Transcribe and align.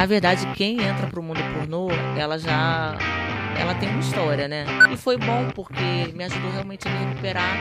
Na 0.00 0.06
verdade, 0.06 0.46
quem 0.54 0.80
entra 0.80 1.08
pro 1.08 1.22
mundo 1.22 1.42
pornô, 1.52 1.90
ela 2.16 2.38
já 2.38 2.96
ela 3.54 3.74
tem 3.74 3.86
uma 3.90 4.00
história, 4.00 4.48
né? 4.48 4.64
E 4.90 4.96
foi 4.96 5.18
bom 5.18 5.50
porque 5.54 6.10
me 6.14 6.24
ajudou 6.24 6.50
realmente 6.52 6.88
a 6.88 6.90
me 6.90 7.04
recuperar 7.04 7.54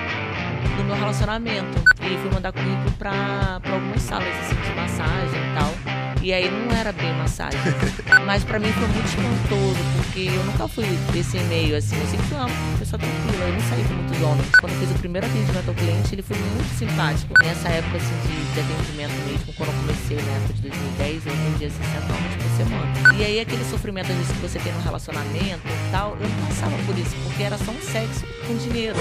do 0.78 0.86
meu 0.86 0.96
relacionamento. 0.96 1.84
E 2.02 2.18
fui 2.22 2.32
mandar 2.34 2.54
currículo 2.54 2.92
pra, 2.98 3.60
pra 3.60 3.74
algumas 3.74 4.02
salas 4.02 4.30
assim, 4.40 4.56
de 4.56 4.74
massagem 4.74 5.38
e 5.38 5.54
tal. 5.54 6.09
E 6.22 6.34
aí 6.34 6.52
não 6.52 6.76
era 6.76 6.92
bem 6.92 7.14
massagem. 7.14 7.60
Mas 8.26 8.44
pra 8.44 8.60
mim 8.60 8.72
foi 8.74 8.88
muito 8.88 9.06
espantoso, 9.06 9.80
porque 9.96 10.28
eu 10.28 10.44
nunca 10.44 10.68
fui 10.68 10.86
desse 11.14 11.40
meio, 11.46 11.78
assim. 11.78 11.98
Eu 11.98 12.08
sempre 12.08 12.26
fui 12.28 12.38
uma 12.38 12.50
pessoa 12.78 13.00
tranquila, 13.00 13.46
eu 13.46 13.54
não 13.54 13.62
saí 13.62 13.84
com 13.86 13.94
muitos 13.94 14.22
homens. 14.22 14.50
Quando 14.60 14.74
eu 14.74 14.80
fiz 14.80 14.92
o 14.92 15.00
primeiro 15.00 15.28
atendimento 15.28 15.70
ao 15.70 15.76
cliente, 15.76 16.16
ele 16.16 16.22
foi 16.22 16.38
muito 16.38 16.78
simpático. 16.78 17.34
Nessa 17.42 17.70
época, 17.70 17.98
assim, 17.98 18.16
de, 18.28 18.54
de 18.54 18.60
atendimento 18.60 19.16
mesmo, 19.26 19.54
quando 19.54 19.70
eu 19.70 19.76
comecei, 19.80 20.18
na 20.18 20.32
época 20.34 20.54
de 20.54 20.62
2010, 20.62 21.26
eu 21.26 21.34
atendia 21.34 21.70
60 21.70 22.14
homens 22.14 22.36
por 22.36 22.52
semana. 22.58 23.18
E 23.18 23.24
aí 23.24 23.40
aquele 23.40 23.64
sofrimento, 23.64 24.12
às 24.12 24.18
vezes, 24.18 24.32
que 24.32 24.40
você 24.40 24.60
tem 24.60 24.74
no 24.74 24.82
relacionamento 24.82 25.64
e 25.66 25.92
tal, 25.92 26.18
eu 26.20 26.28
não 26.28 26.48
passava 26.48 26.76
por 26.86 26.98
isso, 26.98 27.16
porque 27.24 27.44
era 27.44 27.58
só 27.58 27.72
um 27.72 27.82
sexo 27.82 28.26
com 28.46 28.56
dinheiro. 28.58 28.98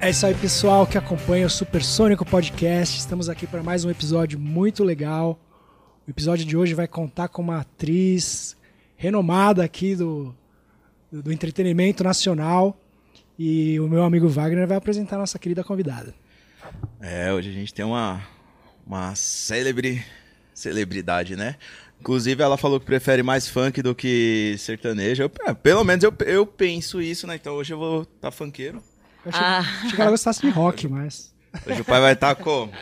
É 0.00 0.10
isso 0.10 0.26
aí, 0.26 0.34
pessoal 0.34 0.84
que 0.84 0.98
acompanha 0.98 1.46
o 1.46 1.50
Supersônico 1.50 2.24
Podcast. 2.24 2.98
Estamos 2.98 3.28
aqui 3.28 3.46
para 3.46 3.62
mais 3.62 3.84
um 3.84 3.90
episódio 3.90 4.36
muito 4.36 4.82
legal. 4.82 5.38
O 6.04 6.10
episódio 6.10 6.44
de 6.44 6.56
hoje 6.56 6.74
vai 6.74 6.88
contar 6.88 7.28
com 7.28 7.40
uma 7.40 7.60
atriz 7.60 8.56
renomada 8.96 9.62
aqui 9.62 9.94
do, 9.94 10.34
do, 11.12 11.32
entretenimento 11.32 12.02
nacional. 12.02 12.76
E 13.38 13.78
o 13.78 13.86
meu 13.86 14.02
amigo 14.02 14.28
Wagner 14.28 14.66
vai 14.66 14.76
apresentar 14.76 15.14
a 15.14 15.20
nossa 15.20 15.38
querida 15.38 15.62
convidada. 15.62 16.12
É, 17.00 17.32
hoje 17.32 17.50
a 17.50 17.52
gente 17.52 17.72
tem 17.72 17.84
uma, 17.84 18.20
uma 18.84 19.14
célebre 19.14 20.04
celebridade, 20.52 21.36
né? 21.36 21.54
Inclusive, 22.00 22.42
ela 22.42 22.56
falou 22.56 22.80
que 22.80 22.86
prefere 22.86 23.22
mais 23.22 23.46
funk 23.46 23.80
do 23.80 23.94
que 23.94 24.56
sertanejo. 24.58 25.22
Eu, 25.22 25.30
é, 25.46 25.54
pelo 25.54 25.84
menos 25.84 26.02
eu, 26.02 26.12
eu 26.26 26.44
penso 26.44 27.00
isso, 27.00 27.28
né? 27.28 27.36
Então 27.36 27.54
hoje 27.54 27.74
eu 27.74 27.78
vou 27.78 28.02
estar 28.02 28.16
tá 28.22 28.30
funkeiro. 28.32 28.82
Eu 29.24 29.30
achei, 29.30 29.40
ah. 29.40 29.60
achei 29.60 29.92
que 29.92 30.00
ela 30.00 30.10
gostasse 30.10 30.40
de 30.40 30.48
rock, 30.48 30.88
mas. 30.88 31.32
Hoje 31.64 31.80
o 31.80 31.84
pai 31.84 32.00
vai 32.00 32.14
estar 32.14 32.34
tá 32.34 32.42
como? 32.42 32.72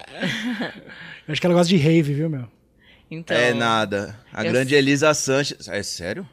Eu 1.28 1.32
acho 1.32 1.40
que 1.40 1.46
ela 1.46 1.54
gosta 1.54 1.68
de 1.68 1.76
rave, 1.76 2.14
viu, 2.14 2.30
meu? 2.30 2.48
Então, 3.10 3.36
é 3.36 3.52
nada. 3.52 4.18
A 4.32 4.42
grande 4.44 4.74
Elisa 4.74 5.12
Sanches. 5.14 5.68
É 5.68 5.82
sério? 5.82 6.28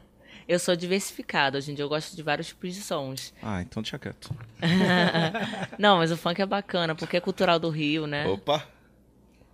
Eu 0.46 0.58
sou 0.58 0.74
diversificada. 0.76 1.58
Hoje 1.58 1.72
em 1.72 1.74
dia 1.74 1.84
eu 1.84 1.88
gosto 1.88 2.16
de 2.16 2.22
vários 2.22 2.48
tipos 2.48 2.74
de 2.74 2.80
sons. 2.80 3.34
Ah, 3.42 3.60
então 3.60 3.82
deixa 3.82 3.98
quieto. 3.98 4.34
Não, 5.78 5.98
mas 5.98 6.10
o 6.10 6.16
funk 6.16 6.40
é 6.40 6.46
bacana, 6.46 6.94
porque 6.94 7.16
é 7.16 7.20
cultural 7.20 7.58
do 7.58 7.68
Rio, 7.68 8.06
né? 8.06 8.26
Opa! 8.26 8.64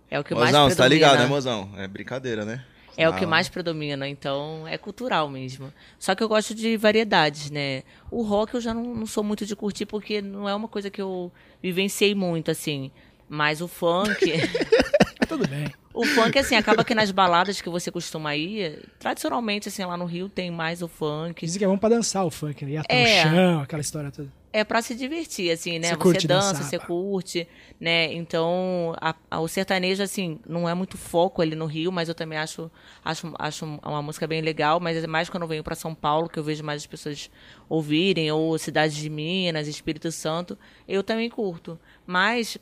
É 0.09 0.19
o 0.19 0.23
que 0.23 0.33
mozão, 0.33 0.51
mais 0.51 0.51
predomina. 0.51 0.69
você 0.69 0.75
tá 0.77 0.87
ligado, 0.87 1.19
né, 1.19 1.25
mozão? 1.25 1.69
É 1.77 1.87
brincadeira, 1.87 2.45
né? 2.45 2.63
É 2.97 3.09
o 3.09 3.13
que 3.13 3.25
mais 3.25 3.49
predomina, 3.49 4.07
então 4.07 4.65
é 4.65 4.77
cultural 4.77 5.27
mesmo. 5.27 5.73
Só 5.99 6.15
que 6.15 6.23
eu 6.23 6.29
gosto 6.29 6.55
de 6.55 6.77
variedades, 6.77 7.51
né? 7.51 7.83
O 8.09 8.21
rock 8.21 8.53
eu 8.53 8.61
já 8.61 8.73
não, 8.73 8.95
não 8.95 9.05
sou 9.05 9.21
muito 9.21 9.45
de 9.45 9.53
curtir, 9.53 9.85
porque 9.85 10.21
não 10.21 10.47
é 10.47 10.55
uma 10.55 10.69
coisa 10.69 10.89
que 10.89 11.01
eu 11.01 11.29
vivenciei 11.61 12.15
muito, 12.15 12.49
assim. 12.49 12.89
Mas 13.27 13.59
o 13.59 13.67
funk. 13.67 14.15
Tudo 15.37 15.49
bem. 15.49 15.71
O 15.93 16.05
funk, 16.05 16.37
assim, 16.37 16.55
acaba 16.55 16.83
que 16.83 16.93
nas 16.93 17.09
baladas 17.09 17.61
que 17.61 17.69
você 17.69 17.89
costuma 17.89 18.35
ir, 18.35 18.83
tradicionalmente, 18.99 19.69
assim, 19.69 19.83
lá 19.85 19.95
no 19.95 20.03
Rio 20.03 20.27
tem 20.27 20.51
mais 20.51 20.81
o 20.81 20.89
funk. 20.89 21.45
Dizem 21.45 21.57
que 21.57 21.63
é 21.63 21.67
bom 21.67 21.77
pra 21.77 21.87
dançar 21.87 22.25
o 22.25 22.29
funk, 22.29 22.65
né? 22.65 22.77
Até 22.77 23.19
é. 23.19 23.25
o 23.25 23.29
chão, 23.29 23.61
aquela 23.61 23.81
história 23.81 24.11
toda. 24.11 24.29
É 24.51 24.63
pra 24.65 24.81
se 24.81 24.93
divertir, 24.93 25.51
assim, 25.51 25.79
né? 25.79 25.89
Você, 25.89 25.95
você 25.95 26.27
dança, 26.27 26.53
dançar, 26.53 26.63
você 26.63 26.79
pá. 26.79 26.85
curte, 26.85 27.47
né? 27.79 28.13
Então, 28.13 28.93
a, 28.99 29.15
a, 29.31 29.39
o 29.39 29.47
sertanejo, 29.47 30.03
assim, 30.03 30.39
não 30.45 30.67
é 30.67 30.73
muito 30.73 30.97
foco 30.97 31.41
ali 31.41 31.55
no 31.55 31.65
Rio, 31.65 31.93
mas 31.93 32.09
eu 32.09 32.15
também 32.15 32.37
acho, 32.37 32.69
acho, 33.03 33.33
acho 33.39 33.65
uma 33.65 34.01
música 34.01 34.27
bem 34.27 34.41
legal, 34.41 34.81
mas 34.81 35.01
é 35.01 35.07
mais 35.07 35.29
quando 35.29 35.43
eu 35.43 35.49
venho 35.49 35.63
para 35.63 35.75
São 35.75 35.95
Paulo, 35.95 36.27
que 36.27 36.39
eu 36.39 36.43
vejo 36.43 36.63
mais 36.63 36.81
as 36.81 36.87
pessoas 36.87 37.29
ouvirem, 37.69 38.29
ou 38.31 38.57
cidades 38.57 38.97
de 38.97 39.09
Minas, 39.09 39.67
Espírito 39.67 40.11
Santo, 40.11 40.57
eu 40.87 41.03
também 41.03 41.29
curto. 41.29 41.79
Mas, 42.05 42.57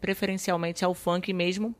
preferencialmente, 0.00 0.84
é 0.84 0.88
o 0.88 0.94
funk 0.94 1.32
mesmo 1.32 1.74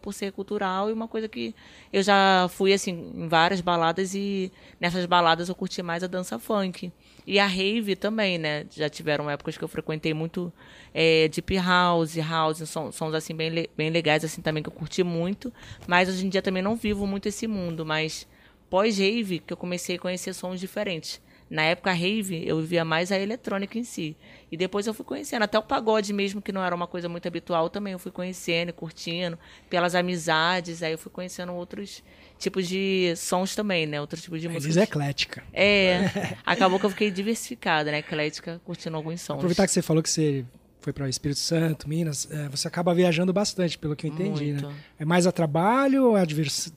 por 0.00 0.12
ser 0.12 0.32
cultural 0.32 0.90
e 0.90 0.92
uma 0.92 1.08
coisa 1.08 1.28
que 1.28 1.54
eu 1.92 2.02
já 2.02 2.48
fui 2.50 2.72
assim 2.72 3.12
em 3.14 3.28
várias 3.28 3.60
baladas 3.60 4.14
e 4.14 4.52
nessas 4.80 5.06
baladas 5.06 5.48
eu 5.48 5.54
curti 5.54 5.82
mais 5.82 6.02
a 6.02 6.06
dança 6.06 6.38
funk. 6.38 6.92
E 7.26 7.38
a 7.38 7.46
rave 7.46 7.94
também 7.96 8.38
né? 8.38 8.66
Já 8.70 8.88
tiveram 8.88 9.30
épocas 9.30 9.56
que 9.56 9.64
eu 9.64 9.68
frequentei 9.68 10.14
muito 10.14 10.52
é, 10.94 11.28
deep 11.28 11.56
house 11.56 12.16
house 12.16 12.68
sons, 12.68 12.94
sons 12.94 13.14
assim 13.14 13.34
bem, 13.34 13.68
bem 13.76 13.90
legais 13.90 14.24
assim 14.24 14.40
também 14.40 14.62
que 14.62 14.68
eu 14.68 14.72
curti 14.72 15.02
muito. 15.02 15.52
Mas 15.86 16.08
hoje 16.08 16.26
em 16.26 16.28
dia 16.28 16.42
também 16.42 16.62
não 16.62 16.76
vivo 16.76 17.06
muito 17.06 17.28
esse 17.28 17.46
mundo 17.46 17.84
mas 17.84 18.26
pós 18.70 18.98
rave 18.98 19.38
que 19.40 19.52
eu 19.52 19.56
comecei 19.56 19.96
a 19.96 19.98
conhecer 19.98 20.32
sons 20.32 20.58
diferentes 20.58 21.20
na 21.52 21.64
época 21.64 21.92
rave, 21.92 22.42
eu 22.48 22.58
vivia 22.62 22.82
mais 22.82 23.12
a 23.12 23.18
eletrônica 23.18 23.78
em 23.78 23.84
si. 23.84 24.16
E 24.50 24.56
depois 24.56 24.86
eu 24.86 24.94
fui 24.94 25.04
conhecendo, 25.04 25.42
até 25.42 25.58
o 25.58 25.62
pagode 25.62 26.10
mesmo, 26.10 26.40
que 26.40 26.50
não 26.50 26.64
era 26.64 26.74
uma 26.74 26.86
coisa 26.86 27.10
muito 27.10 27.28
habitual, 27.28 27.68
também 27.68 27.92
eu 27.92 27.98
fui 27.98 28.10
conhecendo, 28.10 28.72
curtindo, 28.72 29.38
pelas 29.68 29.94
amizades, 29.94 30.82
aí 30.82 30.92
eu 30.92 30.98
fui 30.98 31.12
conhecendo 31.12 31.52
outros 31.52 32.02
tipos 32.38 32.66
de 32.66 33.12
sons 33.16 33.54
também, 33.54 33.86
né? 33.86 34.00
Outros 34.00 34.22
tipos 34.22 34.40
de 34.40 34.48
música. 34.48 34.66
Diz 34.66 34.76
eclética. 34.78 35.44
É, 35.52 36.36
acabou 36.46 36.80
que 36.80 36.86
eu 36.86 36.90
fiquei 36.90 37.10
diversificada, 37.10 37.90
né? 37.90 37.98
Eclética, 37.98 38.58
curtindo 38.64 38.96
alguns 38.96 39.20
sons. 39.20 39.36
Aproveitar 39.36 39.66
que 39.66 39.72
você 39.72 39.82
falou 39.82 40.02
que 40.02 40.08
você 40.08 40.46
foi 40.80 40.94
para 40.94 41.04
o 41.04 41.08
Espírito 41.08 41.38
Santo, 41.38 41.86
Minas, 41.86 42.26
é, 42.30 42.48
você 42.48 42.66
acaba 42.66 42.94
viajando 42.94 43.30
bastante, 43.30 43.76
pelo 43.76 43.94
que 43.94 44.06
eu 44.06 44.10
entendi, 44.10 44.52
né? 44.52 44.62
Muito. 44.62 44.68
né? 44.68 44.76
É 45.00 45.04
mais 45.04 45.26
a 45.26 45.32
trabalho 45.32 46.06
ou 46.06 46.16
é 46.16 46.24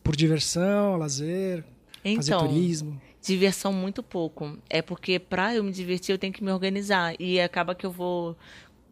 por 0.04 0.18
diversão, 0.18 0.98
lazer, 0.98 1.64
então, 2.04 2.18
fazer 2.18 2.38
turismo? 2.38 3.02
Diversão 3.26 3.74
muito 3.74 4.04
pouco. 4.04 4.58
É 4.70 4.82
porque 4.82 5.20
para 5.20 5.56
eu 5.56 5.64
me 5.64 5.72
divertir 5.72 6.14
eu 6.14 6.18
tenho 6.18 6.34
que 6.34 6.44
me 6.44 6.52
organizar 6.52 7.16
e 7.20 7.40
acaba 7.40 7.74
que 7.74 7.86
eu 7.86 7.92
vou 7.92 8.38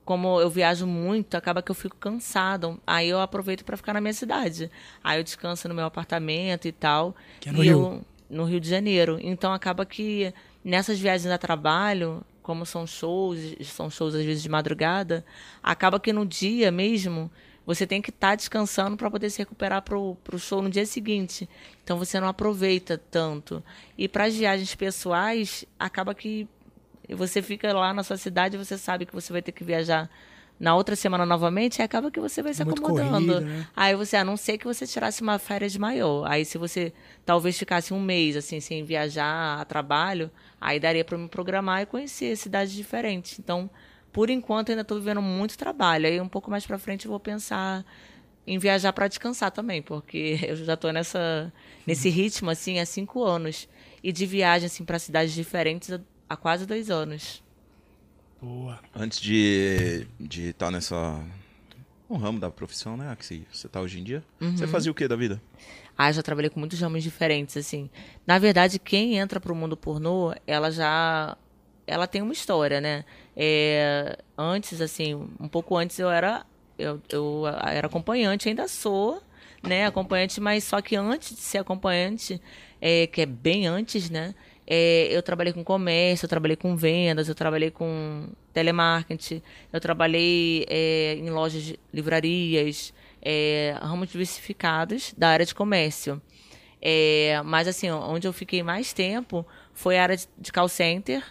como 0.04 0.42
eu 0.42 0.50
viajo 0.50 0.86
muito, 0.86 1.36
acaba 1.36 1.62
que 1.62 1.72
eu 1.72 1.76
fico 1.76 1.96
cansado. 1.96 2.78
Aí 2.86 3.08
eu 3.08 3.22
aproveito 3.22 3.64
para 3.64 3.78
ficar 3.78 3.94
na 3.94 4.02
minha 4.02 4.14
cidade. 4.14 4.70
Aí 5.02 5.18
eu 5.18 5.24
descanso 5.24 5.68
no 5.70 5.74
meu 5.74 5.86
apartamento 5.86 6.68
e 6.68 6.74
tal. 6.74 7.16
Que 7.40 7.48
é 7.48 7.52
no 7.54 7.62
Rio. 7.62 7.72
Eu, 7.72 8.06
no 8.30 8.44
Rio 8.44 8.60
de 8.60 8.70
Janeiro. 8.70 9.18
Então 9.22 9.54
acaba 9.54 9.86
que 9.86 10.34
nessas 10.64 11.00
viagens 11.00 11.32
a 11.32 11.38
trabalho, 11.38 12.22
como 12.42 12.66
são 12.66 12.86
shows, 12.86 13.40
são 13.64 13.90
shows 13.90 14.14
às 14.14 14.26
vezes 14.26 14.44
de 14.44 14.50
madrugada, 14.50 15.24
acaba 15.62 16.00
que 16.00 16.12
no 16.12 16.26
dia 16.26 16.70
mesmo 16.70 17.32
você 17.66 17.88
tem 17.88 18.02
que 18.02 18.10
estar 18.10 18.30
tá 18.30 18.36
descansando 18.36 18.98
para 18.98 19.10
poder 19.10 19.30
se 19.30 19.40
recuperar 19.40 19.82
para 19.82 19.98
o 19.98 20.18
show 20.38 20.62
no 20.62 20.70
dia 20.70 20.86
seguinte. 20.86 21.48
Então 21.84 21.98
você 21.98 22.20
não 22.20 22.28
aproveita 22.28 22.98
tanto. 22.98 23.64
E 23.98 24.08
para 24.08 24.26
as 24.26 24.36
viagens 24.36 24.76
pessoais, 24.76 25.66
acaba 25.80 26.14
que 26.14 26.48
você 27.10 27.42
fica 27.42 27.72
lá 27.74 27.94
na 27.94 28.04
sua 28.04 28.18
cidade, 28.18 28.58
você 28.58 28.78
sabe 28.78 29.06
que 29.06 29.14
você 29.14 29.32
vai 29.32 29.42
ter 29.42 29.52
que 29.52 29.64
viajar 29.64 30.10
na 30.60 30.76
outra 30.76 30.96
semana 30.96 31.26
novamente, 31.26 31.80
e 31.80 31.82
acaba 31.82 32.10
que 32.10 32.20
você 32.20 32.42
vai 32.42 32.54
se 32.54 32.62
acomodando. 32.62 33.34
Corrida, 33.34 33.42
né? 33.42 33.68
Aí 33.76 33.96
você, 33.96 34.16
a 34.16 34.24
não 34.24 34.38
ser 34.38 34.58
que 34.58 34.66
você 34.66 34.86
tirasse 34.88 35.22
uma 35.22 35.40
férias 35.40 35.76
maior. 35.76 36.26
Aí 36.26 36.46
se 36.46 36.58
você 36.58 36.94
talvez 37.26 37.58
ficasse 37.58 37.94
um 37.94 38.00
mês 38.00 38.38
assim 38.38 38.60
sem 38.60 38.84
viajar 38.84 39.60
a 39.60 39.66
trabalho, 39.66 40.32
aí 40.62 40.80
daria 40.80 41.04
para 41.04 41.18
me 41.18 41.28
programar 41.28 41.82
e 41.82 41.86
conhecer 41.86 42.36
cidades 42.38 42.74
diferentes. 42.74 43.40
Então, 43.40 43.70
por 44.14 44.30
enquanto 44.30 44.70
ainda 44.70 44.84
estou 44.84 45.00
vivendo 45.00 45.22
muito 45.22 45.58
trabalho. 45.58 46.06
Aí 46.06 46.22
um 46.22 46.30
pouco 46.30 46.50
mais 46.50 46.66
para 46.66 46.78
frente 46.78 47.06
eu 47.06 47.12
vou 47.12 47.20
pensar 47.20 47.84
em 48.46 48.60
viajar 48.60 48.94
para 48.94 49.08
descansar 49.08 49.52
também, 49.52 49.82
porque 49.82 50.40
eu 50.48 50.56
já 50.56 50.76
estou 50.76 50.94
nessa 50.94 51.52
nesse 51.86 52.10
ritmo 52.10 52.50
assim 52.50 52.80
há 52.80 52.86
cinco 52.86 53.24
anos 53.24 53.68
e 54.04 54.12
de 54.12 54.26
viagem 54.26 54.68
assim 54.68 54.86
para 54.86 55.00
cidades 55.00 55.34
diferentes 55.34 56.00
há 56.30 56.38
quase 56.38 56.66
dois 56.66 56.90
anos. 56.90 57.44
Boa. 58.40 58.80
Antes 58.96 59.20
de 59.20 60.08
de 60.20 60.50
estar 60.50 60.68
tá 60.68 60.72
nessa 60.72 61.22
um 62.10 62.18
ramo 62.18 62.40
da 62.40 62.52
profissão, 62.52 62.96
né, 62.96 63.16
que 63.18 63.44
você 63.52 63.66
está 63.66 63.82
hoje 63.82 64.00
em 64.00 64.04
dia, 64.04 64.24
uhum. 64.40 64.56
você 64.56 64.68
fazia 64.68 64.92
o 64.92 64.96
que 64.96 65.08
da 65.08 65.16
vida? 65.16 65.42
Ah, 65.98 66.12
já 66.12 66.22
trabalhei 66.22 66.50
com 66.50 66.60
muitos 66.60 66.80
ramos 66.80 67.02
diferentes 67.02 67.58
assim. 67.58 67.90
Na 68.28 68.38
verdade, 68.38 68.78
quem 68.78 69.18
entra 69.18 69.40
para 69.40 69.52
o 69.52 69.56
mundo 69.56 69.76
pornô, 69.76 70.36
ela 70.46 70.70
já 70.70 71.36
ela 71.86 72.08
tem 72.08 72.22
uma 72.22 72.34
história, 72.34 72.80
né? 72.80 73.06
É, 73.36 74.18
antes, 74.38 74.82
assim, 74.82 75.14
um 75.40 75.48
pouco 75.48 75.76
antes 75.78 76.00
eu 76.00 76.10
era 76.10 76.46
eu, 76.78 77.02
eu 77.10 77.44
era 77.48 77.88
acompanhante, 77.88 78.50
ainda 78.50 78.68
sou, 78.68 79.22
né? 79.62 79.86
Acompanhante, 79.86 80.42
mas 80.42 80.64
só 80.64 80.82
que 80.82 80.96
antes 80.96 81.36
de 81.36 81.42
ser 81.42 81.60
acompanhante, 81.60 82.42
é, 82.82 83.08
que 83.08 83.22
é 83.22 83.26
bem 83.26 83.68
antes, 83.68 84.10
né? 84.10 84.34
É, 84.66 85.08
eu 85.12 85.22
trabalhei 85.22 85.52
com 85.54 85.64
comércio, 85.64 86.26
eu 86.26 86.30
trabalhei 86.30 86.56
com 86.56 86.76
vendas, 86.76 87.28
eu 87.28 87.36
trabalhei 87.36 87.70
com 87.70 88.30
telemarketing, 88.54 89.42
eu 89.72 89.80
trabalhei 89.80 90.66
é, 90.70 91.16
em 91.16 91.30
lojas 91.30 91.74
livrarias, 91.94 92.94
é, 93.22 93.76
ramos 93.82 94.10
diversificados 94.10 95.14
da 95.18 95.30
área 95.30 95.46
de 95.46 95.54
comércio. 95.54 96.22
É, 96.82 97.42
mas 97.46 97.68
assim, 97.68 97.90
onde 97.92 98.28
eu 98.28 98.34
fiquei 98.34 98.62
mais 98.62 98.92
tempo 98.94 99.46
foi 99.74 99.98
a 99.98 100.04
área 100.04 100.18
de 100.38 100.52
call 100.52 100.68
center, 100.68 101.24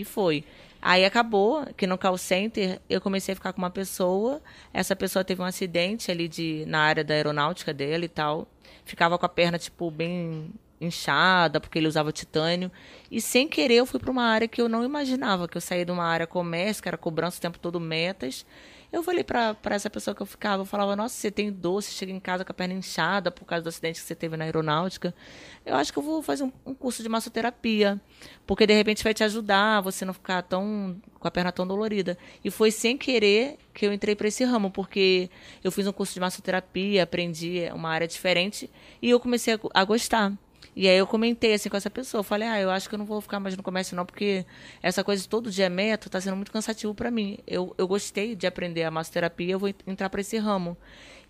e 0.00 0.04
foi. 0.04 0.44
Aí 0.80 1.04
acabou 1.04 1.66
que 1.76 1.86
no 1.86 1.98
call 1.98 2.16
center 2.18 2.80
eu 2.88 3.00
comecei 3.00 3.32
a 3.32 3.34
ficar 3.34 3.52
com 3.52 3.58
uma 3.58 3.70
pessoa. 3.70 4.40
Essa 4.72 4.94
pessoa 4.94 5.24
teve 5.24 5.42
um 5.42 5.44
acidente 5.44 6.10
ali 6.10 6.28
de, 6.28 6.64
na 6.66 6.80
área 6.80 7.02
da 7.02 7.14
aeronáutica 7.14 7.74
dela 7.74 8.04
e 8.04 8.08
tal. 8.08 8.46
ficava 8.84 9.18
com 9.18 9.26
a 9.26 9.28
perna, 9.28 9.58
tipo, 9.58 9.90
bem 9.90 10.52
inchada, 10.80 11.60
porque 11.60 11.78
ele 11.78 11.88
usava 11.88 12.12
titânio. 12.12 12.70
E 13.10 13.20
sem 13.20 13.48
querer 13.48 13.76
eu 13.76 13.86
fui 13.86 13.98
para 13.98 14.10
uma 14.10 14.24
área 14.24 14.46
que 14.46 14.60
eu 14.60 14.68
não 14.68 14.84
imaginava, 14.84 15.48
que 15.48 15.56
eu 15.56 15.60
saí 15.60 15.84
de 15.84 15.90
uma 15.90 16.04
área 16.04 16.26
comércio, 16.26 16.82
que 16.82 16.88
era 16.88 16.96
cobrança 16.96 17.38
o 17.38 17.40
tempo 17.40 17.58
todo 17.58 17.80
metas. 17.80 18.46
Eu 18.92 19.02
falei 19.02 19.24
para 19.24 19.56
essa 19.70 19.90
pessoa 19.90 20.14
que 20.14 20.22
eu 20.22 20.26
ficava, 20.26 20.62
eu 20.62 20.66
falava, 20.66 20.94
nossa, 20.94 21.14
você 21.14 21.30
tem 21.30 21.50
você 21.50 21.90
chega 21.90 22.12
em 22.12 22.20
casa 22.20 22.44
com 22.44 22.52
a 22.52 22.54
perna 22.54 22.74
inchada 22.74 23.30
por 23.30 23.44
causa 23.44 23.62
do 23.62 23.68
acidente 23.68 24.00
que 24.00 24.06
você 24.06 24.14
teve 24.14 24.36
na 24.36 24.44
aeronáutica. 24.44 25.14
Eu 25.64 25.74
acho 25.74 25.92
que 25.92 25.98
eu 25.98 26.02
vou 26.02 26.22
fazer 26.22 26.44
um, 26.44 26.52
um 26.64 26.74
curso 26.74 27.02
de 27.02 27.08
massoterapia, 27.08 28.00
porque 28.46 28.66
de 28.66 28.74
repente 28.74 29.02
vai 29.02 29.12
te 29.12 29.24
ajudar, 29.24 29.80
você 29.80 30.04
não 30.04 30.14
ficar 30.14 30.42
tão 30.42 30.96
com 31.18 31.26
a 31.26 31.30
perna 31.30 31.50
tão 31.50 31.66
dolorida. 31.66 32.16
E 32.44 32.50
foi 32.50 32.70
sem 32.70 32.96
querer 32.96 33.58
que 33.74 33.86
eu 33.86 33.92
entrei 33.92 34.14
para 34.14 34.28
esse 34.28 34.44
ramo, 34.44 34.70
porque 34.70 35.28
eu 35.62 35.72
fiz 35.72 35.86
um 35.86 35.92
curso 35.92 36.14
de 36.14 36.20
massoterapia, 36.20 37.02
aprendi 37.02 37.68
uma 37.74 37.90
área 37.90 38.06
diferente 38.06 38.70
e 39.02 39.10
eu 39.10 39.18
comecei 39.18 39.54
a, 39.54 39.58
a 39.74 39.84
gostar. 39.84 40.32
E 40.76 40.86
aí 40.86 40.98
eu 40.98 41.06
comentei 41.06 41.54
assim 41.54 41.70
com 41.70 41.76
essa 41.78 41.88
pessoa, 41.88 42.22
falei, 42.22 42.46
ah, 42.46 42.60
eu 42.60 42.70
acho 42.70 42.86
que 42.86 42.94
eu 42.94 42.98
não 42.98 43.06
vou 43.06 43.18
ficar 43.22 43.40
mais 43.40 43.56
no 43.56 43.62
comércio 43.62 43.96
não, 43.96 44.04
porque 44.04 44.44
essa 44.82 45.02
coisa 45.02 45.22
de 45.22 45.28
todo 45.28 45.50
dia 45.50 45.64
é 45.64 45.68
meta 45.70 46.10
tá 46.10 46.20
sendo 46.20 46.36
muito 46.36 46.52
cansativo 46.52 46.94
para 46.94 47.10
mim. 47.10 47.38
Eu, 47.46 47.74
eu 47.78 47.88
gostei 47.88 48.36
de 48.36 48.46
aprender 48.46 48.84
a 48.84 48.90
massoterapia, 48.90 49.52
eu 49.52 49.58
vou 49.58 49.70
entrar 49.86 50.10
para 50.10 50.20
esse 50.20 50.36
ramo. 50.36 50.76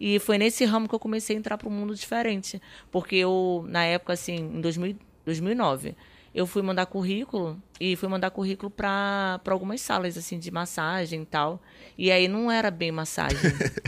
E 0.00 0.18
foi 0.18 0.36
nesse 0.36 0.64
ramo 0.64 0.88
que 0.88 0.94
eu 0.96 0.98
comecei 0.98 1.36
a 1.36 1.38
entrar 1.38 1.56
para 1.56 1.68
um 1.68 1.72
mundo 1.72 1.94
diferente, 1.94 2.60
porque 2.90 3.14
eu 3.14 3.64
na 3.68 3.84
época 3.84 4.14
assim, 4.14 4.34
em 4.34 4.60
2000, 4.60 4.96
2009, 5.24 5.96
eu 6.36 6.46
fui 6.46 6.60
mandar 6.60 6.84
currículo 6.84 7.58
e 7.80 7.96
fui 7.96 8.10
mandar 8.10 8.30
currículo 8.30 8.70
para 8.70 9.40
algumas 9.48 9.80
salas 9.80 10.18
assim 10.18 10.38
de 10.38 10.50
massagem 10.50 11.22
e 11.22 11.24
tal. 11.24 11.62
E 11.96 12.12
aí 12.12 12.28
não 12.28 12.50
era 12.52 12.70
bem 12.70 12.92
massagem. 12.92 13.38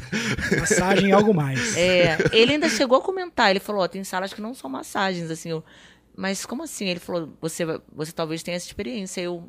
massagem 0.59 1.11
é 1.11 1.12
algo 1.12 1.35
mais. 1.35 1.77
É, 1.77 2.17
ele 2.33 2.55
ainda 2.55 2.71
chegou 2.71 2.97
a 2.97 3.03
comentar, 3.03 3.50
ele 3.50 3.61
falou, 3.61 3.83
oh, 3.83 3.89
tem 3.89 4.03
salas 4.03 4.33
que 4.33 4.41
não 4.41 4.55
são 4.55 4.71
massagens 4.71 5.31
assim, 5.31 5.50
eu, 5.50 5.62
mas 6.17 6.47
como 6.47 6.62
assim? 6.62 6.87
Ele 6.87 6.99
falou, 6.99 7.37
você 7.39 7.65
você 7.93 8.12
talvez 8.12 8.43
tenha 8.43 8.56
essa 8.56 8.67
experiência. 8.67 9.21
Eu 9.21 9.47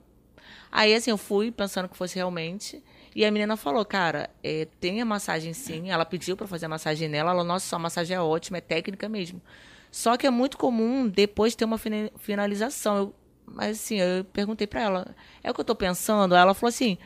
Aí 0.70 0.94
assim, 0.94 1.10
eu 1.10 1.18
fui 1.18 1.52
pensando 1.52 1.88
que 1.88 1.96
fosse 1.96 2.16
realmente 2.18 2.84
e 3.16 3.24
a 3.24 3.32
menina 3.32 3.56
falou, 3.56 3.86
cara, 3.86 4.30
é, 4.44 4.68
tem 4.78 5.02
a 5.02 5.06
massagem 5.06 5.54
sim. 5.54 5.90
Ela 5.90 6.04
pediu 6.04 6.36
para 6.36 6.48
fazer 6.48 6.66
a 6.66 6.70
massagem 6.70 7.08
nela. 7.08 7.30
Ela 7.30 7.40
falou, 7.40 7.48
nossa, 7.48 7.66
sua 7.66 7.80
massagem 7.80 8.18
é 8.18 8.20
ótima, 8.20 8.58
é 8.58 8.62
técnica 8.62 9.08
mesmo. 9.08 9.42
Só 9.92 10.18
que 10.18 10.28
é 10.28 10.30
muito 10.30 10.58
comum 10.58 11.08
depois 11.08 11.56
ter 11.56 11.66
uma 11.66 11.80
finalização. 12.18 12.98
Eu, 12.98 13.16
mas 13.46 13.78
assim, 13.78 14.00
eu 14.00 14.24
perguntei 14.26 14.68
para 14.68 14.82
ela, 14.82 15.16
é 15.44 15.50
o 15.50 15.54
que 15.54 15.60
eu 15.60 15.66
tô 15.66 15.76
pensando? 15.76 16.36
Ela 16.36 16.54
falou 16.54 16.70
assim, 16.70 16.98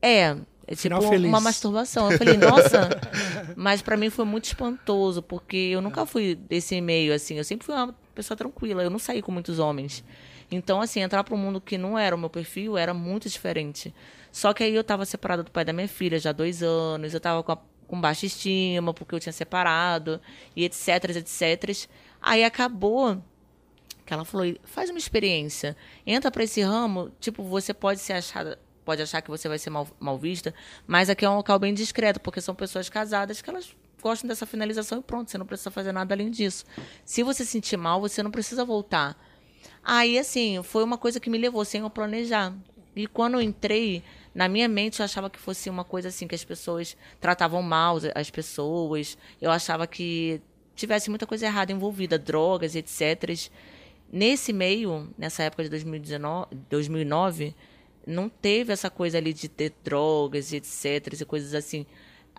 é, 0.00 0.36
é 0.66 0.74
tipo 0.74 0.98
uma 0.98 1.40
masturbação. 1.40 2.10
Eu 2.10 2.18
falei, 2.18 2.36
nossa, 2.36 2.88
mas 3.54 3.82
para 3.82 3.96
mim 3.96 4.10
foi 4.10 4.24
muito 4.24 4.46
espantoso, 4.46 5.22
porque 5.22 5.56
eu 5.56 5.80
nunca 5.80 6.06
fui 6.06 6.34
desse 6.34 6.80
meio, 6.80 7.12
assim. 7.14 7.36
Eu 7.36 7.44
sempre 7.44 7.66
fui 7.66 7.74
uma 7.74 7.94
pessoa 8.14 8.36
tranquila, 8.36 8.82
eu 8.82 8.90
não 8.90 8.98
saí 8.98 9.22
com 9.22 9.30
muitos 9.30 9.58
homens. 9.58 10.02
Então, 10.50 10.80
assim, 10.80 11.00
entrar 11.00 11.24
para 11.24 11.34
um 11.34 11.38
mundo 11.38 11.60
que 11.60 11.76
não 11.76 11.98
era 11.98 12.14
o 12.14 12.18
meu 12.18 12.30
perfil 12.30 12.76
era 12.78 12.94
muito 12.94 13.28
diferente. 13.28 13.94
Só 14.30 14.52
que 14.52 14.62
aí 14.62 14.74
eu 14.74 14.80
estava 14.80 15.04
separada 15.04 15.42
do 15.42 15.50
pai 15.50 15.64
da 15.64 15.72
minha 15.72 15.88
filha 15.88 16.18
já 16.18 16.30
há 16.30 16.32
dois 16.32 16.62
anos, 16.62 17.12
eu 17.12 17.18
estava 17.18 17.42
com, 17.42 17.56
com 17.86 18.00
baixa 18.00 18.26
estima, 18.26 18.92
porque 18.92 19.14
eu 19.14 19.20
tinha 19.20 19.32
separado, 19.32 20.20
e 20.54 20.64
etc, 20.64 21.16
etc. 21.16 21.88
Aí 22.20 22.44
acabou 22.44 23.22
que 24.06 24.14
ela 24.14 24.24
falou, 24.24 24.46
faz 24.62 24.88
uma 24.88 24.98
experiência, 24.98 25.76
entra 26.06 26.30
para 26.30 26.44
esse 26.44 26.60
ramo, 26.62 27.10
tipo, 27.18 27.42
você 27.42 27.74
pode 27.74 28.00
se 28.00 28.12
achar, 28.12 28.56
pode 28.84 29.02
achar 29.02 29.20
que 29.20 29.28
você 29.28 29.48
vai 29.48 29.58
ser 29.58 29.68
mal, 29.68 29.88
mal 29.98 30.16
vista, 30.16 30.54
mas 30.86 31.10
aqui 31.10 31.24
é 31.24 31.28
um 31.28 31.34
local 31.34 31.58
bem 31.58 31.74
discreto, 31.74 32.20
porque 32.20 32.40
são 32.40 32.54
pessoas 32.54 32.88
casadas 32.88 33.42
que 33.42 33.50
elas 33.50 33.74
gostam 34.00 34.28
dessa 34.28 34.46
finalização 34.46 35.00
e 35.00 35.02
pronto, 35.02 35.30
você 35.30 35.36
não 35.36 35.44
precisa 35.44 35.72
fazer 35.72 35.90
nada 35.90 36.14
além 36.14 36.30
disso. 36.30 36.64
Se 37.04 37.24
você 37.24 37.44
sentir 37.44 37.76
mal, 37.76 38.00
você 38.00 38.22
não 38.22 38.30
precisa 38.30 38.64
voltar. 38.64 39.20
Aí, 39.82 40.18
assim, 40.18 40.62
foi 40.62 40.84
uma 40.84 40.96
coisa 40.96 41.18
que 41.18 41.28
me 41.28 41.38
levou 41.38 41.64
sem 41.64 41.80
eu 41.80 41.90
planejar. 41.90 42.54
E 42.94 43.06
quando 43.06 43.34
eu 43.34 43.42
entrei, 43.42 44.02
na 44.34 44.48
minha 44.48 44.68
mente 44.68 45.00
eu 45.00 45.04
achava 45.04 45.28
que 45.28 45.38
fosse 45.38 45.68
uma 45.68 45.84
coisa 45.84 46.08
assim, 46.08 46.26
que 46.26 46.34
as 46.34 46.44
pessoas 46.44 46.96
tratavam 47.20 47.62
mal 47.62 47.98
as 48.14 48.30
pessoas. 48.30 49.18
Eu 49.40 49.50
achava 49.50 49.86
que 49.86 50.40
tivesse 50.76 51.10
muita 51.10 51.26
coisa 51.26 51.46
errada 51.46 51.72
envolvida, 51.72 52.18
drogas, 52.18 52.76
etc. 52.76 53.50
Nesse 54.12 54.52
meio, 54.52 55.12
nessa 55.18 55.42
época 55.42 55.64
de 55.64 55.70
2019, 55.70 56.54
2009, 56.70 57.54
não 58.06 58.28
teve 58.28 58.72
essa 58.72 58.88
coisa 58.88 59.18
ali 59.18 59.32
de 59.32 59.48
ter 59.48 59.74
drogas, 59.82 60.52
etc. 60.52 61.20
e 61.20 61.24
coisas 61.24 61.54
assim. 61.54 61.84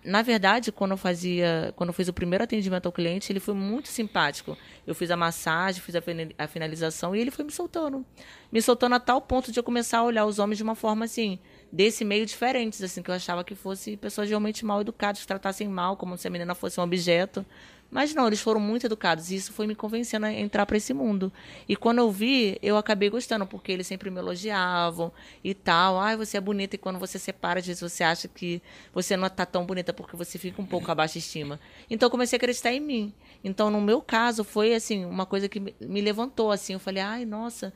Na 0.03 0.21
verdade, 0.21 0.71
quando 0.71 0.91
eu 0.91 0.97
fazia, 0.97 1.73
quando 1.75 1.89
eu 1.89 1.93
fiz 1.93 2.07
o 2.07 2.13
primeiro 2.13 2.41
atendimento 2.41 2.85
ao 2.85 2.91
cliente, 2.93 3.29
ele 3.29 3.41
foi 3.41 3.53
muito 3.53 3.89
simpático. 3.89 4.55
Eu 4.85 4.95
fiz 4.95 5.11
a 5.11 5.17
massagem, 5.17 5.81
fiz 5.81 5.95
a 5.95 6.47
finalização 6.47 7.13
e 7.13 7.19
ele 7.19 7.31
foi 7.31 7.43
me 7.43 7.51
soltando, 7.51 8.05
me 8.49 8.61
soltando 8.61 8.95
a 8.95 8.99
tal 9.01 9.19
ponto 9.19 9.51
de 9.51 9.59
eu 9.59 9.63
começar 9.63 9.97
a 9.97 10.03
olhar 10.03 10.25
os 10.25 10.39
homens 10.39 10.57
de 10.57 10.63
uma 10.63 10.75
forma 10.75 11.03
assim, 11.03 11.37
desse 11.69 12.05
meio 12.05 12.25
diferentes, 12.25 12.81
assim, 12.81 13.01
que 13.01 13.11
eu 13.11 13.15
achava 13.15 13.43
que 13.43 13.55
fosse 13.55 13.97
pessoas 13.97 14.29
realmente 14.29 14.63
mal 14.63 14.79
educadas, 14.79 15.19
que 15.19 15.27
tratassem 15.27 15.67
mal, 15.67 15.97
como 15.97 16.17
se 16.17 16.25
a 16.25 16.31
menina 16.31 16.55
fosse 16.55 16.79
um 16.79 16.83
objeto. 16.83 17.45
Mas 17.89 18.13
não, 18.13 18.27
eles 18.27 18.41
foram 18.41 18.59
muito 18.59 18.85
educados 18.85 19.31
e 19.31 19.35
isso 19.35 19.53
foi 19.53 19.65
me 19.65 19.73
convencendo 19.73 20.25
a 20.25 20.33
entrar 20.33 20.65
para 20.65 20.75
esse 20.75 20.93
mundo. 20.93 21.31
E 21.69 21.75
quando 21.75 21.99
eu 21.99 22.11
vi, 22.11 22.57
eu 22.61 22.75
acabei 22.77 23.09
gostando, 23.09 23.45
porque 23.47 23.71
eles 23.71 23.87
sempre 23.87 24.09
me 24.09 24.19
elogiavam 24.19 25.11
e 25.41 25.53
tal. 25.53 25.97
Ai, 25.97 26.17
você 26.17 26.37
é 26.37 26.41
bonita 26.41 26.75
e 26.75 26.77
quando 26.77 26.99
você 26.99 27.17
separa, 27.17 27.59
às 27.59 27.65
vezes 27.65 27.81
você 27.81 28.03
acha 28.03 28.27
que 28.27 28.61
você 28.93 29.15
não 29.15 29.27
está 29.27 29.45
tão 29.45 29.65
bonita 29.65 29.93
porque 29.93 30.17
você 30.17 30.37
fica 30.37 30.61
um 30.61 30.65
pouco 30.65 30.91
abaixo 30.91 31.13
de 31.13 31.19
estima. 31.19 31.59
Então 31.89 32.07
eu 32.07 32.11
comecei 32.11 32.35
a 32.35 32.37
acreditar 32.37 32.73
em 32.73 32.81
mim. 32.81 33.13
Então 33.41 33.69
no 33.69 33.79
meu 33.79 34.01
caso 34.01 34.43
foi 34.43 34.73
assim, 34.73 35.05
uma 35.05 35.25
coisa 35.25 35.47
que 35.47 35.59
me 35.59 36.01
levantou 36.01 36.51
assim, 36.51 36.73
eu 36.73 36.79
falei: 36.79 37.01
"Ai, 37.01 37.23
nossa". 37.25 37.73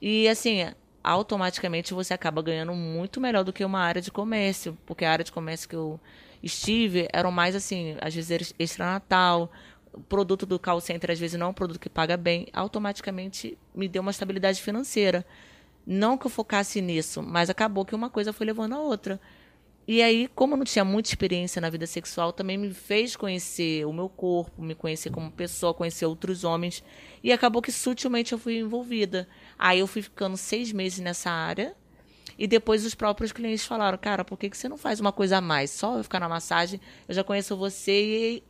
E 0.00 0.26
assim, 0.28 0.66
automaticamente 1.04 1.94
você 1.94 2.14
acaba 2.14 2.42
ganhando 2.42 2.74
muito 2.74 3.20
melhor 3.20 3.44
do 3.44 3.52
que 3.52 3.64
uma 3.64 3.80
área 3.80 4.02
de 4.02 4.10
comércio, 4.10 4.76
porque 4.86 5.04
a 5.04 5.12
área 5.12 5.24
de 5.24 5.32
comércio 5.32 5.68
que 5.68 5.76
eu 5.76 6.00
estive 6.42 7.08
eram 7.12 7.30
mais 7.30 7.54
assim, 7.54 7.96
às 8.00 8.14
vezes 8.14 8.54
extra 8.58 8.86
natal, 8.86 9.50
o 9.92 10.00
produto 10.00 10.46
do 10.46 10.58
call 10.58 10.80
center 10.80 11.10
às 11.10 11.18
vezes 11.18 11.38
não 11.38 11.46
é 11.46 11.50
um 11.50 11.54
produto 11.54 11.78
que 11.78 11.88
paga 11.88 12.16
bem, 12.16 12.46
automaticamente 12.52 13.58
me 13.74 13.88
deu 13.88 14.02
uma 14.02 14.10
estabilidade 14.10 14.60
financeira. 14.60 15.24
Não 15.86 16.16
que 16.16 16.26
eu 16.26 16.30
focasse 16.30 16.80
nisso, 16.80 17.22
mas 17.22 17.50
acabou 17.50 17.84
que 17.84 17.94
uma 17.94 18.08
coisa 18.08 18.32
foi 18.32 18.46
levando 18.46 18.74
a 18.74 18.80
outra. 18.80 19.20
E 19.86 20.00
aí, 20.00 20.28
como 20.28 20.54
eu 20.54 20.58
não 20.58 20.64
tinha 20.64 20.84
muita 20.84 21.08
experiência 21.08 21.60
na 21.60 21.68
vida 21.68 21.88
sexual, 21.88 22.32
também 22.32 22.56
me 22.56 22.72
fez 22.72 23.16
conhecer 23.16 23.84
o 23.84 23.92
meu 23.92 24.08
corpo, 24.08 24.62
me 24.62 24.76
conhecer 24.76 25.10
como 25.10 25.30
pessoa, 25.30 25.74
conhecer 25.74 26.06
outros 26.06 26.44
homens. 26.44 26.84
E 27.22 27.32
acabou 27.32 27.60
que 27.60 27.72
sutilmente 27.72 28.32
eu 28.32 28.38
fui 28.38 28.58
envolvida. 28.58 29.28
Aí 29.58 29.80
eu 29.80 29.88
fui 29.88 30.00
ficando 30.00 30.36
seis 30.36 30.70
meses 30.70 31.00
nessa 31.00 31.30
área, 31.30 31.74
e 32.38 32.46
depois 32.46 32.84
os 32.84 32.94
próprios 32.94 33.32
clientes 33.32 33.64
falaram, 33.64 33.98
cara, 33.98 34.24
por 34.24 34.38
que, 34.38 34.50
que 34.50 34.56
você 34.56 34.68
não 34.68 34.76
faz 34.76 35.00
uma 35.00 35.12
coisa 35.12 35.38
a 35.38 35.40
mais? 35.40 35.70
Só 35.70 35.98
eu 35.98 36.02
ficar 36.04 36.20
na 36.20 36.28
massagem, 36.28 36.80
eu 37.08 37.14
já 37.14 37.24
conheço 37.24 37.56
você 37.56 37.92
e 37.92 38.42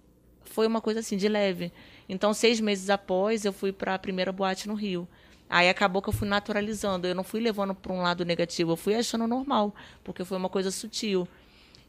foi 0.45 0.67
uma 0.67 0.81
coisa 0.81 1.01
assim, 1.01 1.17
de 1.17 1.29
leve. 1.29 1.73
Então, 2.09 2.35
seis 2.35 2.61
meses 2.61 2.91
após, 2.91 3.45
eu 3.45 3.53
fui 3.53 3.73
para 3.73 3.95
a 3.95 3.99
primeira 3.99 4.33
boate 4.33 4.69
no 4.69 4.75
Rio. 4.75 5.09
Aí 5.49 5.69
acabou 5.69 6.01
que 6.01 6.09
eu 6.09 6.13
fui 6.13 6.27
naturalizando, 6.27 7.07
eu 7.07 7.15
não 7.15 7.25
fui 7.25 7.41
levando 7.41 7.75
para 7.75 7.93
um 7.93 8.01
lado 8.01 8.25
negativo, 8.25 8.73
eu 8.73 8.77
fui 8.77 8.95
achando 8.95 9.27
normal, 9.27 9.75
porque 10.03 10.25
foi 10.25 10.39
uma 10.39 10.49
coisa 10.49 10.71
sutil. 10.71 11.29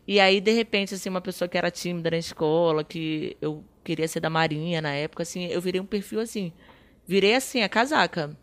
E 0.06 0.20
aí, 0.20 0.42
de 0.42 0.52
repente, 0.52 0.94
assim, 0.94 1.10
uma 1.10 1.22
pessoa 1.22 1.48
que 1.48 1.58
era 1.58 1.72
tímida 1.72 2.12
na 2.12 2.18
escola, 2.18 2.84
que 2.84 3.38
eu 3.42 3.64
queria 3.84 4.08
ser 4.08 4.20
da 4.20 4.30
Marinha 4.30 4.82
na 4.82 4.94
época, 4.94 5.24
assim, 5.24 5.46
eu 5.46 5.62
virei 5.62 5.80
um 5.80 5.86
perfil 5.86 6.20
assim. 6.20 6.52
Virei 7.08 7.36
assim, 7.36 7.62
a 7.62 7.70
casaca. 7.70 8.38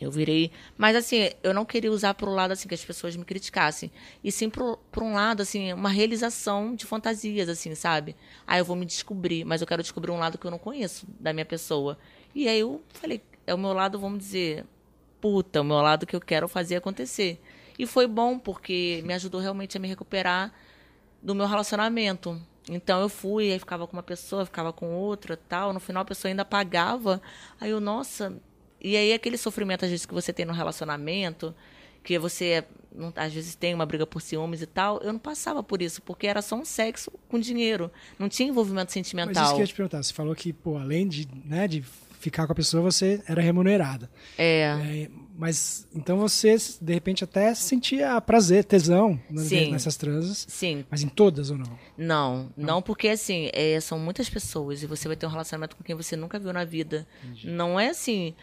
Eu 0.00 0.10
virei. 0.10 0.50
Mas 0.78 0.96
assim, 0.96 1.30
eu 1.42 1.52
não 1.52 1.64
queria 1.64 1.92
usar 1.92 2.14
para 2.14 2.28
o 2.28 2.34
lado 2.34 2.52
assim 2.52 2.66
que 2.66 2.74
as 2.74 2.84
pessoas 2.84 3.14
me 3.16 3.24
criticassem. 3.24 3.92
E 4.24 4.32
sim 4.32 4.48
por 4.48 4.78
um 5.02 5.12
lado, 5.12 5.42
assim, 5.42 5.72
uma 5.72 5.90
realização 5.90 6.74
de 6.74 6.86
fantasias, 6.86 7.48
assim, 7.48 7.74
sabe? 7.74 8.16
Ah, 8.46 8.58
eu 8.58 8.64
vou 8.64 8.76
me 8.76 8.86
descobrir, 8.86 9.44
mas 9.44 9.60
eu 9.60 9.66
quero 9.66 9.82
descobrir 9.82 10.10
um 10.10 10.18
lado 10.18 10.38
que 10.38 10.46
eu 10.46 10.50
não 10.50 10.58
conheço 10.58 11.06
da 11.20 11.32
minha 11.32 11.44
pessoa. 11.44 11.98
E 12.34 12.48
aí 12.48 12.60
eu 12.60 12.82
falei, 12.88 13.20
é 13.46 13.54
o 13.54 13.58
meu 13.58 13.72
lado, 13.72 13.98
vamos 13.98 14.20
dizer, 14.20 14.64
puta, 15.20 15.60
o 15.60 15.64
meu 15.64 15.76
lado 15.76 16.06
que 16.06 16.16
eu 16.16 16.20
quero 16.20 16.48
fazer 16.48 16.76
acontecer. 16.76 17.40
E 17.78 17.86
foi 17.86 18.06
bom, 18.06 18.38
porque 18.38 19.02
me 19.04 19.12
ajudou 19.14 19.40
realmente 19.40 19.76
a 19.76 19.80
me 19.80 19.88
recuperar 19.88 20.52
do 21.22 21.34
meu 21.34 21.46
relacionamento. 21.46 22.40
Então 22.68 23.00
eu 23.00 23.08
fui, 23.08 23.50
aí 23.52 23.58
ficava 23.58 23.86
com 23.86 23.94
uma 23.94 24.02
pessoa, 24.02 24.44
ficava 24.44 24.72
com 24.72 24.94
outra, 24.94 25.36
tal. 25.36 25.72
No 25.72 25.80
final 25.80 26.02
a 26.02 26.04
pessoa 26.04 26.30
ainda 26.30 26.44
pagava. 26.44 27.20
Aí 27.60 27.70
eu, 27.70 27.80
nossa, 27.80 28.36
e 28.80 28.96
aí 28.96 29.12
aquele 29.12 29.36
sofrimento, 29.36 29.84
às 29.84 29.90
vezes, 29.90 30.06
que 30.06 30.14
você 30.14 30.32
tem 30.32 30.44
no 30.44 30.52
relacionamento, 30.52 31.54
que 32.02 32.18
você 32.18 32.64
não, 32.94 33.12
às 33.14 33.32
vezes 33.32 33.54
tem 33.54 33.74
uma 33.74 33.86
briga 33.86 34.06
por 34.06 34.20
ciúmes 34.20 34.62
e 34.62 34.66
tal, 34.66 35.00
eu 35.02 35.12
não 35.12 35.20
passava 35.20 35.62
por 35.62 35.80
isso, 35.82 36.02
porque 36.02 36.26
era 36.26 36.42
só 36.42 36.56
um 36.56 36.64
sexo 36.64 37.12
com 37.28 37.38
dinheiro. 37.38 37.90
Não 38.18 38.28
tinha 38.28 38.48
envolvimento 38.48 38.92
sentimental. 38.92 39.34
Mas 39.34 39.44
isso 39.44 39.54
que 39.54 39.60
eu 39.60 39.64
ia 39.64 39.66
te 39.66 39.74
perguntar, 39.74 40.02
você 40.02 40.12
falou 40.12 40.34
que, 40.34 40.52
pô, 40.52 40.76
além 40.76 41.06
de, 41.06 41.28
né, 41.44 41.68
de 41.68 41.84
ficar 42.18 42.46
com 42.46 42.52
a 42.52 42.56
pessoa, 42.56 42.82
você 42.82 43.22
era 43.26 43.40
remunerada. 43.40 44.10
É. 44.36 44.62
é 44.62 45.08
Mas 45.36 45.86
então 45.94 46.18
você, 46.18 46.56
de 46.80 46.92
repente, 46.92 47.24
até 47.24 47.54
sentia 47.54 48.20
prazer, 48.20 48.64
tesão 48.64 49.18
Sim. 49.36 49.70
nessas 49.70 49.96
transas. 49.96 50.46
Sim. 50.48 50.84
Mas 50.90 51.02
em 51.02 51.08
todas 51.08 51.50
ou 51.50 51.58
não? 51.58 51.78
Não, 51.96 52.52
não, 52.56 52.82
porque 52.82 53.08
assim, 53.08 53.50
é, 53.52 53.80
são 53.80 53.98
muitas 53.98 54.28
pessoas 54.28 54.82
e 54.82 54.86
você 54.86 55.08
vai 55.08 55.16
ter 55.16 55.26
um 55.26 55.30
relacionamento 55.30 55.76
com 55.76 55.82
quem 55.82 55.94
você 55.94 56.14
nunca 56.16 56.38
viu 56.38 56.52
na 56.52 56.64
vida. 56.64 57.06
Entendi. 57.22 57.48
Não 57.48 57.80
é 57.80 57.88
assim 57.88 58.34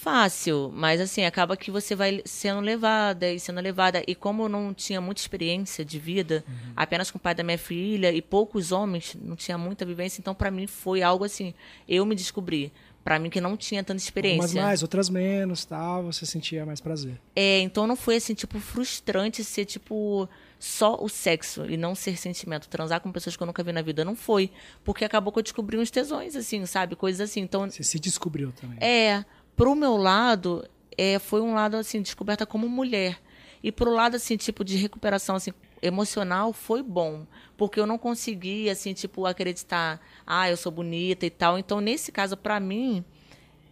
fácil, 0.00 0.72
mas 0.74 0.98
assim, 0.98 1.24
acaba 1.24 1.56
que 1.56 1.70
você 1.70 1.94
vai 1.94 2.22
sendo 2.24 2.60
levada 2.60 3.30
e 3.30 3.38
sendo 3.38 3.60
levada. 3.60 4.02
E 4.06 4.14
como 4.14 4.44
eu 4.44 4.48
não 4.48 4.72
tinha 4.72 5.00
muita 5.00 5.20
experiência 5.20 5.84
de 5.84 5.98
vida, 5.98 6.42
uhum. 6.48 6.72
apenas 6.74 7.10
com 7.10 7.18
o 7.18 7.20
pai 7.20 7.34
da 7.34 7.42
minha 7.42 7.58
filha 7.58 8.10
e 8.10 8.22
poucos 8.22 8.72
homens, 8.72 9.14
não 9.20 9.36
tinha 9.36 9.58
muita 9.58 9.84
vivência, 9.84 10.20
então 10.20 10.34
para 10.34 10.50
mim 10.50 10.66
foi 10.66 11.02
algo 11.02 11.24
assim, 11.24 11.52
eu 11.86 12.06
me 12.06 12.14
descobri 12.14 12.72
para 13.04 13.18
mim 13.18 13.28
que 13.28 13.40
não 13.40 13.56
tinha 13.56 13.84
tanta 13.84 14.02
experiência. 14.02 14.40
Umas 14.40 14.54
mais, 14.54 14.82
outras 14.82 15.10
menos, 15.10 15.64
tal, 15.64 16.04
você 16.04 16.24
sentia 16.24 16.64
mais 16.64 16.80
prazer. 16.80 17.20
É, 17.36 17.60
então 17.60 17.86
não 17.86 17.96
foi 17.96 18.16
assim, 18.16 18.34
tipo, 18.34 18.58
frustrante 18.58 19.44
ser, 19.44 19.64
tipo, 19.66 20.28
só 20.58 20.98
o 21.00 21.08
sexo 21.08 21.64
e 21.66 21.76
não 21.76 21.94
ser 21.94 22.16
sentimento. 22.16 22.68
Transar 22.68 23.00
com 23.00 23.10
pessoas 23.10 23.36
que 23.36 23.42
eu 23.42 23.46
nunca 23.46 23.62
vi 23.62 23.72
na 23.72 23.82
vida 23.82 24.04
não 24.04 24.14
foi. 24.14 24.50
Porque 24.84 25.04
acabou 25.04 25.32
que 25.32 25.38
eu 25.38 25.42
descobri 25.42 25.78
uns 25.78 25.90
tesões, 25.90 26.36
assim, 26.36 26.64
sabe? 26.66 26.94
Coisas 26.94 27.30
assim. 27.30 27.40
Então, 27.40 27.68
você 27.68 27.82
se 27.82 27.98
descobriu 27.98 28.52
também. 28.52 28.78
É. 28.80 29.24
Pro 29.60 29.74
meu 29.74 29.98
lado, 29.98 30.66
é, 30.96 31.18
foi 31.18 31.42
um 31.42 31.52
lado, 31.52 31.76
assim, 31.76 32.00
descoberta 32.00 32.46
como 32.46 32.66
mulher. 32.66 33.20
E 33.62 33.70
pro 33.70 33.90
lado, 33.90 34.16
assim, 34.16 34.38
tipo, 34.38 34.64
de 34.64 34.74
recuperação, 34.78 35.36
assim, 35.36 35.52
emocional, 35.82 36.50
foi 36.54 36.82
bom 36.82 37.26
porque 37.58 37.78
eu 37.78 37.86
não 37.86 37.98
conseguia, 37.98 38.72
assim, 38.72 38.94
tipo, 38.94 39.26
acreditar, 39.26 40.00
ah, 40.26 40.48
eu 40.48 40.56
sou 40.56 40.72
bonita 40.72 41.26
e 41.26 41.30
tal. 41.30 41.58
Então, 41.58 41.78
nesse 41.78 42.10
caso, 42.10 42.38
para 42.38 42.58
mim, 42.58 43.04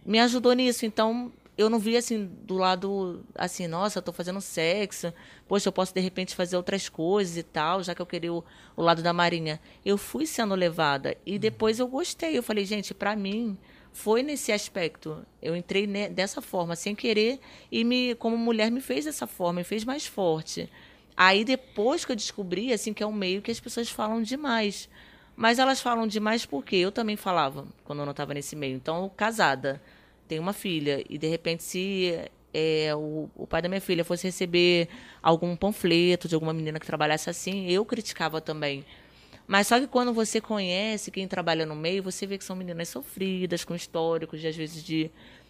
me 0.05 0.19
ajudou 0.19 0.53
nisso. 0.53 0.85
Então, 0.85 1.33
eu 1.57 1.71
não 1.71 1.79
vi, 1.79 1.97
assim, 1.97 2.29
do 2.43 2.53
lado, 2.53 3.25
assim, 3.33 3.65
nossa, 3.65 3.97
eu 3.97 4.03
tô 4.03 4.13
fazendo 4.13 4.39
sexo, 4.41 5.11
poxa, 5.47 5.69
eu 5.69 5.73
posso, 5.73 5.91
de 5.91 6.01
repente, 6.01 6.35
fazer 6.35 6.55
outras 6.55 6.87
coisas 6.87 7.35
e 7.35 7.41
tal, 7.41 7.81
já 7.81 7.95
que 7.95 8.01
eu 8.03 8.05
queria 8.05 8.31
o, 8.31 8.43
o 8.77 8.83
lado 8.83 9.01
da 9.01 9.11
Marinha. 9.11 9.59
Eu 9.83 9.97
fui 9.97 10.27
sendo 10.27 10.53
levada 10.53 11.17
e 11.25 11.39
depois 11.39 11.79
eu 11.79 11.87
gostei. 11.87 12.37
Eu 12.37 12.43
falei, 12.43 12.63
gente, 12.63 12.93
para 12.93 13.15
mim, 13.15 13.57
foi 13.99 14.23
nesse 14.23 14.51
aspecto. 14.51 15.25
Eu 15.41 15.55
entrei 15.55 15.85
dessa 16.09 16.41
forma, 16.41 16.75
sem 16.75 16.95
querer, 16.95 17.37
e 17.69 17.83
me, 17.83 18.15
como 18.15 18.37
mulher 18.37 18.71
me 18.71 18.79
fez 18.79 19.03
dessa 19.03 19.27
forma, 19.27 19.59
me 19.59 19.63
fez 19.65 19.83
mais 19.83 20.05
forte. 20.05 20.69
Aí 21.17 21.43
depois 21.43 22.05
que 22.05 22.11
eu 22.13 22.15
descobri, 22.15 22.71
assim, 22.71 22.93
que 22.93 23.03
é 23.03 23.05
um 23.05 23.11
meio 23.11 23.41
que 23.41 23.51
as 23.51 23.59
pessoas 23.59 23.89
falam 23.89 24.21
demais. 24.21 24.89
Mas 25.35 25.59
elas 25.59 25.81
falam 25.81 26.07
demais 26.07 26.45
porque 26.45 26.77
eu 26.77 26.93
também 26.93 27.17
falava 27.17 27.67
quando 27.83 27.99
eu 27.99 28.05
não 28.05 28.11
estava 28.11 28.33
nesse 28.33 28.55
meio. 28.55 28.77
Então, 28.77 29.11
casada, 29.17 29.81
tenho 30.29 30.41
uma 30.41 30.53
filha, 30.53 31.03
e 31.09 31.17
de 31.17 31.27
repente, 31.27 31.63
se 31.63 32.17
é, 32.53 32.95
o, 32.95 33.29
o, 33.35 33.45
pai 33.45 33.61
da 33.61 33.67
minha 33.67 33.81
filha 33.81 34.05
fosse 34.05 34.27
receber 34.27 34.87
algum 35.21 35.57
panfleto 35.57 36.27
de 36.27 36.35
alguma 36.35 36.53
menina 36.53 36.79
que 36.79 36.85
trabalhasse 36.85 37.29
assim, 37.29 37.69
eu 37.69 37.83
criticava 37.83 38.39
também. 38.39 38.85
Mas 39.49 39.65
só 39.65 39.79
que 39.79 39.87
quando 39.87 40.13
você 40.13 40.39
conhece 40.39 41.09
quem 41.09 41.27
trabalha 41.27 41.65
no 41.65 41.75
meio, 41.75 42.03
você 42.03 42.27
vê 42.27 42.37
que 42.37 42.43
são 42.43 42.55
meninas 42.55 42.87
sofridas, 42.87 43.65
com 43.65 43.73
históricos, 43.73 44.39
de, 44.39 44.47
às 44.47 44.55
vezes, 44.55 44.83
de 44.83 45.09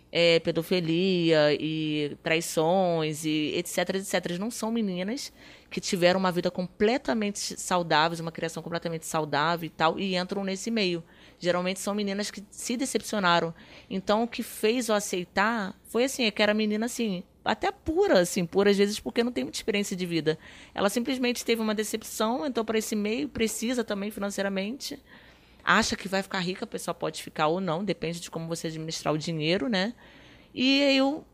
é, 0.09 0.39
pedofilia 0.39 1.53
e 1.59 2.15
traições 2.23 3.25
e 3.25 3.51
etc, 3.57 3.95
etc. 3.95 4.39
Não 4.39 4.49
são 4.49 4.71
meninas 4.71 5.33
que 5.69 5.81
tiveram 5.81 6.17
uma 6.17 6.31
vida 6.31 6.49
completamente 6.49 7.59
saudável, 7.59 8.17
uma 8.21 8.31
criação 8.31 8.63
completamente 8.63 9.05
saudável 9.05 9.67
e 9.67 9.69
tal, 9.69 9.99
e 9.99 10.15
entram 10.15 10.45
nesse 10.45 10.71
meio. 10.71 11.03
Geralmente 11.37 11.81
são 11.81 11.93
meninas 11.93 12.31
que 12.31 12.41
se 12.49 12.77
decepcionaram. 12.77 13.53
Então, 13.89 14.23
o 14.23 14.27
que 14.29 14.43
fez 14.43 14.87
eu 14.87 14.95
aceitar 14.95 15.77
foi 15.89 16.05
assim, 16.05 16.23
é 16.23 16.31
que 16.31 16.41
era 16.41 16.53
menina 16.53 16.85
assim, 16.85 17.21
até 17.43 17.71
pura, 17.71 18.19
assim, 18.19 18.45
pura 18.45 18.69
às 18.69 18.77
vezes 18.77 18.99
porque 18.99 19.23
não 19.23 19.31
tem 19.31 19.43
muita 19.43 19.57
experiência 19.57 19.95
de 19.95 20.05
vida. 20.05 20.37
Ela 20.73 20.89
simplesmente 20.89 21.43
teve 21.45 21.61
uma 21.61 21.73
decepção, 21.73 22.45
entrou 22.45 22.65
para 22.65 22.77
esse 22.77 22.95
meio, 22.95 23.29
precisa 23.29 23.83
também 23.83 24.11
financeiramente, 24.11 25.01
acha 25.63 25.95
que 25.95 26.07
vai 26.07 26.21
ficar 26.21 26.39
rica, 26.39 26.65
a 26.65 26.67
pessoa 26.67 26.93
pode 26.93 27.23
ficar 27.23 27.47
ou 27.47 27.61
não, 27.61 27.83
depende 27.83 28.19
de 28.19 28.29
como 28.29 28.47
você 28.47 28.67
administrar 28.67 29.13
o 29.13 29.17
dinheiro, 29.17 29.69
né? 29.69 29.93
E 30.53 30.81
eu 30.97 31.25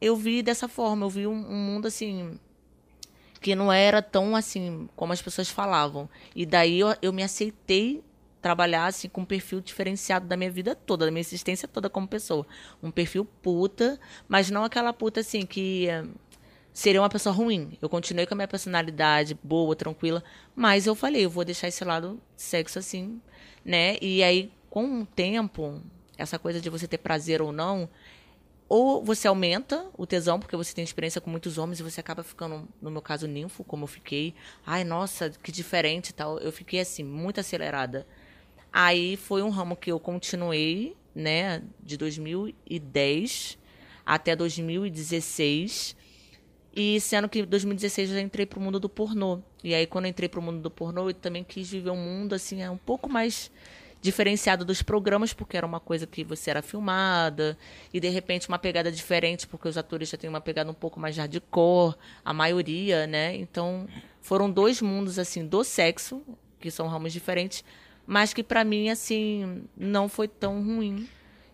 eu 0.00 0.14
vi 0.16 0.42
dessa 0.42 0.68
forma, 0.68 1.04
eu 1.04 1.10
vi 1.10 1.26
um, 1.26 1.32
um 1.32 1.56
mundo 1.56 1.88
assim 1.88 2.38
que 3.40 3.54
não 3.54 3.72
era 3.72 4.02
tão 4.02 4.34
assim 4.36 4.88
como 4.96 5.12
as 5.12 5.22
pessoas 5.22 5.48
falavam. 5.48 6.08
E 6.34 6.44
daí 6.44 6.80
eu, 6.80 6.94
eu 7.00 7.12
me 7.12 7.22
aceitei 7.22 8.02
trabalhar 8.40 8.86
assim 8.86 9.08
com 9.08 9.22
um 9.22 9.24
perfil 9.24 9.60
diferenciado 9.60 10.26
da 10.26 10.36
minha 10.36 10.50
vida 10.50 10.74
toda, 10.74 11.04
da 11.04 11.10
minha 11.10 11.20
existência 11.20 11.66
toda 11.68 11.90
como 11.90 12.06
pessoa. 12.06 12.46
Um 12.82 12.90
perfil 12.90 13.24
puta, 13.24 13.98
mas 14.28 14.50
não 14.50 14.64
aquela 14.64 14.92
puta 14.92 15.20
assim 15.20 15.44
que 15.44 15.88
eh, 15.88 16.04
seria 16.72 17.00
uma 17.00 17.08
pessoa 17.08 17.34
ruim. 17.34 17.76
Eu 17.82 17.88
continuei 17.88 18.26
com 18.26 18.34
a 18.34 18.36
minha 18.36 18.48
personalidade 18.48 19.38
boa, 19.42 19.74
tranquila, 19.74 20.22
mas 20.54 20.86
eu 20.86 20.94
falei, 20.94 21.24
eu 21.24 21.30
vou 21.30 21.44
deixar 21.44 21.68
esse 21.68 21.84
lado 21.84 22.20
sexo 22.36 22.78
assim, 22.78 23.20
né? 23.64 23.96
E 24.00 24.22
aí 24.22 24.52
com 24.70 25.02
o 25.02 25.06
tempo, 25.06 25.82
essa 26.16 26.38
coisa 26.38 26.60
de 26.60 26.70
você 26.70 26.86
ter 26.86 26.98
prazer 26.98 27.40
ou 27.42 27.52
não, 27.52 27.88
ou 28.68 29.02
você 29.02 29.26
aumenta 29.26 29.86
o 29.96 30.06
tesão, 30.06 30.38
porque 30.38 30.56
você 30.56 30.74
tem 30.74 30.84
experiência 30.84 31.20
com 31.20 31.30
muitos 31.30 31.56
homens 31.56 31.80
e 31.80 31.82
você 31.82 32.00
acaba 32.00 32.22
ficando, 32.22 32.68
no 32.82 32.90
meu 32.90 33.00
caso, 33.00 33.26
ninfo, 33.26 33.64
como 33.64 33.84
eu 33.84 33.88
fiquei. 33.88 34.34
Ai, 34.66 34.84
nossa, 34.84 35.30
que 35.42 35.50
diferente 35.50 36.10
e 36.10 36.12
tal. 36.12 36.38
Eu 36.38 36.52
fiquei 36.52 36.80
assim, 36.80 37.02
muito 37.02 37.40
acelerada. 37.40 38.06
Aí 38.72 39.16
foi 39.16 39.42
um 39.42 39.50
ramo 39.50 39.76
que 39.76 39.90
eu 39.90 39.98
continuei, 39.98 40.96
né, 41.14 41.62
de 41.82 41.96
2010 41.96 43.58
até 44.04 44.34
2016. 44.34 45.96
E 46.74 47.00
sendo 47.00 47.28
que 47.28 47.40
em 47.40 47.44
2016 47.44 48.10
eu 48.10 48.16
já 48.16 48.22
entrei 48.22 48.46
pro 48.46 48.60
mundo 48.60 48.78
do 48.78 48.88
pornô. 48.88 49.40
E 49.64 49.74
aí, 49.74 49.86
quando 49.86 50.04
eu 50.04 50.10
entrei 50.10 50.28
pro 50.28 50.40
mundo 50.40 50.60
do 50.60 50.70
pornô, 50.70 51.10
eu 51.10 51.14
também 51.14 51.42
quis 51.42 51.68
viver 51.68 51.90
um 51.90 51.96
mundo, 51.96 52.34
assim, 52.34 52.62
é 52.62 52.70
um 52.70 52.76
pouco 52.76 53.08
mais 53.08 53.50
diferenciado 54.00 54.64
dos 54.64 54.80
programas, 54.80 55.32
porque 55.32 55.56
era 55.56 55.66
uma 55.66 55.80
coisa 55.80 56.06
que 56.06 56.22
você 56.22 56.50
era 56.50 56.62
filmada, 56.62 57.58
e 57.92 57.98
de 57.98 58.08
repente 58.08 58.48
uma 58.48 58.58
pegada 58.58 58.92
diferente, 58.92 59.46
porque 59.46 59.66
os 59.66 59.76
atores 59.76 60.08
já 60.08 60.16
têm 60.16 60.30
uma 60.30 60.40
pegada 60.40 60.70
um 60.70 60.74
pouco 60.74 61.00
mais 61.00 61.16
hardcore, 61.16 61.96
a 62.24 62.32
maioria, 62.32 63.06
né? 63.06 63.34
Então, 63.34 63.88
foram 64.20 64.48
dois 64.50 64.80
mundos, 64.80 65.18
assim, 65.18 65.44
do 65.44 65.64
sexo, 65.64 66.22
que 66.60 66.70
são 66.70 66.86
ramos 66.86 67.12
diferentes, 67.12 67.64
mas 68.08 68.32
que 68.32 68.42
para 68.42 68.64
mim, 68.64 68.88
assim, 68.88 69.64
não 69.76 70.08
foi 70.08 70.26
tão 70.26 70.64
ruim. 70.64 71.06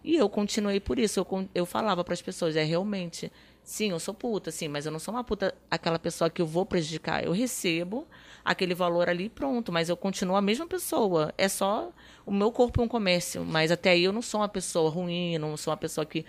E 0.05 0.15
eu 0.15 0.29
continuei 0.29 0.79
por 0.79 1.01
isso. 1.01 1.19
Eu, 1.19 1.49
eu 1.53 1.67
falava 1.67 2.05
para 2.05 2.15
as 2.15 2.23
pessoas, 2.23 2.55
é 2.55 2.63
realmente, 2.63 3.33
sim, 3.65 3.91
eu 3.91 3.99
sou 3.99 4.15
puta, 4.15 4.53
sim, 4.53 4.69
mas 4.69 4.87
eu 4.87 4.93
não 4.93 5.01
sou 5.01 5.13
uma 5.13 5.25
puta 5.25 5.53
aquela 5.69 5.99
pessoa 5.99 6.31
que 6.31 6.41
eu 6.41 6.47
vou 6.47 6.65
prejudicar. 6.65 7.25
Eu 7.25 7.33
recebo 7.33 8.07
aquele 8.45 8.73
valor 8.73 9.09
ali 9.09 9.29
pronto, 9.29 9.73
mas 9.73 9.89
eu 9.89 9.97
continuo 9.97 10.37
a 10.37 10.41
mesma 10.41 10.65
pessoa. 10.65 11.35
É 11.37 11.49
só 11.49 11.91
o 12.25 12.31
meu 12.31 12.53
corpo 12.53 12.81
é 12.81 12.85
um 12.85 12.89
comércio, 12.89 13.45
mas 13.45 13.73
até 13.73 13.91
aí 13.91 14.05
eu 14.05 14.13
não 14.13 14.23
sou 14.23 14.41
uma 14.41 14.49
pessoa 14.49 14.89
ruim, 14.89 15.37
não 15.39 15.57
sou 15.57 15.73
uma 15.73 15.77
pessoa 15.77 16.07
que 16.07 16.25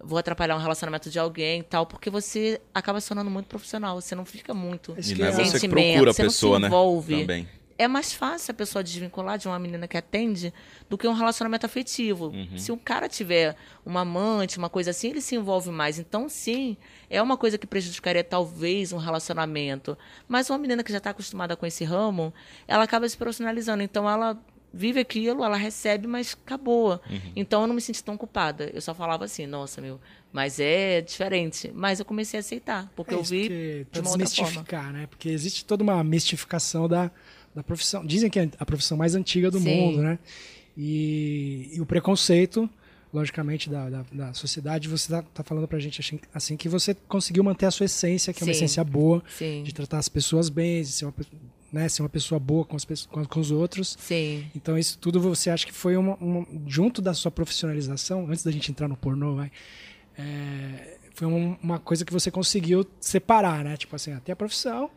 vou 0.00 0.18
atrapalhar 0.18 0.56
um 0.56 0.60
relacionamento 0.60 1.08
de 1.08 1.20
alguém 1.20 1.60
e 1.60 1.62
tal, 1.62 1.86
porque 1.86 2.10
você 2.10 2.60
acaba 2.74 3.00
se 3.00 3.06
tornando 3.06 3.30
muito 3.30 3.46
profissional, 3.46 4.00
você 4.00 4.16
não 4.16 4.24
fica 4.24 4.52
muito 4.52 4.96
e 4.98 5.14
não 5.14 5.26
é 5.26 5.30
você 5.30 5.60
que 5.60 5.68
procura 5.68 6.10
a 6.10 6.14
pessoa, 6.14 6.58
né? 6.58 6.66
envolve. 6.66 7.14
Né? 7.14 7.20
Também. 7.20 7.57
É 7.78 7.86
mais 7.86 8.12
fácil 8.12 8.50
a 8.50 8.54
pessoa 8.54 8.82
desvincular 8.82 9.38
de 9.38 9.46
uma 9.46 9.58
menina 9.58 9.86
que 9.86 9.96
atende 9.96 10.52
do 10.90 10.98
que 10.98 11.06
um 11.06 11.12
relacionamento 11.12 11.64
afetivo. 11.64 12.26
Uhum. 12.26 12.58
Se 12.58 12.72
um 12.72 12.76
cara 12.76 13.08
tiver 13.08 13.54
uma 13.86 14.00
amante, 14.00 14.58
uma 14.58 14.68
coisa 14.68 14.90
assim, 14.90 15.10
ele 15.10 15.20
se 15.20 15.36
envolve 15.36 15.70
mais. 15.70 15.98
Então, 15.98 16.28
sim, 16.28 16.76
é 17.08 17.22
uma 17.22 17.36
coisa 17.36 17.56
que 17.56 17.66
prejudicaria 17.68 18.24
talvez 18.24 18.92
um 18.92 18.98
relacionamento. 18.98 19.96
Mas 20.26 20.50
uma 20.50 20.58
menina 20.58 20.82
que 20.82 20.90
já 20.90 20.98
está 20.98 21.10
acostumada 21.10 21.56
com 21.56 21.64
esse 21.64 21.84
ramo, 21.84 22.34
ela 22.66 22.82
acaba 22.82 23.08
se 23.08 23.16
profissionalizando. 23.16 23.82
Então, 23.82 24.10
ela 24.10 24.36
vive 24.72 25.00
aquilo, 25.00 25.44
ela 25.44 25.56
recebe, 25.56 26.06
mas 26.06 26.36
acabou. 26.44 27.00
Uhum. 27.10 27.32
Então 27.34 27.62
eu 27.62 27.66
não 27.66 27.74
me 27.74 27.80
senti 27.80 28.02
tão 28.02 28.16
culpada. 28.16 28.70
Eu 28.72 28.80
só 28.80 28.94
falava 28.94 29.24
assim, 29.24 29.46
nossa, 29.46 29.80
meu, 29.80 30.00
mas 30.32 30.60
é 30.60 31.00
diferente. 31.00 31.70
Mas 31.74 31.98
eu 31.98 32.04
comecei 32.04 32.38
a 32.38 32.40
aceitar, 32.40 32.90
porque 32.94 33.14
é 33.14 33.16
eu 33.16 33.22
vi 33.22 33.48
que, 33.48 33.86
de 33.90 34.00
uma 34.00 34.08
desmistificar, 34.10 34.86
outra 34.86 34.92
né? 34.92 35.06
Porque 35.06 35.28
existe 35.28 35.64
toda 35.64 35.82
uma 35.82 36.02
mistificação 36.04 36.88
da, 36.88 37.10
da 37.54 37.62
profissão. 37.62 38.04
Dizem 38.04 38.30
que 38.30 38.38
é 38.38 38.50
a 38.58 38.66
profissão 38.66 38.96
mais 38.96 39.14
antiga 39.14 39.50
do 39.50 39.58
Sim. 39.58 39.74
mundo, 39.74 40.02
né? 40.02 40.18
E, 40.76 41.70
e, 41.72 41.80
o 41.80 41.86
preconceito, 41.86 42.68
logicamente, 43.12 43.68
da, 43.68 43.90
da, 43.90 44.04
da 44.12 44.32
sociedade, 44.32 44.88
você 44.88 45.06
está 45.06 45.22
tá 45.22 45.42
falando 45.42 45.66
pra 45.66 45.78
gente 45.78 46.00
assim, 46.00 46.20
assim, 46.32 46.56
que 46.56 46.68
você 46.68 46.94
conseguiu 46.94 47.42
manter 47.42 47.66
a 47.66 47.70
sua 47.70 47.86
essência, 47.86 48.32
que 48.32 48.42
é 48.42 48.46
uma 48.46 48.52
essência 48.52 48.84
boa, 48.84 49.22
Sim. 49.36 49.64
de 49.64 49.74
tratar 49.74 49.98
as 49.98 50.08
pessoas 50.08 50.48
bem, 50.48 50.82
de 50.82 50.88
ser 50.88 51.04
uma 51.04 51.14
né, 51.72 51.88
ser 51.88 52.02
uma 52.02 52.08
pessoa 52.08 52.38
boa 52.38 52.64
com, 52.64 52.76
as 52.76 52.84
pessoas, 52.84 53.26
com, 53.26 53.40
os 53.40 53.50
outros. 53.50 53.96
Sim. 54.00 54.46
Então 54.54 54.78
isso 54.78 54.98
tudo 54.98 55.20
você 55.20 55.50
acha 55.50 55.66
que 55.66 55.72
foi 55.72 55.96
uma, 55.96 56.14
uma 56.16 56.46
junto 56.66 57.02
da 57.02 57.12
sua 57.12 57.30
profissionalização, 57.30 58.26
antes 58.28 58.42
da 58.42 58.50
gente 58.50 58.70
entrar 58.70 58.88
no 58.88 58.96
pornô, 58.96 59.34
vai, 59.34 59.50
é, 60.16 60.96
foi 61.14 61.26
uma 61.26 61.78
coisa 61.78 62.04
que 62.04 62.12
você 62.12 62.30
conseguiu 62.30 62.86
separar, 63.00 63.64
né? 63.64 63.76
Tipo 63.76 63.96
assim, 63.96 64.12
até 64.12 64.32
a 64.32 64.36
profissão, 64.36 64.90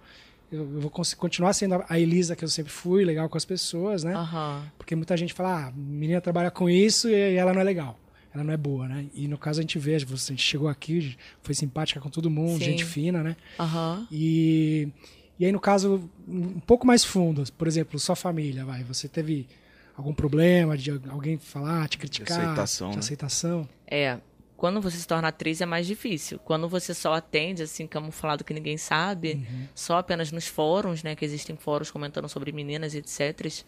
eu, 0.51 0.67
vou 0.81 0.91
continuar 0.91 1.53
sendo 1.53 1.84
a 1.88 2.00
Elisa 2.00 2.36
que 2.36 2.43
eu 2.43 2.50
sempre 2.50 2.72
fui, 2.72 3.05
legal 3.05 3.29
com 3.29 3.38
as 3.38 3.46
pessoas, 3.46 4.03
né? 4.03 4.17
Uhum. 4.17 4.63
Porque 4.77 4.96
muita 4.96 5.15
gente 5.15 5.34
fala, 5.34 5.67
ah, 5.67 5.72
menina 5.75 6.20
trabalha 6.20 6.51
com 6.51 6.70
isso 6.70 7.10
e 7.10 7.36
ela 7.36 7.53
não 7.53 7.62
é 7.62 7.63
legal. 7.63 7.98
ela 8.34 8.43
não 8.43 8.53
é 8.53 8.58
boa, 8.58 8.88
né? 8.88 9.05
E 9.13 9.27
no 9.27 9.38
caso 9.38 9.60
a 9.60 9.63
gente 9.63 9.79
vê, 9.79 9.98
você 10.00 10.36
chegou 10.38 10.67
aqui, 10.67 11.17
foi 11.41 11.55
simpática 11.55 12.00
com 12.00 12.10
todo 12.10 12.29
mundo, 12.29 12.60
Sim. 12.60 12.72
gente 12.72 12.86
fina, 12.86 13.24
né? 13.24 13.36
Uhum. 13.60 14.08
E, 14.12 14.89
e 15.39 15.46
aí 15.46 15.51
no 15.51 15.60
caso, 15.60 16.10
um 16.27 16.60
pouco 16.60 16.86
mais 16.86 17.03
fundo, 17.03 17.43
por 17.58 17.67
exemplo, 17.67 17.98
sua 18.00 18.15
família, 18.15 18.65
vai, 18.65 18.84
você 18.84 19.08
teve 19.08 19.48
algum 19.96 20.13
problema 20.13 20.77
de 20.77 20.91
alguém 21.10 21.38
falar, 21.38 21.88
te 21.88 21.98
criticar? 21.98 22.38
De 22.38 22.43
aceitação. 22.43 22.89
De 22.89 22.96
né? 22.96 23.00
aceitação? 23.00 23.70
É, 23.88 24.17
quando 24.62 24.80
você 24.80 24.96
se 24.96 25.08
torna 25.08 25.30
atriz 25.30 25.60
é 25.60 25.65
mais 25.65 25.88
difícil. 25.88 26.38
Quando 26.38 26.70
você 26.70 26.94
só 26.94 27.15
atende, 27.15 27.63
assim, 27.63 27.88
camuflado 27.88 28.44
que 28.44 28.53
ninguém 28.53 28.77
sabe, 28.77 29.34
uhum. 29.34 29.68
só 29.74 29.98
apenas 29.98 30.32
nos 30.32 30.46
fóruns, 30.46 31.01
né, 31.01 31.15
que 31.15 31.25
existem 31.25 31.56
fóruns 31.56 31.89
comentando 31.89 32.30
sobre 32.30 32.51
meninas 32.51 32.94
e 32.94 33.00
etc., 33.00 33.65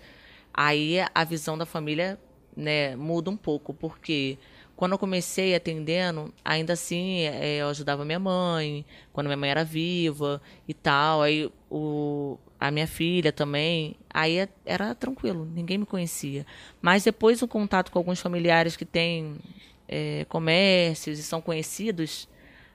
aí 0.54 0.98
a 1.16 1.24
visão 1.24 1.58
da 1.58 1.66
família, 1.66 2.20
né, 2.56 2.96
muda 2.96 3.32
um 3.32 3.36
pouco, 3.36 3.74
porque 3.74 4.38
quando 4.76 4.92
eu 4.92 5.00
comecei 5.00 5.56
atendendo, 5.56 6.32
ainda 6.46 6.74
assim 6.74 7.22
é, 7.22 7.62
eu 7.62 7.70
ajudava 7.70 8.06
minha 8.06 8.20
mãe, 8.20 8.86
quando 9.12 9.26
minha 9.26 9.38
mãe 9.38 9.50
era 9.50 9.64
viva 9.64 10.40
e 10.68 10.76
tal. 10.76 11.24
Aí 11.24 11.52
o, 11.72 12.38
a 12.60 12.70
minha 12.70 12.86
filha 12.86 13.32
também. 13.32 13.96
Aí 14.12 14.48
era 14.64 14.94
tranquilo, 14.94 15.44
ninguém 15.44 15.80
me 15.80 15.88
conhecia. 15.88 16.46
Mas 16.80 17.04
depois 17.04 17.42
o 17.42 17.48
contato 17.48 17.92
com 17.92 17.98
alguns 17.98 18.20
familiares 18.20 18.76
que 18.76 18.86
têm 18.86 19.40
é, 19.94 20.26
comércios 20.26 21.20
e 21.20 21.24
são 21.24 21.40
conhecidos, 21.40 22.28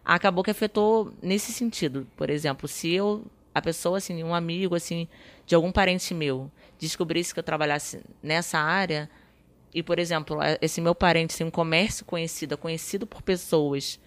acabou 0.05 0.45
que 0.45 0.53
afetou 0.53 1.13
nesse 1.21 1.53
sentido. 1.53 2.07
Por 2.17 2.31
exemplo, 2.31 2.69
se 2.69 2.93
eu, 2.93 3.25
a 3.53 3.61
pessoa, 3.61 3.99
assim, 3.99 4.23
um 4.23 4.33
amigo, 4.33 4.77
assim, 4.77 5.09
de 5.45 5.57
algum 5.57 5.73
parente 5.73 6.15
meu, 6.15 6.49
descobrisse 6.79 7.35
que 7.35 7.41
eu 7.41 7.45
trabalhasse 7.45 8.01
nessa 8.23 8.61
área 8.61 9.11
e, 9.75 9.83
por 9.83 9.99
exemplo, 9.99 10.39
esse 10.63 10.81
meu 10.81 10.95
parente, 10.95 11.35
assim, 11.35 11.43
um 11.43 11.51
comércio 11.51 12.05
conhecido, 12.05 12.57
conhecido 12.57 13.05
por 13.05 13.21
pessoas, 13.21 13.99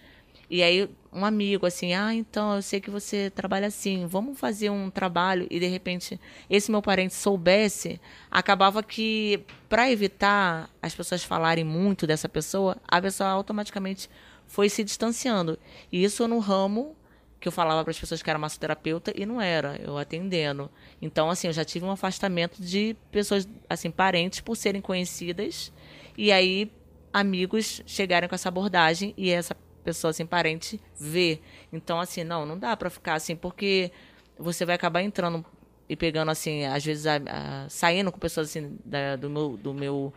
e 0.52 0.62
aí 0.62 0.86
um 1.10 1.24
amigo 1.24 1.64
assim, 1.64 1.94
ah, 1.94 2.12
então 2.12 2.56
eu 2.56 2.60
sei 2.60 2.78
que 2.78 2.90
você 2.90 3.30
trabalha 3.30 3.68
assim, 3.68 4.06
vamos 4.06 4.38
fazer 4.38 4.68
um 4.68 4.90
trabalho 4.90 5.46
e 5.50 5.58
de 5.58 5.66
repente 5.66 6.20
esse 6.50 6.70
meu 6.70 6.82
parente 6.82 7.14
soubesse, 7.14 7.98
acabava 8.30 8.82
que 8.82 9.42
para 9.66 9.90
evitar 9.90 10.68
as 10.82 10.94
pessoas 10.94 11.24
falarem 11.24 11.64
muito 11.64 12.06
dessa 12.06 12.28
pessoa, 12.28 12.76
a 12.86 13.00
pessoa 13.00 13.30
automaticamente 13.30 14.10
foi 14.46 14.68
se 14.68 14.84
distanciando. 14.84 15.58
E 15.90 16.04
isso 16.04 16.28
no 16.28 16.38
ramo 16.38 16.94
que 17.40 17.48
eu 17.48 17.52
falava 17.52 17.82
para 17.82 17.90
as 17.90 17.98
pessoas 17.98 18.22
que 18.22 18.28
era 18.28 18.38
massoterapeuta 18.38 19.10
e 19.16 19.24
não 19.24 19.40
era, 19.40 19.80
eu 19.82 19.96
atendendo. 19.96 20.70
Então, 21.00 21.30
assim, 21.30 21.46
eu 21.46 21.52
já 21.54 21.64
tive 21.64 21.86
um 21.86 21.90
afastamento 21.90 22.60
de 22.62 22.94
pessoas, 23.10 23.48
assim, 23.70 23.90
parentes 23.90 24.40
por 24.40 24.54
serem 24.54 24.82
conhecidas 24.82 25.72
e 26.14 26.30
aí 26.30 26.70
amigos 27.10 27.82
chegarem 27.86 28.28
com 28.28 28.34
essa 28.34 28.48
abordagem 28.48 29.14
e 29.16 29.30
essa 29.30 29.54
pessoa, 29.82 30.10
assim, 30.10 30.26
parente 30.26 30.80
ver. 30.98 31.42
Então, 31.72 32.00
assim, 32.00 32.24
não, 32.24 32.46
não 32.46 32.58
dá 32.58 32.76
para 32.76 32.90
ficar 32.90 33.14
assim, 33.14 33.36
porque 33.36 33.90
você 34.38 34.64
vai 34.64 34.74
acabar 34.74 35.02
entrando 35.02 35.44
e 35.88 35.96
pegando, 35.96 36.30
assim, 36.30 36.64
às 36.64 36.84
vezes, 36.84 37.06
a, 37.06 37.16
a, 37.16 37.68
saindo 37.68 38.10
com 38.10 38.18
pessoas, 38.18 38.48
assim, 38.48 38.78
da, 38.84 39.16
do 39.16 39.28
meu, 39.28 39.56
do 39.56 39.74
meu 39.74 40.12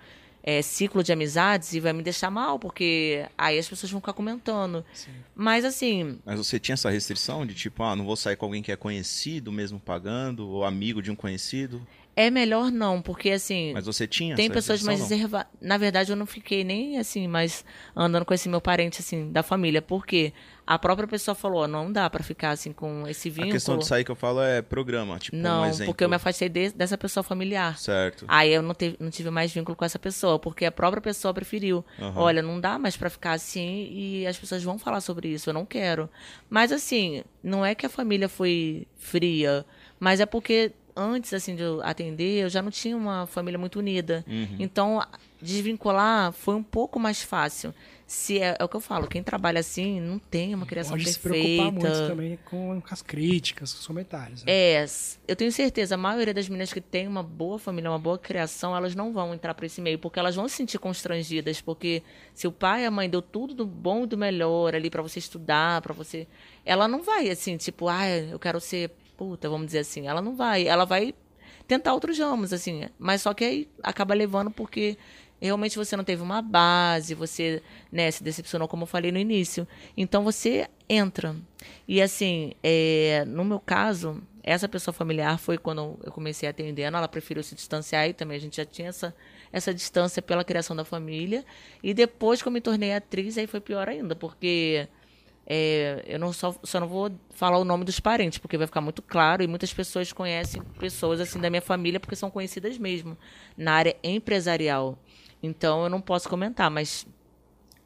é, 0.47 0.61
ciclo 0.61 1.03
de 1.03 1.11
amizades 1.11 1.73
e 1.73 1.79
vai 1.79 1.91
me 1.91 2.03
deixar 2.03 2.29
mal, 2.29 2.59
porque 2.59 3.25
aí 3.35 3.57
as 3.57 3.67
pessoas 3.67 3.91
vão 3.91 3.99
ficar 3.99 4.13
comentando. 4.13 4.85
Sim. 4.93 5.11
Mas 5.33 5.65
assim. 5.65 6.19
Mas 6.23 6.37
você 6.37 6.59
tinha 6.59 6.73
essa 6.73 6.91
restrição 6.91 7.47
de 7.47 7.55
tipo, 7.55 7.81
ah, 7.81 7.95
não 7.95 8.05
vou 8.05 8.15
sair 8.15 8.35
com 8.35 8.45
alguém 8.45 8.61
que 8.61 8.71
é 8.71 8.75
conhecido, 8.75 9.51
mesmo 9.51 9.79
pagando, 9.79 10.47
ou 10.47 10.63
amigo 10.63 11.01
de 11.01 11.09
um 11.09 11.15
conhecido? 11.15 11.85
É 12.15 12.29
melhor 12.29 12.71
não, 12.71 13.01
porque 13.01 13.31
assim. 13.31 13.73
Mas 13.73 13.85
você 13.85 14.07
tinha? 14.07 14.35
Tem 14.35 14.49
pessoas 14.49 14.81
mais 14.81 15.01
reservadas. 15.01 15.51
Na 15.59 15.77
verdade, 15.77 16.11
eu 16.11 16.15
não 16.15 16.25
fiquei 16.25 16.63
nem 16.63 16.97
assim, 16.97 17.27
mais 17.27 17.65
andando 17.93 18.23
com 18.23 18.33
esse 18.33 18.47
meu 18.47 18.61
parente, 18.61 19.01
assim, 19.01 19.31
da 19.31 19.43
família. 19.43 19.81
Porque 19.81 20.31
a 20.65 20.79
própria 20.79 21.07
pessoa 21.07 21.35
falou: 21.35 21.67
não 21.67 21.91
dá 21.91 22.09
para 22.09 22.23
ficar 22.23 22.51
assim 22.51 22.71
com 22.71 23.05
esse 23.05 23.29
vínculo. 23.29 23.49
A 23.49 23.53
questão 23.53 23.77
de 23.77 23.85
sair 23.85 24.05
que 24.05 24.11
eu 24.11 24.15
falo 24.15 24.41
é 24.41 24.61
programa, 24.61 25.19
tipo, 25.19 25.35
não, 25.35 25.63
um 25.63 25.65
exemplo. 25.65 25.85
porque 25.87 26.05
eu 26.05 26.09
me 26.09 26.15
afastei 26.15 26.47
de, 26.47 26.71
dessa 26.71 26.97
pessoa 26.97 27.21
familiar. 27.21 27.77
Certo. 27.77 28.23
Aí 28.29 28.53
eu 28.53 28.61
não, 28.61 28.73
teve, 28.73 28.95
não 28.99 29.09
tive 29.09 29.29
mais 29.29 29.51
vínculo 29.51 29.75
com 29.75 29.83
essa 29.83 29.99
pessoa, 29.99 30.39
porque 30.39 30.63
a 30.63 30.71
própria 30.71 31.01
pessoa 31.01 31.33
preferiu. 31.33 31.83
Uhum. 31.99 32.13
Olha, 32.15 32.41
não 32.41 32.61
dá 32.61 32.79
mais 32.79 32.95
para 32.95 33.09
ficar 33.09 33.33
assim 33.33 33.89
e 33.91 34.25
as 34.25 34.37
pessoas 34.37 34.63
vão 34.63 34.79
falar 34.79 35.01
sobre 35.01 35.27
isso, 35.27 35.49
eu 35.49 35.53
não 35.53 35.65
quero. 35.65 36.09
Mas 36.49 36.71
assim, 36.71 37.23
não 37.43 37.65
é 37.65 37.75
que 37.75 37.85
a 37.85 37.89
família 37.89 38.29
foi 38.29 38.87
fria, 38.95 39.65
mas 39.99 40.21
é 40.21 40.25
porque 40.25 40.71
antes 40.95 41.33
assim 41.33 41.55
de 41.55 41.63
eu 41.63 41.81
atender, 41.83 42.43
eu 42.43 42.49
já 42.49 42.61
não 42.61 42.71
tinha 42.71 42.95
uma 42.95 43.27
família 43.27 43.59
muito 43.59 43.79
unida. 43.79 44.23
Uhum. 44.27 44.55
Então, 44.59 45.05
desvincular 45.41 46.31
foi 46.31 46.55
um 46.55 46.63
pouco 46.63 46.99
mais 46.99 47.21
fácil. 47.21 47.73
Se 48.07 48.39
é, 48.39 48.55
é, 48.59 48.63
o 48.63 48.69
que 48.69 48.75
eu 48.75 48.81
falo, 48.81 49.07
quem 49.07 49.23
trabalha 49.23 49.59
assim 49.59 49.99
não 49.99 50.19
tem 50.19 50.53
uma 50.53 50.67
criação 50.67 50.91
Pode 50.91 51.05
perfeita. 51.05 51.29
Pode 51.29 51.39
se 51.39 51.57
preocupar 51.57 51.71
muito 51.71 52.07
também 52.07 52.39
com 52.45 52.81
as 52.93 53.01
críticas, 53.01 53.73
com 53.73 53.79
os 53.79 53.87
comentários. 53.87 54.43
Né? 54.43 54.51
É, 54.51 54.85
eu 55.27 55.35
tenho 55.35 55.51
certeza, 55.51 55.95
a 55.95 55.97
maioria 55.97 56.33
das 56.33 56.47
meninas 56.47 56.71
que 56.71 56.79
tem 56.79 57.07
uma 57.07 57.23
boa 57.23 57.57
família, 57.57 57.89
uma 57.89 57.97
boa 57.97 58.17
criação, 58.17 58.75
elas 58.77 58.93
não 58.93 59.11
vão 59.11 59.33
entrar 59.33 59.55
para 59.55 59.65
esse 59.65 59.81
meio, 59.81 59.97
porque 59.97 60.19
elas 60.19 60.35
vão 60.35 60.47
se 60.47 60.55
sentir 60.55 60.77
constrangidas, 60.77 61.61
porque 61.61 62.03
se 62.31 62.47
o 62.47 62.51
pai 62.51 62.83
e 62.83 62.85
a 62.85 62.91
mãe 62.91 63.09
deu 63.09 63.23
tudo 63.23 63.55
do 63.55 63.65
bom 63.65 64.03
e 64.03 64.07
do 64.07 64.17
melhor 64.17 64.75
ali 64.75 64.91
para 64.91 65.01
você 65.01 65.17
estudar, 65.17 65.81
para 65.81 65.93
você, 65.93 66.27
ela 66.63 66.87
não 66.87 67.01
vai 67.01 67.31
assim, 67.31 67.57
tipo, 67.57 67.87
ah, 67.87 68.07
eu 68.07 68.37
quero 68.37 68.59
ser 68.59 68.91
puta, 69.17 69.49
vamos 69.49 69.67
dizer 69.67 69.79
assim. 69.79 70.07
Ela 70.07 70.21
não 70.21 70.35
vai. 70.35 70.67
Ela 70.67 70.85
vai 70.85 71.13
tentar 71.67 71.93
outros 71.93 72.17
ramos, 72.19 72.53
assim. 72.53 72.85
Mas 72.97 73.21
só 73.21 73.33
que 73.33 73.43
aí 73.43 73.69
acaba 73.83 74.13
levando 74.13 74.51
porque 74.51 74.97
realmente 75.41 75.77
você 75.77 75.95
não 75.95 76.03
teve 76.03 76.21
uma 76.21 76.41
base, 76.41 77.13
você 77.13 77.61
né, 77.91 78.09
se 78.09 78.23
decepcionou, 78.23 78.67
como 78.67 78.83
eu 78.83 78.87
falei 78.87 79.11
no 79.11 79.17
início. 79.17 79.67
Então 79.95 80.23
você 80.23 80.67
entra. 80.87 81.35
E 81.87 82.01
assim, 82.01 82.53
é, 82.63 83.23
no 83.27 83.43
meu 83.43 83.59
caso, 83.59 84.21
essa 84.43 84.67
pessoa 84.67 84.93
familiar 84.93 85.37
foi 85.39 85.57
quando 85.57 85.99
eu 86.03 86.11
comecei 86.11 86.47
atendendo, 86.47 86.97
ela 86.97 87.07
preferiu 87.07 87.43
se 87.43 87.55
distanciar 87.55 88.07
e 88.07 88.13
também 88.13 88.37
a 88.37 88.39
gente 88.39 88.57
já 88.57 88.65
tinha 88.65 88.89
essa, 88.89 89.15
essa 89.51 89.73
distância 89.73 90.21
pela 90.21 90.43
criação 90.43 90.75
da 90.75 90.85
família. 90.85 91.43
E 91.83 91.93
depois 91.93 92.41
que 92.41 92.47
eu 92.47 92.51
me 92.51 92.61
tornei 92.61 92.93
atriz, 92.93 93.37
aí 93.37 93.47
foi 93.47 93.59
pior 93.59 93.89
ainda, 93.89 94.15
porque 94.15 94.87
é, 95.47 96.03
eu 96.07 96.17
não 96.17 96.33
só, 96.33 96.55
só 96.63 96.79
não 96.79 96.87
vou 96.87 97.11
falar 97.31 97.59
o 97.59 97.63
nome 97.63 97.85
dos 97.85 97.99
parentes, 97.99 98.39
porque 98.39 98.57
vai 98.57 98.65
ficar 98.65 98.81
muito 98.81 99.01
claro 99.01 99.43
e 99.43 99.47
muitas 99.47 99.73
pessoas 99.73 100.11
conhecem 100.11 100.61
pessoas 100.79 101.19
assim 101.19 101.39
da 101.39 101.49
minha 101.49 101.61
família 101.61 101.99
porque 101.99 102.15
são 102.15 102.31
conhecidas 102.31 102.77
mesmo 102.77 103.17
na 103.55 103.73
área 103.73 103.95
empresarial. 104.03 104.97
Então 105.43 105.83
eu 105.83 105.89
não 105.89 106.01
posso 106.01 106.27
comentar, 106.27 106.71
mas 106.71 107.05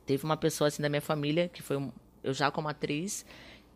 teve 0.05 0.23
uma 0.23 0.37
pessoa 0.37 0.69
assim 0.69 0.81
da 0.81 0.89
minha 0.89 1.01
família 1.01 1.49
que 1.49 1.61
foi 1.61 1.77
eu 2.23 2.33
já 2.33 2.49
como 2.49 2.67
atriz 2.67 3.25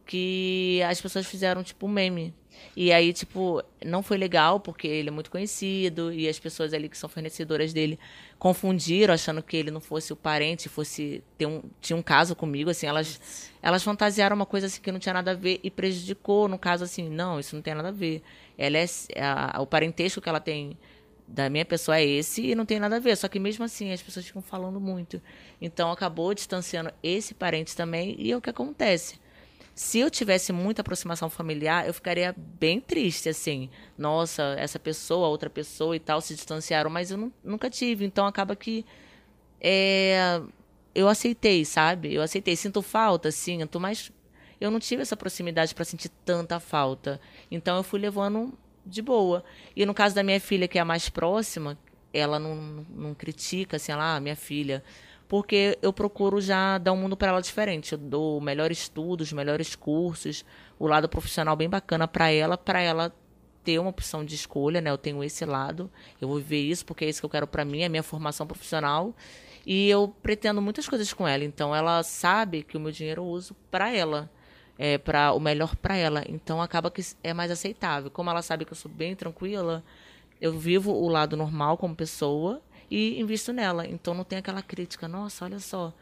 que 0.05 0.81
as 0.87 0.99
pessoas 0.99 1.25
fizeram 1.25 1.63
tipo 1.63 1.85
um 1.85 1.89
meme. 1.89 2.33
E 2.75 2.91
aí, 2.91 3.13
tipo, 3.13 3.63
não 3.85 4.01
foi 4.01 4.17
legal, 4.17 4.59
porque 4.59 4.87
ele 4.87 5.09
é 5.09 5.11
muito 5.11 5.29
conhecido, 5.29 6.11
e 6.11 6.27
as 6.27 6.39
pessoas 6.39 6.73
ali 6.73 6.89
que 6.89 6.97
são 6.97 7.07
fornecedoras 7.07 7.71
dele 7.71 7.99
confundiram, 8.39 9.13
achando 9.13 9.43
que 9.43 9.55
ele 9.55 9.69
não 9.71 9.79
fosse 9.79 10.11
o 10.11 10.15
parente, 10.15 10.67
fosse 10.67 11.23
ter 11.37 11.45
um, 11.45 11.61
tinha 11.79 11.95
um 11.95 12.01
caso 12.01 12.35
comigo, 12.35 12.69
assim, 12.69 12.87
elas, 12.87 13.51
elas 13.61 13.83
fantasiaram 13.83 14.35
uma 14.35 14.45
coisa 14.45 14.67
assim 14.67 14.81
que 14.81 14.91
não 14.91 14.99
tinha 14.99 15.13
nada 15.13 15.31
a 15.31 15.35
ver 15.35 15.59
e 15.63 15.69
prejudicou, 15.69 16.47
no 16.47 16.57
caso, 16.57 16.83
assim, 16.83 17.09
não, 17.09 17.39
isso 17.39 17.55
não 17.55 17.61
tem 17.61 17.75
nada 17.75 17.89
a 17.89 17.91
ver. 17.91 18.21
Ela 18.57 18.77
é, 18.77 18.85
a, 19.21 19.61
o 19.61 19.67
parentesco 19.67 20.19
que 20.21 20.29
ela 20.29 20.39
tem 20.39 20.77
da 21.27 21.49
minha 21.49 21.65
pessoa 21.65 21.97
é 21.97 22.05
esse 22.05 22.45
e 22.45 22.55
não 22.55 22.65
tem 22.65 22.79
nada 22.79 22.97
a 22.97 22.99
ver. 22.99 23.15
Só 23.17 23.27
que 23.27 23.39
mesmo 23.39 23.63
assim 23.63 23.91
as 23.91 24.01
pessoas 24.01 24.25
ficam 24.25 24.41
falando 24.41 24.79
muito. 24.79 25.21
Então 25.61 25.91
acabou 25.91 26.33
distanciando 26.33 26.91
esse 27.01 27.33
parente 27.33 27.75
também 27.75 28.15
e 28.19 28.31
é 28.31 28.37
o 28.37 28.41
que 28.41 28.49
acontece. 28.49 29.19
Se 29.75 29.99
eu 29.99 30.09
tivesse 30.09 30.53
muita 30.53 30.81
aproximação 30.81 31.29
familiar, 31.29 31.88
eu 31.88 31.93
ficaria 31.93 32.36
bem 32.38 32.79
triste, 32.79 33.27
assim. 33.27 33.69
Nossa, 33.97 34.55
essa 34.57 34.77
pessoa, 34.77 35.27
outra 35.27 35.49
pessoa 35.49 35.95
e 35.95 35.99
tal 35.99 36.21
se 36.21 36.36
distanciaram, 36.36 36.89
mas 36.89 37.09
eu 37.09 37.31
nunca 37.43 37.69
tive. 37.69 38.05
Então 38.05 38.25
acaba 38.27 38.55
que 38.55 38.86
é, 39.59 40.41
eu 40.93 41.07
aceitei, 41.07 41.65
sabe? 41.65 42.13
Eu 42.13 42.21
aceitei. 42.21 42.55
Sinto 42.55 42.81
falta, 42.83 43.31
sinto, 43.31 43.79
mas 43.79 44.12
eu 44.62 44.69
não 44.69 44.79
tive 44.79 45.01
essa 45.01 45.17
proximidade 45.17 45.73
para 45.73 45.86
sentir 45.86 46.09
tanta 46.23 46.59
falta. 46.59 47.19
Então 47.49 47.77
eu 47.77 47.83
fui 47.83 47.99
levando 47.99 48.53
de 48.86 49.01
boa. 49.01 49.43
E 49.75 49.86
no 49.86 49.93
caso 49.93 50.13
da 50.13 50.21
minha 50.21 50.39
filha, 50.39 50.67
que 50.67 50.77
é 50.77 50.81
a 50.81 50.86
mais 50.86 51.09
próxima, 51.09 51.77
ela 52.13 52.38
não, 52.38 52.55
não 52.95 53.13
critica, 53.15 53.77
assim, 53.77 53.91
ela, 53.91 54.15
ah, 54.15 54.19
minha 54.19 54.36
filha 54.36 54.83
porque 55.33 55.79
eu 55.81 55.91
procuro 55.91 56.39
já 56.39 56.77
dar 56.77 56.91
um 56.91 56.95
mundo 56.95 57.17
para 57.17 57.29
ela 57.29 57.41
diferente. 57.41 57.93
Eu 57.93 57.97
dou 57.97 58.39
melhores 58.39 58.81
estudos, 58.81 59.33
melhores 59.33 59.75
cursos, 59.75 60.45
o 60.77 60.85
lado 60.85 61.09
profissional 61.09 61.55
bem 61.55 61.67
bacana 61.67 62.07
para 62.07 62.29
ela, 62.29 62.55
para 62.55 62.79
ela 62.79 63.11
ter 63.63 63.79
uma 63.79 63.89
opção 63.89 64.23
de 64.23 64.35
escolha, 64.35 64.79
né? 64.79 64.91
Eu 64.91 64.97
tenho 64.99 65.23
esse 65.23 65.43
lado, 65.43 65.89
eu 66.21 66.27
vou 66.27 66.37
viver 66.37 66.61
isso 66.61 66.85
porque 66.85 67.03
é 67.03 67.09
isso 67.09 67.19
que 67.19 67.25
eu 67.25 67.31
quero 67.31 67.47
para 67.47 67.65
mim, 67.65 67.81
é 67.81 67.85
a 67.85 67.89
minha 67.89 68.03
formação 68.03 68.45
profissional. 68.45 69.15
E 69.65 69.89
eu 69.89 70.07
pretendo 70.21 70.61
muitas 70.61 70.87
coisas 70.87 71.11
com 71.11 71.27
ela, 71.27 71.43
então 71.43 71.75
ela 71.75 72.03
sabe 72.03 72.61
que 72.61 72.77
o 72.77 72.79
meu 72.79 72.91
dinheiro 72.91 73.23
eu 73.23 73.25
uso 73.25 73.55
para 73.71 73.91
ela, 73.91 74.29
é 74.77 74.99
para 74.99 75.33
o 75.33 75.39
melhor 75.39 75.75
para 75.75 75.97
ela. 75.97 76.23
Então 76.29 76.61
acaba 76.61 76.91
que 76.91 77.01
é 77.23 77.33
mais 77.33 77.49
aceitável. 77.49 78.11
Como 78.11 78.29
ela 78.29 78.43
sabe 78.43 78.65
que 78.65 78.73
eu 78.73 78.77
sou 78.77 78.91
bem 78.91 79.15
tranquila, 79.15 79.83
eu 80.39 80.53
vivo 80.53 80.91
o 80.91 81.09
lado 81.09 81.35
normal 81.35 81.75
como 81.75 81.95
pessoa 81.95 82.61
e 82.89 83.19
invisto 83.19 83.51
nela. 83.53 83.87
Então 83.87 84.13
não 84.13 84.23
tem 84.23 84.39
aquela 84.39 84.61
crítica, 84.61 85.07
nossa, 85.07 85.45
olha 85.45 85.59
só, 85.59 85.93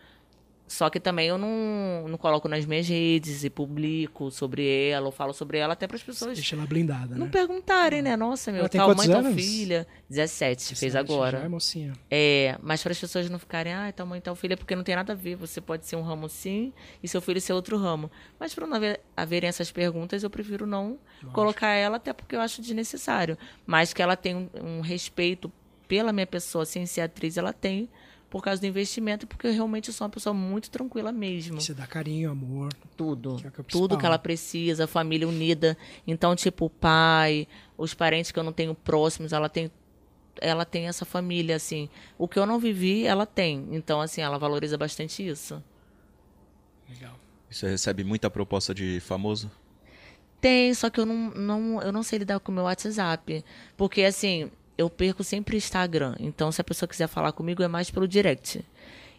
só 0.71 0.89
que 0.89 1.01
também 1.01 1.27
eu 1.27 1.37
não, 1.37 2.07
não 2.07 2.17
coloco 2.17 2.47
nas 2.47 2.65
minhas 2.65 2.87
redes 2.87 3.43
e 3.43 3.49
publico 3.49 4.31
sobre 4.31 4.65
ela, 4.65 5.05
ou 5.05 5.11
falo 5.11 5.33
sobre 5.33 5.57
ela 5.57 5.73
até 5.73 5.85
para 5.85 5.97
as 5.97 6.01
pessoas. 6.03 6.35
Deixa 6.35 6.55
ela 6.55 6.65
blindada, 6.65 7.13
Não 7.13 7.25
né? 7.25 7.31
perguntarem, 7.31 8.01
né? 8.01 8.15
Nossa, 8.15 8.53
meu, 8.53 8.61
Ela 8.61 8.69
tal 8.69 8.95
mãe, 8.95 9.05
tal 9.05 9.19
anos? 9.19 9.35
filha. 9.35 9.85
17, 10.09 10.75
fez 10.75 10.95
agora. 10.95 11.39
Já 11.39 11.43
é 11.43 11.49
mocinha. 11.49 11.91
É, 12.09 12.57
mas 12.61 12.81
para 12.81 12.93
as 12.93 12.99
pessoas 13.01 13.29
não 13.29 13.37
ficarem, 13.37 13.73
ah, 13.73 13.91
tal 13.93 14.07
mãe, 14.07 14.21
tal 14.21 14.33
filha, 14.33 14.55
porque 14.55 14.73
não 14.73 14.81
tem 14.81 14.95
nada 14.95 15.11
a 15.11 15.15
ver. 15.15 15.35
Você 15.35 15.59
pode 15.59 15.85
ser 15.85 15.97
um 15.97 16.03
ramo 16.03 16.29
sim 16.29 16.71
e 17.03 17.07
seu 17.07 17.19
filho 17.19 17.41
ser 17.41 17.51
outro 17.51 17.77
ramo. 17.77 18.09
Mas 18.39 18.55
para 18.55 18.65
não 18.65 18.77
haver, 18.77 19.01
haverem 19.15 19.49
essas 19.49 19.73
perguntas, 19.73 20.23
eu 20.23 20.29
prefiro 20.29 20.65
não 20.65 20.97
colocar 21.33 21.67
ela, 21.73 21.97
até 21.97 22.13
porque 22.13 22.33
eu 22.33 22.39
acho 22.39 22.61
desnecessário. 22.61 23.37
Mas 23.65 23.91
que 23.91 24.01
ela 24.01 24.15
tem 24.15 24.35
um, 24.37 24.49
um 24.63 24.79
respeito 24.79 25.51
pela 25.91 26.13
minha 26.13 26.25
pessoa, 26.25 26.65
sem 26.65 26.85
ser 26.85 27.01
atriz, 27.01 27.35
ela 27.35 27.51
tem 27.51 27.89
por 28.29 28.41
causa 28.41 28.61
do 28.61 28.65
investimento, 28.65 29.27
porque 29.27 29.45
eu 29.45 29.51
realmente 29.51 29.91
sou 29.91 30.05
uma 30.05 30.09
pessoa 30.09 30.33
muito 30.33 30.71
tranquila 30.71 31.11
mesmo. 31.11 31.59
Você 31.59 31.73
dá 31.73 31.85
carinho, 31.85 32.31
amor. 32.31 32.71
Tudo. 32.95 33.35
Que 33.35 33.45
é 33.45 33.49
o 33.49 33.51
que 33.51 33.63
tudo 33.63 33.97
que 33.97 34.05
ela 34.05 34.17
precisa, 34.17 34.87
família 34.87 35.27
unida. 35.27 35.77
Então, 36.07 36.33
tipo, 36.33 36.67
o 36.67 36.69
pai, 36.69 37.45
os 37.77 37.93
parentes 37.93 38.31
que 38.31 38.39
eu 38.39 38.43
não 38.43 38.53
tenho 38.53 38.73
próximos, 38.73 39.33
ela 39.33 39.49
tem 39.49 39.69
ela 40.39 40.63
tem 40.63 40.87
essa 40.87 41.03
família 41.03 41.57
assim. 41.57 41.89
O 42.17 42.25
que 42.25 42.39
eu 42.39 42.45
não 42.45 42.57
vivi, 42.57 43.05
ela 43.05 43.25
tem. 43.25 43.67
Então, 43.71 43.99
assim, 43.99 44.21
ela 44.21 44.39
valoriza 44.39 44.77
bastante 44.77 45.27
isso. 45.27 45.61
Legal. 46.89 47.19
E 47.49 47.53
Você 47.53 47.67
recebe 47.67 48.05
muita 48.05 48.29
proposta 48.29 48.73
de 48.73 49.01
famoso? 49.01 49.51
Tem, 50.39 50.73
só 50.73 50.89
que 50.89 51.01
eu 51.01 51.05
não, 51.05 51.31
não, 51.31 51.81
eu 51.81 51.91
não 51.91 52.01
sei 52.01 52.19
lidar 52.19 52.39
com 52.39 52.49
o 52.49 52.55
meu 52.55 52.63
WhatsApp. 52.63 53.43
Porque, 53.75 54.03
assim, 54.03 54.49
eu 54.81 54.89
perco 54.89 55.23
sempre 55.23 55.55
Instagram. 55.57 56.15
Então, 56.19 56.51
se 56.51 56.59
a 56.59 56.63
pessoa 56.63 56.87
quiser 56.89 57.07
falar 57.07 57.31
comigo, 57.31 57.61
é 57.63 57.67
mais 57.67 57.89
pelo 57.89 58.07
direct. 58.07 58.63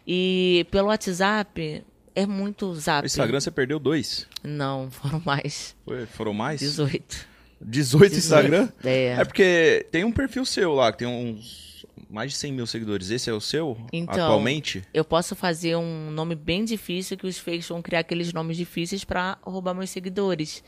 E 0.05 0.65
pelo 0.69 0.87
WhatsApp, 0.89 1.83
é 2.15 2.25
muito 2.25 2.73
zap. 2.75 3.01
No 3.03 3.05
Instagram 3.07 3.39
você 3.39 3.51
perdeu 3.51 3.79
dois. 3.79 4.27
Não, 4.43 4.89
foram 4.91 5.21
mais. 5.25 5.75
Foi- 5.85 6.05
Foram 6.05 6.33
mais? 6.33 6.59
18. 6.59 7.27
18 7.61 8.15
Instagram? 8.17 8.69
É. 8.83 9.15
É 9.19 9.23
porque 9.25 9.85
tem 9.89 10.03
um 10.03 10.11
perfil 10.11 10.45
seu 10.45 10.73
lá, 10.73 10.91
que 10.91 10.99
tem 10.99 11.07
uns 11.07 11.85
mais 12.09 12.31
de 12.33 12.37
100 12.37 12.51
mil 12.53 12.67
seguidores. 12.67 13.09
Esse 13.09 13.29
é 13.29 13.33
o 13.33 13.39
seu 13.41 13.77
Então, 13.91 14.25
atualmente? 14.25 14.83
Eu 14.93 15.03
posso 15.05 15.35
fazer 15.35 15.75
um 15.77 16.11
nome 16.11 16.35
bem 16.35 16.63
difícil 16.65 17.17
que 17.17 17.25
os 17.25 17.39
fakes 17.39 17.67
vão 17.69 17.81
criar 17.81 17.99
aqueles 17.99 18.31
nomes 18.33 18.57
difíceis 18.57 19.03
para 19.03 19.37
roubar 19.41 19.73
meus 19.73 19.89
seguidores. 19.89 20.63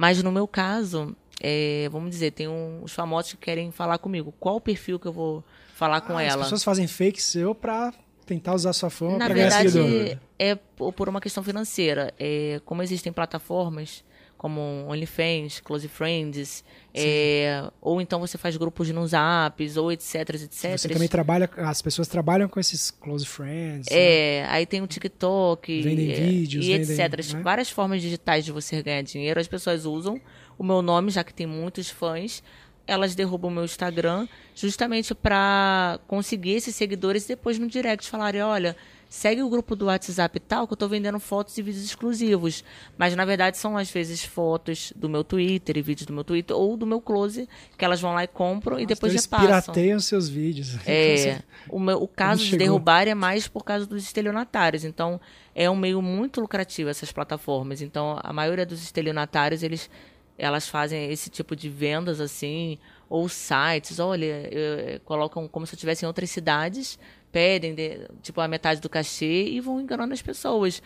Mas 0.00 0.22
no 0.22 0.30
meu 0.30 0.46
caso, 0.46 1.16
é, 1.40 1.88
vamos 1.90 2.10
dizer, 2.10 2.30
tem 2.30 2.46
um- 2.46 2.84
os 2.84 2.92
famosos 2.92 3.32
que 3.32 3.38
querem 3.38 3.72
falar 3.72 3.98
comigo. 3.98 4.32
Qual 4.38 4.54
o 4.54 4.60
perfil 4.60 4.96
que 4.96 5.06
eu 5.08 5.12
vou 5.12 5.42
falar 5.74 6.00
com 6.02 6.16
Ah, 6.16 6.22
ela? 6.22 6.36
As 6.42 6.46
pessoas 6.46 6.62
fazem 6.62 6.86
fake 6.86 7.20
seu 7.20 7.52
pra 7.52 7.92
tentar 8.24 8.54
usar 8.54 8.72
sua 8.74 8.90
fama 8.90 9.18
Na 9.18 9.24
pra 9.26 9.34
ganhar 9.34 9.48
verdade, 9.48 9.70
seguidor. 9.72 10.18
é 10.38 10.54
por 10.54 10.92
por 10.92 11.08
uma 11.08 11.20
questão 11.20 11.42
financeira. 11.42 12.14
É, 12.16 12.60
como 12.64 12.80
existem 12.80 13.12
plataformas 13.12 14.04
como 14.38 14.86
OnlyFans, 14.88 15.58
Close 15.60 15.88
Friends, 15.88 16.64
é, 16.94 17.68
ou 17.80 18.00
então 18.00 18.20
você 18.20 18.38
faz 18.38 18.56
grupos 18.56 18.88
no 18.90 19.06
Zaps, 19.06 19.76
ou 19.76 19.90
etc, 19.90 20.14
etc. 20.30 20.78
Você 20.78 20.88
também 20.88 21.08
trabalha, 21.08 21.50
as 21.56 21.82
pessoas 21.82 22.06
trabalham 22.06 22.48
com 22.48 22.58
esses 22.60 22.90
close 22.90 23.26
friends. 23.26 23.88
né? 23.90 23.96
É, 23.96 24.46
aí 24.48 24.64
tem 24.64 24.80
o 24.80 24.86
TikTok. 24.86 25.82
Vendem 25.82 26.12
é, 26.12 26.14
vídeos, 26.14 26.64
E 26.64 26.78
vendem, 26.78 27.04
etc. 27.04 27.34
né? 27.34 27.42
Várias 27.42 27.68
formas 27.68 28.00
digitais 28.00 28.44
de 28.44 28.52
você 28.52 28.80
ganhar 28.80 29.02
dinheiro. 29.02 29.40
As 29.40 29.48
pessoas 29.48 29.84
usam 29.84 30.20
o 30.56 30.62
meu 30.62 30.80
nome, 30.82 31.10
já 31.10 31.24
que 31.24 31.34
tem 31.34 31.46
muitos 31.46 31.90
fãs. 31.90 32.42
Elas 32.86 33.14
derrubam 33.14 33.50
o 33.50 33.54
meu 33.54 33.64
Instagram 33.64 34.26
justamente 34.54 35.14
para 35.14 36.00
conseguir 36.06 36.52
esses 36.52 36.74
seguidores 36.74 37.24
e 37.24 37.28
depois 37.28 37.58
no 37.58 37.66
direct 37.66 38.08
falarem: 38.08 38.40
olha, 38.40 38.74
segue 39.08 39.42
o 39.42 39.48
grupo 39.48 39.74
do 39.74 39.86
WhatsApp 39.86 40.36
e 40.36 40.40
tal, 40.40 40.66
que 40.66 40.72
eu 40.74 40.76
tô 40.76 40.86
vendendo 40.86 41.18
fotos 41.18 41.56
e 41.56 41.62
vídeos 41.62 41.84
exclusivos. 41.84 42.62
Mas 42.96 43.16
na 43.16 43.24
verdade 43.24 43.56
são 43.56 43.76
às 43.76 43.90
vezes 43.90 44.22
fotos 44.22 44.92
do 44.94 45.08
meu 45.08 45.24
Twitter 45.24 45.76
e 45.78 45.82
vídeos 45.82 46.06
do 46.06 46.12
meu 46.12 46.24
Twitter 46.24 46.54
ou 46.56 46.76
do 46.76 46.86
meu 46.86 47.00
close, 47.00 47.48
que 47.76 47.84
elas 47.84 48.00
vão 48.00 48.12
lá 48.14 48.24
e 48.24 48.26
compram 48.28 48.76
e 48.78 48.82
Nossa, 48.82 48.94
depois 48.94 49.12
então 49.14 49.38
eles 49.40 49.48
repassam. 49.50 49.72
pirateiam 49.74 50.00
seus 50.00 50.28
vídeos. 50.28 50.74
Então, 50.82 50.92
É, 50.94 51.42
o, 51.68 51.80
meu- 51.80 52.02
o 52.02 52.08
caso 52.08 52.44
de 52.44 52.56
derrubar 52.56 53.08
é 53.08 53.14
mais 53.14 53.48
por 53.48 53.64
causa 53.64 53.86
dos 53.86 54.02
estelionatários. 54.02 54.84
Então, 54.84 55.20
é 55.54 55.68
um 55.70 55.76
meio 55.76 56.00
muito 56.02 56.40
lucrativo 56.40 56.88
essas 56.90 57.10
plataformas. 57.10 57.80
Então, 57.82 58.18
a 58.22 58.32
maioria 58.32 58.66
dos 58.66 58.82
estelionatários, 58.82 59.62
eles, 59.62 59.88
elas 60.36 60.68
fazem 60.68 61.10
esse 61.10 61.30
tipo 61.30 61.56
de 61.56 61.68
vendas 61.68 62.20
assim, 62.20 62.78
ou 63.10 63.28
sites, 63.28 63.98
olha, 63.98 65.00
colocam 65.04 65.48
como 65.48 65.66
se 65.66 65.74
eu 65.74 65.76
estivesse 65.76 66.04
em 66.04 66.08
outras 66.08 66.30
cidades, 66.30 66.98
pedem 67.32 67.74
de- 67.74 68.06
tipo 68.22 68.40
a 68.40 68.48
metade 68.48 68.80
do 68.80 68.88
cachê 68.88 69.44
e 69.48 69.60
vão 69.60 69.80
enganando 69.80 70.12
as 70.14 70.22
pessoas. 70.22 70.82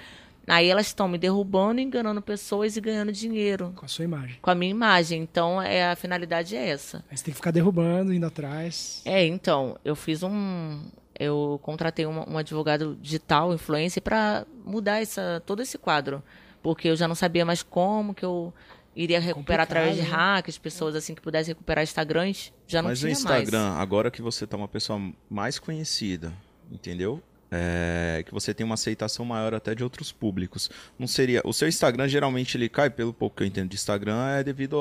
Aí 0.47 0.69
elas 0.69 0.87
estão 0.89 1.07
me 1.07 1.19
derrubando, 1.19 1.81
enganando 1.81 2.21
pessoas 2.21 2.77
e 2.77 2.81
ganhando 2.81 3.13
dinheiro 3.13 3.73
Com 3.77 3.85
a 3.85 3.89
sua 3.89 4.05
imagem. 4.05 4.39
com 4.43 4.51
a 4.51 4.55
minha 4.57 4.73
imagem. 4.73 5.23
Então, 5.23 5.63
é 5.63 5.91
a 5.91 5.95
finalidade 5.95 6.57
é 6.57 6.69
essa. 6.69 7.05
Aí 7.09 7.17
você 7.17 7.25
tem 7.25 7.33
que 7.33 7.37
ficar 7.37 7.53
derrubando, 7.53 8.13
indo 8.13 8.27
atrás. 8.27 9.03
É, 9.05 9.25
então, 9.25 9.79
eu 9.85 9.95
fiz 9.95 10.23
um. 10.25 10.81
Eu 11.17 11.61
contratei 11.63 12.07
um, 12.07 12.33
um 12.33 12.39
advogado 12.39 12.99
digital, 13.01 13.55
influencer, 13.55 14.03
para 14.03 14.45
mudar 14.65 15.01
essa, 15.01 15.41
todo 15.47 15.63
esse 15.63 15.79
quadro. 15.79 16.21
Porque 16.61 16.89
eu 16.89 16.97
já 16.97 17.07
não 17.07 17.15
sabia 17.15 17.45
mais 17.45 17.63
como 17.63 18.13
que 18.13 18.25
eu 18.25 18.53
iria 18.95 19.21
recuperar 19.21 19.67
Complicado, 19.67 19.85
através 19.89 19.97
de 19.97 20.03
hackers, 20.03 20.59
pessoas 20.59 20.95
assim 20.95 21.15
que 21.15 21.21
pudessem 21.21 21.53
recuperar 21.53 21.83
Instagrams. 21.83 22.53
Já 22.67 22.83
não 22.83 22.91
Mas 22.91 22.99
o 22.99 23.03
tinha 23.03 23.13
Instagram, 23.13 23.71
mais. 23.71 23.81
agora 23.81 24.11
que 24.11 24.21
você 24.23 24.47
tá 24.47 24.57
uma 24.57 24.69
pessoa 24.69 25.01
mais 25.31 25.59
conhecida, 25.59 26.33
entendeu? 26.71 27.23
É, 27.55 28.23
que 28.25 28.33
você 28.33 28.55
tem 28.55 28.65
uma 28.65 28.77
aceitação 28.77 29.27
maior 29.27 29.53
até 29.53 29.75
de 29.75 29.85
outros 29.85 30.11
públicos. 30.11 30.71
Não 30.99 31.07
seria. 31.07 31.43
O 31.45 31.53
seu 31.53 31.69
Instagram 31.69 32.09
geralmente 32.09 32.57
ele 32.57 32.67
cai, 32.67 32.89
pelo 32.89 33.13
pouco 33.13 33.37
que 33.37 33.43
eu 33.43 33.47
entendo 33.47 33.69
de 33.69 33.75
Instagram, 33.77 34.27
é 34.39 34.43
devido 34.43 34.79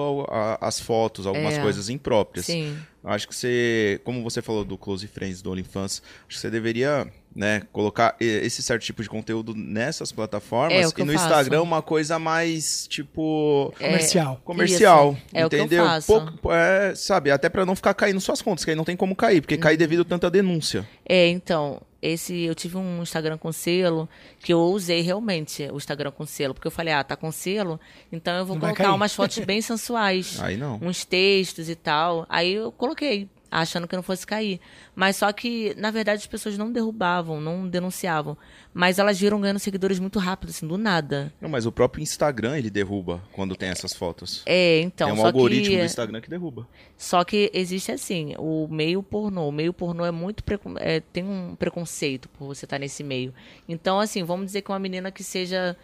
às 0.62 0.80
fotos, 0.80 1.28
algumas 1.28 1.56
É. 1.56 1.62
coisas 1.62 1.90
impróprias. 1.90 2.46
Sim. 2.46 2.78
Acho 3.04 3.28
que 3.28 3.36
você, 3.36 4.00
como 4.06 4.24
você 4.24 4.42
falou 4.42 4.64
do 4.64 4.78
Close 4.78 5.06
Friends, 5.06 5.42
do 5.42 5.52
OnlyFans, 5.52 6.02
acho 6.28 6.28
que 6.30 6.38
você 6.40 6.50
deveria, 6.50 7.12
né, 7.36 7.62
colocar 7.72 8.16
esse 8.20 8.62
certo 8.62 8.84
tipo 8.84 9.02
de 9.02 9.10
conteúdo 9.10 9.54
nessas 9.56 10.12
plataformas 10.12 10.74
É, 10.74 10.82
e 10.82 10.84
no 11.06 11.14
faço. 11.14 11.26
Instagram 11.26 11.62
uma 11.62 11.82
coisa 11.82 12.20
mais 12.20 12.86
tipo 12.88 13.74
Comercial. 13.78 14.42
comercial, 14.44 15.18
é 15.34 15.46
o 15.46 15.50
que 15.50 15.56
eu 15.56 15.60
entendeu? 15.60 15.86
faço. 15.86 16.08
Pouco- 16.08 16.52
é, 16.52 16.94
sabe, 16.96 17.32
até 17.32 17.48
pra 17.50 17.66
não 17.66 17.76
ficar 17.76 17.94
caindo 17.94 18.20
suas 18.20 18.42
contas, 18.42 18.66
que 18.66 18.72
aí 18.72 18.76
não 18.76 18.84
tem 18.84 18.98
como 18.98 19.16
cair, 19.16 19.42
porque 19.42 19.56
Uhum. 19.56 19.62
cai 19.62 19.78
devido 19.78 20.02
a 20.02 20.06
tanta 20.06 20.30
denúncia. 20.30 20.88
É, 21.08 21.28
então, 21.30 21.82
esse 22.02 22.42
eu 22.44 22.54
tive 22.54 22.76
um 22.78 23.02
Instagram 23.02 23.38
com 23.38 23.52
selo 23.52 24.10
que 24.40 24.52
eu 24.52 24.60
usei 24.60 25.02
realmente 25.02 25.64
o 25.72 25.78
Instagram 25.78 26.12
com 26.12 26.26
selo, 26.26 26.54
porque 26.54 26.68
eu 26.68 26.72
falei, 26.72 26.94
ah, 26.94 27.04
tá 27.04 27.16
com 27.16 27.32
selo, 27.32 27.80
então 28.12 28.34
eu 28.36 28.46
vou 28.46 28.56
Não 28.56 28.62
colocar 28.62 28.84
cair. 28.86 28.94
umas 28.96 29.14
fotos 29.14 29.38
bem 29.40 29.62
sensuais. 29.62 30.38
Aí 30.44 30.58
não. 30.58 30.80
uns 30.82 31.06
textos 31.06 31.70
e 31.70 31.76
tal. 31.76 32.26
Aí 32.28 32.54
eu 32.56 32.72
coloquei, 32.74 33.30
achando 33.52 33.86
que 33.88 33.96
não 33.96 34.02
fosse 34.02 34.26
cair. 34.26 34.62
Mas 34.96 35.18
só 35.18 35.32
que, 35.34 35.76
na 35.78 35.92
verdade, 35.92 36.20
as 36.22 36.28
pessoas 36.28 36.58
não 36.58 36.72
derrubavam, 36.72 37.42
não 37.42 37.68
denunciavam. 37.68 38.38
Mas 38.74 38.98
elas 38.98 39.20
viram 39.20 39.42
ganhando 39.42 39.60
seguidores 39.60 40.00
muito 40.00 40.18
rápido, 40.18 40.52
assim, 40.52 40.66
do 40.66 40.78
nada. 40.78 41.34
Não, 41.42 41.50
mas 41.50 41.66
o 41.66 41.72
próprio 41.72 42.02
Instagram 42.02 42.58
ele 42.58 42.70
derruba 42.70 43.22
quando 43.34 43.54
tem 43.56 43.68
essas 43.68 43.94
fotos. 43.94 44.42
É, 44.46 44.80
então. 44.80 45.10
tem 45.12 45.20
um 45.20 45.26
algoritmo 45.26 45.68
que, 45.76 45.78
do 45.80 45.86
Instagram 45.86 46.22
que 46.22 46.30
derruba. 46.30 46.66
Só 46.98 47.24
que 47.26 47.52
existe 47.54 47.92
assim, 47.92 48.34
o 48.38 48.68
meio 48.70 49.04
pornô. 49.04 49.50
O 49.50 49.52
meio 49.52 49.74
pornô 49.74 50.06
é 50.06 50.12
muito 50.12 50.44
precon- 50.44 50.78
é, 50.80 51.02
tem 51.02 51.24
um 51.26 51.56
preconceito 51.56 52.30
por 52.30 52.46
você 52.46 52.66
estar 52.66 52.80
nesse 52.80 53.04
meio. 53.04 53.34
Então, 53.68 54.00
assim, 54.00 54.24
vamos 54.24 54.46
dizer 54.46 54.62
que 54.62 54.72
uma 54.72 54.80
menina 54.80 55.12
que 55.12 55.24
seja. 55.24 55.76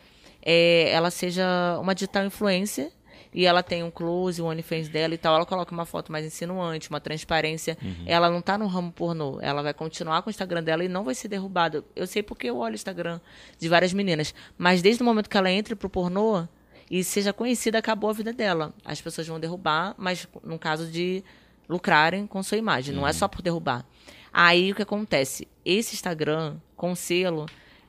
é, 0.41 0.89
ela 0.91 1.11
seja 1.11 1.77
uma 1.81 1.93
digital 1.93 2.23
influencer 2.25 2.91
e 3.33 3.45
ela 3.45 3.61
tem 3.61 3.83
um 3.83 3.91
close, 3.91 4.41
o 4.41 4.45
OnlyFans 4.45 4.89
dela 4.89 5.13
e 5.13 5.17
tal, 5.17 5.35
ela 5.35 5.45
coloca 5.45 5.71
uma 5.71 5.85
foto 5.85 6.11
mais 6.11 6.25
insinuante, 6.25 6.89
uma 6.89 6.99
transparência. 6.99 7.77
Ela 8.05 8.29
não 8.29 8.41
tá 8.41 8.57
no 8.57 8.67
ramo 8.67 8.91
pornô. 8.91 9.39
Ela 9.41 9.61
vai 9.61 9.73
continuar 9.73 10.21
com 10.21 10.29
o 10.29 10.31
Instagram 10.31 10.63
dela 10.63 10.83
e 10.83 10.87
não 10.87 11.03
vai 11.03 11.13
ser 11.13 11.27
derrubada. 11.27 11.83
Eu 11.95 12.07
sei 12.07 12.23
porque 12.23 12.47
eu 12.47 12.57
olho 12.57 12.73
o 12.73 12.75
Instagram 12.75 13.19
de 13.59 13.67
várias 13.69 13.93
meninas. 13.93 14.33
Mas 14.57 14.81
desde 14.81 15.01
o 15.01 15.05
momento 15.05 15.29
que 15.29 15.37
ela 15.37 15.51
entra 15.51 15.75
pro 15.75 15.89
pornô 15.89 16.47
e 16.89 17.03
seja 17.03 17.33
conhecida, 17.33 17.77
acabou 17.77 18.09
a 18.09 18.13
vida 18.13 18.31
dela. 18.31 18.73
As 18.83 19.01
pessoas 19.01 19.27
vão 19.27 19.39
derrubar, 19.39 19.93
mas 19.97 20.27
no 20.43 20.57
caso 20.57 20.87
de 20.87 21.23
lucrarem 21.67 22.25
com 22.25 22.41
sua 22.41 22.57
imagem, 22.57 22.95
não 22.95 23.05
é 23.05 23.11
só 23.11 23.27
por 23.27 23.41
derrubar. 23.41 23.85
Aí 24.31 24.71
o 24.71 24.75
que 24.75 24.81
acontece? 24.81 25.47
Esse 25.65 25.95
Instagram 25.95 26.57
com 26.75 26.95
selo, 26.95 27.45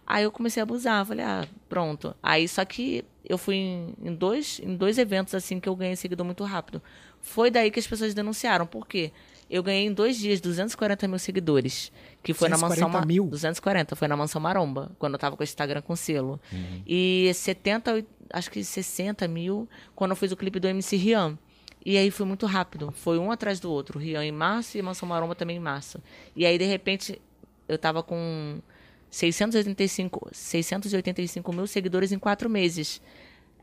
aí 0.08 0.24
eu 0.24 0.32
comecei 0.32 0.60
a 0.60 0.64
abusar, 0.64 1.04
falei, 1.04 1.24
ah, 1.24 1.46
pronto. 1.68 2.14
Aí 2.22 2.48
só 2.48 2.64
que 2.64 3.04
eu 3.24 3.36
fui 3.36 3.56
em, 3.56 3.94
em 4.02 4.14
dois, 4.14 4.58
em 4.64 4.74
dois 4.74 4.96
eventos 4.96 5.34
assim 5.34 5.60
que 5.60 5.68
eu 5.68 5.76
ganhei 5.76 5.94
seguidor 5.96 6.24
muito 6.24 6.42
rápido. 6.44 6.82
Foi 7.20 7.50
daí 7.50 7.70
que 7.70 7.78
as 7.78 7.86
pessoas 7.86 8.14
denunciaram. 8.14 8.66
Por 8.66 8.86
quê? 8.86 9.12
Eu 9.50 9.62
ganhei 9.62 9.86
em 9.86 9.92
dois 9.92 10.16
dias 10.16 10.40
240 10.40 11.06
mil 11.08 11.18
seguidores. 11.18 11.92
Que 12.22 12.32
foi 12.32 12.48
na 12.48 12.56
240 12.56 12.86
mansão. 12.86 13.00
Ma- 13.00 13.06
mil? 13.06 13.26
240, 13.26 13.96
foi 13.96 14.08
na 14.08 14.16
mansão 14.16 14.40
Maromba, 14.40 14.90
quando 14.98 15.14
eu 15.14 15.18
tava 15.18 15.36
com 15.36 15.42
o 15.42 15.44
Instagram 15.44 15.82
com 15.82 15.94
selo. 15.94 16.40
E 16.86 17.30
70, 17.34 18.04
acho 18.32 18.50
que 18.50 18.62
60 18.64 19.26
mil 19.28 19.68
quando 19.94 20.12
eu 20.12 20.16
fiz 20.16 20.32
o 20.32 20.36
clipe 20.36 20.58
do 20.60 20.68
MC 20.68 20.96
Rian. 20.96 21.38
E 21.84 21.96
aí 21.96 22.10
foi 22.10 22.24
muito 22.26 22.44
rápido. 22.46 22.92
Foi 22.96 23.18
um 23.18 23.30
atrás 23.30 23.58
do 23.60 23.70
outro. 23.70 23.98
Rian 23.98 24.24
em 24.24 24.32
março 24.32 24.76
e 24.78 24.82
Mansão 24.82 25.08
Maromba 25.08 25.34
também 25.34 25.56
em 25.56 25.60
março. 25.60 26.00
E 26.36 26.44
aí, 26.46 26.58
de 26.58 26.64
repente, 26.66 27.20
eu 27.66 27.78
tava 27.78 28.02
com 28.02 28.60
685, 29.10 30.28
685 30.32 31.52
mil 31.52 31.66
seguidores 31.66 32.12
em 32.12 32.18
quatro 32.18 32.48
meses. 32.48 33.00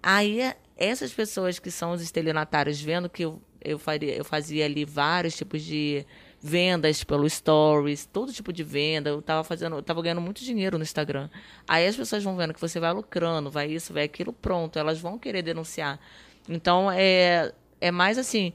Aí, 0.02 0.54
essas 0.78 1.14
pessoas 1.14 1.60
que 1.60 1.72
são 1.72 1.92
os 1.92 2.02
estelionatários, 2.02 2.82
vendo 2.82 3.10
que 3.10 3.24
eu, 3.24 3.42
eu, 3.62 3.80
faria, 3.80 4.16
eu 4.16 4.24
fazia 4.24 4.66
ali 4.66 4.86
vários 4.86 5.36
tipos 5.36 5.62
de 5.64 6.06
vendas 6.42 7.04
pelo 7.04 7.28
stories, 7.28 8.06
todo 8.06 8.32
tipo 8.32 8.54
de 8.54 8.64
venda. 8.64 9.10
Eu 9.10 9.22
tava 9.22 9.44
fazendo, 9.44 9.78
eu 9.78 9.84
tava 9.84 10.02
ganhando 10.02 10.22
muito 10.22 10.44
dinheiro 10.44 10.78
no 10.78 10.84
Instagram. 10.84 11.30
Aí 11.68 11.88
as 11.88 11.96
pessoas 11.96 12.24
vão 12.24 12.36
vendo 12.38 12.54
que 12.54 12.62
você 12.62 12.80
vai 12.80 12.94
lucrando, 12.94 13.50
vai 13.50 13.72
isso, 13.72 13.94
vai 13.94 14.04
aquilo, 14.04 14.32
pronto, 14.32 14.78
elas 14.78 15.00
vão 15.00 15.18
querer 15.18 15.42
denunciar. 15.42 16.00
Então 16.48 16.92
é 16.92 17.52
é 17.82 17.92
mais 17.92 18.18
assim, 18.18 18.54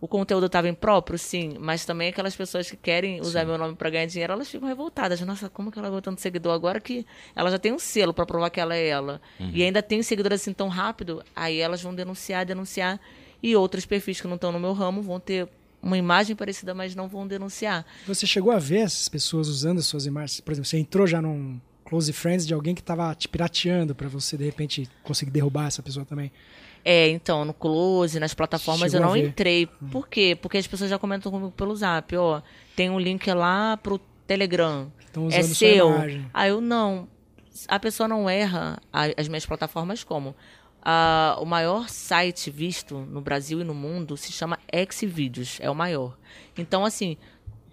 o 0.00 0.08
conteúdo 0.08 0.46
estava 0.46 0.68
impróprio, 0.68 1.18
sim, 1.18 1.56
mas 1.58 1.84
também 1.84 2.08
aquelas 2.08 2.36
pessoas 2.36 2.70
que 2.70 2.76
querem 2.76 3.20
usar 3.20 3.40
sim. 3.40 3.46
meu 3.46 3.56
nome 3.56 3.74
para 3.74 3.88
ganhar 3.88 4.06
dinheiro, 4.06 4.34
elas 4.34 4.48
ficam 4.48 4.68
revoltadas. 4.68 5.20
Nossa, 5.22 5.48
como 5.48 5.72
que 5.72 5.78
ela 5.78 5.88
ganhou 5.88 6.02
tanto 6.02 6.20
seguidor 6.20 6.52
agora 6.52 6.80
que 6.80 7.06
ela 7.34 7.50
já 7.50 7.58
tem 7.58 7.72
um 7.72 7.78
selo 7.78 8.12
para 8.12 8.26
provar 8.26 8.50
que 8.50 8.60
ela 8.60 8.74
é 8.74 8.86
ela. 8.86 9.20
Uhum. 9.40 9.50
E 9.52 9.62
ainda 9.62 9.82
tem 9.82 10.02
seguidores 10.02 10.42
assim 10.42 10.52
tão 10.52 10.68
rápido, 10.68 11.24
aí 11.34 11.58
elas 11.58 11.82
vão 11.82 11.94
denunciar, 11.94 12.44
denunciar. 12.44 13.00
E 13.42 13.56
outros 13.56 13.86
perfis 13.86 14.20
que 14.20 14.26
não 14.26 14.36
estão 14.36 14.52
no 14.52 14.60
meu 14.60 14.72
ramo 14.72 15.02
vão 15.02 15.20
ter 15.20 15.48
uma 15.82 15.98
imagem 15.98 16.34
parecida, 16.34 16.74
mas 16.74 16.94
não 16.94 17.08
vão 17.08 17.26
denunciar. 17.26 17.84
Você 18.06 18.26
chegou 18.26 18.50
a 18.52 18.58
ver 18.58 18.80
essas 18.80 19.08
pessoas 19.08 19.48
usando 19.48 19.78
as 19.78 19.86
suas 19.86 20.06
imagens? 20.06 20.40
Por 20.40 20.52
exemplo, 20.52 20.68
você 20.68 20.78
entrou 20.78 21.06
já 21.06 21.20
num 21.20 21.60
close 21.84 22.10
friends 22.12 22.46
de 22.46 22.54
alguém 22.54 22.74
que 22.74 22.80
estava 22.80 23.14
te 23.14 23.28
pirateando 23.28 23.94
para 23.94 24.08
você 24.08 24.36
de 24.36 24.44
repente 24.44 24.88
conseguir 25.02 25.30
derrubar 25.30 25.66
essa 25.66 25.82
pessoa 25.82 26.06
também? 26.06 26.32
É, 26.84 27.08
então, 27.08 27.44
no 27.44 27.54
Close, 27.54 28.20
nas 28.20 28.34
plataformas 28.34 28.92
Chegou 28.92 29.06
eu 29.06 29.10
não 29.10 29.16
entrei. 29.16 29.68
Hum. 29.82 29.88
Por 29.88 30.06
quê? 30.06 30.36
Porque 30.40 30.58
as 30.58 30.66
pessoas 30.66 30.90
já 30.90 30.98
comentam 30.98 31.32
comigo 31.32 31.50
pelo 31.50 31.74
zap, 31.74 32.14
ó. 32.16 32.42
Tem 32.76 32.90
um 32.90 32.98
link 32.98 33.26
lá 33.32 33.76
pro 33.78 33.98
Telegram. 34.26 34.92
é 35.30 35.42
seu. 35.42 35.88
Aí 36.32 36.50
eu 36.50 36.60
não. 36.60 37.08
A 37.68 37.78
pessoa 37.78 38.06
não 38.08 38.28
erra 38.28 38.78
as 38.92 39.28
minhas 39.28 39.46
plataformas 39.46 40.04
como? 40.04 40.34
O 41.40 41.44
maior 41.46 41.88
site 41.88 42.50
visto 42.50 42.98
no 42.98 43.20
Brasil 43.22 43.60
e 43.60 43.64
no 43.64 43.72
mundo 43.74 44.16
se 44.16 44.32
chama 44.32 44.58
Xvideos, 44.90 45.58
é 45.60 45.70
o 45.70 45.74
maior. 45.74 46.18
Então, 46.58 46.84
assim, 46.84 47.16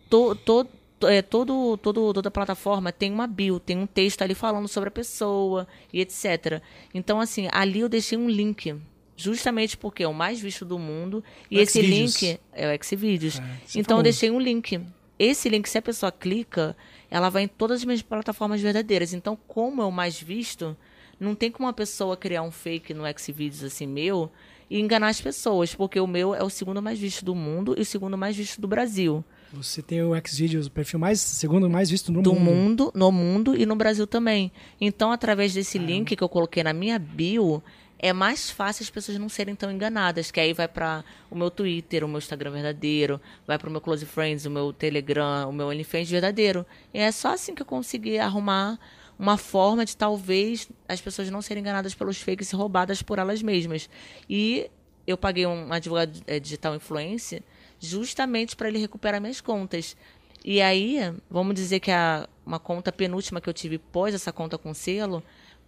to, 0.10 0.36
to, 0.36 0.68
é, 1.04 1.22
todo, 1.22 1.76
todo, 1.78 2.14
toda 2.14 2.32
plataforma 2.32 2.92
tem 2.92 3.12
uma 3.12 3.28
bio, 3.28 3.60
tem 3.60 3.78
um 3.78 3.88
texto 3.88 4.22
ali 4.22 4.34
falando 4.34 4.68
sobre 4.68 4.88
a 4.88 4.92
pessoa 4.92 5.68
e 5.92 6.00
etc. 6.00 6.62
Então, 6.94 7.20
assim, 7.20 7.50
ali 7.52 7.82
eu 7.82 7.90
deixei 7.90 8.18
um 8.18 8.30
link 8.30 8.80
Justamente 9.22 9.78
porque 9.78 10.04
é 10.04 10.08
o 10.08 10.14
mais 10.14 10.40
visto 10.40 10.66
do 10.66 10.80
mundo. 10.80 11.24
E 11.50 11.58
o 11.58 11.62
esse 11.62 11.82
link 11.82 12.40
é 12.54 12.76
o 12.76 12.84
Xvideos. 12.84 13.40
É, 13.40 13.80
então 13.80 13.98
eu 13.98 14.04
deixei 14.04 14.32
um 14.32 14.40
link. 14.40 14.82
Esse 15.20 15.48
link, 15.50 15.68
se 15.68 15.78
a 15.78 15.82
pessoa 15.82 16.12
clica, 16.12 16.76
ela 17.10 17.30
vai 17.30 17.44
em 17.44 17.48
todas 17.48 17.82
as 17.82 17.86
minhas 17.86 18.02
plataformas 18.02 18.60
verdadeiras. 18.60 19.14
Então, 19.14 19.38
como 19.48 19.82
é 19.82 19.86
o 19.86 19.92
mais 19.92 20.20
visto, 20.20 20.76
não 21.20 21.36
tem 21.36 21.52
como 21.52 21.68
uma 21.68 21.74
pessoa 21.74 22.18
criar 22.18 22.42
um 22.42 22.50
fake 22.50 22.94
no 22.94 23.04
Xvideos 23.18 23.64
assim 23.64 23.86
meu 23.86 24.32
e 24.68 24.80
enganar 24.80 25.10
as 25.10 25.20
pessoas, 25.20 25.76
porque 25.76 26.00
o 26.00 26.08
meu 26.08 26.34
é 26.34 26.42
o 26.42 26.50
segundo 26.50 26.82
mais 26.82 26.98
visto 26.98 27.26
do 27.26 27.36
mundo 27.36 27.76
e 27.78 27.82
o 27.82 27.86
segundo 27.86 28.18
mais 28.18 28.36
visto 28.36 28.60
do 28.60 28.68
Brasil. 28.68 29.24
Você 29.54 29.82
tem 29.82 30.02
o 30.02 30.14
Xvideos, 30.26 30.68
o 30.68 30.72
perfil 30.72 30.98
mais 30.98 31.20
segundo 31.20 31.70
mais 31.70 31.90
visto 31.90 32.10
no 32.10 32.22
do 32.22 32.34
mundo. 32.34 32.46
mundo. 32.46 32.92
No 32.96 33.12
mundo 33.12 33.56
e 33.56 33.66
no 33.66 33.76
Brasil 33.76 34.08
também. 34.08 34.50
Então, 34.80 35.12
através 35.12 35.54
desse 35.54 35.78
link 35.78 36.16
que 36.16 36.24
eu 36.24 36.30
coloquei 36.30 36.64
na 36.64 36.72
minha 36.72 36.98
bio, 36.98 37.62
é 38.04 38.12
mais 38.12 38.50
fácil 38.50 38.82
as 38.82 38.90
pessoas 38.90 39.20
não 39.20 39.30
serem 39.30 39.56
tão 39.56 39.72
enganadas, 39.72 40.32
que 40.32 40.40
aí 40.40 40.54
vai 40.54 40.68
para 40.68 41.06
o 41.30 41.36
meu 41.36 41.52
Twitter, 41.52 42.04
o 42.04 42.08
meu 42.08 42.18
Instagram 42.18 42.50
verdadeiro, 42.50 43.22
vai 43.46 43.60
para 43.60 43.70
o 43.70 43.72
meu 43.72 43.80
Close 43.80 44.08
Friends, 44.08 44.44
o 44.44 44.50
meu 44.50 44.74
Telegram, 44.74 45.48
o 45.48 45.54
meu 45.54 45.68
OnlyFans 45.68 46.10
verdadeiro. 46.10 46.66
E 46.92 46.98
é 46.98 47.12
só 47.12 47.36
assim 47.36 47.54
que 47.54 47.62
eu 47.62 47.66
consegui 47.66 48.18
arrumar 48.18 48.80
uma 49.20 49.38
forma 49.38 49.86
de 49.86 49.96
talvez 49.96 50.68
as 50.90 51.00
pessoas 51.00 51.30
não 51.30 51.44
serem 51.44 51.62
enganadas 51.62 51.94
pelos 51.94 52.20
fakes 52.20 52.52
e 52.52 52.56
roubadas 52.56 53.04
por 53.04 53.20
elas 53.20 53.44
mesmas. 53.44 53.88
E 54.28 54.68
eu 55.06 55.16
paguei 55.16 55.46
um 55.46 55.72
advogado 55.72 56.24
é, 56.26 56.40
digital 56.40 56.76
influência 56.76 57.44
justamente 57.80 58.56
para 58.56 58.68
ele 58.68 58.80
recuperar 58.80 59.22
minhas 59.22 59.42
contas. 59.42 59.96
E 60.44 60.60
aí, 60.60 60.98
vamos 61.30 61.54
dizer 61.54 61.80
que 61.80 61.92
a, 61.92 62.28
uma 62.44 62.58
conta 62.58 62.92
penúltima 62.92 63.40
que 63.40 63.48
eu 63.48 63.54
tive 63.54 63.78
pós 63.78 64.16
essa 64.16 64.34
conta 64.34 64.58
com 64.58 64.74
selo, 64.74 65.22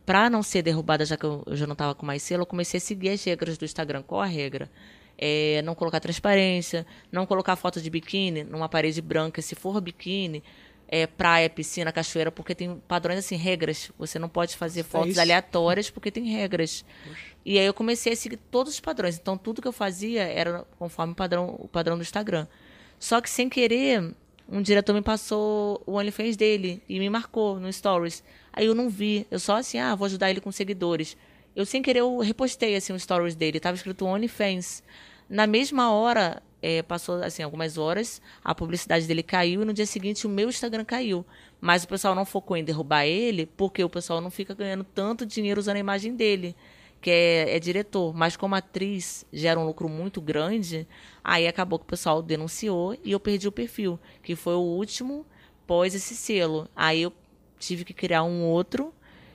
para 0.05 0.29
não 0.29 0.43
ser 0.43 0.61
derrubada, 0.61 1.05
já 1.05 1.15
que 1.15 1.25
eu, 1.25 1.43
eu 1.45 1.55
já 1.55 1.65
não 1.65 1.73
estava 1.73 1.95
com 1.95 2.05
mais 2.05 2.21
selo, 2.23 2.43
eu 2.43 2.47
comecei 2.47 2.77
a 2.77 2.81
seguir 2.81 3.09
as 3.09 3.23
regras 3.23 3.57
do 3.57 3.65
Instagram. 3.65 4.03
Qual 4.03 4.21
a 4.21 4.25
regra? 4.25 4.69
É 5.17 5.61
não 5.61 5.75
colocar 5.75 5.99
transparência, 5.99 6.85
não 7.11 7.25
colocar 7.25 7.55
foto 7.55 7.79
de 7.79 7.89
biquíni 7.89 8.43
numa 8.43 8.67
parede 8.67 9.01
branca. 9.01 9.41
Se 9.41 9.55
for 9.55 9.79
biquíni, 9.79 10.43
é, 10.87 11.07
praia, 11.07 11.49
piscina, 11.49 11.91
cachoeira, 11.91 12.31
porque 12.31 12.53
tem 12.53 12.81
padrões 12.87 13.19
assim, 13.19 13.35
regras. 13.35 13.91
Você 13.97 14.19
não 14.19 14.27
pode 14.27 14.55
fazer 14.57 14.81
é 14.81 14.83
fotos 14.83 15.17
aleatórias 15.17 15.89
porque 15.89 16.11
tem 16.11 16.25
regras. 16.25 16.83
Poxa. 17.03 17.21
E 17.45 17.59
aí 17.59 17.65
eu 17.65 17.73
comecei 17.73 18.13
a 18.13 18.15
seguir 18.15 18.37
todos 18.37 18.73
os 18.73 18.79
padrões. 18.79 19.17
Então 19.17 19.37
tudo 19.37 19.61
que 19.61 19.67
eu 19.67 19.73
fazia 19.73 20.23
era 20.23 20.65
conforme 20.77 21.13
o 21.13 21.15
padrão, 21.15 21.55
o 21.59 21.67
padrão 21.67 21.95
do 21.95 22.01
Instagram. 22.01 22.47
Só 22.99 23.19
que 23.21 23.29
sem 23.29 23.49
querer, 23.49 24.13
um 24.47 24.61
diretor 24.61 24.93
me 24.93 25.01
passou 25.01 25.81
o 25.85 25.93
OnlyFans 25.93 26.35
dele 26.35 26.81
e 26.87 26.99
me 26.99 27.09
marcou 27.09 27.59
no 27.59 27.71
Stories. 27.71 28.23
Aí 28.51 28.65
eu 28.65 28.75
não 28.75 28.89
vi, 28.89 29.25
eu 29.31 29.39
só 29.39 29.57
assim, 29.57 29.79
ah, 29.79 29.95
vou 29.95 30.05
ajudar 30.05 30.29
ele 30.29 30.41
com 30.41 30.51
seguidores. 30.51 31.17
Eu 31.55 31.65
sem 31.65 31.81
querer 31.81 31.99
eu 31.99 32.17
repostei 32.19 32.75
assim 32.75 32.93
o 32.93 32.99
Stories 32.99 33.35
dele, 33.35 33.59
tava 33.59 33.75
escrito 33.75 34.05
OnlyFans. 34.05 34.83
Na 35.29 35.47
mesma 35.47 35.91
hora, 35.91 36.41
é, 36.61 36.81
passou 36.81 37.15
assim 37.23 37.43
algumas 37.43 37.77
horas, 37.77 38.21
a 38.43 38.53
publicidade 38.53 39.05
dele 39.07 39.23
caiu 39.23 39.61
e 39.61 39.65
no 39.65 39.73
dia 39.73 39.85
seguinte 39.85 40.25
o 40.25 40.29
meu 40.29 40.49
Instagram 40.49 40.85
caiu. 40.85 41.25
Mas 41.59 41.83
o 41.83 41.87
pessoal 41.87 42.13
não 42.13 42.25
focou 42.25 42.57
em 42.57 42.63
derrubar 42.63 43.05
ele, 43.05 43.45
porque 43.45 43.83
o 43.83 43.89
pessoal 43.89 44.19
não 44.19 44.29
fica 44.29 44.53
ganhando 44.53 44.83
tanto 44.83 45.25
dinheiro 45.25 45.59
usando 45.59 45.77
a 45.77 45.79
imagem 45.79 46.15
dele 46.15 46.55
que 47.03 47.11
é, 47.11 47.57
é, 47.57 47.59
diretor, 47.59 48.13
mas 48.15 48.37
como 48.37 48.55
atriz 48.55 49.25
gera 49.31 49.59
um 49.59 49.65
lucro 49.65 49.89
muito 49.89 50.21
grande, 50.21 50.87
aí 51.21 51.45
acabou 51.45 51.77
que 51.77 51.83
o 51.83 51.87
pessoal 51.87 52.21
denunciou 52.21 52.97
e 53.03 53.11
eu 53.11 53.19
perdi 53.19 53.45
o 53.45 53.51
perfil, 53.51 53.99
que 54.23 54.37
foi 54.37 54.55
o 54.55 54.61
último 54.61 55.25
pós 55.67 55.93
esse 55.93 56.15
selo. 56.15 56.65
Aí 56.73 57.01
eu 57.01 57.11
tive 57.59 57.83
que 57.83 57.93
criar 57.93 58.23
um 58.23 58.45
outro 58.45 58.93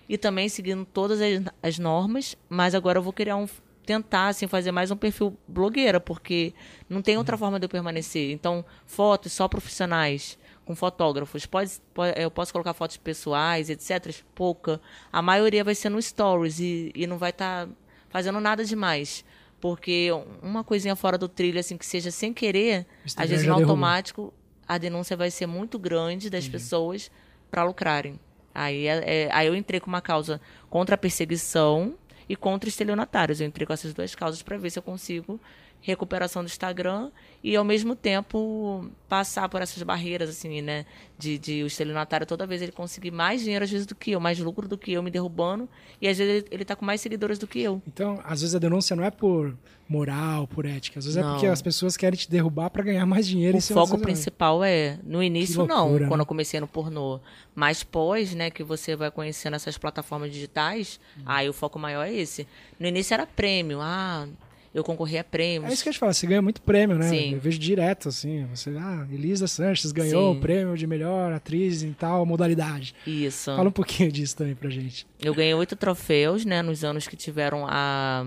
e 0.08 0.16
também 0.16 0.48
seguindo 0.48 0.86
todas 0.86 1.20
as, 1.20 1.42
as 1.62 1.78
normas, 1.78 2.34
mas 2.48 2.74
agora 2.74 2.98
eu 2.98 3.02
vou 3.02 3.12
criar 3.12 3.36
um 3.36 3.46
tentar 3.84 4.28
assim 4.28 4.46
fazer 4.46 4.72
mais 4.72 4.90
um 4.90 4.96
perfil 4.96 5.36
blogueira, 5.46 6.00
porque 6.00 6.54
não 6.88 7.02
tem 7.02 7.18
outra 7.18 7.36
forma 7.36 7.58
de 7.58 7.66
eu 7.66 7.70
permanecer. 7.70 8.32
Então, 8.32 8.64
fotos 8.86 9.32
só 9.32 9.46
profissionais 9.46 10.38
com 10.68 10.76
fotógrafos. 10.76 11.46
Pode, 11.46 11.72
pode, 11.94 12.20
eu 12.20 12.30
posso 12.30 12.52
colocar 12.52 12.74
fotos 12.74 12.98
pessoais, 12.98 13.70
etc. 13.70 14.14
Pouca. 14.34 14.78
A 15.10 15.22
maioria 15.22 15.64
vai 15.64 15.74
ser 15.74 15.88
no 15.88 16.00
stories 16.00 16.60
e, 16.60 16.92
e 16.94 17.06
não 17.06 17.16
vai 17.16 17.30
estar 17.30 17.66
tá 17.66 17.72
fazendo 18.10 18.38
nada 18.38 18.62
demais. 18.62 19.24
Porque 19.62 20.10
uma 20.42 20.62
coisinha 20.62 20.94
fora 20.94 21.16
do 21.16 21.26
trilho, 21.26 21.58
assim, 21.58 21.78
que 21.78 21.86
seja 21.86 22.10
sem 22.10 22.34
querer, 22.34 22.86
às 23.16 23.30
vezes 23.30 23.46
no 23.46 23.54
automático, 23.54 24.32
a 24.68 24.76
denúncia 24.76 25.16
vai 25.16 25.30
ser 25.30 25.46
muito 25.46 25.78
grande 25.78 26.28
das 26.28 26.44
uhum. 26.44 26.50
pessoas 26.50 27.10
para 27.50 27.64
lucrarem. 27.64 28.20
Aí, 28.54 28.86
é, 28.86 29.24
é, 29.24 29.28
aí 29.32 29.46
eu 29.46 29.56
entrei 29.56 29.80
com 29.80 29.86
uma 29.86 30.02
causa 30.02 30.38
contra 30.68 30.96
a 30.96 30.98
perseguição 30.98 31.94
e 32.28 32.36
contra 32.36 32.68
estelionatários. 32.68 33.40
Eu 33.40 33.46
entrei 33.46 33.66
com 33.66 33.72
essas 33.72 33.94
duas 33.94 34.14
causas 34.14 34.42
para 34.42 34.58
ver 34.58 34.68
se 34.68 34.78
eu 34.78 34.82
consigo 34.82 35.40
recuperação 35.80 36.42
do 36.42 36.46
Instagram 36.46 37.10
e 37.42 37.54
ao 37.56 37.64
mesmo 37.64 37.94
tempo 37.94 38.88
passar 39.08 39.48
por 39.48 39.62
essas 39.62 39.82
barreiras 39.82 40.28
assim, 40.28 40.60
né, 40.60 40.84
de, 41.18 41.38
de 41.38 41.62
o 41.62 41.66
estelionatário 41.66 42.26
toda 42.26 42.46
vez 42.46 42.60
ele 42.60 42.72
conseguir 42.72 43.10
mais 43.10 43.42
dinheiro 43.42 43.64
às 43.64 43.70
vezes 43.70 43.86
do 43.86 43.94
que 43.94 44.10
eu, 44.10 44.20
mais 44.20 44.38
lucro 44.38 44.68
do 44.68 44.76
que 44.76 44.92
eu 44.92 45.02
me 45.02 45.10
derrubando 45.10 45.68
e 46.00 46.08
às 46.08 46.18
vezes 46.18 46.42
ele, 46.42 46.46
ele 46.50 46.64
tá 46.64 46.74
com 46.74 46.84
mais 46.84 47.00
seguidores 47.00 47.38
do 47.38 47.46
que 47.46 47.60
eu. 47.60 47.80
Então, 47.86 48.20
às 48.24 48.40
vezes 48.40 48.54
a 48.54 48.58
denúncia 48.58 48.94
não 48.94 49.04
é 49.04 49.10
por 49.10 49.56
moral, 49.88 50.46
por 50.46 50.66
ética, 50.66 50.98
às 50.98 51.06
vezes 51.06 51.20
não. 51.20 51.28
é 51.28 51.32
porque 51.32 51.46
as 51.46 51.62
pessoas 51.62 51.96
querem 51.96 52.18
te 52.18 52.30
derrubar 52.30 52.68
para 52.68 52.82
ganhar 52.82 53.06
mais 53.06 53.26
dinheiro. 53.26 53.56
O 53.56 53.60
foco 53.60 53.98
principal 53.98 54.62
é, 54.62 54.98
no 55.02 55.22
início 55.22 55.58
loucura, 55.60 55.78
não, 55.78 55.98
né? 55.98 56.08
quando 56.08 56.20
eu 56.20 56.26
comecei 56.26 56.60
no 56.60 56.66
pornô, 56.66 57.20
mas 57.54 57.82
pós, 57.82 58.34
né, 58.34 58.50
que 58.50 58.62
você 58.62 58.94
vai 58.94 59.10
conhecendo 59.10 59.54
essas 59.54 59.78
plataformas 59.78 60.30
digitais, 60.30 61.00
hum. 61.16 61.22
aí 61.24 61.48
o 61.48 61.52
foco 61.52 61.78
maior 61.78 62.06
é 62.06 62.12
esse. 62.12 62.46
No 62.78 62.86
início 62.86 63.14
era 63.14 63.26
prêmio, 63.26 63.80
ah, 63.80 64.28
eu 64.74 64.84
concorri 64.84 65.18
a 65.18 65.24
prêmios. 65.24 65.70
É 65.70 65.74
isso 65.74 65.82
que 65.82 65.88
eu 65.88 65.92
te 65.92 65.98
falo, 65.98 66.12
você 66.12 66.26
ganha 66.26 66.42
muito 66.42 66.60
prêmio, 66.60 66.96
né? 66.98 67.08
Sim. 67.08 67.34
Eu 67.34 67.40
vejo 67.40 67.58
direto, 67.58 68.08
assim. 68.08 68.46
Você, 68.46 68.70
ah, 68.78 69.06
Elisa 69.10 69.46
Sanches 69.46 69.92
ganhou 69.92 70.32
Sim. 70.32 70.38
o 70.38 70.40
prêmio 70.40 70.76
de 70.76 70.86
melhor 70.86 71.32
atriz 71.32 71.82
em 71.82 71.92
tal 71.92 72.24
modalidade. 72.26 72.94
Isso. 73.06 73.54
Fala 73.54 73.68
um 73.68 73.72
pouquinho 73.72 74.12
disso 74.12 74.36
também 74.36 74.54
pra 74.54 74.68
gente. 74.70 75.06
Eu 75.20 75.34
ganhei 75.34 75.54
oito 75.54 75.74
troféus, 75.74 76.44
né, 76.44 76.62
nos 76.62 76.84
anos 76.84 77.08
que 77.08 77.16
tiveram 77.16 77.66
a, 77.66 78.26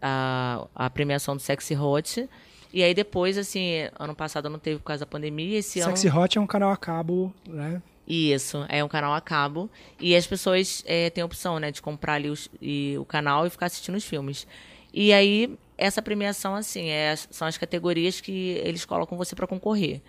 a, 0.00 0.66
a 0.74 0.90
premiação 0.90 1.36
do 1.36 1.42
Sexy 1.42 1.76
Hot. 1.76 2.28
E 2.72 2.82
aí 2.82 2.94
depois, 2.94 3.36
assim, 3.36 3.88
ano 3.98 4.14
passado 4.14 4.48
não 4.48 4.58
teve 4.58 4.78
por 4.78 4.84
causa 4.84 5.00
da 5.00 5.06
pandemia, 5.06 5.58
esse 5.58 5.82
Sexy 5.82 6.08
ano... 6.08 6.20
Hot 6.20 6.38
é 6.38 6.40
um 6.40 6.46
canal 6.46 6.70
a 6.70 6.76
cabo, 6.76 7.34
né? 7.46 7.82
Isso, 8.06 8.66
é 8.68 8.82
um 8.82 8.88
canal 8.88 9.14
a 9.14 9.20
cabo. 9.20 9.70
E 10.00 10.16
as 10.16 10.26
pessoas 10.26 10.82
é, 10.84 11.10
têm 11.10 11.22
a 11.22 11.24
opção, 11.24 11.60
né, 11.60 11.70
de 11.70 11.80
comprar 11.80 12.14
ali 12.14 12.28
os, 12.28 12.48
e, 12.60 12.96
o 12.98 13.04
canal 13.04 13.46
e 13.46 13.50
ficar 13.50 13.66
assistindo 13.66 13.94
os 13.94 14.04
filmes. 14.04 14.48
E 14.92 15.12
aí, 15.12 15.56
essa 15.78 16.02
premiação, 16.02 16.54
assim, 16.54 16.88
é, 16.88 17.14
são 17.16 17.46
as 17.46 17.56
categorias 17.56 18.20
que 18.20 18.60
eles 18.64 18.84
colocam 18.84 19.16
você 19.16 19.34
para 19.34 19.46
concorrer. 19.46 20.00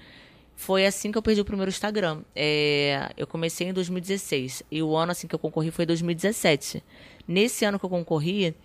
Foi 0.56 0.86
assim 0.86 1.12
que 1.12 1.17
eu 1.17 1.22
perdi 1.22 1.41
o 1.41 1.46
primeiro 1.46 1.70
Instagram. 1.70 2.22
É, 2.36 3.12
eu 3.17 3.26
comecei 3.26 3.67
em 3.67 3.74
2016 3.74 4.63
e 4.70 4.84
o 4.84 4.96
ano 4.96 5.12
assim 5.12 5.28
que 5.28 5.34
eu 5.34 5.39
concorri 5.39 5.72
foi 5.72 5.86
2017. 5.86 6.84
Nesse 7.28 7.65
ano 7.65 7.80
que 7.80 7.86
eu 7.86 7.89
concorri, 7.89 8.56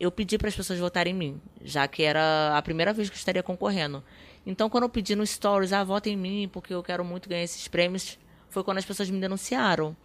eu 0.00 0.10
pedi 0.10 0.36
para 0.36 0.48
as 0.48 0.56
pessoas 0.56 0.78
votarem 0.78 1.14
em 1.14 1.16
mim, 1.16 1.40
já 1.62 1.86
que 1.86 2.02
era 2.02 2.56
a 2.56 2.62
primeira 2.62 2.92
vez 2.92 3.08
que 3.08 3.14
eu 3.14 3.18
estaria 3.18 3.42
concorrendo. 3.42 4.02
Então, 4.46 4.68
quando 4.68 4.84
eu 4.84 4.88
pedi 4.88 5.14
no 5.14 5.26
Stories, 5.26 5.72
ah, 5.72 5.86
em 6.06 6.16
mim, 6.16 6.50
porque 6.52 6.74
eu 6.74 6.82
quero 6.82 7.04
muito 7.04 7.28
ganhar 7.28 7.44
esses 7.44 7.68
prêmios, 7.68 8.18
foi 8.54 8.62
quando 8.62 8.78
as 8.78 8.84
pessoas 8.84 9.10
me 9.10 9.20
denunciaram. 9.20 9.96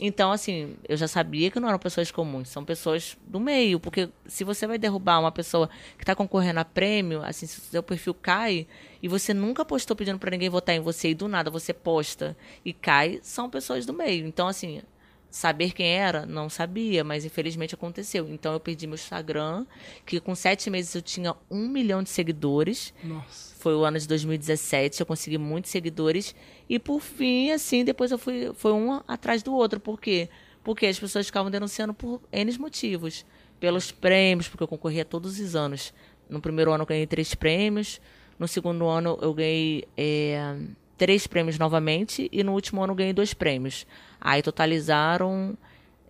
Então, 0.00 0.32
assim, 0.32 0.74
eu 0.88 0.96
já 0.96 1.06
sabia 1.06 1.48
que 1.52 1.60
não 1.60 1.68
eram 1.68 1.78
pessoas 1.78 2.10
comuns, 2.10 2.48
são 2.48 2.64
pessoas 2.64 3.16
do 3.24 3.38
meio. 3.38 3.78
Porque 3.78 4.10
se 4.26 4.42
você 4.42 4.66
vai 4.66 4.76
derrubar 4.76 5.20
uma 5.20 5.30
pessoa 5.30 5.70
que 5.96 6.02
está 6.02 6.16
concorrendo 6.16 6.58
a 6.58 6.64
prêmio, 6.64 7.22
assim, 7.22 7.46
se 7.46 7.60
o 7.60 7.62
seu 7.62 7.82
perfil 7.82 8.12
cai 8.12 8.66
e 9.00 9.06
você 9.06 9.32
nunca 9.32 9.64
postou 9.64 9.96
pedindo 9.96 10.18
para 10.18 10.32
ninguém 10.32 10.50
votar 10.50 10.74
em 10.74 10.80
você 10.80 11.10
e 11.10 11.14
do 11.14 11.28
nada 11.28 11.48
você 11.50 11.72
posta 11.72 12.36
e 12.64 12.72
cai, 12.72 13.20
são 13.22 13.48
pessoas 13.48 13.86
do 13.86 13.92
meio. 13.92 14.26
Então, 14.26 14.48
assim, 14.48 14.82
saber 15.30 15.72
quem 15.72 15.86
era, 15.86 16.26
não 16.26 16.50
sabia, 16.50 17.04
mas 17.04 17.24
infelizmente 17.24 17.74
aconteceu. 17.74 18.28
Então 18.28 18.52
eu 18.52 18.60
perdi 18.60 18.88
meu 18.88 18.96
Instagram, 18.96 19.64
que 20.04 20.18
com 20.18 20.34
sete 20.34 20.68
meses 20.68 20.92
eu 20.94 21.02
tinha 21.02 21.36
um 21.48 21.68
milhão 21.68 22.02
de 22.02 22.10
seguidores. 22.10 22.92
Nossa 23.02 23.53
foi 23.64 23.74
o 23.74 23.82
ano 23.82 23.98
de 23.98 24.06
2017, 24.06 25.00
eu 25.00 25.06
consegui 25.06 25.38
muitos 25.38 25.70
seguidores. 25.70 26.34
E 26.68 26.78
por 26.78 27.00
fim, 27.00 27.50
assim, 27.50 27.82
depois 27.82 28.10
eu 28.10 28.18
fui 28.18 28.52
foi 28.54 28.72
um 28.72 29.00
atrás 29.08 29.42
do 29.42 29.54
outro. 29.54 29.80
Por 29.80 29.98
quê? 29.98 30.28
Porque 30.62 30.84
as 30.84 31.00
pessoas 31.00 31.24
ficavam 31.24 31.50
denunciando 31.50 31.94
por 31.94 32.20
N 32.30 32.58
motivos. 32.58 33.24
Pelos 33.58 33.90
prêmios, 33.90 34.48
porque 34.48 34.62
eu 34.62 34.68
concorria 34.68 35.02
todos 35.02 35.40
os 35.40 35.56
anos. 35.56 35.94
No 36.28 36.42
primeiro 36.42 36.72
ano 36.72 36.82
eu 36.82 36.86
ganhei 36.86 37.06
três 37.06 37.34
prêmios. 37.34 38.02
No 38.38 38.46
segundo 38.46 38.86
ano 38.86 39.18
eu 39.22 39.32
ganhei 39.32 39.88
é, 39.96 40.56
três 40.98 41.26
prêmios 41.26 41.58
novamente. 41.58 42.28
E 42.30 42.44
no 42.44 42.52
último 42.52 42.82
ano 42.82 42.92
eu 42.92 42.96
ganhei 42.96 43.14
dois 43.14 43.32
prêmios. 43.32 43.86
Aí 44.20 44.42
totalizaram 44.42 45.56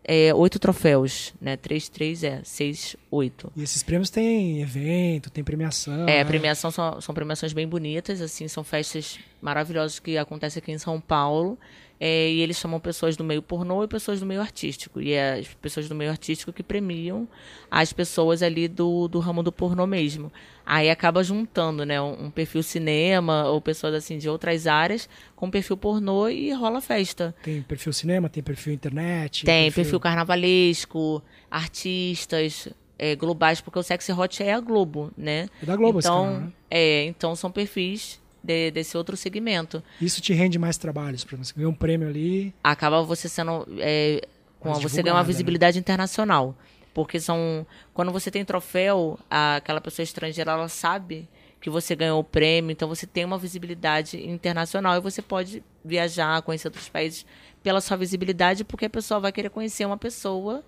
é, 0.03 0.35
oito 0.35 0.59
troféus, 0.59 1.33
né? 1.41 1.57
Três, 1.57 1.89
três, 1.89 2.25
é, 2.25 2.41
seis, 2.43 2.97
oito. 3.15 3.53
E 3.57 3.63
esses 3.63 3.83
prêmios 3.83 4.11
têm 4.11 4.61
evento, 4.61 5.31
tem 5.31 5.45
premiação. 5.45 6.09
É, 6.09 6.19
né? 6.19 6.25
premiação 6.25 6.71
são, 6.71 7.01
são 7.01 7.15
premiações 7.15 7.53
bem 7.53 7.67
bonitas, 7.67 8.21
assim, 8.21 8.49
são 8.49 8.65
festas 8.65 9.19
maravilhosas 9.41 9.99
que 9.99 10.19
acontecem 10.19 10.61
aqui 10.61 10.73
em 10.73 10.79
São 10.79 11.01
Paulo. 11.01 11.59
É, 12.01 12.29
e 12.29 12.41
eles 12.41 12.57
chamam 12.57 12.81
pessoas 12.81 13.17
do 13.17 13.23
meio 13.23 13.41
pornô 13.41 13.85
e 13.85 13.89
pessoas 13.89 14.19
do 14.21 14.27
meio 14.27 14.41
artístico. 14.41 15.01
E 15.01 15.13
é 15.13 15.35
as 15.35 15.49
pessoas 15.55 15.89
do 15.89 15.95
meio 15.95 16.11
artístico 16.11 16.53
que 16.53 16.63
premiam 16.63 17.27
as 17.71 17.93
pessoas 17.93 18.43
ali 18.43 18.67
do, 18.67 19.07
do 19.07 19.21
ramo 19.21 19.43
do 19.43 19.53
pornô 19.53 19.87
mesmo. 19.87 20.31
Aí 20.67 20.91
acaba 20.91 21.23
juntando, 21.23 21.85
né, 21.85 22.01
um, 22.01 22.25
um 22.25 22.31
perfil 22.31 22.63
cinema 22.63 23.49
ou 23.49 23.61
pessoas 23.61 23.95
assim 23.95 24.19
de 24.19 24.29
outras 24.29 24.67
áreas 24.67 25.09
com 25.37 25.51
perfil 25.51 25.77
pornô 25.77 26.29
e 26.29 26.53
rola 26.53 26.81
festa. 26.81 27.35
Tem 27.43 27.63
perfil 27.63 27.93
cinema, 27.93 28.29
tem 28.29 28.43
perfil 28.43 28.73
internet. 28.73 29.45
Tem 29.45 29.65
perfil, 29.65 29.85
perfil 29.85 30.01
carnavalesco, 30.01 31.23
artistas, 31.51 32.69
é, 32.99 33.15
globais, 33.17 33.61
porque 33.61 33.79
o 33.79 33.83
Sexy 33.83 34.13
Hot 34.13 34.43
é 34.43 34.53
a 34.53 34.61
Globo, 34.61 35.13
né? 35.17 35.49
É 35.63 35.67
da 35.67 35.77
Globo, 35.77 35.99
então, 35.99 36.25
canal, 36.25 36.41
né? 36.41 36.53
é, 36.71 37.05
então 37.05 37.35
são 37.35 37.51
perfis 37.51 38.21
de, 38.43 38.71
desse 38.71 38.97
outro 38.97 39.17
segmento. 39.17 39.83
Isso 40.01 40.21
te 40.21 40.33
rende 40.33 40.59
mais 40.59 40.77
trabalhos 40.77 41.25
para 41.25 41.37
você 41.37 41.53
ganhar 41.55 41.69
um 41.69 41.75
prêmio 41.75 42.09
ali. 42.09 42.55
Acaba 42.63 43.03
você 43.03 43.29
sendo 43.29 43.67
é, 43.79 44.27
com, 44.61 44.73
você 44.75 45.03
ganha 45.03 45.15
uma 45.15 45.23
né? 45.23 45.27
visibilidade 45.27 45.77
né? 45.77 45.81
internacional. 45.81 46.57
Porque 46.93 47.19
são. 47.19 47.67
Quando 47.93 48.13
você 48.13 48.31
tem 48.31 48.45
troféu, 48.45 49.19
aquela 49.29 49.81
pessoa 49.81 50.05
estrangeira 50.05 50.53
ela 50.53 50.69
sabe 50.69 51.29
que 51.61 51.69
você 51.69 51.97
ganhou 51.97 52.21
o 52.21 52.25
prêmio, 52.25 52.71
então 52.71 52.87
você 52.87 53.07
tem 53.07 53.25
uma 53.25 53.39
visibilidade 53.39 54.23
internacional 54.29 54.97
e 54.97 55.01
você 55.01 55.23
pode 55.23 55.65
viajar, 55.83 56.43
conhecer 56.43 56.69
outros 56.69 56.91
países 56.91 57.25
pela 57.63 57.81
sua 57.81 57.97
visibilidade, 57.97 58.65
porque 58.65 58.85
a 58.85 58.91
pessoa 58.91 59.19
vai 59.19 59.33
querer 59.33 59.49
conhecer 59.49 59.87
uma 59.87 59.97
pessoa 59.97 60.63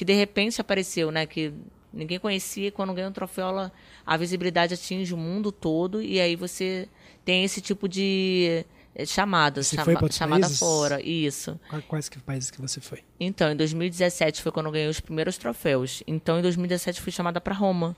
que 0.00 0.04
de 0.06 0.14
repente 0.14 0.58
apareceu, 0.58 1.10
né? 1.10 1.26
Que 1.26 1.52
ninguém 1.92 2.18
conhecia, 2.18 2.72
quando 2.72 2.94
ganha 2.94 3.10
um 3.10 3.12
troféu, 3.12 3.48
ela, 3.48 3.70
a 4.06 4.16
visibilidade 4.16 4.72
atinge 4.72 5.12
o 5.12 5.16
mundo 5.18 5.52
todo, 5.52 6.00
e 6.00 6.18
aí 6.18 6.36
você 6.36 6.88
tem 7.22 7.44
esse 7.44 7.60
tipo 7.60 7.86
de 7.86 8.64
é, 8.94 9.04
chamadas, 9.04 9.66
você 9.66 9.76
chama, 9.76 9.98
foi 9.98 10.10
chamada 10.10 10.40
países? 10.40 10.58
fora, 10.58 11.02
isso. 11.02 11.60
Quais 11.86 12.08
que 12.08 12.18
países 12.18 12.50
que 12.50 12.58
você 12.62 12.80
foi? 12.80 13.00
Então, 13.20 13.52
em 13.52 13.56
2017 13.56 14.40
foi 14.40 14.50
quando 14.50 14.66
eu 14.66 14.72
ganhei 14.72 14.88
os 14.88 15.00
primeiros 15.00 15.36
troféus. 15.36 16.02
Então, 16.06 16.38
em 16.38 16.42
2017 16.42 16.98
fui 16.98 17.12
chamada 17.12 17.38
para 17.38 17.54
Roma. 17.54 17.94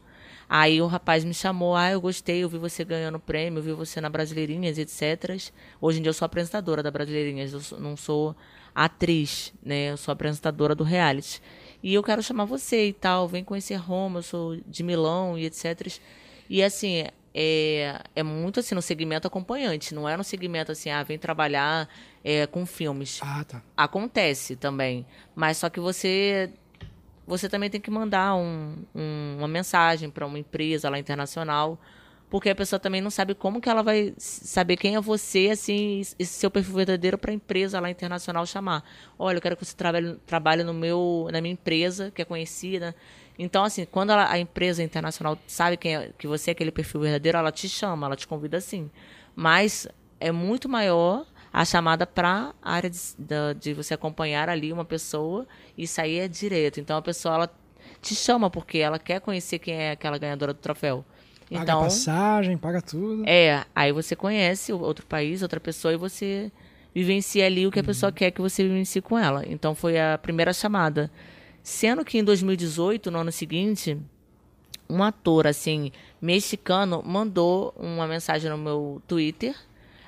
Aí 0.49 0.83
o 0.83 0.89
rapaz 0.89 1.23
me 1.23 1.33
chamou, 1.33 1.77
ah, 1.77 1.93
eu 1.93 2.01
gostei, 2.01 2.43
eu 2.43 2.49
vi 2.49 2.59
você 2.59 2.85
ganhando 2.85 3.21
prêmio, 3.21 3.61
eu 3.61 3.63
vi 3.63 3.73
você 3.75 4.01
na 4.01 4.11
Brasileirinhas, 4.11 4.77
etc. 4.77 5.41
Hoje 5.81 6.01
em 6.01 6.03
dia 6.03 6.11
eu 6.11 6.15
sou 6.15 6.27
apresentadora 6.27 6.83
da 6.83 6.91
Brasileirinhas, 6.91 7.53
eu 7.71 7.79
não 7.79 7.97
sou 7.97 8.35
atriz, 8.75 9.55
né? 9.63 9.93
Eu 9.93 9.97
sou 9.97 10.11
apresentadora 10.11 10.75
do 10.75 10.83
reality. 10.83 11.41
E 11.83 11.95
eu 11.95 12.03
quero 12.03 12.23
chamar 12.23 12.45
você 12.45 12.89
e 12.89 12.93
tal, 12.93 13.27
vem 13.27 13.43
conhecer 13.43 13.75
Roma, 13.77 14.21
eu 14.21 14.23
sou 14.23 14.57
de 14.67 14.83
Milão 14.83 15.37
e 15.37 15.45
etc. 15.45 15.99
E 16.49 16.63
assim, 16.63 17.07
é, 17.35 18.01
é 18.15 18.23
muito 18.23 18.61
assim 18.61 18.75
no 18.75 18.83
segmento 18.83 19.27
acompanhante, 19.27 19.95
não 19.95 20.09
é 20.09 20.17
no 20.17 20.23
segmento 20.23 20.71
assim, 20.71 20.91
ah, 20.91 21.03
vem 21.03 21.19
trabalhar 21.19 21.89
é, 22.23 22.47
com 22.47 22.65
filmes. 22.67 23.19
Ah, 23.23 23.45
tá. 23.45 23.63
Acontece 23.77 24.55
também, 24.55 25.07
mas 25.35 25.57
só 25.57 25.69
que 25.69 25.81
você 25.81 26.53
você 27.27 27.49
também 27.49 27.71
tem 27.71 27.81
que 27.81 27.91
mandar 27.91 28.35
um, 28.35 28.77
um, 28.95 29.37
uma 29.39 29.49
mensagem 29.49 30.11
para 30.11 30.27
uma 30.27 30.39
empresa 30.39 30.91
lá 30.91 30.99
internacional, 30.99 31.81
porque 32.33 32.49
a 32.49 32.55
pessoa 32.55 32.81
também 32.81 33.03
não 33.03 33.11
sabe 33.11 33.35
como 33.35 33.61
que 33.61 33.69
ela 33.69 33.83
vai 33.83 34.15
saber 34.17 34.79
quem 34.79 34.97
é 34.97 35.01
você, 35.03 35.51
assim, 35.53 36.01
esse 36.01 36.33
seu 36.33 36.51
perfil 36.51 36.77
verdadeiro 36.77 37.19
para 37.19 37.31
a 37.31 37.35
empresa 37.35 37.79
lá 37.79 37.91
internacional 37.91 38.47
chamar. 38.47 38.83
Olha, 39.19 39.37
eu 39.37 39.43
quero 39.43 39.55
que 39.55 39.63
você 39.63 39.77
trabalhe, 39.77 40.17
trabalhe 40.25 40.65
no 40.65 40.73
meu, 40.73 41.29
na 41.31 41.43
minha 41.43 41.53
empresa, 41.53 42.11
que 42.11 42.23
é 42.23 42.25
conhecida. 42.25 42.97
Então, 43.39 43.63
assim, 43.65 43.85
quando 43.85 44.13
ela, 44.13 44.33
a 44.33 44.39
empresa 44.39 44.83
internacional 44.83 45.39
sabe 45.47 45.77
quem 45.77 45.95
é, 45.95 46.11
que 46.17 46.27
você 46.27 46.51
é 46.51 46.53
aquele 46.53 46.73
perfil 46.73 47.03
verdadeiro, 47.03 47.37
ela 47.37 47.53
te 47.53 47.69
chama, 47.69 48.07
ela 48.07 48.17
te 48.17 48.27
convida 48.27 48.57
assim. 48.57 48.91
Mas 49.37 49.87
é 50.19 50.33
muito 50.33 50.71
maior 50.71 51.27
a 51.53 51.67
chamada 51.67 52.07
para 52.07 52.55
a 52.63 52.73
área 52.73 52.89
de, 52.89 52.99
de, 53.19 53.55
de, 53.61 53.75
você 53.75 53.93
acompanhar 53.93 54.49
ali 54.49 54.73
uma 54.73 54.87
pessoa 54.87 55.47
e 55.77 55.87
sair 55.87 56.21
é 56.21 56.29
direto. 56.29 56.81
Então, 56.81 56.97
a 56.97 57.03
pessoa 57.03 57.35
ela 57.35 57.55
te 58.01 58.15
chama 58.15 58.49
porque 58.49 58.79
ela 58.79 58.99
quer 58.99 59.21
conhecer 59.21 59.59
quem 59.59 59.75
é 59.75 59.91
aquela 59.91 60.17
ganhadora 60.17 60.55
do 60.55 60.61
troféu. 60.61 61.05
Paga 61.51 61.63
então, 61.63 61.83
passagem, 61.83 62.57
paga 62.57 62.81
tudo. 62.81 63.25
É, 63.27 63.65
aí 63.75 63.93
você 63.93 64.17
conhece 64.17 64.73
outro 64.73 65.07
país, 65.07 65.43
outra 65.43 65.61
pessoa 65.61 65.95
e 65.95 65.97
você 65.97 66.51
vivencia 66.95 67.47
ali 67.47 67.67
o 67.67 67.71
que 67.71 67.81
a 67.81 67.85
pessoa 67.85 68.11
uhum. 68.11 68.15
quer 68.15 68.31
que 68.31 68.41
você 68.41 68.63
vivencie 68.63 69.01
com 69.03 69.19
ela. 69.19 69.45
Então 69.47 69.75
foi 69.75 69.99
a 69.99 70.19
primeira 70.19 70.53
chamada. 70.53 71.11
Sendo 71.63 72.05
que 72.05 72.19
em 72.19 72.25
2018, 72.25 73.11
no 73.11 73.19
ano 73.19 73.33
seguinte, 73.33 73.97
um 74.89 75.03
ator, 75.03 75.47
assim, 75.47 75.93
mexicano, 76.21 77.03
mandou 77.05 77.75
uma 77.77 78.07
mensagem 78.07 78.51
no 78.51 78.59
meu 78.59 79.01
Twitter. 79.07 79.55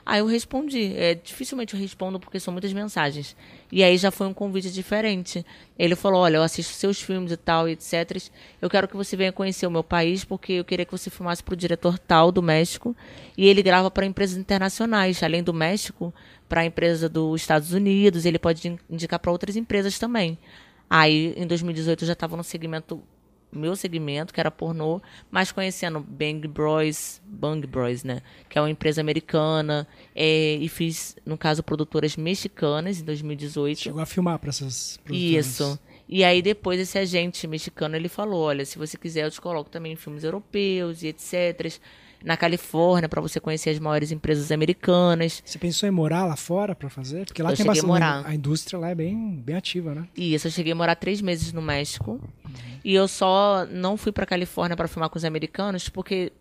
Aí 0.06 0.20
eu 0.20 0.26
respondi. 0.26 0.94
É, 0.96 1.14
dificilmente 1.14 1.74
eu 1.74 1.80
respondo 1.80 2.20
porque 2.20 2.38
são 2.38 2.52
muitas 2.52 2.72
mensagens. 2.72 3.34
E 3.72 3.82
aí 3.82 3.96
já 3.96 4.10
foi 4.10 4.26
um 4.26 4.34
convite 4.34 4.70
diferente. 4.70 5.44
Ele 5.78 5.96
falou: 5.96 6.20
Olha, 6.20 6.36
eu 6.36 6.42
assisto 6.42 6.74
seus 6.74 7.00
filmes 7.00 7.32
e 7.32 7.36
tal, 7.36 7.68
etc. 7.68 8.22
Eu 8.60 8.68
quero 8.68 8.86
que 8.86 8.96
você 8.96 9.16
venha 9.16 9.32
conhecer 9.32 9.66
o 9.66 9.70
meu 9.70 9.82
país 9.82 10.24
porque 10.24 10.54
eu 10.54 10.64
queria 10.64 10.84
que 10.84 10.92
você 10.92 11.08
filmasse 11.08 11.42
para 11.42 11.54
o 11.54 11.56
diretor 11.56 11.98
tal 11.98 12.30
do 12.30 12.42
México. 12.42 12.94
E 13.36 13.48
ele 13.48 13.62
grava 13.62 13.90
para 13.90 14.04
empresas 14.04 14.36
internacionais, 14.36 15.22
além 15.22 15.42
do 15.42 15.54
México, 15.54 16.12
para 16.48 16.60
a 16.60 16.64
empresa 16.66 17.08
dos 17.08 17.40
Estados 17.40 17.72
Unidos. 17.72 18.26
Ele 18.26 18.38
pode 18.38 18.78
indicar 18.90 19.18
para 19.18 19.32
outras 19.32 19.56
empresas 19.56 19.98
também. 19.98 20.38
Aí, 20.88 21.34
em 21.36 21.46
2018, 21.46 22.02
eu 22.02 22.06
já 22.06 22.12
estava 22.12 22.36
no 22.36 22.44
segmento, 22.44 23.02
meu 23.54 23.76
segmento, 23.76 24.32
que 24.32 24.40
era 24.40 24.50
pornô, 24.50 25.00
mas 25.30 25.52
conhecendo 25.52 26.00
Bang 26.00 26.46
Bros, 26.48 27.20
Bang 27.26 27.66
Bros, 27.66 28.04
né? 28.04 28.22
Que 28.48 28.58
é 28.58 28.60
uma 28.60 28.70
empresa 28.70 29.00
americana. 29.00 29.86
É, 30.14 30.54
e 30.56 30.68
fiz, 30.68 31.16
no 31.24 31.38
caso, 31.38 31.62
produtoras 31.62 32.16
mexicanas 32.16 33.00
em 33.00 33.04
2018. 33.04 33.80
Chegou 33.80 34.00
a 34.00 34.06
filmar 34.06 34.38
para 34.38 34.50
essas 34.50 34.98
produtoras. 35.04 35.46
Isso. 35.46 35.78
E 36.08 36.22
aí 36.22 36.42
depois 36.42 36.78
esse 36.78 36.98
agente 36.98 37.46
mexicano 37.46 37.96
ele 37.96 38.08
falou, 38.08 38.42
olha, 38.42 38.64
se 38.64 38.76
você 38.76 38.96
quiser 38.96 39.24
eu 39.24 39.30
te 39.30 39.40
coloco 39.40 39.70
também 39.70 39.92
em 39.92 39.96
filmes 39.96 40.22
europeus 40.22 41.02
e 41.02 41.08
etc 41.08 41.80
na 42.24 42.38
Califórnia 42.38 43.06
para 43.06 43.20
você 43.20 43.38
conhecer 43.38 43.70
as 43.70 43.78
maiores 43.78 44.10
empresas 44.10 44.50
americanas. 44.50 45.42
Você 45.44 45.58
pensou 45.58 45.86
em 45.86 45.92
morar 45.92 46.24
lá 46.24 46.36
fora 46.36 46.74
para 46.74 46.88
fazer? 46.88 47.26
Porque 47.26 47.42
lá 47.42 47.50
eu 47.50 47.56
tem 47.56 47.66
bastante. 47.66 47.86
Morar. 47.86 48.26
A 48.26 48.34
indústria 48.34 48.78
lá 48.78 48.88
é 48.88 48.94
bem, 48.94 49.42
bem 49.44 49.54
ativa, 49.54 49.94
né? 49.94 50.08
Isso, 50.16 50.46
eu 50.46 50.50
cheguei 50.50 50.72
a 50.72 50.74
morar 50.74 50.94
três 50.94 51.20
meses 51.20 51.52
no 51.52 51.60
México. 51.60 52.12
Uhum. 52.12 52.52
E 52.82 52.94
eu 52.94 53.06
só 53.06 53.66
não 53.70 53.98
fui 53.98 54.10
para 54.10 54.24
Califórnia 54.24 54.74
para 54.74 54.88
filmar 54.88 55.10
com 55.10 55.18
os 55.18 55.24
americanos 55.24 55.90
porque 55.90 56.32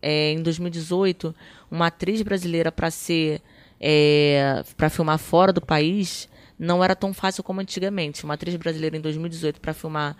é, 0.00 0.30
em 0.30 0.42
2018 0.42 1.34
uma 1.70 1.88
atriz 1.88 2.22
brasileira 2.22 2.70
para 2.70 2.90
ser 2.90 3.42
é, 3.80 4.62
para 4.76 4.88
filmar 4.88 5.18
fora 5.18 5.52
do 5.52 5.60
país 5.60 6.28
não 6.58 6.82
era 6.82 6.94
tão 6.94 7.12
fácil 7.12 7.42
como 7.42 7.60
antigamente. 7.60 8.24
Uma 8.24 8.34
atriz 8.34 8.54
brasileira 8.54 8.96
em 8.96 9.00
2018 9.00 9.60
para 9.60 9.74
filmar 9.74 10.16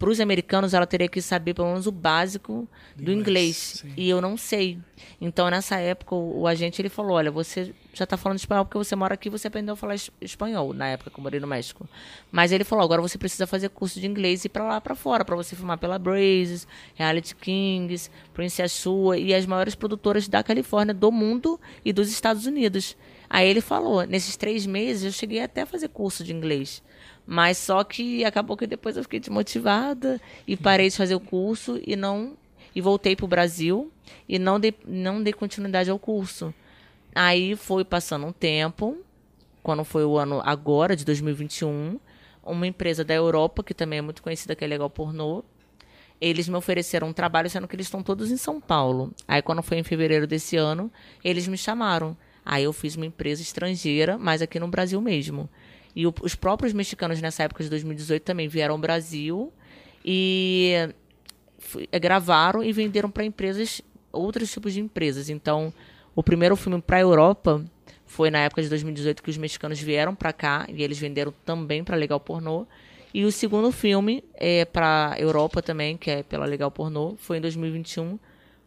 para 0.00 0.08
os 0.08 0.18
americanos, 0.18 0.72
ela 0.72 0.86
teria 0.86 1.08
que 1.08 1.20
saber 1.20 1.52
pelo 1.52 1.68
menos 1.68 1.86
o 1.86 1.92
básico 1.92 2.66
do 2.96 3.12
inglês. 3.12 3.82
inglês 3.84 3.98
e 3.98 4.08
eu 4.08 4.18
não 4.18 4.34
sei. 4.34 4.78
Então, 5.20 5.50
nessa 5.50 5.76
época, 5.76 6.14
o, 6.14 6.40
o, 6.40 6.46
agente 6.46 6.80
ele 6.80 6.88
falou: 6.88 7.18
Olha, 7.18 7.30
você 7.30 7.74
já 7.92 8.04
está 8.04 8.16
falando 8.16 8.38
espanhol 8.38 8.64
porque 8.64 8.78
você 8.78 8.96
mora 8.96 9.12
aqui 9.12 9.28
você 9.28 9.48
aprendeu 9.48 9.74
a 9.74 9.76
falar 9.76 9.96
espanhol, 10.18 10.72
na 10.72 10.88
época 10.88 11.10
que 11.10 11.18
eu 11.18 11.22
morei 11.22 11.38
no 11.38 11.46
México. 11.46 11.86
Mas 12.32 12.50
ele 12.50 12.64
falou: 12.64 12.82
Agora 12.82 13.02
você 13.02 13.18
precisa 13.18 13.46
fazer 13.46 13.68
curso 13.68 14.00
de 14.00 14.06
inglês 14.06 14.42
e 14.42 14.46
ir 14.46 14.48
para 14.48 14.64
lá 14.64 14.80
para 14.80 14.94
fora, 14.94 15.22
para 15.22 15.36
você 15.36 15.54
filmar 15.54 15.76
pela 15.76 15.98
Brazes, 15.98 16.66
Reality 16.94 17.36
Kings, 17.36 18.10
Princess 18.32 18.72
Sua 18.72 19.18
e 19.18 19.34
as 19.34 19.44
maiores 19.44 19.74
produtoras 19.74 20.26
da 20.28 20.42
Califórnia, 20.42 20.94
do 20.94 21.12
mundo 21.12 21.60
e 21.84 21.92
dos 21.92 22.10
Estados 22.10 22.46
Unidos. 22.46 22.96
Aí 23.28 23.46
ele 23.46 23.60
falou: 23.60 24.06
Nesses 24.06 24.34
três 24.34 24.64
meses 24.64 25.04
eu 25.04 25.12
cheguei 25.12 25.42
até 25.42 25.60
a 25.60 25.66
fazer 25.66 25.88
curso 25.88 26.24
de 26.24 26.32
inglês. 26.32 26.82
Mas 27.32 27.58
só 27.58 27.84
que 27.84 28.24
acabou 28.24 28.56
que 28.56 28.66
depois 28.66 28.96
eu 28.96 29.04
fiquei 29.04 29.20
desmotivada 29.20 30.20
e 30.48 30.56
parei 30.56 30.88
de 30.88 30.96
fazer 30.96 31.14
o 31.14 31.20
curso 31.20 31.80
e 31.86 31.94
não 31.94 32.36
e 32.74 32.80
voltei 32.80 33.14
para 33.14 33.24
o 33.24 33.28
Brasil 33.28 33.88
e 34.28 34.36
não 34.36 34.58
dei, 34.58 34.74
não 34.84 35.22
dei 35.22 35.32
continuidade 35.32 35.88
ao 35.88 35.96
curso. 35.96 36.52
Aí 37.14 37.54
foi 37.54 37.84
passando 37.84 38.26
um 38.26 38.32
tempo, 38.32 38.98
quando 39.62 39.84
foi 39.84 40.04
o 40.04 40.18
ano 40.18 40.42
agora, 40.44 40.96
de 40.96 41.04
2021, 41.04 42.00
uma 42.42 42.66
empresa 42.66 43.04
da 43.04 43.14
Europa, 43.14 43.62
que 43.62 43.74
também 43.74 44.00
é 44.00 44.02
muito 44.02 44.24
conhecida, 44.24 44.56
que 44.56 44.64
é 44.64 44.66
Legal 44.66 44.90
Pornô, 44.90 45.44
eles 46.20 46.48
me 46.48 46.56
ofereceram 46.56 47.06
um 47.06 47.12
trabalho, 47.12 47.48
sendo 47.48 47.68
que 47.68 47.76
eles 47.76 47.86
estão 47.86 48.02
todos 48.02 48.32
em 48.32 48.36
São 48.36 48.60
Paulo. 48.60 49.14
Aí, 49.28 49.40
quando 49.40 49.62
foi 49.62 49.78
em 49.78 49.84
fevereiro 49.84 50.26
desse 50.26 50.56
ano, 50.56 50.90
eles 51.22 51.46
me 51.46 51.56
chamaram. 51.56 52.16
Aí, 52.44 52.64
eu 52.64 52.72
fiz 52.72 52.96
uma 52.96 53.06
empresa 53.06 53.40
estrangeira, 53.40 54.18
mas 54.18 54.42
aqui 54.42 54.58
no 54.58 54.66
Brasil 54.66 55.00
mesmo. 55.00 55.48
E 55.94 56.06
o, 56.06 56.14
os 56.22 56.34
próprios 56.34 56.72
mexicanos 56.72 57.20
nessa 57.20 57.42
época 57.42 57.64
de 57.64 57.70
2018 57.70 58.22
também 58.22 58.48
vieram 58.48 58.74
ao 58.74 58.78
Brasil 58.78 59.52
e 60.04 60.72
eh, 61.90 61.98
gravaram 61.98 62.62
e 62.62 62.72
venderam 62.72 63.10
para 63.10 63.24
empresas, 63.24 63.82
outros 64.12 64.50
tipos 64.50 64.72
de 64.72 64.80
empresas. 64.80 65.28
Então, 65.28 65.72
o 66.14 66.22
primeiro 66.22 66.56
filme 66.56 66.80
para 66.80 66.98
a 66.98 67.00
Europa 67.00 67.64
foi 68.06 68.30
na 68.30 68.40
época 68.40 68.62
de 68.62 68.68
2018 68.68 69.22
que 69.22 69.30
os 69.30 69.38
mexicanos 69.38 69.80
vieram 69.80 70.14
para 70.14 70.32
cá 70.32 70.66
e 70.68 70.82
eles 70.82 70.98
venderam 70.98 71.32
também 71.44 71.84
para 71.84 71.96
Legal 71.96 72.20
Pornô. 72.20 72.66
E 73.12 73.24
o 73.24 73.32
segundo 73.32 73.72
filme 73.72 74.22
é 74.34 74.64
para 74.64 75.16
Europa 75.18 75.60
também, 75.60 75.96
que 75.96 76.10
é 76.10 76.22
pela 76.22 76.46
Legal 76.46 76.70
Pornô, 76.70 77.16
foi 77.18 77.38
em 77.38 77.40
2021 77.40 78.18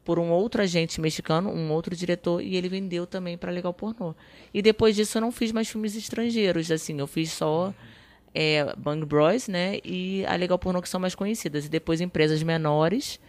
por 0.03 0.19
um 0.19 0.31
outro 0.31 0.61
agente 0.61 0.99
mexicano, 0.99 1.49
um 1.49 1.71
outro 1.71 1.95
diretor, 1.95 2.41
e 2.41 2.55
ele 2.55 2.67
vendeu 2.67 3.07
também 3.07 3.37
para 3.37 3.51
Legal 3.51 3.73
Pornô. 3.73 4.13
E 4.53 4.61
depois 4.61 4.95
disso 4.95 5.17
eu 5.17 5.21
não 5.21 5.31
fiz 5.31 5.51
mais 5.51 5.69
filmes 5.69 5.95
estrangeiros, 5.95 6.69
assim, 6.71 6.99
eu 6.99 7.07
fiz 7.07 7.31
só 7.31 7.73
é, 8.33 8.73
Bang 8.75 9.05
Bros, 9.05 9.47
né, 9.47 9.79
e 9.83 10.25
a 10.25 10.35
Legal 10.35 10.59
Pornô 10.59 10.81
que 10.81 10.89
são 10.89 10.99
mais 10.99 11.15
conhecidas. 11.15 11.65
E 11.65 11.69
depois 11.69 12.01
empresas 12.01 12.43
menores, 12.43 13.19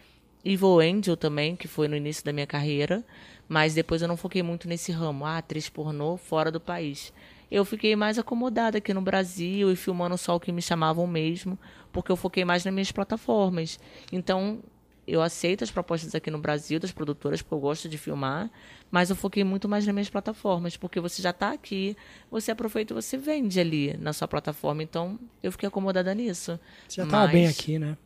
Evil 0.45 0.81
Angel 0.81 1.16
também, 1.16 1.55
que 1.55 1.68
foi 1.68 1.89
no 1.89 1.97
início 1.97 2.25
da 2.25 2.33
minha 2.33 2.47
carreira, 2.47 3.05
mas 3.49 3.75
depois 3.75 4.03
eu 4.03 4.09
não 4.09 4.16
foquei 4.16 4.43
muito 4.43 4.68
nesse 4.68 4.91
ramo, 4.91 5.25
ah, 5.25 5.39
atriz 5.39 5.68
pornô 5.68 6.16
fora 6.16 6.51
do 6.51 6.61
país. 6.61 7.12
Eu 7.51 7.64
fiquei 7.64 7.95
mais 7.95 8.18
acomodada 8.18 8.79
aqui 8.79 8.93
no 8.93 9.01
Brasil 9.01 9.70
e 9.70 9.77
filmando 9.77 10.18
só 10.18 10.35
o 10.35 10.41
que 10.41 10.51
me 10.51 10.61
chamavam 10.61 11.07
mesmo, 11.07 11.59
porque 11.93 12.11
eu 12.11 12.16
foquei 12.16 12.45
mais 12.45 12.64
nas 12.64 12.75
minhas 12.75 12.91
plataformas. 12.91 13.79
Então, 14.11 14.59
eu 15.07 15.21
aceito 15.21 15.63
as 15.63 15.71
propostas 15.71 16.15
aqui 16.15 16.31
no 16.31 16.39
Brasil 16.39 16.81
das 16.81 16.93
produtoras, 16.93 17.43
porque 17.43 17.55
eu 17.55 17.61
gosto 17.61 17.89
de 17.89 17.99
filmar, 17.99 18.51
mas 18.91 19.11
eu 19.11 19.17
foquei 19.17 19.45
muito 19.45 19.69
mais 19.69 19.85
nas 19.85 19.95
minhas 19.95 20.11
plataformas, 20.11 20.77
porque 20.77 21.01
você 21.01 21.21
já 21.21 21.31
está 21.31 21.53
aqui, 21.53 21.97
você 22.31 22.51
aproveita 22.51 22.93
e 22.93 22.95
você 22.95 23.17
vende 23.17 23.61
ali 23.61 23.97
na 23.99 24.13
sua 24.13 24.27
plataforma. 24.27 24.83
Então, 24.83 25.19
eu 25.43 25.53
fiquei 25.53 25.67
acomodada 25.67 26.15
nisso. 26.15 26.59
Você 26.89 26.97
já 27.01 27.05
estava 27.05 27.27
bem 27.27 27.47
aqui, 27.47 27.79
né? 27.79 27.97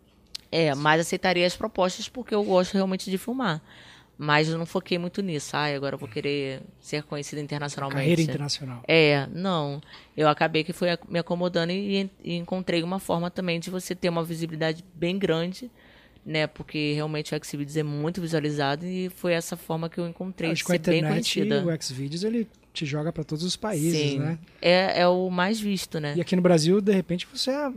É, 0.50 0.74
mas 0.74 1.00
aceitaria 1.00 1.46
as 1.46 1.56
propostas 1.56 2.08
porque 2.08 2.34
eu 2.34 2.42
gosto 2.42 2.74
realmente 2.74 3.10
de 3.10 3.18
filmar. 3.18 3.62
Mas 4.20 4.48
eu 4.48 4.58
não 4.58 4.66
foquei 4.66 4.98
muito 4.98 5.22
nisso. 5.22 5.56
Ah, 5.56 5.66
agora 5.66 5.94
eu 5.94 5.98
vou 5.98 6.08
querer 6.08 6.60
ser 6.80 7.04
conhecida 7.04 7.40
internacionalmente. 7.40 8.00
Carreira 8.00 8.22
internacional. 8.22 8.82
É, 8.88 9.28
não. 9.30 9.80
Eu 10.16 10.28
acabei 10.28 10.64
que 10.64 10.72
fui 10.72 10.88
me 11.08 11.20
acomodando 11.20 11.70
e, 11.70 12.10
e 12.24 12.34
encontrei 12.34 12.82
uma 12.82 12.98
forma 12.98 13.30
também 13.30 13.60
de 13.60 13.70
você 13.70 13.94
ter 13.94 14.08
uma 14.08 14.24
visibilidade 14.24 14.84
bem 14.92 15.16
grande 15.16 15.70
né? 16.24 16.46
Porque 16.46 16.92
realmente 16.94 17.34
o 17.34 17.44
Xvideos 17.44 17.76
é 17.76 17.82
muito 17.82 18.20
visualizado 18.20 18.84
e 18.84 19.08
foi 19.10 19.32
essa 19.32 19.56
forma 19.56 19.88
que 19.88 19.98
eu 19.98 20.06
encontrei 20.06 20.50
Acho 20.50 20.64
de 20.64 20.70
ser 20.70 20.78
bem 20.78 21.02
conhecida. 21.02 21.64
O 21.64 21.82
Xvideos 21.82 22.24
ele 22.24 22.48
te 22.72 22.84
joga 22.86 23.12
para 23.12 23.24
todos 23.24 23.44
os 23.44 23.56
países, 23.56 24.12
Sim. 24.12 24.18
né? 24.18 24.38
É, 24.60 25.00
é 25.00 25.08
o 25.08 25.30
mais 25.30 25.60
visto, 25.60 25.98
né? 25.98 26.14
E 26.16 26.20
aqui 26.20 26.36
no 26.36 26.42
Brasil, 26.42 26.80
de 26.80 26.92
repente, 26.92 27.26
você 27.32 27.50
é 27.50 27.56
a 27.66 27.72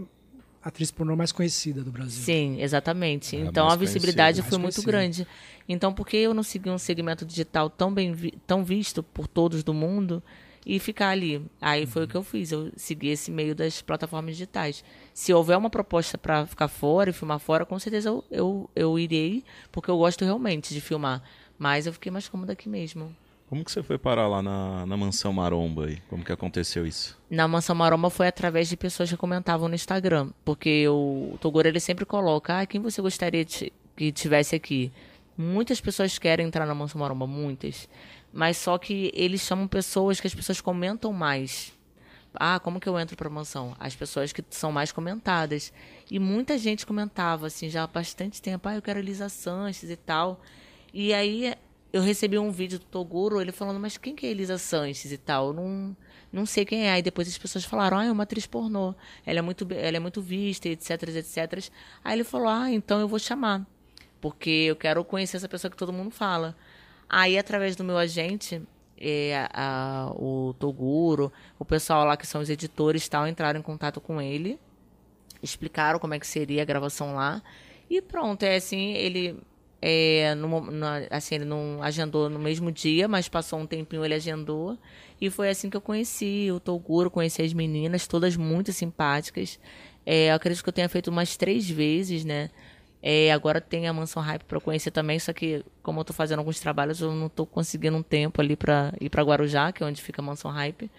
atriz 0.63 0.91
pornô 0.91 1.15
mais 1.15 1.31
conhecida 1.31 1.81
do 1.81 1.91
Brasil. 1.91 2.23
Sim, 2.23 2.61
exatamente. 2.61 3.35
É 3.35 3.39
então 3.39 3.67
a 3.67 3.75
visibilidade 3.75 4.41
foi 4.43 4.57
muito 4.57 4.81
grande. 4.83 5.27
Então, 5.67 5.93
por 5.93 6.07
que 6.07 6.17
eu 6.17 6.33
não 6.33 6.43
segui 6.43 6.69
um 6.69 6.77
segmento 6.77 7.25
digital 7.25 7.69
tão 7.69 7.93
bem 7.93 8.11
vi 8.11 8.33
tão 8.45 8.63
visto 8.63 9.01
por 9.01 9.27
todos 9.27 9.63
do 9.63 9.73
mundo? 9.73 10.21
e 10.65 10.79
ficar 10.79 11.09
ali. 11.09 11.41
Aí 11.59 11.85
foi 11.85 12.03
o 12.03 12.07
que 12.07 12.15
eu 12.15 12.23
fiz, 12.23 12.51
eu 12.51 12.71
segui 12.75 13.09
esse 13.09 13.31
meio 13.31 13.55
das 13.55 13.81
plataformas 13.81 14.35
digitais. 14.35 14.83
Se 15.13 15.33
houver 15.33 15.57
uma 15.57 15.69
proposta 15.69 16.17
para 16.17 16.45
ficar 16.45 16.67
fora 16.67 17.09
e 17.09 17.13
filmar 17.13 17.39
fora, 17.39 17.65
com 17.65 17.77
certeza 17.77 18.09
eu, 18.09 18.23
eu, 18.31 18.69
eu 18.75 18.99
irei, 18.99 19.43
porque 19.71 19.91
eu 19.91 19.97
gosto 19.97 20.23
realmente 20.23 20.73
de 20.73 20.81
filmar. 20.81 21.21
Mas 21.57 21.85
eu 21.85 21.93
fiquei 21.93 22.11
mais 22.11 22.27
cômoda 22.27 22.53
aqui 22.53 22.67
mesmo. 22.67 23.15
Como 23.51 23.65
que 23.65 23.71
você 23.71 23.83
foi 23.83 23.97
parar 23.97 24.29
lá 24.29 24.41
na, 24.41 24.85
na 24.85 24.95
Mansão 24.95 25.33
Maromba 25.33 25.87
aí? 25.87 25.97
Como 26.09 26.23
que 26.23 26.31
aconteceu 26.31 26.87
isso? 26.87 27.19
Na 27.29 27.49
Mansão 27.49 27.75
Maromba 27.75 28.09
foi 28.09 28.27
através 28.27 28.69
de 28.69 28.77
pessoas 28.77 29.09
que 29.09 29.17
comentavam 29.17 29.67
no 29.67 29.75
Instagram. 29.75 30.29
Porque 30.45 30.87
o 30.87 31.37
Toguro, 31.41 31.67
ele 31.67 31.81
sempre 31.81 32.05
coloca, 32.05 32.61
ah, 32.61 32.65
quem 32.65 32.79
você 32.79 33.01
gostaria 33.01 33.43
de, 33.43 33.73
que 33.93 34.09
tivesse 34.13 34.55
aqui? 34.55 34.89
Muitas 35.37 35.81
pessoas 35.81 36.17
querem 36.17 36.47
entrar 36.47 36.65
na 36.65 36.73
Mansão 36.73 37.01
Maromba, 37.01 37.27
muitas. 37.27 37.89
Mas 38.31 38.55
só 38.55 38.77
que 38.77 39.11
eles 39.13 39.41
chamam 39.41 39.67
pessoas 39.67 40.21
que 40.21 40.27
as 40.27 40.33
pessoas 40.33 40.61
comentam 40.61 41.11
mais. 41.11 41.73
Ah, 42.33 42.59
como 42.59 42.79
que 42.79 42.87
eu 42.87 42.97
entro 42.99 43.17
para 43.17 43.29
mansão? 43.29 43.75
As 43.79 43.95
pessoas 43.95 44.31
que 44.31 44.43
são 44.49 44.71
mais 44.71 44.91
comentadas. 44.91 45.73
E 46.09 46.19
muita 46.19 46.57
gente 46.57 46.85
comentava, 46.85 47.47
assim, 47.47 47.69
já 47.69 47.83
há 47.83 47.87
bastante 47.87 48.41
tempo, 48.41 48.67
ah, 48.69 48.75
eu 48.75 48.81
quero 48.81 48.99
Elisa 48.99 49.29
Sanches 49.29 49.89
e 49.89 49.97
tal. 49.97 50.41
E 50.93 51.13
aí 51.13 51.53
eu 51.93 52.01
recebi 52.01 52.37
um 52.37 52.51
vídeo 52.51 52.79
do 52.79 52.85
Toguro, 52.85 53.41
ele 53.41 53.51
falando, 53.51 53.79
mas 53.79 53.97
quem 53.97 54.15
que 54.15 54.25
é 54.25 54.29
Elisa 54.29 54.57
Sanches 54.57 55.11
e 55.11 55.17
tal? 55.17 55.47
Eu 55.47 55.53
não, 55.53 55.97
não 56.31 56.45
sei 56.45 56.63
quem 56.65 56.87
é. 56.87 56.91
Aí 56.91 57.01
depois 57.01 57.27
as 57.27 57.37
pessoas 57.37 57.65
falaram, 57.65 57.97
ah, 57.97 58.05
é 58.05 58.11
uma 58.11 58.23
atriz 58.23 58.45
pornô. 58.47 58.95
Ela 59.25 59.39
é 59.39 59.41
muito, 59.41 59.67
ela 59.71 59.97
é 59.97 59.99
muito 59.99 60.21
vista, 60.21 60.69
etc, 60.69 61.03
etc. 61.09 61.69
Aí 62.03 62.15
ele 62.15 62.23
falou, 62.23 62.47
ah, 62.47 62.71
então 62.71 62.99
eu 62.99 63.07
vou 63.07 63.19
chamar. 63.19 63.65
Porque 64.21 64.49
eu 64.49 64.75
quero 64.75 65.03
conhecer 65.03 65.37
essa 65.37 65.49
pessoa 65.49 65.69
que 65.69 65.77
todo 65.77 65.91
mundo 65.91 66.11
fala. 66.11 66.55
Aí, 67.09 67.37
através 67.37 67.75
do 67.75 67.83
meu 67.83 67.97
agente, 67.97 68.61
é, 69.01 69.47
a, 69.51 70.11
o 70.15 70.53
Toguro, 70.59 71.31
o 71.57 71.65
pessoal 71.65 72.05
lá 72.05 72.15
que 72.15 72.27
são 72.27 72.41
os 72.41 72.49
editores 72.49 73.09
tal, 73.09 73.27
entraram 73.27 73.59
em 73.59 73.63
contato 73.63 73.99
com 73.99 74.21
ele, 74.21 74.59
explicaram 75.41 75.99
como 75.99 76.13
é 76.13 76.19
que 76.19 76.27
seria 76.27 76.61
a 76.61 76.65
gravação 76.65 77.15
lá. 77.15 77.41
E 77.89 78.01
pronto, 78.01 78.43
é 78.43 78.55
assim, 78.55 78.93
ele 78.93 79.37
é, 79.81 80.35
no, 80.35 80.63
assim, 81.09 81.35
ele 81.35 81.45
não 81.45 81.81
agendou 81.81 82.29
no 82.29 82.37
mesmo 82.37 82.71
dia, 82.71 83.07
mas 83.07 83.27
passou 83.27 83.59
um 83.59 83.65
tempinho, 83.65 84.05
ele 84.05 84.13
agendou. 84.13 84.77
E 85.19 85.29
foi 85.29 85.49
assim 85.49 85.69
que 85.69 85.75
eu 85.75 85.81
conheci 85.81 86.49
o 86.51 86.59
Toguro, 86.59 87.09
conheci 87.09 87.41
as 87.41 87.53
meninas, 87.53 88.05
todas 88.05 88.37
muito 88.37 88.71
simpáticas. 88.71 89.59
É, 90.05 90.29
eu 90.29 90.35
acredito 90.35 90.63
que 90.63 90.69
eu 90.69 90.73
tenha 90.73 90.89
feito 90.89 91.09
umas 91.09 91.35
três 91.35 91.67
vezes, 91.69 92.23
né? 92.23 92.49
É, 93.03 93.31
agora 93.31 93.59
tem 93.59 93.87
a 93.87 93.93
Mansão 93.93 94.21
Hype 94.21 94.43
para 94.43 94.59
conhecer 94.59 94.91
também, 94.91 95.17
só 95.17 95.33
que 95.33 95.65
como 95.81 95.99
eu 95.99 96.01
estou 96.01 96.15
fazendo 96.15 96.39
alguns 96.39 96.59
trabalhos, 96.59 97.01
eu 97.01 97.11
não 97.11 97.27
estou 97.27 97.47
conseguindo 97.47 97.97
um 97.97 98.03
tempo 98.03 98.39
ali 98.39 98.55
para 98.55 98.93
ir 99.01 99.09
para 99.09 99.23
Guarujá, 99.23 99.71
que 99.71 99.81
é 99.81 99.85
onde 99.85 100.01
fica 100.01 100.21
a 100.21 100.25
Mansão 100.25 100.51
Hype. 100.51 100.89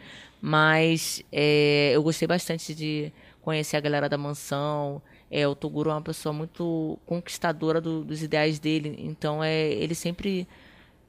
Mas 0.40 1.22
é, 1.30 1.92
eu 1.94 2.02
gostei 2.02 2.26
bastante 2.26 2.74
de 2.74 3.12
conhecer 3.40 3.76
a 3.76 3.80
galera 3.80 4.08
da 4.08 4.18
mansão. 4.18 5.00
É, 5.30 5.46
o 5.46 5.54
Toguro 5.54 5.90
é 5.90 5.94
uma 5.94 6.02
pessoa 6.02 6.32
muito 6.32 6.98
conquistadora 7.06 7.80
do, 7.80 8.04
dos 8.04 8.22
ideais 8.22 8.58
dele, 8.58 8.96
então 8.98 9.42
é, 9.42 9.70
ele 9.70 9.94
sempre 9.94 10.46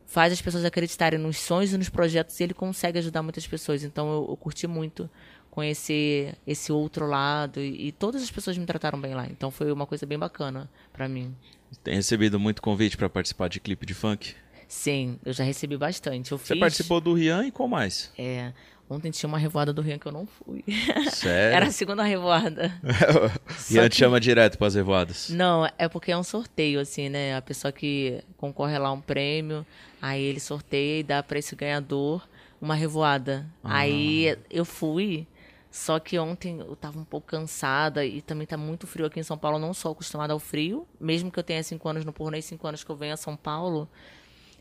faz 0.06 0.32
as 0.32 0.40
pessoas 0.40 0.64
acreditarem 0.64 1.18
nos 1.18 1.38
sonhos 1.38 1.74
e 1.74 1.78
nos 1.78 1.90
projetos 1.90 2.40
e 2.40 2.44
ele 2.44 2.54
consegue 2.54 3.00
ajudar 3.00 3.24
muitas 3.24 3.48
pessoas. 3.48 3.84
Então 3.84 4.08
eu, 4.14 4.28
eu 4.30 4.38
curti 4.38 4.68
muito 4.68 5.10
conhecer 5.54 6.34
esse 6.48 6.72
outro 6.72 7.06
lado 7.06 7.60
e, 7.60 7.90
e, 7.90 7.92
todas 7.92 8.24
as 8.24 8.32
pessoas 8.32 8.58
me 8.58 8.66
trataram 8.66 9.00
bem 9.00 9.14
lá. 9.14 9.28
Então 9.28 9.52
foi 9.52 9.72
uma 9.72 9.86
coisa 9.86 10.04
bem 10.04 10.18
bacana 10.18 10.68
para 10.92 11.08
mim. 11.08 11.36
Tem 11.84 11.94
recebido 11.94 12.40
muito 12.40 12.60
convite 12.60 12.98
para 12.98 13.08
participar 13.08 13.50
de 13.50 13.60
clipe 13.60 13.86
de 13.86 13.94
funk? 13.94 14.34
Sim, 14.68 15.20
eu 15.24 15.32
já 15.32 15.44
recebi 15.44 15.78
bastante. 15.78 16.32
Eu 16.32 16.40
Você 16.40 16.56
fiz... 16.56 16.60
participou 16.60 17.00
do 17.00 17.14
Rian 17.14 17.46
e 17.46 17.52
qual 17.52 17.70
mais? 17.70 18.12
É, 18.18 18.52
ontem 18.90 19.12
tinha 19.12 19.28
uma 19.28 19.38
revoada 19.38 19.72
do 19.72 19.80
Rian 19.84 20.00
que 20.00 20.08
eu 20.08 20.12
não 20.12 20.26
fui. 20.26 20.64
Sério? 21.14 21.56
Era 21.56 21.68
a 21.68 21.72
segunda 21.72 22.02
revoada. 22.02 22.74
Rian 23.70 23.84
que... 23.84 23.90
te 23.90 23.98
chama 23.98 24.20
direto 24.20 24.58
para 24.58 24.66
as 24.66 24.74
revoadas? 24.74 25.30
Não, 25.30 25.70
é 25.78 25.88
porque 25.88 26.12
é 26.12 26.18
um 26.18 26.24
sorteio 26.24 26.80
assim, 26.80 27.10
né? 27.10 27.38
A 27.38 27.44
pessoa 27.44 27.72
que 27.72 28.24
concorre 28.38 28.80
lá 28.80 28.92
um 28.92 29.00
prêmio, 29.00 29.64
aí 30.02 30.24
ele 30.24 30.40
sorteia 30.40 31.02
e 31.02 31.04
dá 31.04 31.22
para 31.22 31.38
esse 31.38 31.56
ganhador 31.56 32.28
uma 32.60 32.74
revoada. 32.74 33.46
Aí 33.64 34.36
eu 34.50 34.66
fui 34.66 35.28
Só 35.74 36.00
que 36.00 36.20
ontem 36.20 36.60
eu 36.60 36.76
tava 36.76 37.00
um 37.00 37.04
pouco 37.04 37.26
cansada 37.26 38.06
e 38.06 38.22
também 38.22 38.46
tá 38.46 38.56
muito 38.56 38.86
frio 38.86 39.08
aqui 39.08 39.20
em 39.20 39.24
São 39.24 39.36
Paulo. 39.36 39.58
Eu 39.58 39.62
não 39.62 39.74
sou 39.74 39.92
acostumada 39.92 40.32
ao 40.32 40.38
frio, 40.38 40.88
mesmo 41.02 41.32
que 41.32 41.40
eu 41.40 41.44
tenha 41.44 41.64
cinco 41.64 41.90
anos 41.90 42.06
no 42.06 42.14
pornô 42.14 42.38
e 42.38 42.44
cinco 42.44 42.68
anos 42.68 42.84
que 42.84 42.92
eu 42.92 42.96
venho 42.96 43.16
a 43.16 43.18
São 43.18 43.36
Paulo. 43.36 43.90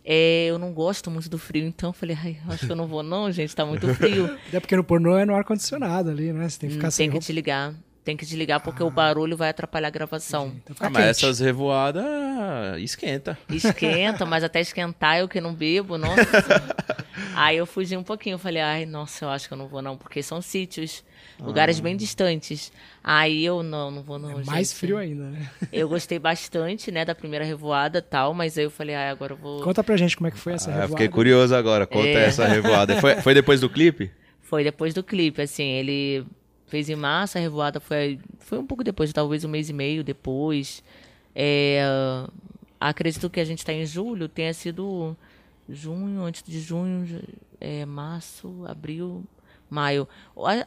É, 0.02 0.46
eu 0.46 0.58
não 0.58 0.72
gosto 0.72 1.10
muito 1.10 1.28
do 1.28 1.36
frio, 1.36 1.66
então 1.66 1.90
eu 1.90 1.92
falei, 1.92 2.16
ai, 2.18 2.38
acho 2.48 2.64
que 2.64 2.72
eu 2.72 2.76
não 2.76 2.86
vou 2.86 3.02
não, 3.02 3.30
gente, 3.30 3.54
tá 3.54 3.66
muito 3.66 3.94
frio. 3.94 4.24
Até 4.48 4.58
porque 4.58 4.74
no 4.74 4.82
pornô 4.82 5.18
é 5.18 5.26
no 5.26 5.34
ar-condicionado 5.34 6.08
ali, 6.08 6.32
né? 6.32 6.48
Você 6.48 6.60
tem 6.60 6.70
que 6.70 6.76
ficar 6.76 6.88
hum, 6.88 6.90
sem 6.90 7.10
Tem 7.10 7.20
que 7.20 7.26
desligar. 7.26 7.74
Tem 8.04 8.16
que 8.16 8.24
desligar 8.24 8.60
porque 8.60 8.82
ah. 8.82 8.86
o 8.86 8.90
barulho 8.90 9.36
vai 9.36 9.50
atrapalhar 9.50 9.86
a 9.86 9.90
gravação. 9.90 10.52
Então 10.64 10.74
ah, 10.80 10.90
mas 10.90 11.04
essas 11.04 11.38
revoadas 11.38 12.04
esquenta. 12.80 13.38
Esquenta, 13.48 14.26
mas 14.26 14.42
até 14.42 14.60
esquentar 14.60 15.18
eu 15.18 15.28
que 15.28 15.40
não 15.40 15.54
bebo, 15.54 15.96
nossa. 15.96 16.22
Aí 17.36 17.56
eu 17.56 17.66
fugi 17.66 17.96
um 17.96 18.02
pouquinho, 18.02 18.38
falei, 18.38 18.60
ai, 18.60 18.86
nossa, 18.86 19.24
eu 19.24 19.28
acho 19.28 19.46
que 19.46 19.54
eu 19.54 19.58
não 19.58 19.68
vou 19.68 19.80
não, 19.80 19.96
porque 19.96 20.22
são 20.22 20.42
sítios, 20.42 21.04
ah. 21.38 21.44
lugares 21.44 21.78
bem 21.78 21.96
distantes. 21.96 22.72
Aí 23.04 23.44
eu 23.44 23.62
não, 23.62 23.90
não 23.90 24.02
vou 24.02 24.18
não. 24.18 24.40
É 24.40 24.44
mais 24.44 24.68
gente. 24.68 24.78
frio 24.78 24.98
ainda, 24.98 25.24
né? 25.24 25.48
Eu 25.72 25.86
gostei 25.88 26.18
bastante, 26.18 26.90
né, 26.90 27.04
da 27.04 27.14
primeira 27.14 27.44
revoada 27.44 27.98
e 27.98 28.02
tal, 28.02 28.34
mas 28.34 28.58
aí 28.58 28.64
eu 28.64 28.70
falei, 28.70 28.96
ai, 28.96 29.10
agora 29.10 29.34
eu 29.34 29.36
vou. 29.36 29.62
Conta 29.62 29.84
pra 29.84 29.96
gente 29.96 30.16
como 30.16 30.26
é 30.26 30.30
que 30.32 30.38
foi 30.38 30.54
essa 30.54 30.70
ah, 30.70 30.74
revoada. 30.74 30.92
Fiquei 30.92 31.08
curioso 31.08 31.54
agora, 31.54 31.86
conta 31.86 32.08
é. 32.08 32.24
essa 32.24 32.46
revoada. 32.46 33.00
Foi, 33.00 33.20
foi 33.20 33.34
depois 33.34 33.60
do 33.60 33.70
clipe? 33.70 34.10
Foi 34.40 34.64
depois 34.64 34.92
do 34.92 35.02
clipe, 35.02 35.40
assim, 35.40 35.64
ele 35.64 36.26
fez 36.72 36.88
em 36.88 36.96
março, 36.96 37.36
a 37.36 37.40
revoada 37.42 37.78
foi, 37.78 38.18
foi 38.38 38.58
um 38.58 38.66
pouco 38.66 38.82
depois, 38.82 39.12
talvez 39.12 39.44
um 39.44 39.48
mês 39.48 39.68
e 39.68 39.74
meio 39.74 40.02
depois. 40.02 40.82
É, 41.34 41.82
acredito 42.80 43.28
que 43.28 43.40
a 43.40 43.44
gente 43.44 43.58
está 43.58 43.74
em 43.74 43.84
julho, 43.84 44.26
tenha 44.26 44.54
sido 44.54 45.14
junho, 45.68 46.22
antes 46.22 46.42
de 46.42 46.58
junho, 46.58 47.22
é, 47.60 47.84
março, 47.84 48.64
abril, 48.66 49.22
maio. 49.68 50.08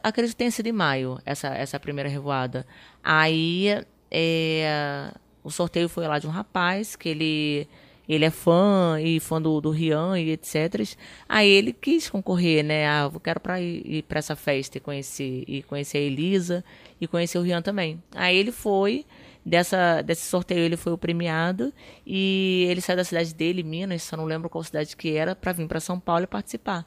Acredito 0.00 0.34
que 0.34 0.36
tenha 0.36 0.50
sido 0.52 0.68
em 0.68 0.72
maio, 0.72 1.18
essa, 1.26 1.48
essa 1.48 1.80
primeira 1.80 2.08
revoada. 2.08 2.64
Aí 3.02 3.84
é, 4.08 5.12
o 5.42 5.50
sorteio 5.50 5.88
foi 5.88 6.06
lá 6.06 6.20
de 6.20 6.28
um 6.28 6.30
rapaz 6.30 6.94
que 6.94 7.08
ele 7.08 7.68
ele 8.08 8.24
é 8.24 8.30
fã 8.30 8.98
e 9.00 9.18
fã 9.20 9.40
do, 9.40 9.60
do 9.60 9.70
Rian 9.70 10.18
e 10.18 10.30
etc. 10.30 10.96
Aí 11.28 11.48
ele 11.48 11.72
quis 11.72 12.08
concorrer, 12.08 12.64
né? 12.64 12.86
Ah, 12.86 13.10
eu 13.12 13.20
quero 13.20 13.40
para 13.40 13.60
ir, 13.60 13.82
ir 13.84 14.02
para 14.02 14.18
essa 14.18 14.36
festa 14.36 14.78
e 14.78 14.80
conhecer, 14.80 15.44
e 15.46 15.62
conhecer 15.62 15.98
a 15.98 16.00
Elisa 16.02 16.64
e 17.00 17.06
conhecer 17.06 17.38
o 17.38 17.42
Rian 17.42 17.62
também. 17.62 18.02
Aí 18.14 18.36
ele 18.36 18.52
foi, 18.52 19.04
dessa, 19.44 20.02
desse 20.02 20.22
sorteio 20.22 20.60
ele 20.60 20.76
foi 20.76 20.92
o 20.92 20.98
premiado 20.98 21.72
e 22.06 22.66
ele 22.68 22.80
saiu 22.80 22.96
da 22.96 23.04
cidade 23.04 23.34
dele, 23.34 23.62
Minas, 23.62 24.02
só 24.02 24.16
não 24.16 24.24
lembro 24.24 24.48
qual 24.48 24.62
cidade 24.64 24.96
que 24.96 25.16
era, 25.16 25.34
para 25.34 25.52
vir 25.52 25.66
para 25.66 25.80
São 25.80 25.98
Paulo 25.98 26.24
e 26.24 26.26
participar. 26.26 26.86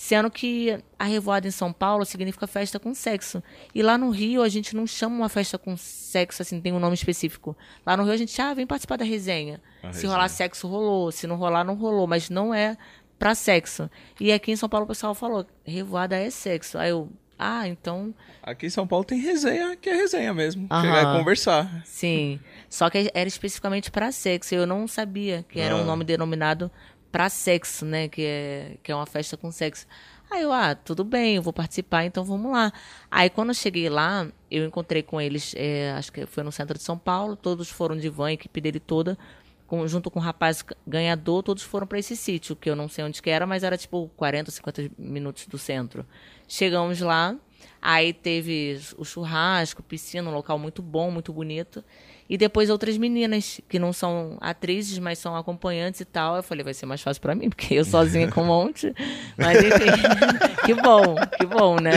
Sendo 0.00 0.30
que 0.30 0.78
a 0.96 1.06
revoada 1.06 1.48
em 1.48 1.50
São 1.50 1.72
Paulo 1.72 2.04
significa 2.04 2.46
festa 2.46 2.78
com 2.78 2.94
sexo. 2.94 3.42
E 3.74 3.82
lá 3.82 3.98
no 3.98 4.10
Rio 4.10 4.42
a 4.42 4.48
gente 4.48 4.76
não 4.76 4.86
chama 4.86 5.16
uma 5.16 5.28
festa 5.28 5.58
com 5.58 5.76
sexo, 5.76 6.40
assim, 6.40 6.60
tem 6.60 6.72
um 6.72 6.78
nome 6.78 6.94
específico. 6.94 7.56
Lá 7.84 7.96
no 7.96 8.04
Rio 8.04 8.12
a 8.12 8.16
gente, 8.16 8.40
ah, 8.40 8.54
vem 8.54 8.64
participar 8.64 8.96
da 8.96 9.04
resenha. 9.04 9.60
A 9.82 9.88
se 9.88 9.94
resenha. 9.94 10.12
rolar 10.12 10.28
sexo, 10.28 10.68
rolou. 10.68 11.10
Se 11.10 11.26
não 11.26 11.34
rolar, 11.34 11.64
não 11.64 11.74
rolou. 11.74 12.06
Mas 12.06 12.30
não 12.30 12.54
é 12.54 12.78
pra 13.18 13.34
sexo. 13.34 13.90
E 14.20 14.30
aqui 14.30 14.52
em 14.52 14.56
São 14.56 14.68
Paulo 14.68 14.84
o 14.84 14.88
pessoal 14.88 15.16
falou, 15.16 15.44
revoada 15.64 16.14
é 16.14 16.30
sexo. 16.30 16.78
Aí 16.78 16.90
eu, 16.90 17.10
ah, 17.36 17.66
então. 17.66 18.14
Aqui 18.40 18.66
em 18.66 18.70
São 18.70 18.86
Paulo 18.86 19.04
tem 19.04 19.18
resenha, 19.18 19.74
que 19.74 19.90
é 19.90 19.94
resenha 19.94 20.32
mesmo. 20.32 20.68
Aham. 20.70 20.82
Chegar 20.82 21.02
e 21.02 21.18
conversar. 21.18 21.82
Sim. 21.84 22.38
Só 22.70 22.88
que 22.88 23.10
era 23.12 23.28
especificamente 23.28 23.90
para 23.90 24.12
sexo. 24.12 24.54
Eu 24.54 24.64
não 24.64 24.86
sabia 24.86 25.44
que 25.48 25.58
era 25.58 25.74
ah. 25.74 25.78
um 25.78 25.84
nome 25.84 26.04
denominado 26.04 26.70
para 27.18 27.28
sexo, 27.28 27.84
né? 27.84 28.06
Que 28.06 28.22
é, 28.22 28.76
que 28.80 28.92
é 28.92 28.94
uma 28.94 29.04
festa 29.04 29.36
com 29.36 29.50
sexo. 29.50 29.88
Aí 30.30 30.42
eu, 30.42 30.52
ah, 30.52 30.76
tudo 30.76 31.02
bem, 31.02 31.34
eu 31.34 31.42
vou 31.42 31.52
participar, 31.52 32.04
então 32.04 32.22
vamos 32.22 32.52
lá. 32.52 32.72
Aí 33.10 33.28
quando 33.28 33.48
eu 33.48 33.54
cheguei 33.54 33.88
lá, 33.88 34.28
eu 34.48 34.64
encontrei 34.64 35.02
com 35.02 35.20
eles, 35.20 35.52
é, 35.56 35.90
acho 35.98 36.12
que 36.12 36.26
foi 36.26 36.44
no 36.44 36.52
centro 36.52 36.78
de 36.78 36.84
São 36.84 36.96
Paulo, 36.96 37.34
todos 37.34 37.68
foram 37.70 37.96
de 37.96 38.08
van, 38.08 38.28
a 38.28 38.32
equipe 38.34 38.60
dele 38.60 38.78
toda, 38.78 39.18
com, 39.66 39.84
junto 39.88 40.12
com 40.12 40.20
o 40.20 40.22
rapaz 40.22 40.64
ganhador, 40.86 41.42
todos 41.42 41.64
foram 41.64 41.88
para 41.88 41.98
esse 41.98 42.14
sítio, 42.14 42.54
que 42.54 42.70
eu 42.70 42.76
não 42.76 42.88
sei 42.88 43.04
onde 43.04 43.20
que 43.20 43.30
era, 43.30 43.44
mas 43.48 43.64
era 43.64 43.76
tipo 43.76 44.08
40, 44.16 44.52
50 44.52 44.90
minutos 44.96 45.44
do 45.48 45.58
centro. 45.58 46.06
Chegamos 46.46 47.00
lá, 47.00 47.34
aí 47.82 48.12
teve 48.12 48.80
o 48.96 49.04
churrasco, 49.04 49.82
piscina, 49.82 50.30
um 50.30 50.32
local 50.32 50.56
muito 50.56 50.82
bom, 50.82 51.10
muito 51.10 51.32
bonito. 51.32 51.82
E 52.28 52.36
depois 52.36 52.68
outras 52.68 52.98
meninas, 52.98 53.60
que 53.68 53.78
não 53.78 53.92
são 53.92 54.36
atrizes, 54.40 54.98
mas 54.98 55.18
são 55.18 55.34
acompanhantes 55.34 56.00
e 56.00 56.04
tal. 56.04 56.36
Eu 56.36 56.42
falei, 56.42 56.62
vai 56.62 56.74
ser 56.74 56.84
mais 56.84 57.00
fácil 57.00 57.22
para 57.22 57.34
mim, 57.34 57.48
porque 57.48 57.74
eu 57.74 57.84
sozinha 57.84 58.28
com 58.28 58.42
um 58.42 58.46
monte. 58.46 58.92
Mas 59.36 59.58
enfim, 59.64 59.90
que 60.66 60.74
bom, 60.74 61.14
que 61.38 61.46
bom, 61.46 61.76
né? 61.80 61.92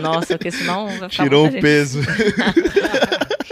Nossa, 0.00 0.36
porque 0.36 0.50
senão 0.50 0.86
vai 0.98 1.08
ficar 1.08 1.24
Tirou 1.24 1.46
o 1.46 1.60
peso. 1.60 2.00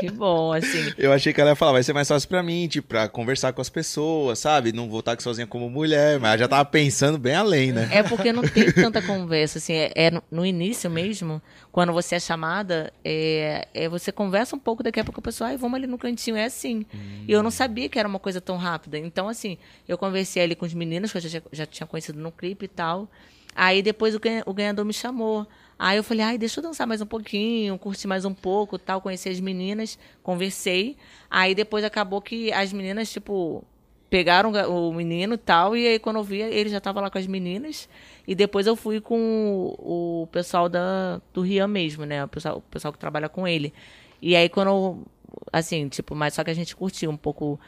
Que 0.01 0.11
bom, 0.11 0.51
assim. 0.51 0.95
Eu 0.97 1.13
achei 1.13 1.31
que 1.31 1.39
ela 1.39 1.51
ia 1.51 1.57
falar, 1.57 1.73
vai 1.73 1.83
ser 1.83 1.93
mais 1.93 2.09
fácil 2.09 2.27
pra 2.27 2.43
mim, 2.43 2.67
tipo, 2.67 2.89
pra 2.89 3.07
conversar 3.07 3.53
com 3.53 3.61
as 3.61 3.69
pessoas, 3.69 4.39
sabe? 4.39 4.73
Não 4.73 4.89
voltar 4.89 5.13
aqui 5.13 5.23
sozinha 5.23 5.47
como 5.47 5.69
mulher, 5.69 6.19
mas 6.19 6.31
ela 6.31 6.39
já 6.39 6.49
tava 6.49 6.65
pensando 6.65 7.19
bem 7.19 7.35
além, 7.35 7.71
né? 7.71 7.87
É 7.93 8.03
porque 8.03 8.33
não 8.33 8.43
tem 8.43 8.73
tanta 8.73 9.03
conversa, 9.03 9.59
assim, 9.59 9.75
é, 9.75 9.93
é 9.95 10.23
no 10.31 10.47
início 10.47 10.91
mesmo, 10.91 11.43
quando 11.73 11.93
você 11.93 12.17
é 12.17 12.21
chamada, 12.21 12.93
é, 13.05 13.69
é, 13.73 13.89
você 13.89 14.11
conversa 14.11 14.57
um 14.57 14.59
pouco, 14.59 14.83
daqui 14.83 14.99
a 14.99 15.05
pouco 15.05 15.21
a 15.21 15.23
pessoa, 15.23 15.51
ai, 15.51 15.57
vamos 15.57 15.77
ali 15.77 15.87
no 15.87 15.97
cantinho, 15.99 16.37
é 16.37 16.45
assim. 16.45 16.85
Hum. 16.93 17.25
E 17.29 17.33
eu 17.33 17.43
não 17.43 17.51
sabia 17.51 17.89
que 17.89 17.99
era 17.99 18.09
uma 18.09 18.19
coisa 18.19 18.41
tão 18.41 18.57
rápida. 18.57 18.99
Então, 18.99 19.29
assim, 19.29 19.57
eu 19.87 19.97
conversei 19.97 20.43
ali 20.43 20.55
com 20.57 20.67
os 20.67 20.75
meninos, 20.75 21.13
que 21.13 21.19
eu 21.19 21.23
já, 21.23 21.43
já 21.53 21.67
tinha 21.67 21.87
conhecido 21.87 22.19
no 22.19 22.33
clipe 22.33 22.65
e 22.65 22.69
tal. 22.69 23.09
Aí 23.55 23.83
depois 23.83 24.15
o 24.15 24.53
ganhador 24.53 24.85
me 24.85 24.93
chamou. 24.93 25.47
Aí 25.79 25.97
eu 25.97 26.05
falei, 26.05 26.25
ai, 26.25 26.39
deixa 26.39 26.61
eu 26.61 26.63
dançar 26.63 26.87
mais 26.87 27.01
um 27.01 27.07
pouquinho, 27.07 27.79
curtir 27.79 28.07
mais 28.07 28.25
um 28.25 28.35
pouco, 28.35 28.79
tal, 28.79 29.01
conhecer 29.01 29.31
as 29.31 29.41
meninas, 29.41 29.99
conversei. 30.23 30.97
Aí 31.31 31.55
depois 31.55 31.85
acabou 31.85 32.21
que 32.21 32.53
as 32.53 32.73
meninas, 32.73 33.11
tipo, 33.11 33.65
pegaram 34.11 34.53
o 34.69 34.93
menino 34.93 35.35
e 35.35 35.39
tal, 35.39 35.77
e 35.77 35.87
aí 35.87 35.99
quando 35.99 36.17
eu 36.17 36.25
vi, 36.25 36.43
ele 36.43 36.69
já 36.69 36.79
estava 36.79 37.01
lá 37.01 37.09
com 37.09 37.17
as 37.17 37.27
meninas. 37.27 37.89
E 38.31 38.35
depois 38.37 38.65
eu 38.65 38.77
fui 38.77 39.01
com 39.01 39.75
o, 39.77 40.29
pessoal 40.31 40.69
da, 40.69 41.21
do 41.35 41.41
Rian 41.41 41.67
mesmo, 41.67 42.05
né? 42.05 42.25
O 42.25 42.29
pessoal, 42.29 42.59
o 42.59 42.61
pessoal 42.61 42.93
que 42.93 42.99
trabalha 43.01 43.29
com 43.29 43.47
ele. 43.47 43.75
E 44.23 44.37
aí 44.37 44.49
quando 44.49 44.69
eu, 44.69 45.07
assim, 45.53 45.89
tipo, 45.89 46.15
mas 46.15 46.35
só 46.35 46.45
que 46.45 46.51
a 46.51 46.55
gente 46.55 46.77
curtiu 46.77 47.11
um 47.11 47.17
pouco 47.17 47.59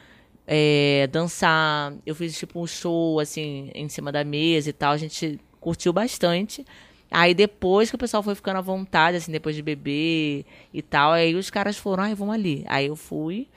é, 0.47 1.09
dançar. 1.11 1.93
Eu 2.05 2.15
fiz 2.15 2.37
tipo 2.37 2.61
um 2.61 2.65
show, 2.65 3.19
assim, 3.19 3.71
em 3.75 3.89
cima 3.89 4.09
da 4.09 4.23
mesa 4.23 4.69
e 4.69 4.73
tal. 4.73 4.93
A 4.93 4.97
gente 4.97 5.37
curtiu 5.59 5.91
bastante. 5.91 6.65
Aí 7.11 7.33
depois 7.33 7.89
que 7.89 7.97
o 7.97 7.99
pessoal 7.99 8.23
foi 8.23 8.33
ficando 8.33 8.55
à 8.59 8.61
vontade, 8.61 9.17
assim, 9.17 9.33
depois 9.33 9.57
de 9.57 9.61
beber 9.61 10.45
e 10.73 10.81
tal, 10.81 11.11
aí 11.11 11.35
os 11.35 11.49
caras 11.49 11.77
foram, 11.77 12.03
ai, 12.03 12.15
vamos 12.15 12.35
ali. 12.35 12.63
Aí 12.69 12.87
eu 12.87 12.95
fui, 12.95 13.49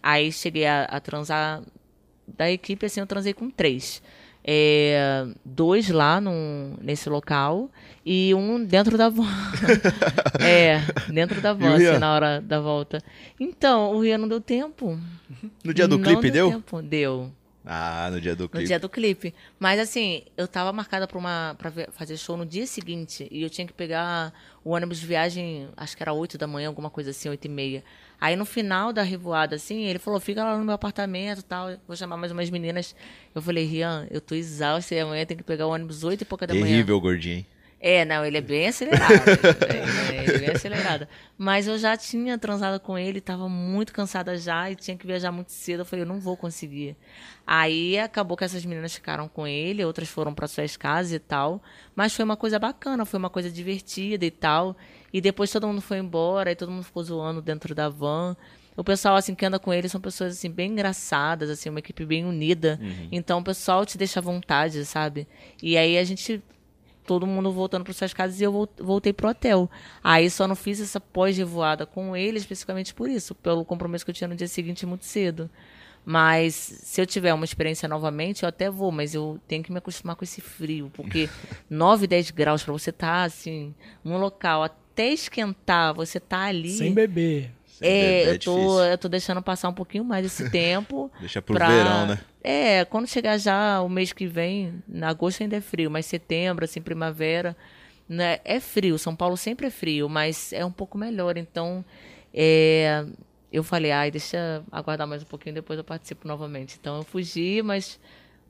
aí 0.00 0.30
cheguei 0.30 0.66
a, 0.66 0.84
a 0.84 1.00
transar 1.00 1.60
da 2.24 2.48
equipe, 2.48 2.86
assim, 2.86 3.00
eu 3.00 3.06
transei 3.06 3.34
com 3.34 3.50
três. 3.50 4.00
É, 4.44 5.24
dois 5.44 5.88
lá 5.88 6.20
num, 6.20 6.76
nesse 6.80 7.08
local 7.08 7.70
e 8.04 8.34
um 8.34 8.64
dentro 8.64 8.98
da 8.98 9.08
van. 9.08 9.28
é, 10.40 10.80
dentro 11.12 11.40
da 11.40 11.52
van, 11.52 11.74
assim, 11.74 11.98
na 11.98 12.12
hora 12.12 12.40
da 12.40 12.60
volta. 12.60 13.02
Então, 13.38 13.92
o 13.94 14.00
Ria 14.00 14.18
não 14.18 14.28
deu 14.28 14.40
tempo. 14.40 14.98
No 15.62 15.72
dia 15.72 15.86
do 15.86 15.96
não 15.96 16.04
clipe 16.04 16.30
deu? 16.30 16.50
Tempo. 16.50 16.82
Deu. 16.82 17.30
Ah, 17.64 18.08
no 18.10 18.20
dia 18.20 18.34
do 18.34 18.48
clipe. 18.48 18.62
No 18.62 18.66
dia 18.66 18.80
do 18.80 18.88
clipe. 18.88 19.34
Mas 19.58 19.78
assim, 19.78 20.22
eu 20.36 20.48
tava 20.48 20.72
marcada 20.72 21.06
pra, 21.06 21.16
uma, 21.16 21.54
pra 21.56 21.70
fazer 21.92 22.16
show 22.16 22.36
no 22.36 22.44
dia 22.44 22.66
seguinte. 22.66 23.28
E 23.30 23.42
eu 23.42 23.48
tinha 23.50 23.66
que 23.66 23.72
pegar 23.72 24.32
o 24.64 24.70
ônibus 24.70 24.98
de 24.98 25.06
viagem, 25.06 25.68
acho 25.76 25.96
que 25.96 26.02
era 26.02 26.12
8 26.12 26.36
da 26.36 26.46
manhã, 26.46 26.68
alguma 26.68 26.90
coisa 26.90 27.10
assim, 27.10 27.28
8 27.28 27.44
e 27.44 27.48
meia. 27.48 27.84
Aí 28.22 28.36
no 28.36 28.44
final 28.44 28.92
da 28.92 29.02
revoada, 29.02 29.56
assim, 29.56 29.82
ele 29.82 29.98
falou: 29.98 30.20
fica 30.20 30.44
lá 30.44 30.56
no 30.56 30.64
meu 30.64 30.74
apartamento 30.74 31.42
tal. 31.42 31.76
Vou 31.88 31.96
chamar 31.96 32.16
mais 32.16 32.30
umas 32.30 32.48
meninas. 32.50 32.94
Eu 33.34 33.42
falei, 33.42 33.64
Rian, 33.64 34.06
eu 34.12 34.20
tô 34.20 34.36
exausta 34.36 34.94
e 34.94 35.00
amanhã 35.00 35.26
tem 35.26 35.36
que 35.36 35.42
pegar 35.42 35.66
o 35.66 35.70
ônibus 35.70 36.04
8 36.04 36.20
e 36.20 36.24
pouca 36.24 36.46
da 36.46 36.52
Terrível, 36.52 36.64
manhã. 36.64 36.76
Terrível, 36.76 37.00
gordinho. 37.00 37.44
É, 37.80 38.04
não, 38.04 38.24
ele 38.24 38.38
é 38.38 38.40
bem 38.40 38.68
acelerado. 38.68 39.12
é, 39.68 40.22
ele 40.22 40.36
é 40.36 40.38
bem 40.38 40.50
acelerado. 40.50 41.08
Mas 41.36 41.66
eu 41.66 41.76
já 41.76 41.96
tinha 41.96 42.38
transado 42.38 42.78
com 42.78 42.96
ele, 42.96 43.18
estava 43.18 43.48
muito 43.48 43.92
cansada 43.92 44.38
já 44.38 44.70
e 44.70 44.76
tinha 44.76 44.96
que 44.96 45.04
viajar 45.04 45.32
muito 45.32 45.50
cedo. 45.50 45.80
Eu 45.80 45.84
falei, 45.84 46.04
eu 46.04 46.08
não 46.08 46.20
vou 46.20 46.36
conseguir. 46.36 46.96
Aí 47.44 47.98
acabou 47.98 48.36
que 48.36 48.44
essas 48.44 48.64
meninas 48.64 48.94
ficaram 48.94 49.26
com 49.26 49.48
ele, 49.48 49.84
outras 49.84 50.08
foram 50.08 50.32
para 50.32 50.46
suas 50.46 50.76
casas 50.76 51.12
e 51.12 51.18
tal. 51.18 51.60
Mas 51.92 52.14
foi 52.14 52.24
uma 52.24 52.36
coisa 52.36 52.56
bacana, 52.56 53.04
foi 53.04 53.18
uma 53.18 53.28
coisa 53.28 53.50
divertida 53.50 54.24
e 54.24 54.30
tal. 54.30 54.76
E 55.12 55.20
depois 55.20 55.50
todo 55.50 55.66
mundo 55.66 55.80
foi 55.80 55.98
embora 55.98 56.50
e 56.50 56.56
todo 56.56 56.72
mundo 56.72 56.84
ficou 56.84 57.02
zoando 57.02 57.42
dentro 57.42 57.74
da 57.74 57.88
van. 57.88 58.36
O 58.76 58.82
pessoal 58.82 59.16
assim 59.16 59.34
que 59.34 59.44
anda 59.44 59.58
com 59.58 59.72
ele 59.72 59.88
são 59.88 60.00
pessoas 60.00 60.32
assim 60.32 60.50
bem 60.50 60.72
engraçadas, 60.72 61.50
assim, 61.50 61.68
uma 61.68 61.78
equipe 61.78 62.04
bem 62.06 62.24
unida. 62.24 62.78
Uhum. 62.80 63.08
Então 63.12 63.40
o 63.40 63.44
pessoal 63.44 63.84
te 63.84 63.98
deixa 63.98 64.20
à 64.20 64.22
vontade, 64.22 64.84
sabe? 64.86 65.28
E 65.62 65.76
aí 65.76 65.98
a 65.98 66.04
gente 66.04 66.42
todo 67.04 67.26
mundo 67.26 67.50
voltando 67.50 67.84
para 67.84 67.92
suas 67.92 68.14
casas 68.14 68.40
e 68.40 68.44
eu 68.44 68.68
voltei 68.78 69.12
pro 69.12 69.28
hotel. 69.28 69.70
Aí 70.02 70.30
só 70.30 70.46
não 70.46 70.56
fiz 70.56 70.80
essa 70.80 71.00
pós-revoada 71.00 71.84
com 71.84 72.16
ele 72.16 72.38
especificamente 72.38 72.94
por 72.94 73.10
isso, 73.10 73.34
pelo 73.34 73.64
compromisso 73.64 74.04
que 74.04 74.10
eu 74.10 74.14
tinha 74.14 74.28
no 74.28 74.36
dia 74.36 74.48
seguinte 74.48 74.86
muito 74.86 75.04
cedo. 75.04 75.50
Mas 76.04 76.54
se 76.54 77.00
eu 77.00 77.06
tiver 77.06 77.32
uma 77.32 77.44
experiência 77.44 77.88
novamente, 77.88 78.42
eu 78.42 78.48
até 78.48 78.68
vou, 78.68 78.90
mas 78.90 79.14
eu 79.14 79.38
tenho 79.46 79.62
que 79.62 79.70
me 79.70 79.78
acostumar 79.78 80.16
com 80.16 80.24
esse 80.24 80.40
frio, 80.40 80.90
porque 80.94 81.28
9, 81.70 82.06
10 82.06 82.30
graus 82.32 82.62
para 82.62 82.72
você 82.72 82.90
estar 82.90 83.06
tá, 83.06 83.22
assim, 83.24 83.72
num 84.02 84.18
local 84.18 84.64
até 84.92 85.08
esquentar, 85.08 85.94
você 85.94 86.20
tá 86.20 86.42
ali. 86.44 86.70
Sem 86.70 86.92
beber. 86.92 87.50
Sem 87.66 87.88
é, 87.88 88.24
beber 88.24 88.34
eu, 88.34 88.38
tô, 88.38 88.82
eu 88.82 88.98
tô 88.98 89.08
deixando 89.08 89.42
passar 89.42 89.70
um 89.70 89.74
pouquinho 89.74 90.04
mais 90.04 90.26
esse 90.26 90.48
tempo. 90.52 91.10
Deixa 91.18 91.40
pro 91.40 91.54
pra... 91.54 91.68
verão, 91.68 92.06
né? 92.06 92.20
É, 92.44 92.84
quando 92.84 93.06
chegar 93.06 93.38
já 93.38 93.80
o 93.80 93.88
mês 93.88 94.12
que 94.12 94.26
vem, 94.26 94.82
agosto 95.02 95.42
ainda 95.42 95.56
é 95.56 95.60
frio, 95.60 95.90
mas 95.90 96.06
setembro, 96.06 96.64
assim, 96.64 96.80
primavera, 96.80 97.56
né, 98.08 98.38
é 98.44 98.60
frio. 98.60 98.98
São 98.98 99.16
Paulo 99.16 99.36
sempre 99.36 99.66
é 99.68 99.70
frio, 99.70 100.08
mas 100.08 100.52
é 100.52 100.64
um 100.64 100.72
pouco 100.72 100.98
melhor. 100.98 101.36
Então, 101.38 101.84
é, 102.34 103.06
eu 103.50 103.62
falei, 103.62 103.92
ai, 103.92 104.10
deixa 104.10 104.62
aguardar 104.70 105.06
mais 105.06 105.22
um 105.22 105.26
pouquinho, 105.26 105.54
depois 105.54 105.78
eu 105.78 105.84
participo 105.84 106.28
novamente. 106.28 106.76
Então 106.80 106.96
eu 106.96 107.04
fugi, 107.04 107.62
mas 107.62 107.98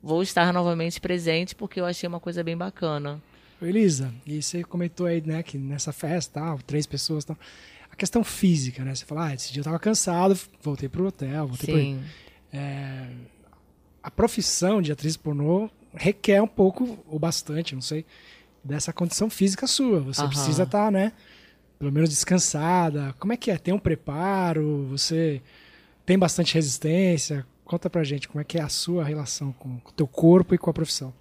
vou 0.02 0.22
estar 0.22 0.52
novamente 0.52 1.00
presente 1.00 1.54
porque 1.54 1.80
eu 1.80 1.84
achei 1.84 2.08
uma 2.08 2.18
coisa 2.20 2.42
bem 2.42 2.56
bacana. 2.56 3.22
Elisa, 3.66 4.12
e 4.26 4.42
você 4.42 4.62
comentou 4.62 5.06
aí, 5.06 5.22
né, 5.24 5.42
que 5.42 5.58
nessa 5.58 5.92
festa, 5.92 6.40
tal, 6.40 6.58
três 6.58 6.86
pessoas, 6.86 7.24
tal, 7.24 7.36
a 7.90 7.96
questão 7.96 8.24
física, 8.24 8.84
né? 8.84 8.94
Você 8.94 9.04
fala, 9.04 9.26
ah, 9.26 9.34
esse 9.34 9.52
dia 9.52 9.60
eu 9.60 9.64
tava 9.64 9.78
cansado, 9.78 10.38
voltei 10.62 10.88
pro 10.88 11.06
hotel, 11.06 11.46
voltei 11.46 11.74
Sim. 11.74 11.98
pro... 11.98 12.58
É, 12.58 13.08
a 14.02 14.10
profissão 14.10 14.82
de 14.82 14.90
atriz 14.90 15.16
pornô 15.16 15.70
requer 15.94 16.42
um 16.42 16.46
pouco, 16.46 16.98
ou 17.06 17.18
bastante, 17.18 17.74
não 17.74 17.82
sei, 17.82 18.04
dessa 18.64 18.92
condição 18.92 19.28
física 19.28 19.66
sua. 19.66 20.00
Você 20.00 20.26
precisa 20.26 20.62
estar, 20.62 20.86
tá, 20.86 20.90
né, 20.90 21.12
pelo 21.78 21.92
menos 21.92 22.08
descansada? 22.10 23.14
Como 23.18 23.32
é 23.32 23.36
que 23.36 23.50
é? 23.50 23.58
Tem 23.58 23.74
um 23.74 23.78
preparo? 23.78 24.86
Você 24.90 25.42
tem 26.06 26.18
bastante 26.18 26.54
resistência? 26.54 27.46
Conta 27.64 27.90
pra 27.90 28.04
gente 28.04 28.28
como 28.28 28.40
é 28.40 28.44
que 28.44 28.58
é 28.58 28.62
a 28.62 28.68
sua 28.68 29.04
relação 29.04 29.52
com 29.52 29.80
o 29.84 29.92
teu 29.92 30.06
corpo 30.06 30.54
e 30.54 30.58
com 30.58 30.70
a 30.70 30.72
profissão. 30.72 31.12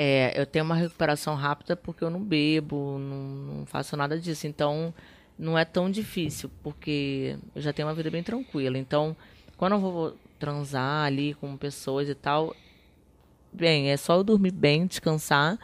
É, 0.00 0.40
eu 0.40 0.46
tenho 0.46 0.64
uma 0.64 0.76
recuperação 0.76 1.34
rápida 1.34 1.74
porque 1.74 2.04
eu 2.04 2.10
não 2.10 2.22
bebo, 2.22 2.98
não, 3.00 3.56
não 3.56 3.66
faço 3.66 3.96
nada 3.96 4.16
disso. 4.16 4.46
Então, 4.46 4.94
não 5.36 5.58
é 5.58 5.64
tão 5.64 5.90
difícil, 5.90 6.48
porque 6.62 7.36
eu 7.52 7.60
já 7.60 7.72
tenho 7.72 7.88
uma 7.88 7.94
vida 7.94 8.08
bem 8.08 8.22
tranquila. 8.22 8.78
Então, 8.78 9.16
quando 9.56 9.72
eu 9.72 9.80
vou 9.80 10.16
transar 10.38 11.04
ali 11.04 11.34
com 11.34 11.56
pessoas 11.56 12.08
e 12.08 12.14
tal, 12.14 12.54
bem, 13.52 13.90
é 13.90 13.96
só 13.96 14.14
eu 14.14 14.22
dormir 14.22 14.52
bem, 14.52 14.86
descansar 14.86 15.58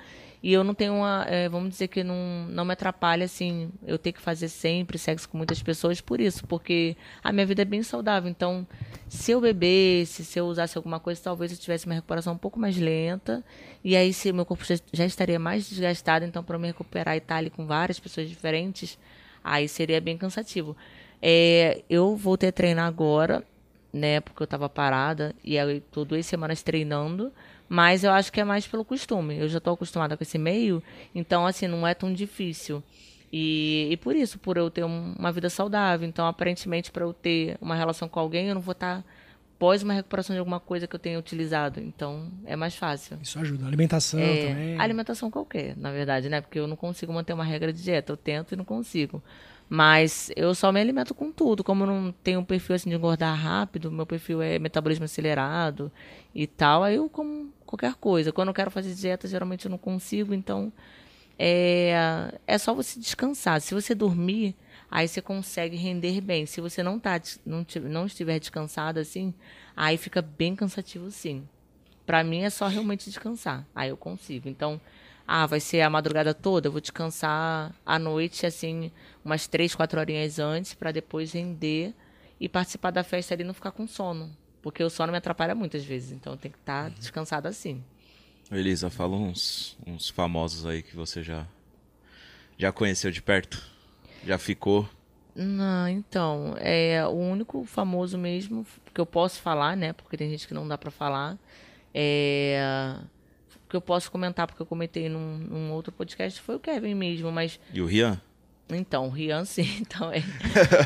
e 0.45 0.53
eu 0.53 0.63
não 0.63 0.75
tenho 0.75 0.93
uma. 0.97 1.25
É, 1.27 1.49
vamos 1.49 1.71
dizer 1.71 1.89
que 1.89 2.05
não, 2.05 2.47
não 2.51 2.67
me 2.67 2.75
atrapalha, 2.75 3.25
assim, 3.25 3.71
eu 3.87 3.97
ter 3.97 4.13
que 4.13 4.21
fazer 4.21 4.51
sempre 4.51 4.99
sexo 4.99 5.27
com 5.27 5.39
muitas 5.39 5.63
pessoas 5.63 6.03
por 6.03 6.21
isso, 6.21 6.47
porque 6.47 6.99
a 7.23 7.33
minha 7.33 7.47
vida 7.47 7.63
é 7.63 7.65
bem 7.65 7.83
saudável. 7.83 8.31
Então, 8.31 8.67
se 9.09 9.33
eu 9.33 9.41
bebesse, 9.41 10.23
se 10.23 10.39
eu 10.39 10.45
usasse 10.45 10.77
alguma 10.77 11.01
coisa, 11.01 11.19
talvez 11.23 11.51
eu 11.51 11.57
tivesse 11.57 11.87
uma 11.87 11.95
recuperação 11.95 12.35
um 12.35 12.37
pouco 12.37 12.61
mais 12.61 12.77
lenta. 12.77 13.43
E 13.83 13.97
aí, 13.97 14.13
se 14.13 14.35
meu 14.35 14.45
corpo 14.45 14.67
já, 14.67 14.75
já 14.93 15.07
estaria 15.07 15.39
mais 15.39 15.67
desgastado, 15.67 16.27
então, 16.27 16.45
para 16.45 16.59
me 16.59 16.67
recuperar 16.67 17.15
e 17.15 17.19
estar 17.19 17.37
ali 17.37 17.49
com 17.49 17.65
várias 17.65 17.99
pessoas 17.99 18.29
diferentes, 18.29 18.99
aí 19.43 19.67
seria 19.67 19.99
bem 19.99 20.19
cansativo. 20.19 20.77
É, 21.23 21.83
eu 21.89 22.15
voltei 22.17 22.51
a 22.51 22.53
treinar 22.53 22.87
agora, 22.87 23.43
né, 23.91 24.21
porque 24.21 24.43
eu 24.43 24.45
estava 24.45 24.69
parada, 24.69 25.35
e 25.43 25.59
aí 25.59 25.81
tô 25.81 26.05
duas 26.05 26.27
semanas 26.27 26.63
treinando. 26.63 27.33
Mas 27.69 28.05
eu 28.05 28.13
acho 28.13 28.33
que 28.33 28.41
é 28.41 28.45
mais 28.45 28.67
pelo 28.67 28.85
costume. 28.85 29.39
Eu 29.39 29.49
já 29.49 29.59
estou 29.59 29.75
acostumada 29.75 30.17
com 30.17 30.23
esse 30.23 30.39
meio, 30.39 30.83
então, 31.15 31.47
assim, 31.47 31.67
não 31.67 31.87
é 31.87 31.95
tão 31.95 32.13
difícil. 32.13 32.83
E, 33.33 33.89
e 33.91 33.97
por 33.97 34.15
isso, 34.15 34.39
por 34.39 34.57
eu 34.57 34.71
ter 34.71 34.85
um, 34.85 35.15
uma 35.19 35.33
vida 35.33 35.51
saudável. 35.51 36.07
Então, 36.07 36.27
aparentemente, 36.27 36.93
para 36.93 37.05
eu 37.05 37.13
ter 37.13 37.57
uma 37.61 37.75
relação 37.75 38.09
com 38.09 38.21
alguém, 38.21 38.49
eu 38.49 38.55
não 38.55 38.61
vou 38.61 38.73
estar 38.73 38.99
tá 38.99 39.05
pós 39.59 39.83
uma 39.83 39.93
recuperação 39.93 40.35
de 40.35 40.39
alguma 40.39 40.61
coisa 40.61 40.87
que 40.87 40.95
eu 40.95 41.01
tenha 41.01 41.19
utilizado. 41.19 41.81
Então, 41.81 42.31
é 42.45 42.55
mais 42.55 42.77
fácil. 42.77 43.19
Isso 43.23 43.39
ajuda. 43.39 43.67
Alimentação 43.67 44.21
é, 44.21 44.49
também. 44.49 44.79
Alimentação 44.79 45.31
qualquer, 45.31 45.77
na 45.77 45.91
verdade, 45.91 46.29
né? 46.29 46.41
Porque 46.41 46.59
eu 46.59 46.67
não 46.67 46.77
consigo 46.77 47.13
manter 47.13 47.33
uma 47.33 47.45
regra 47.45 47.73
de 47.73 47.83
dieta. 47.83 48.13
Eu 48.13 48.17
tento 48.17 48.53
e 48.53 48.57
não 48.57 48.65
consigo. 48.65 49.23
Mas 49.69 50.31
eu 50.37 50.55
só 50.55 50.71
me 50.71 50.81
alimento 50.81 51.15
com 51.15 51.33
tudo. 51.33 51.65
Como 51.65 51.87
não 51.87 52.13
tenho 52.23 52.41
um 52.41 52.45
perfil 52.45 52.77
assim 52.77 52.91
de 52.91 52.97
engordar 52.97 53.37
rápido, 53.37 53.91
meu 53.91 54.07
perfil 54.07 54.43
é 54.43 54.59
metabolismo 54.59 55.05
acelerado 55.05 55.91
e 56.35 56.47
tal, 56.47 56.83
aí 56.83 56.97
eu 56.97 57.09
como 57.09 57.53
qualquer 57.65 57.95
coisa. 57.95 58.33
Quando 58.33 58.49
eu 58.49 58.55
quero 58.55 58.71
fazer 58.71 58.95
dieta, 58.95 59.27
geralmente 59.27 59.65
eu 59.65 59.71
não 59.71 59.79
consigo, 59.79 60.35
então 60.35 60.73
é, 61.39 62.33
é 62.47 62.59
só 62.59 62.75
você 62.75 62.99
descansar. 63.01 63.61
Se 63.61 63.75
você 63.75 63.95
dormir, 63.95 64.55
aí 64.91 65.09
você 65.09 65.21
consegue 65.21 65.77
render 65.77 66.21
bem. 66.21 66.47
Se 66.47 66.61
você 66.61 66.83
não, 66.83 66.99
tá, 66.99 67.21
não, 67.45 67.67
não 67.83 68.07
estiver 68.07 68.39
descansado 68.39 69.01
assim, 69.01 69.35
aí 69.77 69.97
fica 69.97 70.23
bem 70.23 70.55
cansativo 70.55 71.11
sim. 71.11 71.47
Para 72.07 72.23
mim 72.23 72.43
é 72.43 72.51
só 72.51 72.67
realmente 72.69 73.07
descansar. 73.07 73.67
Aí 73.75 73.89
eu 73.89 73.97
consigo. 73.97 74.49
Então, 74.49 74.81
ah, 75.27 75.47
vai 75.47 75.61
ser 75.61 75.81
a 75.81 75.89
madrugada 75.89 76.35
toda, 76.35 76.69
eu 76.69 76.73
vou 76.73 76.81
descansar 76.81 77.75
à 77.85 77.99
noite, 77.99 78.45
assim, 78.45 78.91
umas 79.25 79.47
três, 79.47 79.75
quatro 79.75 79.99
horinhas 79.99 80.39
antes, 80.39 80.75
para 80.75 80.93
depois 80.93 81.33
render 81.33 81.95
e 82.39 82.49
participar 82.49 82.91
da 82.91 83.03
festa 83.03 83.35
ali 83.35 83.43
e 83.43 83.47
não 83.47 83.55
ficar 83.55 83.71
com 83.71 83.87
sono. 83.87 84.31
Porque 84.61 84.83
o 84.83 84.91
sono 84.91 85.13
me 85.13 85.19
atrapalha 85.19 85.55
muitas 85.55 85.85
vezes, 85.85 86.13
então 86.13 86.37
tem 86.37 86.51
que 86.51 86.59
estar 86.59 86.85
tá 86.85 86.89
uhum. 86.89 86.95
descansado 86.99 87.49
assim. 87.49 87.83
Elisa, 88.51 88.91
fala 88.91 89.17
uns, 89.17 89.79
uns 89.87 90.11
famosos 90.11 90.67
aí 90.67 90.83
que 90.83 90.95
você 90.95 91.23
já, 91.23 91.47
já 92.59 92.71
conheceu 92.71 93.11
de 93.11 93.23
perto? 93.23 93.63
Já 94.27 94.37
ficou? 94.39 94.89
Não, 95.35 95.89
então, 95.89 96.55
é 96.59 97.05
o 97.07 97.11
único 97.11 97.65
famoso 97.65 98.17
mesmo 98.19 98.67
que 98.93 99.01
eu 99.01 99.07
posso 99.07 99.41
falar, 99.41 99.77
né? 99.77 99.93
Porque 99.95 100.17
tem 100.17 100.31
gente 100.31 100.47
que 100.47 100.55
não 100.55 100.69
dá 100.69 100.77
para 100.79 100.91
falar. 100.91 101.39
É 101.93 102.99
que 103.75 103.77
eu 103.77 103.81
posso 103.81 104.09
comentar, 104.11 104.47
porque 104.47 104.63
eu 104.63 104.67
comentei 104.67 105.09
num, 105.09 105.37
num, 105.37 105.73
outro 105.73 105.93
podcast, 105.93 106.41
foi 106.41 106.55
o 106.55 106.61
Kevin 106.61 106.95
mesmo, 106.95 107.33
mas... 107.33 107.59
E 107.73 107.83
o 107.83 107.87
Rian? 107.87 108.21
Então, 108.71 109.09
o 109.09 109.11
Rian 109.11 109.43
sim, 109.45 109.69
então 109.81 110.13
é, 110.13 110.23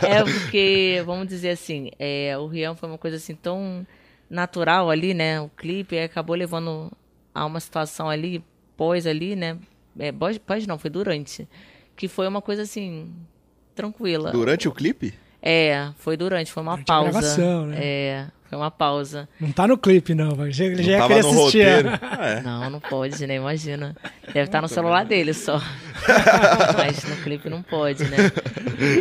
é 0.08 0.24
porque, 0.24 1.02
vamos 1.04 1.28
dizer 1.28 1.50
assim, 1.50 1.90
é, 1.98 2.36
o 2.38 2.46
Rian 2.46 2.74
foi 2.74 2.88
uma 2.88 2.96
coisa 2.96 3.18
assim 3.18 3.34
tão 3.34 3.86
natural 4.30 4.88
ali, 4.88 5.12
né, 5.12 5.38
o 5.38 5.50
clipe, 5.50 5.98
acabou 5.98 6.34
levando 6.34 6.90
a 7.34 7.44
uma 7.44 7.60
situação 7.60 8.08
ali, 8.08 8.42
pós 8.74 9.06
ali, 9.06 9.36
né, 9.36 9.58
é, 9.98 10.10
pós, 10.10 10.38
pós 10.38 10.66
não, 10.66 10.78
foi 10.78 10.88
durante, 10.88 11.46
que 11.94 12.08
foi 12.08 12.26
uma 12.26 12.40
coisa 12.40 12.62
assim, 12.62 13.12
tranquila. 13.74 14.32
Durante 14.32 14.66
o 14.66 14.72
clipe? 14.72 15.12
É, 15.42 15.92
foi 15.98 16.16
durante, 16.16 16.50
foi 16.50 16.62
uma 16.62 16.72
durante 16.72 16.86
pausa. 16.86 17.08
A 17.10 17.12
gravação, 17.12 17.66
né? 17.66 17.76
É, 17.80 18.26
foi 18.48 18.56
uma 18.56 18.70
pausa. 18.70 19.28
Não 19.38 19.52
tá 19.52 19.66
no 19.66 19.76
clipe, 19.76 20.14
não. 20.14 20.50
Já, 20.50 20.68
não 20.70 20.82
já 20.82 20.98
tava 20.98 21.20
no 21.20 21.28
assistir. 21.28 21.64
roteiro. 21.64 21.88
É. 22.18 22.40
Não, 22.40 22.68
não 22.70 22.80
pode, 22.80 23.26
né? 23.26 23.36
Imagina. 23.36 23.94
Deve 24.26 24.40
estar 24.40 24.58
tá 24.58 24.62
no 24.62 24.68
celular 24.68 25.04
dele 25.04 25.32
só. 25.32 25.60
mas 26.76 27.04
no 27.04 27.16
clipe 27.22 27.48
não 27.48 27.62
pode, 27.62 28.04
né? 28.04 28.16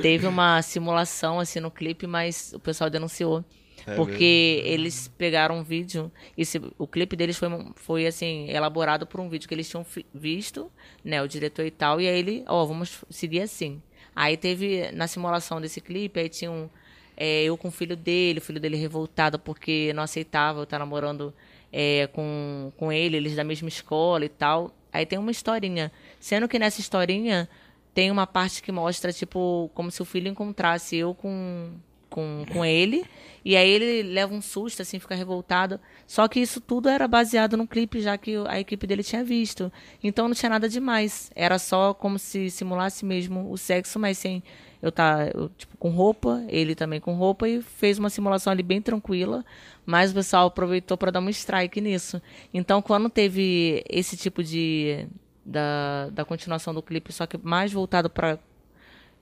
Teve 0.02 0.28
uma 0.28 0.62
simulação, 0.62 1.40
assim, 1.40 1.60
no 1.60 1.72
clipe, 1.72 2.06
mas 2.06 2.52
o 2.54 2.60
pessoal 2.60 2.90
denunciou. 2.90 3.44
É 3.88 3.96
porque 3.96 4.62
mesmo. 4.62 4.74
eles 4.74 5.08
pegaram 5.18 5.60
um 5.60 5.64
vídeo, 5.64 6.12
esse, 6.38 6.62
o 6.78 6.86
clipe 6.86 7.16
deles 7.16 7.38
foi, 7.38 7.50
foi 7.76 8.06
assim, 8.06 8.50
elaborado 8.50 9.08
por 9.08 9.22
um 9.22 9.30
vídeo 9.30 9.48
que 9.48 9.56
eles 9.56 9.70
tinham 9.70 9.86
visto, 10.14 10.70
né, 11.06 11.24
o 11.24 11.28
diretor 11.28 11.66
e 11.66 11.72
tal, 11.72 12.02
e 12.02 12.08
aí 12.08 12.20
ele, 12.20 12.44
ó, 12.48 12.62
oh, 12.64 12.68
vamos 12.68 13.06
seguir 13.10 13.42
assim. 13.42 13.82
Aí 14.14 14.36
teve, 14.36 14.92
na 14.92 15.08
simulação 15.08 15.62
desse 15.62 15.80
clipe, 15.80 16.20
aí 16.20 16.28
tinha 16.28 16.52
um, 16.52 16.70
é, 17.18 17.44
eu 17.44 17.58
com 17.58 17.70
o 17.70 17.72
filho 17.72 17.98
dele, 17.98 18.38
o 18.38 18.42
filho 18.42 18.60
dele 18.60 18.78
revoltado 18.78 19.40
porque 19.40 19.92
não 19.94 20.04
aceitava 20.04 20.60
eu 20.60 20.64
estar 20.64 20.78
namorando 20.78 21.34
é, 21.74 22.08
com, 22.14 22.72
com 22.78 22.92
ele, 22.92 23.18
eles 23.18 23.36
da 23.36 23.44
mesma 23.44 23.68
escola 23.68 24.24
e 24.24 24.30
tal. 24.30 24.72
Aí 24.94 25.06
tem 25.06 25.18
uma 25.18 25.32
historinha. 25.32 25.92
Sendo 26.20 26.48
que 26.48 26.60
nessa 26.60 26.80
historinha 26.80 27.50
tem 27.94 28.12
uma 28.12 28.28
parte 28.28 28.62
que 28.62 28.72
mostra, 28.72 29.12
tipo, 29.12 29.72
como 29.74 29.90
se 29.90 30.02
o 30.02 30.06
filho 30.06 30.28
encontrasse 30.28 30.96
eu 30.96 31.16
com, 31.16 31.72
com, 32.10 32.46
com 32.54 32.64
ele. 32.64 33.04
E 33.44 33.56
aí 33.56 33.70
ele 33.70 34.04
leva 34.04 34.34
um 34.34 34.42
susto, 34.42 34.82
assim, 34.82 35.00
fica 35.00 35.16
revoltado. 35.16 35.80
Só 36.06 36.28
que 36.28 36.40
isso 36.40 36.62
tudo 36.62 36.90
era 36.90 37.08
baseado 37.08 37.58
no 37.58 37.68
clipe, 37.68 38.00
já 38.00 38.18
que 38.18 38.36
a 38.48 38.60
equipe 38.60 38.86
dele 38.86 39.04
tinha 39.04 39.24
visto. 39.24 39.72
Então 40.04 40.28
não 40.28 40.36
tinha 40.36 40.50
nada 40.50 40.70
demais. 40.70 41.32
Era 41.36 41.58
só 41.58 41.94
como 41.94 42.20
se 42.20 42.52
simulasse 42.52 43.04
mesmo 43.04 43.52
o 43.52 43.58
sexo, 43.58 43.98
mas 43.98 44.18
sem 44.20 44.44
eu 44.82 44.92
tá 44.92 45.30
eu, 45.34 45.50
tipo 45.58 45.76
com 45.78 45.90
roupa, 45.90 46.44
ele 46.48 46.76
também 46.76 47.00
com 47.00 47.14
roupa 47.14 47.48
e 47.48 47.62
fez 47.62 47.98
uma 47.98 48.10
simulação 48.10 48.52
ali 48.52 48.64
bem 48.64 48.82
tranquila, 48.82 49.44
mas 49.86 50.12
o 50.12 50.16
pessoal 50.16 50.48
aproveitou 50.48 50.98
para 50.98 51.12
dar 51.12 51.20
um 51.20 51.30
strike 51.30 51.82
nisso. 51.82 52.22
Então, 52.54 52.82
quando 52.82 53.10
teve 53.10 53.84
esse 53.90 54.16
tipo 54.16 54.44
de 54.44 55.08
da, 55.46 56.10
da 56.12 56.26
continuação 56.26 56.74
do 56.74 56.82
clipe, 56.82 57.12
só 57.14 57.26
que 57.26 57.38
mais 57.38 57.72
voltado 57.72 58.10
para 58.10 58.38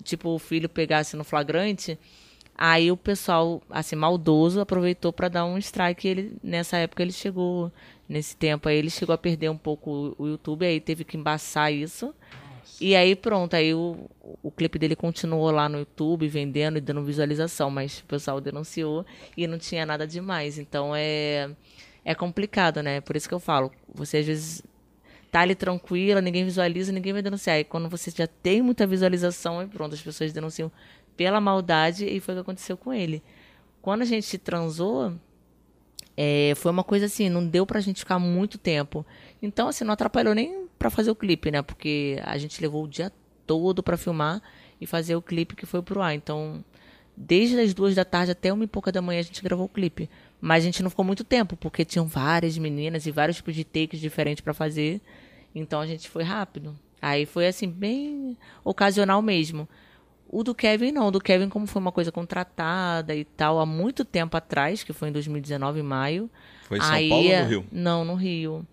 tipo 0.03 0.29
o 0.29 0.39
filho 0.39 0.67
pegasse 0.67 1.15
no 1.15 1.23
flagrante, 1.23 1.97
aí 2.57 2.91
o 2.91 2.97
pessoal 2.97 3.61
assim 3.69 3.95
maldoso 3.95 4.59
aproveitou 4.59 5.13
para 5.13 5.29
dar 5.29 5.45
um 5.45 5.57
strike. 5.57 6.07
Ele 6.07 6.37
nessa 6.43 6.77
época 6.77 7.03
ele 7.03 7.11
chegou 7.11 7.71
nesse 8.07 8.35
tempo 8.35 8.69
aí 8.69 8.77
ele 8.77 8.89
chegou 8.89 9.13
a 9.13 9.17
perder 9.17 9.49
um 9.49 9.57
pouco 9.57 10.15
o 10.17 10.27
YouTube, 10.27 10.65
aí 10.65 10.79
teve 10.79 11.03
que 11.03 11.17
embaçar 11.17 11.71
isso. 11.71 12.13
E 12.80 12.95
aí 12.95 13.15
pronto, 13.15 13.55
aí 13.55 13.73
o, 13.73 14.09
o 14.43 14.51
clipe 14.51 14.78
dele 14.78 14.95
continuou 14.95 15.49
lá 15.49 15.69
no 15.69 15.80
YouTube 15.80 16.28
vendendo 16.28 16.78
e 16.78 16.82
dando 16.82 17.03
visualização, 17.03 17.69
mas 17.69 17.99
o 17.99 18.05
pessoal 18.05 18.41
denunciou 18.41 19.05
e 19.38 19.47
não 19.47 19.57
tinha 19.57 19.86
nada 19.86 20.05
demais. 20.05 20.57
Então 20.57 20.93
é 20.95 21.49
é 22.03 22.13
complicado, 22.13 22.84
né? 22.84 23.01
Por 23.01 23.15
isso 23.15 23.28
que 23.28 23.34
eu 23.34 23.39
falo, 23.39 23.71
você 23.93 24.17
às 24.17 24.26
vezes 24.26 24.63
tá 25.32 25.41
ali 25.41 25.55
tranquila, 25.55 26.21
ninguém 26.21 26.45
visualiza, 26.45 26.91
ninguém 26.91 27.13
vai 27.13 27.21
denunciar. 27.21 27.59
E 27.59 27.63
quando 27.63 27.89
você 27.89 28.11
já 28.11 28.28
tem 28.28 28.61
muita 28.61 28.86
visualização, 28.86 29.59
aí 29.59 29.67
pronto, 29.67 29.95
as 29.95 30.01
pessoas 30.01 30.32
denunciam 30.32 30.71
pela 31.17 31.41
maldade 31.41 32.05
e 32.05 32.19
foi 32.19 32.34
o 32.34 32.38
que 32.38 32.41
aconteceu 32.41 32.78
com 32.78 32.93
ele. 32.93 33.23
Quando 33.82 34.03
a 34.03 34.05
gente 34.05 34.38
transou, 34.38 35.13
é, 36.15 36.53
foi 36.55 36.71
uma 36.71 36.84
coisa 36.84 37.07
assim, 37.07 37.30
não 37.30 37.45
deu 37.45 37.65
pra 37.65 37.80
gente 37.80 37.99
ficar 37.99 38.19
muito 38.19 38.57
tempo. 38.57 39.05
Então, 39.41 39.67
assim, 39.67 39.84
não 39.84 39.93
atrapalhou 39.93 40.34
nem 40.34 40.64
pra 40.78 40.89
fazer 40.89 41.11
o 41.11 41.15
clipe, 41.15 41.51
né? 41.51 41.61
Porque 41.61 42.19
a 42.23 42.38
gente 42.38 42.61
levou 42.61 42.84
o 42.84 42.88
dia 42.88 43.11
todo 43.45 43.84
pra 43.84 43.97
filmar 43.97 44.41
e 44.80 44.86
fazer 44.86 45.15
o 45.15 45.21
clipe 45.21 45.55
que 45.55 45.65
foi 45.65 45.82
pro 45.82 46.01
ar. 46.01 46.13
Então, 46.13 46.63
desde 47.15 47.59
as 47.59 47.73
duas 47.73 47.95
da 47.95 48.03
tarde 48.03 48.32
até 48.32 48.51
uma 48.51 48.63
e 48.63 48.67
pouca 48.67 48.91
da 48.91 49.01
manhã 49.01 49.19
a 49.19 49.23
gente 49.23 49.41
gravou 49.43 49.65
o 49.65 49.69
clipe. 49.69 50.09
Mas 50.41 50.63
a 50.63 50.65
gente 50.65 50.84
não 50.84 50.89
ficou 50.89 51.05
muito 51.05 51.23
tempo, 51.23 51.55
porque 51.55 51.86
tinham 51.86 52.05
várias 52.05 52.57
meninas 52.57 53.05
e 53.05 53.11
vários 53.11 53.38
tipos 53.38 53.55
de 53.55 53.63
takes 53.63 53.99
diferentes 53.99 54.41
para 54.41 54.53
fazer. 54.53 55.01
Então 55.53 55.80
a 55.80 55.88
gente 55.88 56.09
foi 56.09 56.23
rápido. 56.23 56.78
Aí 57.01 57.26
foi 57.26 57.47
assim, 57.47 57.69
bem 57.69 58.38
ocasional 58.63 59.21
mesmo. 59.21 59.67
O 60.28 60.43
do 60.43 60.53
Kevin 60.55 60.91
não, 60.91 61.07
o 61.07 61.11
do 61.11 61.21
Kevin 61.21 61.49
como 61.49 61.67
foi 61.67 61.82
uma 61.82 61.91
coisa 61.91 62.11
contratada 62.11 63.15
e 63.15 63.23
tal 63.23 63.59
há 63.59 63.65
muito 63.65 64.03
tempo 64.03 64.36
atrás, 64.36 64.84
que 64.84 64.91
foi 64.91 65.09
em 65.09 65.11
2019 65.11 65.80
em 65.80 65.84
maio. 65.84 66.30
Foi 66.67 66.78
em 66.78 66.82
São 66.82 66.91
aí, 66.91 67.09
Paulo 67.09 67.30
ou 67.30 67.39
no 67.39 67.45
Rio? 67.47 67.65
Não, 67.71 68.05
no 68.05 68.15
Rio. 68.15 68.67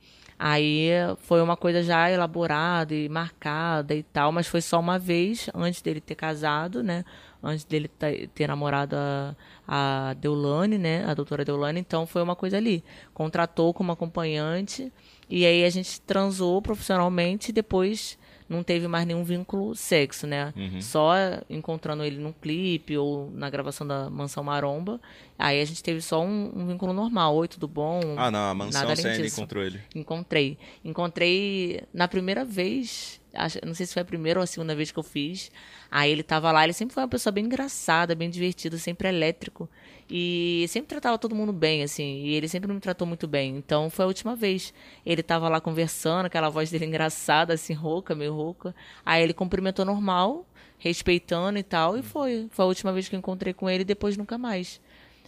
Aí 0.45 0.91
foi 1.19 1.41
uma 1.41 1.57
coisa 1.57 1.85
já 1.85 2.11
elaborada 2.11 2.93
e 2.93 3.09
marcada 3.09 3.95
e 3.95 4.03
tal, 4.03 4.33
mas 4.33 4.49
foi 4.49 4.61
só 4.61 4.81
uma 4.81 4.99
vez 4.99 5.49
antes 5.55 5.81
dele 5.81 6.01
ter 6.01 6.17
casado, 6.17 6.83
né? 6.83 7.05
Antes 7.41 7.65
dele 7.65 7.89
ter 8.35 8.49
namorado 8.49 8.97
a, 8.97 9.37
a 9.69 10.15
Deulane, 10.15 10.79
né? 10.79 11.05
A 11.07 11.15
doutora 11.15 11.45
Deulane, 11.45 11.79
então 11.79 12.09
foi 12.09 12.21
uma 12.25 12.35
coisa 12.35 12.57
ali. 12.57 12.83
Contratou 13.15 13.73
como 13.73 13.93
acompanhante 13.93 14.93
e 15.31 15.47
aí 15.47 15.65
a 15.65 15.71
gente 15.71 16.01
transou 16.01 16.61
profissionalmente 16.61 17.51
e 17.51 17.53
depois 17.53 18.19
não 18.53 18.63
teve 18.63 18.87
mais 18.87 19.07
nenhum 19.07 19.25
vínculo 19.25 19.75
sexo, 19.75 20.27
né? 20.27 20.53
Uhum. 20.57 20.81
Só 20.81 21.15
encontrando 21.49 22.05
ele 22.05 22.19
num 22.19 22.33
clipe 22.33 22.97
ou 22.97 23.31
na 23.31 23.51
gravação 23.51 23.87
da 23.87 24.09
Mansão 24.11 24.45
Maromba. 24.45 25.01
Aí 25.39 25.61
a 25.61 25.65
gente 25.65 25.83
teve 25.83 26.01
só 26.01 26.23
um, 26.23 26.53
um 26.55 26.67
vínculo 26.67 26.93
normal. 26.93 27.35
Oi, 27.37 27.49
tudo 27.49 27.67
bom? 27.67 28.01
Ah, 28.17 28.31
não, 28.31 28.51
a 28.51 28.55
Mansão 28.55 28.87
você 28.89 29.09
ainda 29.09 29.27
encontrou 29.27 29.65
ele? 29.65 29.81
Encontrei. 29.95 30.59
Encontrei 30.85 31.83
na 31.93 32.07
primeira 32.07 32.45
vez, 32.45 33.21
acho, 33.35 33.59
não 33.65 33.75
sei 33.75 33.87
se 33.87 33.93
foi 33.93 34.03
a 34.03 34.05
primeira 34.05 34.39
ou 34.39 34.45
a 34.45 34.47
segunda 34.47 34.75
vez 34.75 34.93
que 34.93 34.99
eu 34.99 35.03
fiz. 35.03 35.51
Aí 35.91 36.11
ele 36.11 36.23
tava 36.23 36.53
lá, 36.53 36.65
ele 36.65 36.73
sempre 36.73 36.95
foi 36.95 37.03
uma 37.03 37.09
pessoa 37.09 37.33
bem 37.33 37.47
engraçada, 37.47 38.15
bem 38.15 38.31
divertida, 38.31 38.79
sempre 38.79 39.09
elétrico. 39.09 39.69
E 40.15 40.67
sempre 40.69 40.89
tratava 40.89 41.17
todo 41.17 41.35
mundo 41.35 41.55
bem, 41.55 41.83
assim. 41.83 42.19
E 42.25 42.35
ele 42.35 42.47
sempre 42.47 42.71
me 42.71 42.79
tratou 42.79 43.07
muito 43.07 43.27
bem. 43.27 43.57
Então 43.57 43.89
foi 43.89 44.05
a 44.05 44.09
última 44.09 44.37
vez. 44.37 44.75
Ele 45.07 45.23
tava 45.23 45.49
lá 45.49 45.59
conversando, 45.59 46.27
aquela 46.27 46.51
voz 46.51 46.71
dele 46.71 46.85
engraçada, 46.85 47.55
assim, 47.55 47.73
rouca, 47.73 48.15
meio 48.15 48.35
rouca. 48.35 48.75
Aí 49.07 49.23
ele 49.23 49.33
cumprimentou 49.33 49.87
normal, 49.87 50.47
respeitando 50.77 51.59
e 51.59 51.63
tal. 51.63 51.97
E 51.97 52.03
foi. 52.03 52.47
Foi 52.51 52.63
a 52.63 52.69
última 52.69 52.93
vez 52.93 53.09
que 53.09 53.17
eu 53.17 53.19
encontrei 53.19 53.55
com 53.55 53.71
ele, 53.71 53.85
depois 53.85 54.15
nunca 54.15 54.37
mais. 54.37 54.83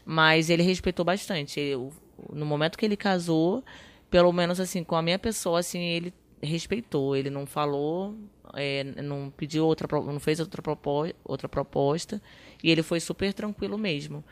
Mas 0.04 0.50
ele 0.50 0.62
respeitou 0.62 1.02
bastante. 1.02 1.58
Eu, 1.58 1.90
no 2.30 2.44
momento 2.44 2.76
que 2.76 2.84
ele 2.84 2.96
casou, 2.96 3.64
pelo 4.10 4.30
menos 4.34 4.60
assim, 4.60 4.84
com 4.84 4.96
a 4.96 5.02
minha 5.02 5.18
pessoa, 5.18 5.60
assim, 5.60 5.80
ele 5.80 6.12
respeitou. 6.42 7.16
Ele 7.16 7.30
não 7.30 7.46
falou, 7.46 8.14
é, 8.52 8.84
não 9.02 9.32
pediu 9.34 9.64
outra, 9.64 9.88
não 10.02 10.20
fez 10.20 10.40
outra 10.40 10.60
proposta, 10.60 11.16
outra 11.24 11.48
proposta. 11.48 12.20
E 12.62 12.70
ele 12.70 12.82
foi 12.82 13.00
super 13.00 13.32
tranquilo 13.32 13.78
mesmo. 13.78 14.22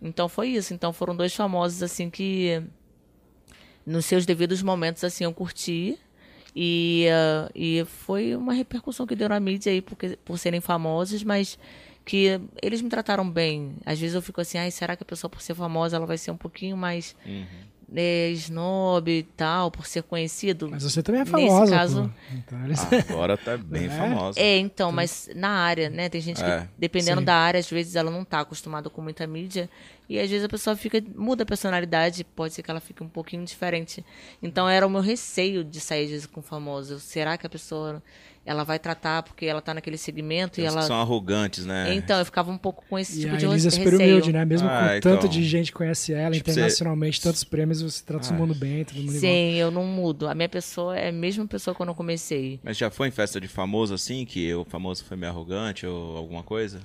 Então 0.00 0.28
foi 0.28 0.48
isso. 0.48 0.72
Então 0.72 0.92
foram 0.92 1.14
dois 1.14 1.34
famosos 1.34 1.82
assim 1.82 2.08
que 2.08 2.62
nos 3.84 4.06
seus 4.06 4.26
devidos 4.26 4.62
momentos 4.62 5.02
assim 5.04 5.24
eu 5.24 5.32
curti 5.32 5.98
e, 6.54 7.06
uh, 7.08 7.50
e 7.54 7.84
foi 7.84 8.34
uma 8.34 8.52
repercussão 8.52 9.06
que 9.06 9.14
deu 9.14 9.28
na 9.28 9.38
mídia 9.38 9.72
aí 9.72 9.80
porque, 9.80 10.18
por 10.24 10.38
serem 10.38 10.60
famosos, 10.60 11.22
mas 11.22 11.58
que 12.04 12.40
eles 12.60 12.80
me 12.82 12.88
trataram 12.88 13.28
bem. 13.28 13.76
Às 13.86 13.98
vezes 14.00 14.14
eu 14.14 14.22
fico 14.22 14.40
assim, 14.40 14.58
ai, 14.58 14.70
será 14.70 14.96
que 14.96 15.02
a 15.02 15.06
pessoa 15.06 15.30
por 15.30 15.40
ser 15.40 15.54
famosa 15.54 15.96
ela 15.96 16.06
vai 16.06 16.18
ser 16.18 16.30
um 16.30 16.36
pouquinho 16.36 16.76
mais 16.76 17.14
uhum 17.24 17.69
é, 17.94 18.30
snob 18.30 19.10
e 19.10 19.22
tal, 19.22 19.70
por 19.70 19.86
ser 19.86 20.02
conhecido. 20.02 20.68
Mas 20.70 20.82
você 20.82 21.02
também 21.02 21.22
é 21.22 21.24
famosa. 21.24 21.60
Nesse 21.60 21.72
caso. 21.72 22.14
Então, 22.32 22.64
eles... 22.64 22.80
Agora 23.08 23.36
tá 23.36 23.56
bem 23.56 23.86
é. 23.86 23.88
famosa. 23.88 24.40
É, 24.40 24.58
então, 24.58 24.92
mas 24.92 25.28
na 25.34 25.48
área, 25.48 25.90
né? 25.90 26.08
Tem 26.08 26.20
gente 26.20 26.42
que, 26.42 26.50
é, 26.50 26.68
dependendo 26.78 27.20
sim. 27.20 27.24
da 27.24 27.34
área, 27.34 27.58
às 27.58 27.68
vezes 27.68 27.96
ela 27.96 28.10
não 28.10 28.24
tá 28.24 28.40
acostumada 28.40 28.88
com 28.88 29.02
muita 29.02 29.26
mídia. 29.26 29.68
E 30.08 30.18
às 30.18 30.28
vezes 30.28 30.44
a 30.44 30.48
pessoa 30.48 30.74
fica, 30.76 31.02
muda 31.14 31.44
a 31.44 31.46
personalidade, 31.46 32.24
pode 32.24 32.54
ser 32.54 32.62
que 32.62 32.70
ela 32.70 32.80
fique 32.80 33.02
um 33.02 33.08
pouquinho 33.08 33.44
diferente. 33.44 34.04
Então 34.42 34.68
era 34.68 34.86
o 34.86 34.90
meu 34.90 35.00
receio 35.00 35.62
de 35.62 35.80
sair 35.80 36.04
às 36.04 36.10
vezes, 36.10 36.26
com 36.26 36.42
famoso. 36.42 36.98
Será 36.98 37.38
que 37.38 37.46
a 37.46 37.50
pessoa 37.50 38.02
ela 38.44 38.64
vai 38.64 38.78
tratar 38.78 39.22
porque 39.22 39.46
ela 39.46 39.60
tá 39.60 39.74
naquele 39.74 39.98
segmento 39.98 40.60
Eles 40.60 40.72
e 40.72 40.76
ela. 40.76 40.86
são 40.86 40.98
arrogantes, 41.00 41.66
né? 41.66 41.94
Então, 41.94 42.18
eu 42.18 42.24
ficava 42.24 42.50
um 42.50 42.56
pouco 42.56 42.84
com 42.88 42.98
esse 42.98 43.18
e 43.18 43.20
tipo 43.22 43.34
a 43.34 43.38
de 43.38 43.46
Elisa 43.46 43.68
é 43.68 43.70
super 43.70 43.94
humilde, 43.94 44.32
né? 44.32 44.44
Mesmo 44.44 44.68
ah, 44.68 44.88
com 44.88 44.94
então... 44.96 45.12
tanto 45.12 45.28
de 45.28 45.44
gente 45.44 45.70
que 45.70 45.76
conhece 45.76 46.12
ela 46.12 46.34
tipo 46.34 46.50
internacionalmente, 46.50 47.18
você... 47.18 47.22
tantos 47.24 47.44
prêmios, 47.44 47.82
você 47.82 48.02
trata 48.04 48.26
ah. 48.26 48.28
todo 48.28 48.38
mundo 48.38 48.54
bem, 48.54 48.84
todo 48.84 48.96
mundo 48.96 49.12
Sim, 49.12 49.50
igual. 49.50 49.60
eu 49.60 49.70
não 49.70 49.84
mudo. 49.84 50.28
A 50.28 50.34
minha 50.34 50.48
pessoa 50.48 50.98
é 50.98 51.10
a 51.10 51.12
mesma 51.12 51.46
pessoa 51.46 51.74
quando 51.74 51.90
eu 51.90 51.94
comecei. 51.94 52.58
Mas 52.62 52.76
já 52.76 52.90
foi 52.90 53.08
em 53.08 53.12
festa 53.12 53.40
de 53.40 53.48
famoso 53.48 53.92
assim, 53.94 54.24
que 54.24 54.52
o 54.54 54.64
famoso 54.64 55.04
foi 55.04 55.16
meio 55.16 55.30
arrogante 55.30 55.86
ou 55.86 56.16
alguma 56.16 56.42
coisa? 56.42 56.80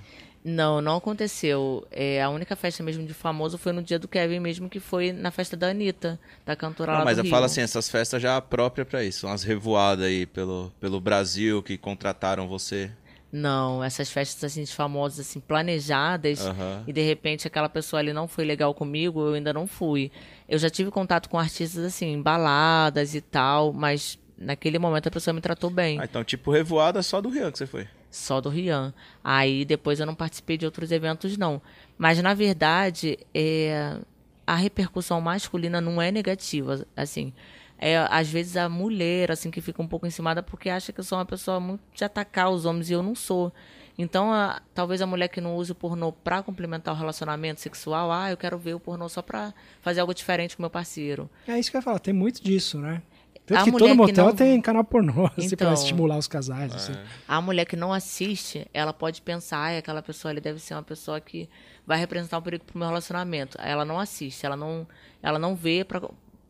Não, 0.47 0.79
não 0.79 0.97
aconteceu. 0.97 1.87
É, 1.89 2.21
a 2.21 2.29
única 2.29 2.55
festa 2.55 2.83
mesmo 2.83 3.03
de 3.03 3.15
famoso 3.15 3.57
foi 3.57 3.73
no 3.73 3.81
dia 3.81 3.97
do 3.97 4.07
Kevin 4.07 4.39
mesmo, 4.39 4.69
que 4.69 4.79
foi 4.79 5.11
na 5.11 5.31
festa 5.31 5.57
da 5.57 5.69
Anitta, 5.69 6.19
da 6.45 6.55
cantora 6.55 6.91
não, 6.91 6.99
lá 6.99 7.05
mas 7.05 7.17
eu 7.17 7.25
falo 7.25 7.45
assim, 7.45 7.61
essas 7.61 7.89
festas 7.89 8.21
já 8.21 8.39
próprias 8.39 8.87
para 8.87 9.03
isso, 9.03 9.25
umas 9.25 9.41
revoadas 9.41 10.05
aí 10.05 10.27
pelo, 10.27 10.71
pelo 10.79 11.01
Brasil 11.01 11.63
que 11.63 11.79
contrataram 11.79 12.47
você. 12.47 12.91
Não, 13.31 13.83
essas 13.83 14.11
festas 14.11 14.51
assim 14.51 14.63
de 14.63 14.71
famosos 14.71 15.19
assim 15.19 15.39
planejadas 15.39 16.45
uhum. 16.45 16.83
e 16.85 16.93
de 16.93 17.01
repente 17.01 17.47
aquela 17.47 17.67
pessoa 17.67 17.99
ali 17.99 18.13
não 18.13 18.27
foi 18.27 18.45
legal 18.45 18.71
comigo, 18.75 19.21
eu 19.21 19.33
ainda 19.33 19.51
não 19.51 19.65
fui. 19.65 20.11
Eu 20.47 20.59
já 20.59 20.69
tive 20.69 20.91
contato 20.91 21.27
com 21.27 21.39
artistas 21.39 21.83
assim, 21.83 22.21
baladas 22.21 23.15
e 23.15 23.19
tal, 23.19 23.73
mas 23.73 24.19
naquele 24.37 24.77
momento 24.77 25.07
a 25.07 25.11
pessoa 25.11 25.33
me 25.33 25.41
tratou 25.41 25.71
bem. 25.71 25.99
Ah, 25.99 26.05
então 26.05 26.23
tipo 26.23 26.51
revoada 26.51 27.01
só 27.01 27.19
do 27.19 27.29
Rian 27.29 27.51
que 27.51 27.57
você 27.57 27.65
foi 27.65 27.87
só 28.15 28.41
do 28.41 28.49
Rian. 28.49 28.93
Aí 29.23 29.65
depois 29.65 29.99
eu 29.99 30.05
não 30.05 30.15
participei 30.15 30.57
de 30.57 30.65
outros 30.65 30.91
eventos, 30.91 31.37
não. 31.37 31.61
Mas 31.97 32.21
na 32.21 32.33
verdade, 32.33 33.17
é, 33.33 33.97
a 34.45 34.55
repercussão 34.55 35.19
masculina 35.21 35.79
não 35.81 36.01
é 36.01 36.11
negativa, 36.11 36.85
assim. 36.95 37.33
É, 37.77 37.97
às 38.09 38.29
vezes 38.29 38.55
a 38.55 38.69
mulher, 38.69 39.31
assim, 39.31 39.51
que 39.51 39.59
fica 39.59 39.81
um 39.81 39.87
pouco 39.87 40.07
encimada 40.07 40.41
porque 40.41 40.69
acha 40.69 40.93
que 40.93 40.99
eu 40.99 41.03
sou 41.03 41.17
uma 41.17 41.25
pessoa 41.25 41.59
muito 41.59 41.81
de 41.93 42.03
atacar 42.03 42.49
os 42.49 42.65
homens 42.65 42.89
e 42.89 42.93
eu 42.93 43.03
não 43.03 43.15
sou. 43.15 43.51
Então, 43.97 44.33
a, 44.33 44.61
talvez 44.73 45.01
a 45.01 45.05
mulher 45.05 45.29
que 45.29 45.39
não 45.39 45.55
use 45.55 45.71
o 45.71 45.75
pornô 45.75 46.11
para 46.11 46.43
complementar 46.43 46.93
o 46.93 46.97
relacionamento 46.97 47.61
sexual, 47.61 48.11
ah, 48.11 48.29
eu 48.29 48.37
quero 48.37 48.57
ver 48.57 48.73
o 48.73 48.79
pornô 48.79 49.07
só 49.07 49.21
para 49.21 49.53
fazer 49.81 50.01
algo 50.01 50.13
diferente 50.13 50.55
com 50.55 50.63
meu 50.63 50.69
parceiro. 50.69 51.29
É 51.47 51.57
isso 51.57 51.71
que 51.71 51.77
eu 51.77 51.79
ia 51.79 51.83
falar, 51.83 51.99
tem 51.99 52.13
muito 52.13 52.43
disso, 52.43 52.77
né? 52.77 53.01
Tanto 53.45 53.59
a 53.59 53.63
que 53.63 53.71
todo 53.71 53.95
motel 53.95 54.25
não... 54.25 54.35
tem 54.35 54.59
canal 54.59 54.83
pornô, 54.83 55.27
assim, 55.37 55.45
então, 55.45 55.67
pra 55.67 55.73
estimular 55.73 56.17
os 56.17 56.27
casais. 56.27 56.73
Assim. 56.73 56.93
É. 56.93 57.03
A 57.27 57.39
mulher 57.39 57.65
que 57.65 57.75
não 57.75 57.93
assiste, 57.93 58.67
ela 58.73 58.91
pode 58.91 59.21
pensar, 59.21 59.57
ah, 59.57 59.77
aquela 59.77 60.01
pessoa 60.01 60.31
ali 60.31 60.41
deve 60.41 60.59
ser 60.59 60.73
uma 60.73 60.83
pessoa 60.83 61.21
que 61.21 61.47
vai 61.85 61.97
representar 61.99 62.39
um 62.39 62.41
perigo 62.41 62.65
pro 62.65 62.77
meu 62.77 62.87
relacionamento. 62.87 63.57
Ela 63.61 63.85
não 63.85 63.99
assiste, 63.99 64.45
ela 64.45 64.55
não, 64.55 64.87
ela 65.21 65.37
não 65.37 65.55
vê 65.55 65.83
pra, 65.83 66.01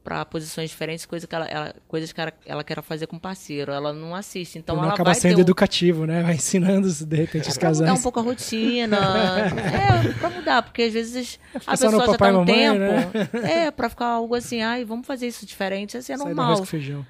para 0.06 0.24
posições 0.24 0.70
diferentes, 0.70 1.03
coisa 1.03 1.26
que 1.26 1.34
ela, 1.34 1.47
ela, 1.47 1.76
coisas 1.88 2.14
que 2.14 2.22
ela, 2.22 2.32
ela 2.45 2.64
quer 2.64 2.80
fazer 2.84 3.08
com 3.08 3.16
o 3.16 3.20
parceiro. 3.20 3.72
Ela 3.72 3.91
não 3.91 4.14
assiste. 4.14 4.60
Então 4.60 4.76
não 4.76 4.84
ela 4.84 4.93
acaba 4.93 5.16
sendo 5.16 5.39
um... 5.39 5.41
educativo, 5.41 6.06
né? 6.06 6.22
Vai 6.22 6.36
ensinando, 6.36 6.88
de 6.88 7.16
repente, 7.16 7.49
os 7.49 7.58
casais. 7.58 7.80
Pra 7.80 7.88
mudar 7.88 7.99
um 7.99 8.03
pouco 8.03 8.20
a 8.20 8.22
rotina. 8.22 8.97
é, 10.06 10.14
pra 10.14 10.30
mudar, 10.30 10.62
porque 10.62 10.84
às 10.84 10.93
vezes 10.93 11.39
a 11.66 11.72
pessoa 11.72 12.06
já 12.06 12.18
tá 12.18 12.28
um 12.30 12.34
mamãe, 12.34 12.45
tempo. 12.45 12.80
Né? 12.80 13.66
É, 13.66 13.72
pra 13.72 13.89
ficar 13.89 14.06
algo 14.06 14.36
assim, 14.36 14.62
ai, 14.62 14.86
vamos 14.86 15.08
fazer 15.08 15.26
isso 15.26 15.43
diferente, 15.43 15.97
assim 15.97 16.14
é 16.14 16.18
Sai 16.18 16.26
normal. 16.28 16.64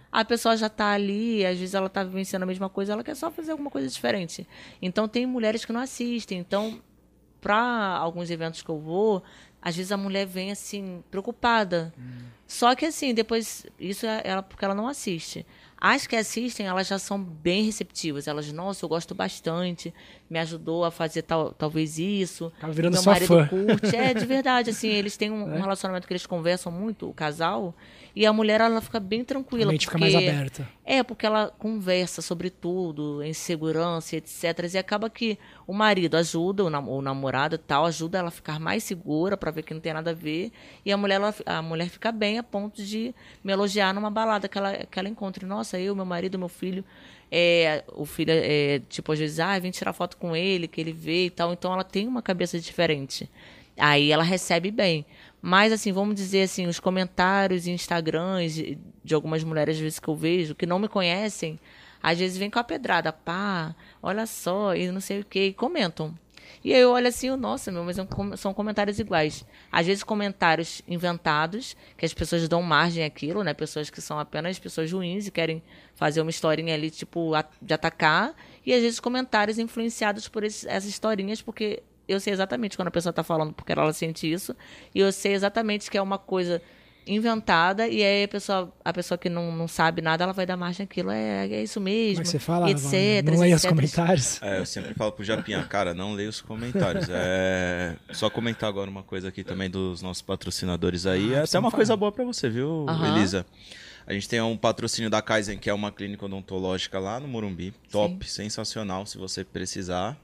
A 0.10 0.24
pessoa 0.24 0.56
já 0.56 0.70
tá 0.70 0.92
ali, 0.92 1.46
às 1.46 1.60
vezes 1.60 1.76
ela 1.76 1.90
tá 1.90 2.02
vivenciando 2.02 2.46
a 2.46 2.48
mesma 2.48 2.70
coisa, 2.70 2.94
ela 2.94 3.04
quer 3.04 3.16
só 3.16 3.30
fazer 3.30 3.52
alguma 3.52 3.70
coisa 3.70 3.90
diferente. 3.90 4.48
Então 4.82 5.06
tem 5.06 5.26
mulheres 5.26 5.66
que 5.66 5.74
não 5.74 5.82
assistem. 5.82 6.40
Então, 6.40 6.80
para 7.42 7.58
alguns 7.98 8.32
eventos 8.32 8.62
que 8.62 8.70
eu 8.70 8.80
vou, 8.80 9.22
às 9.62 9.76
vezes 9.76 9.92
a 9.92 9.98
mulher 9.98 10.26
vem 10.26 10.50
assim, 10.50 11.04
preocupada. 11.12 11.94
Hum. 12.00 12.35
Só 12.48 12.76
que 12.76 12.86
assim, 12.86 13.14
depois, 13.14 13.66
isso 13.80 14.06
é 14.06 14.22
ela 14.24 14.44
porque 14.44 14.64
ela 14.64 14.76
não 14.76 14.88
assiste. 14.88 15.46
As 15.78 16.08
que 16.08 16.16
assistem, 16.16 16.66
elas 16.66 16.88
já 16.88 16.98
são 16.98 17.22
bem 17.22 17.64
receptivas. 17.64 18.28
Elas, 18.28 18.52
nossa, 18.52 18.86
eu 18.86 18.90
gosto 18.90 19.14
bastante, 19.14 19.94
me 20.30 20.40
ajudou 20.40 20.86
a 20.86 20.92
fazer 20.92 21.22
tal, 21.22 21.52
talvez 21.52 22.00
isso. 22.00 22.52
Tá 22.60 22.68
virando 22.70 22.94
meu 22.94 23.04
marido 23.04 23.28
fã. 23.28 23.48
curte. 23.48 23.96
É, 23.96 24.14
de 24.14 24.26
verdade, 24.26 24.70
assim, 24.70 24.88
eles 24.88 25.18
têm 25.18 25.30
um, 25.30 25.42
é? 25.54 25.58
um, 25.58 25.62
relacionamento 25.62 26.08
que 26.08 26.14
eles 26.14 26.26
conversam 26.26 26.72
muito, 26.72 27.10
o 27.10 27.14
casal, 27.14 27.76
e 28.16 28.26
a 28.26 28.32
mulher, 28.32 28.62
ela 28.62 28.80
fica 28.80 28.98
bem 28.98 29.26
tranquila. 29.26 29.66
A 29.66 29.72
mente 29.74 29.88
fica 29.88 29.98
mais 29.98 30.16
aberta. 30.16 30.66
É, 30.86 31.04
porque 31.04 31.26
ela 31.26 31.54
conversa 31.60 32.22
sobre 32.22 32.50
tudo, 32.50 33.22
em 33.22 33.34
segurança, 33.34 34.16
etc. 34.16 34.74
E 34.74 34.78
acaba 34.78 35.10
que 35.10 35.38
o 35.68 35.74
marido 35.74 36.16
ajuda, 36.16 36.64
o, 36.64 36.70
nam 36.70 36.88
o 36.88 37.02
namorado 37.02 37.58
tal, 37.58 37.86
ajuda 37.86 38.20
ela 38.20 38.30
a 38.30 38.32
ficar 38.32 38.58
mais 38.58 38.86
segura 38.86 39.36
para 39.36 39.52
ver 39.52 39.64
que 39.64 39.74
não 39.74 39.82
tem 39.82 39.92
nada 39.92 40.12
a 40.12 40.14
ver. 40.14 40.54
E 40.86 40.94
a 40.94 40.98
mulher, 40.98 41.16
ela, 41.16 41.36
a 41.46 41.62
mulher 41.62 41.90
fica 41.90 42.10
bem 42.10 42.38
a 42.38 42.44
ponto 42.44 42.82
de 42.82 43.14
me 43.44 43.52
elogiar 43.52 43.94
numa 43.94 44.10
balada 44.10 44.48
que 44.48 44.58
ela, 44.58 44.74
que 44.86 44.98
ela 44.98 45.10
encontre. 45.10 45.46
Nossa, 45.46 45.78
eu, 45.78 45.94
meu 45.94 46.06
marido, 46.06 46.40
meu 46.40 46.48
filho. 46.48 46.86
É, 47.30 47.84
o 47.92 48.06
filho, 48.06 48.32
é, 48.32 48.80
tipo, 48.88 49.12
às 49.12 49.20
vezes, 49.20 49.42
ah, 49.42 49.60
vem 49.60 49.72
tirar 49.72 49.92
foto 49.92 50.16
com 50.16 50.34
ele, 50.34 50.70
que 50.70 50.80
ele 50.80 50.94
vê 50.94 51.26
e 51.26 51.30
tal. 51.30 51.52
Então 51.52 51.74
ela 51.74 51.84
tem 51.84 52.08
uma 52.08 52.22
cabeça 52.22 52.58
diferente. 52.58 53.30
Aí 53.78 54.12
ela 54.12 54.24
recebe 54.24 54.72
bem. 54.72 55.06
Mas, 55.48 55.72
assim, 55.72 55.92
vamos 55.92 56.16
dizer 56.16 56.42
assim, 56.42 56.66
os 56.66 56.80
comentários 56.80 57.68
e 57.68 57.72
Instagrams 57.72 58.52
de, 58.52 58.80
de 59.04 59.14
algumas 59.14 59.44
mulheres, 59.44 59.76
às 59.76 59.82
vezes, 59.84 60.00
que 60.00 60.08
eu 60.08 60.16
vejo, 60.16 60.56
que 60.56 60.66
não 60.66 60.80
me 60.80 60.88
conhecem, 60.88 61.60
às 62.02 62.18
vezes 62.18 62.36
vem 62.36 62.50
com 62.50 62.58
a 62.58 62.64
pedrada, 62.64 63.14
pá, 63.14 63.76
olha 64.02 64.26
só, 64.26 64.74
e 64.74 64.92
não 64.92 65.00
sei 65.00 65.20
o 65.20 65.24
quê, 65.24 65.50
e 65.50 65.54
comentam. 65.54 66.18
E 66.64 66.74
aí 66.74 66.82
eu 66.82 66.90
olho 66.90 67.08
assim, 67.08 67.30
nossa, 67.36 67.72
meu, 67.72 67.84
mas 67.84 67.96
são 68.40 68.56
comentários 68.56 68.98
iguais. 68.98 69.46
Às 69.72 69.86
vezes 69.86 70.04
comentários 70.04 70.82
inventados, 70.88 71.78
que 71.96 72.08
as 72.08 72.14
pessoas 72.14 72.48
dão 72.48 72.64
margem 72.64 73.06
àquilo, 73.06 73.44
né? 73.44 73.54
Pessoas 73.54 73.92
que 73.92 74.02
são 74.02 74.18
apenas 74.18 74.58
pessoas 74.58 74.92
ruins 74.92 75.28
e 75.28 75.32
querem 75.32 75.62
fazer 75.94 76.22
uma 76.22 76.32
historinha 76.32 76.74
ali, 76.74 76.90
tipo, 76.90 77.34
de 77.62 77.74
atacar. 77.76 78.34
E 78.66 78.74
às 78.74 78.82
vezes 78.82 79.00
comentários 79.00 79.60
influenciados 79.60 80.28
por 80.28 80.44
esses, 80.44 80.66
essas 80.66 80.90
historinhas, 80.90 81.40
porque 81.40 81.84
eu 82.08 82.20
sei 82.20 82.34
exatamente 82.34 82.78
quando 82.78 82.90
a 82.90 82.92
pessoa 82.92 83.12
está 83.12 83.24
falando 83.24 83.54
porque 83.54 83.72
ela 83.72 83.92
sente 83.94 84.32
isso, 84.32 84.56
e 84.94 85.00
eu 85.00 85.12
sei 85.12 85.34
exatamente 85.34 85.90
que 85.90 85.98
é 85.98 86.02
uma 86.02 86.18
coisa 86.18 86.62
inventada, 87.08 87.88
e 87.88 88.04
aí 88.04 88.24
a 88.24 88.28
pessoa, 88.28 88.74
a 88.84 88.92
pessoa 88.92 89.18
que 89.18 89.30
não, 89.30 89.52
não 89.52 89.68
sabe 89.68 90.02
nada, 90.02 90.24
ela 90.24 90.34
vai 90.34 90.46
dar 90.46 90.58
margem 90.58 90.86
àquilo, 90.86 91.12
é, 91.12 91.48
é 91.48 91.64
isso 91.64 91.80
mesmo, 91.80 92.20
Mas 92.20 92.30
você 92.30 92.40
fala, 92.40 92.70
etc. 92.70 93.24
Não 93.26 93.40
leia 93.40 93.56
os 93.56 93.66
comentários. 93.66 94.42
É, 94.42 94.60
eu 94.60 94.66
sempre 94.66 94.94
falo 94.96 95.12
pro 95.12 95.24
Japinha, 95.24 95.64
cara, 95.64 95.94
não 95.94 96.14
leia 96.14 96.30
os 96.30 96.42
comentários. 96.42 97.08
É... 97.10 97.96
Só 98.12 98.30
comentar 98.30 98.68
agora 98.68 98.90
uma 98.90 99.04
coisa 99.04 99.30
aqui 99.30 99.44
também 99.44 99.70
dos 99.70 100.02
nossos 100.02 100.22
patrocinadores 100.22 101.06
aí, 101.06 101.36
ah, 101.36 101.40
é 101.40 101.44
até 101.44 101.60
uma 101.60 101.70
falar. 101.70 101.80
coisa 101.80 101.96
boa 101.96 102.12
para 102.12 102.26
você, 102.26 102.50
viu, 102.50 102.86
uhum. 102.90 103.16
Elisa? 103.16 103.46
A 104.08 104.14
gente 104.14 104.30
tem 104.30 104.40
um 104.40 104.56
patrocínio 104.56 105.10
da 105.10 105.22
Kaizen, 105.22 105.58
que 105.58 105.70
é 105.70 105.74
uma 105.74 105.92
clínica 105.92 106.26
odontológica 106.26 107.00
lá 107.00 107.20
no 107.20 107.28
Morumbi. 107.28 107.74
Top, 107.92 108.24
Sim. 108.24 108.44
sensacional, 108.44 109.06
se 109.06 109.18
você 109.18 109.44
precisar. 109.44 110.16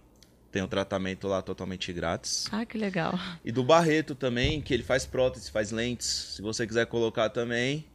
Tem 0.52 0.62
o 0.62 0.66
um 0.66 0.68
tratamento 0.68 1.28
lá 1.28 1.42
totalmente 1.42 1.94
grátis. 1.94 2.48
Ah, 2.52 2.66
que 2.66 2.78
legal. 2.78 3.18
E 3.44 3.52
do 3.52 3.64
Barreto 3.64 4.14
também, 4.14 4.62
que 4.62 4.74
ele 4.74 4.84
faz 4.84 5.06
prótese, 5.06 5.50
faz 5.50 5.72
lentes. 5.72 6.08
Se 6.36 6.42
você 6.42 6.68
quiser 6.68 6.86
colocar 6.88 7.30
também, 7.30 7.86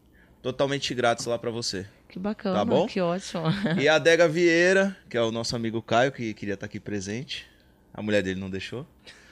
totalmente 0.40 0.94
grátis 0.94 1.26
lá 1.26 1.38
para 1.38 1.50
você. 1.50 1.86
Que 2.08 2.18
bacana, 2.18 2.56
tá 2.56 2.64
bom? 2.64 2.86
que 2.86 3.00
ótimo. 3.00 3.44
E 3.78 3.88
a 3.88 3.96
Adega 3.96 4.26
Vieira, 4.26 4.96
que 5.10 5.16
é 5.16 5.22
o 5.22 5.30
nosso 5.30 5.54
amigo 5.54 5.82
Caio, 5.82 6.12
que 6.12 6.32
queria 6.32 6.54
estar 6.54 6.66
aqui 6.66 6.80
presente. 6.80 7.46
A 7.92 8.00
mulher 8.00 8.22
dele 8.22 8.40
não 8.40 8.48
deixou. 8.48 8.86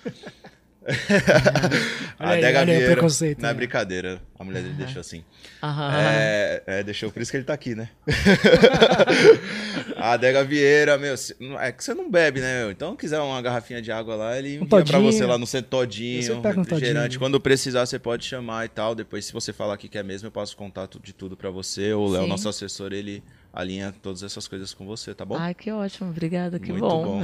a 2.19 2.33
Adega 2.33 2.61
aí, 2.61 2.67
Vieira. 2.67 2.93
Preconceito, 2.93 3.41
não 3.41 3.49
é 3.49 3.55
brincadeira. 3.55 4.21
A 4.39 4.45
mulher 4.45 4.63
dele 4.63 4.75
deixou 4.75 5.01
assim. 5.01 5.25
É, 5.63 6.63
é, 6.67 6.83
deixou, 6.83 7.11
por 7.11 7.23
isso 7.23 7.31
que 7.31 7.39
ele 7.39 7.45
tá 7.45 7.55
aqui, 7.55 7.75
né? 7.75 7.89
a 9.97 10.13
Adega 10.13 10.45
Vieira, 10.45 10.99
meu, 10.99 11.15
é 11.59 11.73
que 11.73 11.83
você 11.83 11.95
não 11.95 12.11
bebe, 12.11 12.41
né, 12.41 12.61
meu? 12.61 12.71
Então, 12.71 12.95
quiser 12.95 13.19
uma 13.21 13.41
garrafinha 13.41 13.81
de 13.81 13.91
água 13.91 14.15
lá, 14.15 14.39
ele 14.39 14.57
envia 14.57 14.79
um 14.79 14.85
pra 14.85 14.99
você 14.99 15.25
lá 15.25 15.39
no 15.39 15.47
centro 15.47 15.71
todinho, 15.71 16.23
você 16.23 16.35
pega 16.37 16.61
um 16.61 16.63
refrigerante. 16.63 17.19
Quando 17.19 17.41
precisar, 17.41 17.87
você 17.87 17.99
pode 17.99 18.25
chamar 18.27 18.67
e 18.67 18.69
tal. 18.69 18.95
Depois, 18.95 19.25
se 19.25 19.33
você 19.33 19.53
falar 19.53 19.79
que 19.79 19.89
quer 19.89 20.05
mesmo, 20.05 20.29
eu 20.29 20.33
passo 20.33 20.55
contato 20.57 21.01
de 21.03 21.15
tudo 21.15 21.37
pra 21.37 21.49
você. 21.49 21.95
O 21.95 22.07
Léo, 22.09 22.27
nosso 22.27 22.49
assessor, 22.49 22.93
ele 22.93 23.23
alinha 23.53 23.95
todas 24.03 24.23
essas 24.23 24.47
coisas 24.47 24.75
com 24.75 24.85
você, 24.85 25.15
tá 25.15 25.25
bom? 25.25 25.37
Ai, 25.37 25.55
que 25.55 25.71
ótimo. 25.71 26.11
Obrigada, 26.11 26.59
que 26.59 26.73
Muito 26.73 26.87
bom. 26.87 27.21
bom. 27.21 27.23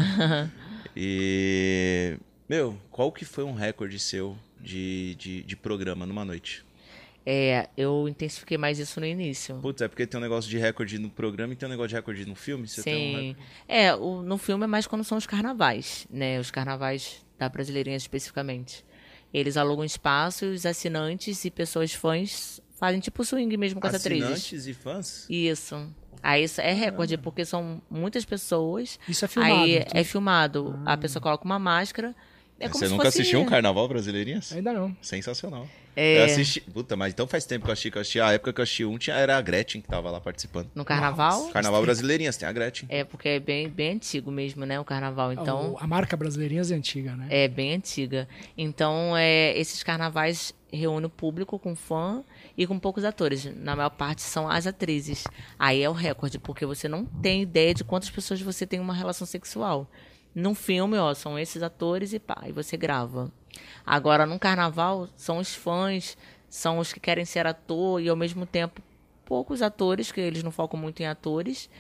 e... 0.97 2.17
Meu, 2.51 2.77
qual 2.91 3.13
que 3.13 3.25
foi 3.25 3.45
um 3.45 3.55
recorde 3.55 3.97
seu 4.01 4.37
de, 4.61 5.15
de, 5.15 5.45
de 5.45 5.57
programa 5.57 6.05
numa 6.05 6.25
noite? 6.25 6.65
É, 7.25 7.69
eu 7.77 8.09
intensifiquei 8.09 8.59
mais 8.59 8.81
isso 8.81 8.99
no 8.99 9.07
início. 9.07 9.55
Putz, 9.63 9.83
é 9.83 9.87
porque 9.87 10.05
tem 10.05 10.19
um 10.19 10.21
negócio 10.21 10.51
de 10.51 10.59
recorde 10.59 10.99
no 10.99 11.09
programa 11.09 11.53
e 11.53 11.57
tem 11.57 11.69
um 11.69 11.71
negócio 11.71 11.91
de 11.91 11.95
recorde 11.95 12.27
no 12.27 12.35
filme? 12.35 12.67
Você 12.67 12.83
Sim. 12.83 13.37
Um 13.39 13.43
é, 13.69 13.95
o, 13.95 14.23
no 14.23 14.37
filme 14.37 14.65
é 14.65 14.67
mais 14.67 14.85
quando 14.89 15.05
são 15.05 15.17
os 15.17 15.29
carnavais, 15.29 16.09
né? 16.11 16.41
Os 16.41 16.51
carnavais 16.51 17.25
da 17.39 17.49
Brasileirinha 17.49 17.97
especificamente. 17.97 18.85
Eles 19.33 19.57
alugam 19.57 19.85
espaço 19.85 20.45
e 20.45 20.49
os 20.49 20.67
assinantes 20.67 21.45
e 21.45 21.53
pessoas 21.53 21.95
fãs 21.95 22.61
fazem 22.75 22.99
tipo 22.99 23.25
swing 23.25 23.57
mesmo 23.57 23.81
com 23.81 23.87
as 23.87 23.95
atrizes. 23.95 24.25
Assinantes 24.25 24.67
e 24.67 24.75
fãs? 24.75 25.27
Isso. 25.31 25.89
Aí 26.21 26.43
isso 26.43 26.61
é 26.61 26.73
recorde, 26.73 27.17
porque 27.17 27.45
são 27.45 27.81
muitas 27.89 28.25
pessoas. 28.25 28.99
Isso 29.09 29.25
é 29.25 29.29
filmado. 29.29 29.55
Aí 29.55 29.77
então. 29.77 30.01
é 30.01 30.03
filmado. 30.03 30.81
Ah. 30.85 30.95
A 30.95 30.97
pessoa 30.97 31.23
coloca 31.23 31.45
uma 31.45 31.61
máscara 31.61 32.13
é 32.61 32.69
Você 32.69 32.89
nunca 32.89 33.07
fosse... 33.07 33.21
assistiu 33.21 33.41
um 33.41 33.47
carnaval 33.47 33.89
brasileirinhas? 33.89 34.53
Ainda 34.53 34.73
não. 34.73 34.95
Sensacional. 35.01 35.67
É... 35.97 36.21
Eu 36.21 36.25
assisti. 36.25 36.61
Puta, 36.61 36.95
mas 36.95 37.13
então 37.13 37.27
faz 37.27 37.47
tempo 37.47 37.65
que 37.65 37.71
eu 37.71 37.73
assisti, 37.73 37.91
que 37.91 37.97
eu 37.97 38.03
assisti. 38.03 38.21
A 38.21 38.33
época 38.33 38.53
que 38.53 38.61
eu 38.61 38.63
assisti 38.63 38.85
um 38.85 38.99
tinha, 38.99 39.17
era 39.17 39.37
a 39.37 39.41
Gretchen 39.41 39.81
que 39.81 39.89
tava 39.89 40.11
lá 40.11 40.21
participando. 40.21 40.71
No 40.75 40.85
carnaval? 40.85 41.41
Nossa. 41.41 41.53
Carnaval 41.53 41.83
Brasileirinhas, 41.83 42.37
tem 42.37 42.47
a 42.47 42.53
Gretchen. 42.53 42.87
É, 42.91 43.03
porque 43.03 43.29
é 43.31 43.41
bem, 43.41 43.69
bem 43.69 43.93
antigo 43.93 44.31
mesmo, 44.31 44.67
né? 44.67 44.79
O 44.79 44.85
carnaval. 44.85 45.33
Então. 45.33 45.77
A 45.81 45.87
marca 45.87 46.17
Brasileirinhas 46.17 46.71
é 46.71 46.75
antiga, 46.75 47.17
né? 47.17 47.27
É, 47.31 47.49
bem 47.49 47.73
antiga. 47.73 48.29
Então, 48.57 49.17
é, 49.17 49.59
esses 49.59 49.83
carnavais 49.83 50.55
reúnem 50.73 51.07
o 51.07 51.11
público 51.11 51.59
com 51.59 51.75
fã 51.75 52.23
e 52.57 52.67
com 52.67 52.79
poucos 52.79 53.05
atores. 53.05 53.45
Na 53.57 53.75
maior 53.75 53.91
parte 53.91 54.23
são 54.23 54.49
as 54.49 54.67
atrizes. 54.67 55.25
Aí 55.59 55.83
é 55.83 55.89
o 55.89 55.93
recorde, 55.93 56.39
porque 56.39 56.65
você 56.65 56.89
não 56.89 57.05
tem 57.05 57.43
ideia 57.43 57.75
de 57.75 57.83
quantas 57.83 58.11
pessoas 58.11 58.41
você 58.41 58.67
tem 58.67 58.79
uma 58.79 58.95
relação 58.95 59.27
sexual. 59.27 59.91
Num 60.35 60.55
filme, 60.55 60.97
ó, 60.97 61.13
são 61.15 61.39
esses 61.39 61.63
atores 61.63 62.13
e 62.13 62.19
pá, 62.19 62.45
e 62.47 62.53
você 62.53 62.77
grava. 62.77 63.31
Agora, 63.85 64.27
num 64.27 64.39
carnaval, 64.39 65.09
são 65.17 65.39
os 65.39 65.55
fãs, 65.55 66.17
são 66.49 66.79
os 66.79 66.93
que 66.93 67.01
querem 67.01 67.25
ser 67.25 67.47
ator 67.47 68.01
e 68.01 68.09
ao 68.09 68.17
mesmo 68.17 68.47
tempo 68.47 68.81
poucos 69.25 69.63
atores, 69.63 70.11
que 70.11 70.21
eles 70.21 70.43
não 70.43 70.51
focam 70.51 70.79
muito 70.79 71.01
em 71.01 71.07
atores, 71.07 71.71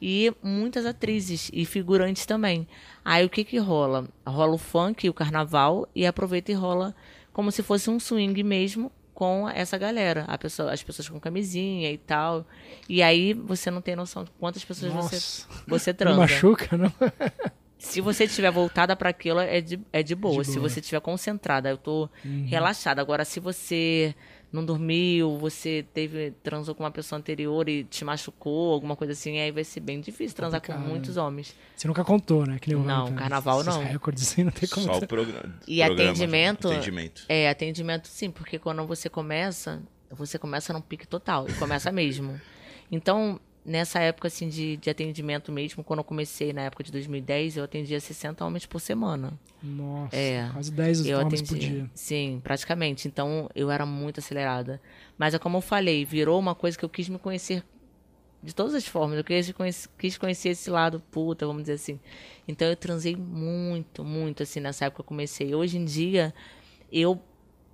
e 0.00 0.32
muitas 0.42 0.86
atrizes 0.86 1.50
e 1.52 1.64
figurantes 1.64 2.24
também. 2.24 2.66
Aí 3.04 3.24
o 3.24 3.28
que 3.28 3.44
que 3.44 3.58
rola? 3.58 4.08
Rola 4.26 4.54
o 4.54 4.58
funk, 4.58 5.08
o 5.08 5.14
carnaval, 5.14 5.88
e 5.94 6.06
aproveita 6.06 6.52
e 6.52 6.54
rola 6.54 6.94
como 7.32 7.50
se 7.52 7.62
fosse 7.62 7.90
um 7.90 7.98
swing 7.98 8.42
mesmo 8.42 8.90
com 9.12 9.46
essa 9.48 9.76
galera, 9.76 10.24
a 10.28 10.38
pessoa, 10.38 10.72
as 10.72 10.82
pessoas 10.82 11.08
com 11.08 11.20
camisinha 11.20 11.92
e 11.92 11.98
tal. 11.98 12.46
E 12.88 13.02
aí 13.02 13.34
você 13.34 13.70
não 13.70 13.82
tem 13.82 13.94
noção 13.94 14.24
de 14.24 14.30
quantas 14.38 14.64
pessoas 14.64 14.92
você, 14.92 15.46
você 15.66 15.92
transa. 15.92 16.16
Não 16.16 16.22
machuca, 16.22 16.76
não? 16.76 16.90
Se 17.80 18.00
você 18.00 18.24
estiver 18.24 18.50
voltada 18.50 18.94
para 18.94 19.08
aquilo, 19.08 19.40
é 19.40 19.60
de, 19.60 19.80
é 19.90 20.02
de 20.02 20.14
boa. 20.14 20.32
de 20.32 20.36
boa. 20.36 20.44
Se 20.44 20.58
você 20.58 20.80
estiver 20.80 21.00
concentrada, 21.00 21.70
eu 21.70 21.78
tô 21.78 22.10
uhum. 22.22 22.44
relaxada. 22.46 23.00
Agora, 23.00 23.24
se 23.24 23.40
você 23.40 24.14
não 24.52 24.62
dormiu, 24.62 25.38
você 25.38 25.86
teve 25.94 26.32
transou 26.42 26.74
com 26.74 26.82
uma 26.82 26.90
pessoa 26.90 27.18
anterior 27.18 27.68
e 27.70 27.84
te 27.84 28.04
machucou, 28.04 28.74
alguma 28.74 28.94
coisa 28.94 29.14
assim, 29.14 29.38
aí 29.38 29.50
vai 29.50 29.64
ser 29.64 29.80
bem 29.80 29.98
difícil 29.98 30.36
transar 30.36 30.60
com 30.60 30.72
muitos 30.74 31.16
homens. 31.16 31.56
Você 31.74 31.88
nunca 31.88 32.04
contou, 32.04 32.44
né? 32.46 32.58
Que 32.60 32.74
não, 32.74 33.14
carnaval 33.14 33.64
não. 33.64 33.82
Recordes 33.82 34.24
assim 34.24 34.44
não 34.44 34.52
tem 34.52 34.68
como. 34.68 34.86
Só 34.86 34.98
o 34.98 35.06
programa. 35.06 35.54
E 35.66 35.82
atendimento, 35.82 36.68
atendimento. 36.68 37.24
É, 37.28 37.48
atendimento 37.48 38.08
sim, 38.08 38.30
porque 38.30 38.58
quando 38.58 38.86
você 38.86 39.08
começa, 39.08 39.82
você 40.10 40.38
começa 40.38 40.72
num 40.74 40.82
pique 40.82 41.08
total, 41.08 41.48
e 41.48 41.52
começa 41.54 41.90
mesmo. 41.90 42.38
Então, 42.92 43.40
nessa 43.64 44.00
época 44.00 44.28
assim 44.28 44.48
de, 44.48 44.76
de 44.76 44.90
atendimento 44.90 45.52
mesmo, 45.52 45.84
quando 45.84 46.00
eu 46.00 46.04
comecei 46.04 46.52
na 46.52 46.62
época 46.62 46.82
de 46.82 46.92
2010, 46.92 47.56
eu 47.56 47.64
atendia 47.64 48.00
60 48.00 48.44
homens 48.44 48.66
por 48.66 48.80
semana. 48.80 49.32
Nossa, 49.62 50.16
é, 50.16 50.48
quase 50.52 50.72
10 50.72 51.06
eu 51.06 51.18
homens 51.18 51.40
atendi, 51.40 51.48
por 51.48 51.58
dia. 51.58 51.90
Sim, 51.94 52.40
praticamente. 52.42 53.06
Então 53.06 53.48
eu 53.54 53.70
era 53.70 53.84
muito 53.84 54.20
acelerada. 54.20 54.80
Mas 55.18 55.34
é 55.34 55.38
como 55.38 55.58
eu 55.58 55.60
falei, 55.60 56.04
virou 56.04 56.38
uma 56.38 56.54
coisa 56.54 56.78
que 56.78 56.84
eu 56.84 56.88
quis 56.88 57.08
me 57.08 57.18
conhecer 57.18 57.62
de 58.42 58.54
todas 58.54 58.74
as 58.74 58.86
formas. 58.86 59.18
Eu 59.18 59.24
quis 59.24 59.52
conhecer, 59.52 59.88
quis 59.98 60.16
conhecer 60.16 60.50
esse 60.50 60.70
lado 60.70 61.00
puta, 61.10 61.46
vamos 61.46 61.62
dizer 61.62 61.74
assim. 61.74 62.00
Então 62.48 62.66
eu 62.66 62.76
transei 62.76 63.14
muito, 63.14 64.02
muito 64.02 64.42
assim 64.42 64.60
nessa 64.60 64.86
época 64.86 65.02
que 65.02 65.06
eu 65.06 65.08
comecei. 65.08 65.54
Hoje 65.54 65.76
em 65.76 65.84
dia 65.84 66.34
eu 66.90 67.20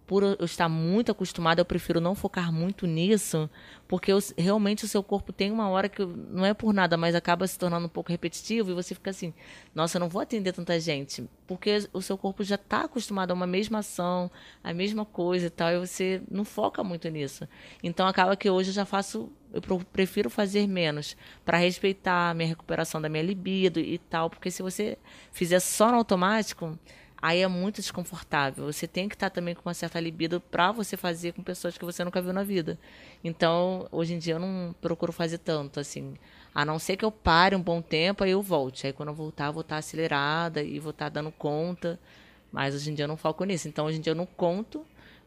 por 0.07 0.23
eu 0.23 0.45
estar 0.45 0.69
muito 0.69 1.11
acostumada, 1.11 1.61
eu 1.61 1.65
prefiro 1.65 2.01
não 2.01 2.15
focar 2.15 2.53
muito 2.53 2.87
nisso, 2.87 3.51
porque 3.89 4.13
eu, 4.13 4.19
realmente 4.39 4.85
o 4.85 4.89
seu 4.89 5.03
corpo 5.03 5.33
tem 5.33 5.51
uma 5.51 5.69
hora 5.69 5.89
que 5.89 6.05
não 6.05 6.45
é 6.45 6.55
por 6.55 6.73
nada, 6.73 6.97
mas 6.97 7.15
acaba 7.15 7.47
se 7.47 7.59
tornando 7.59 7.87
um 7.87 7.89
pouco 7.89 8.13
repetitivo 8.13 8.71
e 8.71 8.75
você 8.75 8.95
fica 8.95 9.11
assim: 9.11 9.35
nossa, 9.75 9.97
eu 9.97 10.01
não 10.01 10.09
vou 10.09 10.23
atender 10.23 10.53
tanta 10.53 10.79
gente, 10.79 11.29
porque 11.47 11.89
o 11.93 12.01
seu 12.01 12.17
corpo 12.17 12.45
já 12.45 12.55
está 12.55 12.85
acostumado 12.85 13.33
a 13.33 13.35
uma 13.35 13.47
mesma 13.47 13.81
ação, 13.81 14.31
a 14.63 14.73
mesma 14.73 15.05
coisa 15.05 15.47
e 15.47 15.51
tal, 15.51 15.71
e 15.71 15.79
você 15.79 16.23
não 16.31 16.45
foca 16.45 16.85
muito 16.85 17.09
nisso. 17.09 17.49
Então 17.83 18.07
acaba 18.07 18.37
que 18.37 18.49
hoje 18.49 18.71
eu 18.71 18.75
já 18.75 18.85
faço, 18.85 19.29
eu 19.53 19.61
prefiro 19.93 20.31
fazer 20.31 20.69
menos 20.69 21.17
para 21.45 21.59
respeitar 21.59 22.31
a 22.31 22.35
minha 22.35 22.49
recuperação 22.49 23.01
da 23.01 23.09
minha 23.09 23.25
libido 23.25 23.81
e 23.81 23.99
tal, 23.99 24.31
porque 24.31 24.53
se 24.53 24.63
você 24.63 24.97
fizer 25.33 25.59
só 25.59 25.91
no 25.91 25.97
automático 25.97 26.79
aí 27.27 27.41
é 27.43 27.49
muito 27.49 27.81
desconfortável. 27.81 28.73
Você 28.73 28.87
tem 28.87 29.09
que 29.09 29.17
estar 29.17 29.31
também 29.31 29.53
com 29.53 29.69
uma 29.69 29.75
certa 29.75 29.99
libido 29.99 30.41
para 30.41 30.71
você 30.71 30.97
fazer 30.97 31.33
com 31.33 31.43
pessoas 31.43 31.77
que 31.77 31.85
você 31.85 32.05
nunca 32.05 32.23
viu 32.23 32.33
na 32.33 32.45
vida. 32.45 32.79
Então, 33.25 33.89
hoje 33.91 34.15
em 34.15 34.19
dia 34.19 34.35
eu 34.35 34.39
não 34.39 34.73
procuro 34.81 35.13
fazer 35.13 35.39
tanto, 35.39 35.81
assim. 35.81 36.15
A 36.55 36.65
não 36.65 36.79
ser 36.79 36.97
que 36.97 37.05
eu 37.05 37.11
pare 37.11 37.57
um 37.57 37.61
bom 37.61 37.83
tempo, 37.83 38.23
aí 38.23 38.31
eu 38.31 38.41
volte. 38.41 38.87
Aí 38.87 38.93
quando 38.93 39.09
eu 39.09 39.15
voltar, 39.15 39.47
eu 39.47 39.53
vou 39.53 39.63
estar 39.63 39.79
acelerada 39.79 40.63
e 40.63 40.79
vou 40.79 40.91
estar 40.91 41.09
dando 41.09 41.33
conta. 41.33 41.99
Mas 42.53 42.77
hoje 42.77 42.93
em 42.93 42.95
dia 42.95 43.07
eu 43.07 43.09
não 43.09 43.17
foco 43.17 43.43
nisso. 43.43 43.67
Então, 43.67 43.87
hoje 43.87 43.99
em 43.99 44.01
dia 44.01 44.13
eu 44.13 44.17
não 44.17 44.27
conto 44.27 44.87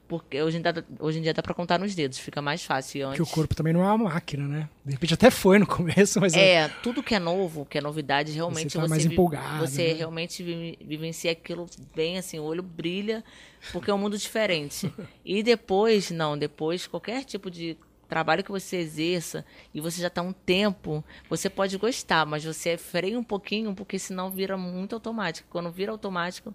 porque 0.09 0.41
hoje 0.41 0.57
em 0.57 0.61
dia, 0.61 0.85
hoje 0.99 1.19
em 1.19 1.21
dia 1.21 1.35
dá 1.35 1.43
para 1.43 1.53
contar 1.53 1.77
nos 1.77 1.93
dedos, 1.93 2.17
fica 2.17 2.41
mais 2.41 2.63
fácil. 2.63 3.07
Antes... 3.07 3.17
Que 3.17 3.21
o 3.21 3.27
corpo 3.27 3.53
também 3.53 3.71
não 3.71 3.81
é 3.81 3.85
uma 3.93 4.09
máquina, 4.09 4.47
né? 4.47 4.67
De 4.83 4.93
repente 4.93 5.13
até 5.13 5.29
foi 5.29 5.59
no 5.59 5.67
começo, 5.69 6.19
mas. 6.19 6.33
É, 6.33 6.53
é... 6.53 6.67
tudo 6.81 7.03
que 7.03 7.13
é 7.13 7.19
novo, 7.19 7.63
que 7.63 7.77
é 7.77 7.81
novidade, 7.81 8.31
realmente 8.31 8.71
você. 8.71 8.77
Tá 8.79 8.83
você 8.85 8.89
mais 8.89 9.05
empolgado. 9.05 9.67
Você 9.67 9.89
né? 9.89 9.93
realmente 9.93 10.43
vivencia 10.81 11.31
aquilo 11.31 11.67
bem 11.95 12.17
assim, 12.17 12.39
o 12.39 12.43
olho 12.43 12.63
brilha, 12.63 13.23
porque 13.71 13.91
é 13.91 13.93
um 13.93 13.99
mundo 13.99 14.17
diferente. 14.17 14.91
e 15.23 15.43
depois, 15.43 16.09
não, 16.09 16.35
depois, 16.35 16.87
qualquer 16.87 17.23
tipo 17.23 17.51
de 17.51 17.77
trabalho 18.07 18.43
que 18.43 18.51
você 18.51 18.77
exerça 18.77 19.45
e 19.71 19.79
você 19.79 20.01
já 20.01 20.07
está 20.07 20.23
um 20.23 20.33
tempo, 20.33 21.03
você 21.29 21.51
pode 21.51 21.77
gostar, 21.77 22.25
mas 22.25 22.43
você 22.43 22.75
freia 22.77 23.19
um 23.19 23.23
pouquinho, 23.23 23.75
porque 23.75 23.99
senão 23.99 24.31
vira 24.31 24.57
muito 24.57 24.95
automático. 24.95 25.47
Quando 25.51 25.69
vira 25.69 25.91
automático, 25.91 26.51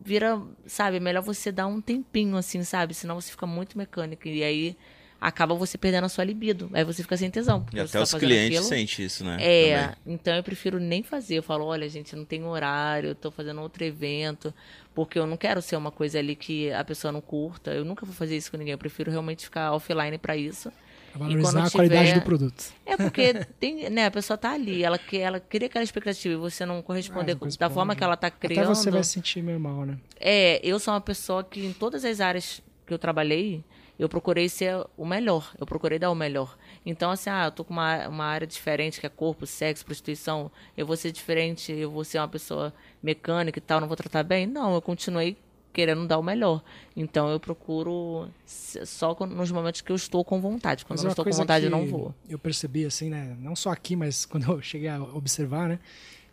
vira, 0.00 0.40
sabe, 0.66 0.96
é 0.96 1.00
melhor 1.00 1.22
você 1.22 1.50
dar 1.52 1.66
um 1.66 1.80
tempinho 1.80 2.36
assim, 2.36 2.62
sabe? 2.62 2.94
Senão 2.94 3.20
você 3.20 3.30
fica 3.30 3.46
muito 3.46 3.76
mecânico 3.76 4.28
e 4.28 4.42
aí 4.42 4.76
acaba 5.20 5.54
você 5.54 5.76
perdendo 5.76 6.04
a 6.04 6.08
sua 6.08 6.24
libido. 6.24 6.70
Aí 6.72 6.84
você 6.84 7.02
fica 7.02 7.16
sem 7.16 7.30
tesão. 7.30 7.66
E 7.72 7.80
até 7.80 7.92
tá 7.92 8.02
os 8.02 8.14
clientes 8.14 8.64
sentem 8.64 9.04
isso, 9.04 9.24
né? 9.24 9.36
É, 9.40 9.80
Também. 9.80 9.96
então 10.06 10.34
eu 10.34 10.42
prefiro 10.42 10.78
nem 10.78 11.02
fazer. 11.02 11.36
Eu 11.36 11.42
falo, 11.42 11.64
olha, 11.64 11.88
gente, 11.88 12.14
não 12.14 12.24
tem 12.24 12.44
horário, 12.44 13.10
eu 13.10 13.14
tô 13.14 13.30
fazendo 13.30 13.60
outro 13.60 13.84
evento, 13.84 14.54
porque 14.94 15.18
eu 15.18 15.26
não 15.26 15.36
quero 15.36 15.60
ser 15.60 15.76
uma 15.76 15.90
coisa 15.90 16.18
ali 16.18 16.36
que 16.36 16.72
a 16.72 16.84
pessoa 16.84 17.10
não 17.10 17.20
curta. 17.20 17.72
Eu 17.72 17.84
nunca 17.84 18.06
vou 18.06 18.14
fazer 18.14 18.36
isso 18.36 18.50
com 18.50 18.56
ninguém. 18.56 18.72
Eu 18.72 18.78
prefiro 18.78 19.10
realmente 19.10 19.44
ficar 19.44 19.72
offline 19.72 20.18
para 20.18 20.36
isso. 20.36 20.72
Valorizar 21.18 21.50
a 21.50 21.52
tiver... 21.64 21.70
qualidade 21.70 22.14
do 22.14 22.22
produto. 22.22 22.64
É 22.86 22.96
porque 22.96 23.34
tem, 23.60 23.90
né, 23.90 24.06
a 24.06 24.10
pessoa 24.10 24.36
tá 24.36 24.52
ali, 24.52 24.82
ela, 24.82 24.98
que, 24.98 25.18
ela 25.18 25.40
cria 25.40 25.66
aquela 25.66 25.84
expectativa 25.84 26.34
e 26.34 26.36
você 26.36 26.64
não 26.64 26.80
corresponde 26.80 27.32
ah, 27.32 27.36
da 27.58 27.70
forma 27.70 27.94
que 27.94 28.04
ela 28.04 28.16
tá 28.16 28.30
criando. 28.30 28.64
Até 28.64 28.74
você 28.74 28.90
vai 28.90 29.04
se 29.04 29.10
sentir 29.10 29.42
meio 29.42 29.60
mal, 29.60 29.84
né? 29.84 29.98
É, 30.18 30.60
eu 30.62 30.78
sou 30.78 30.94
uma 30.94 31.00
pessoa 31.00 31.44
que 31.44 31.64
em 31.64 31.72
todas 31.72 32.04
as 32.04 32.20
áreas 32.20 32.62
que 32.86 32.94
eu 32.94 32.98
trabalhei, 32.98 33.62
eu 33.98 34.08
procurei 34.08 34.48
ser 34.48 34.84
o 34.96 35.04
melhor. 35.04 35.52
Eu 35.58 35.66
procurei 35.66 35.98
dar 35.98 36.10
o 36.10 36.14
melhor. 36.14 36.56
Então, 36.86 37.10
assim, 37.10 37.28
ah, 37.28 37.46
eu 37.46 37.50
tô 37.50 37.64
com 37.64 37.74
uma, 37.74 38.06
uma 38.08 38.24
área 38.24 38.46
diferente, 38.46 39.00
que 39.00 39.06
é 39.06 39.08
corpo, 39.08 39.44
sexo, 39.44 39.84
prostituição. 39.84 40.50
Eu 40.76 40.86
vou 40.86 40.96
ser 40.96 41.10
diferente, 41.10 41.72
eu 41.72 41.90
vou 41.90 42.04
ser 42.04 42.18
uma 42.18 42.28
pessoa 42.28 42.72
mecânica 43.02 43.58
e 43.58 43.62
tal, 43.62 43.80
não 43.80 43.88
vou 43.88 43.96
tratar 43.96 44.22
bem? 44.22 44.46
Não, 44.46 44.74
eu 44.74 44.80
continuei 44.80 45.36
querendo 45.78 46.08
dar 46.08 46.18
o 46.18 46.22
melhor. 46.24 46.60
Então 46.96 47.30
eu 47.30 47.38
procuro 47.38 48.28
só 48.44 49.16
nos 49.26 49.52
momentos 49.52 49.80
que 49.80 49.92
eu 49.92 49.94
estou 49.94 50.24
com 50.24 50.40
vontade. 50.40 50.84
Quando 50.84 50.98
eu 50.98 51.04
não 51.04 51.10
estou 51.10 51.24
com 51.24 51.30
vontade, 51.30 51.66
eu 51.66 51.70
não 51.70 51.86
vou. 51.86 52.12
Eu 52.28 52.36
percebi 52.36 52.84
assim, 52.84 53.08
né? 53.08 53.36
Não 53.38 53.54
só 53.54 53.70
aqui, 53.70 53.94
mas 53.94 54.26
quando 54.26 54.50
eu 54.50 54.60
cheguei 54.60 54.88
a 54.88 55.00
observar, 55.00 55.68
né? 55.68 55.78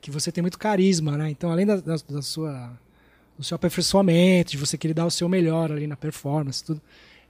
Que 0.01 0.09
você 0.09 0.31
tem 0.31 0.41
muito 0.41 0.57
carisma, 0.57 1.15
né? 1.15 1.29
Então, 1.29 1.51
além 1.51 1.63
da, 1.63 1.75
da, 1.75 1.95
da 2.09 2.21
sua 2.23 2.71
do 3.37 3.43
seu 3.43 3.53
aperfeiçoamento, 3.55 4.51
de 4.51 4.57
você 4.57 4.79
querer 4.79 4.95
dar 4.95 5.05
o 5.05 5.11
seu 5.11 5.29
melhor 5.29 5.71
ali 5.71 5.85
na 5.85 5.95
performance, 5.95 6.63
tudo. 6.63 6.81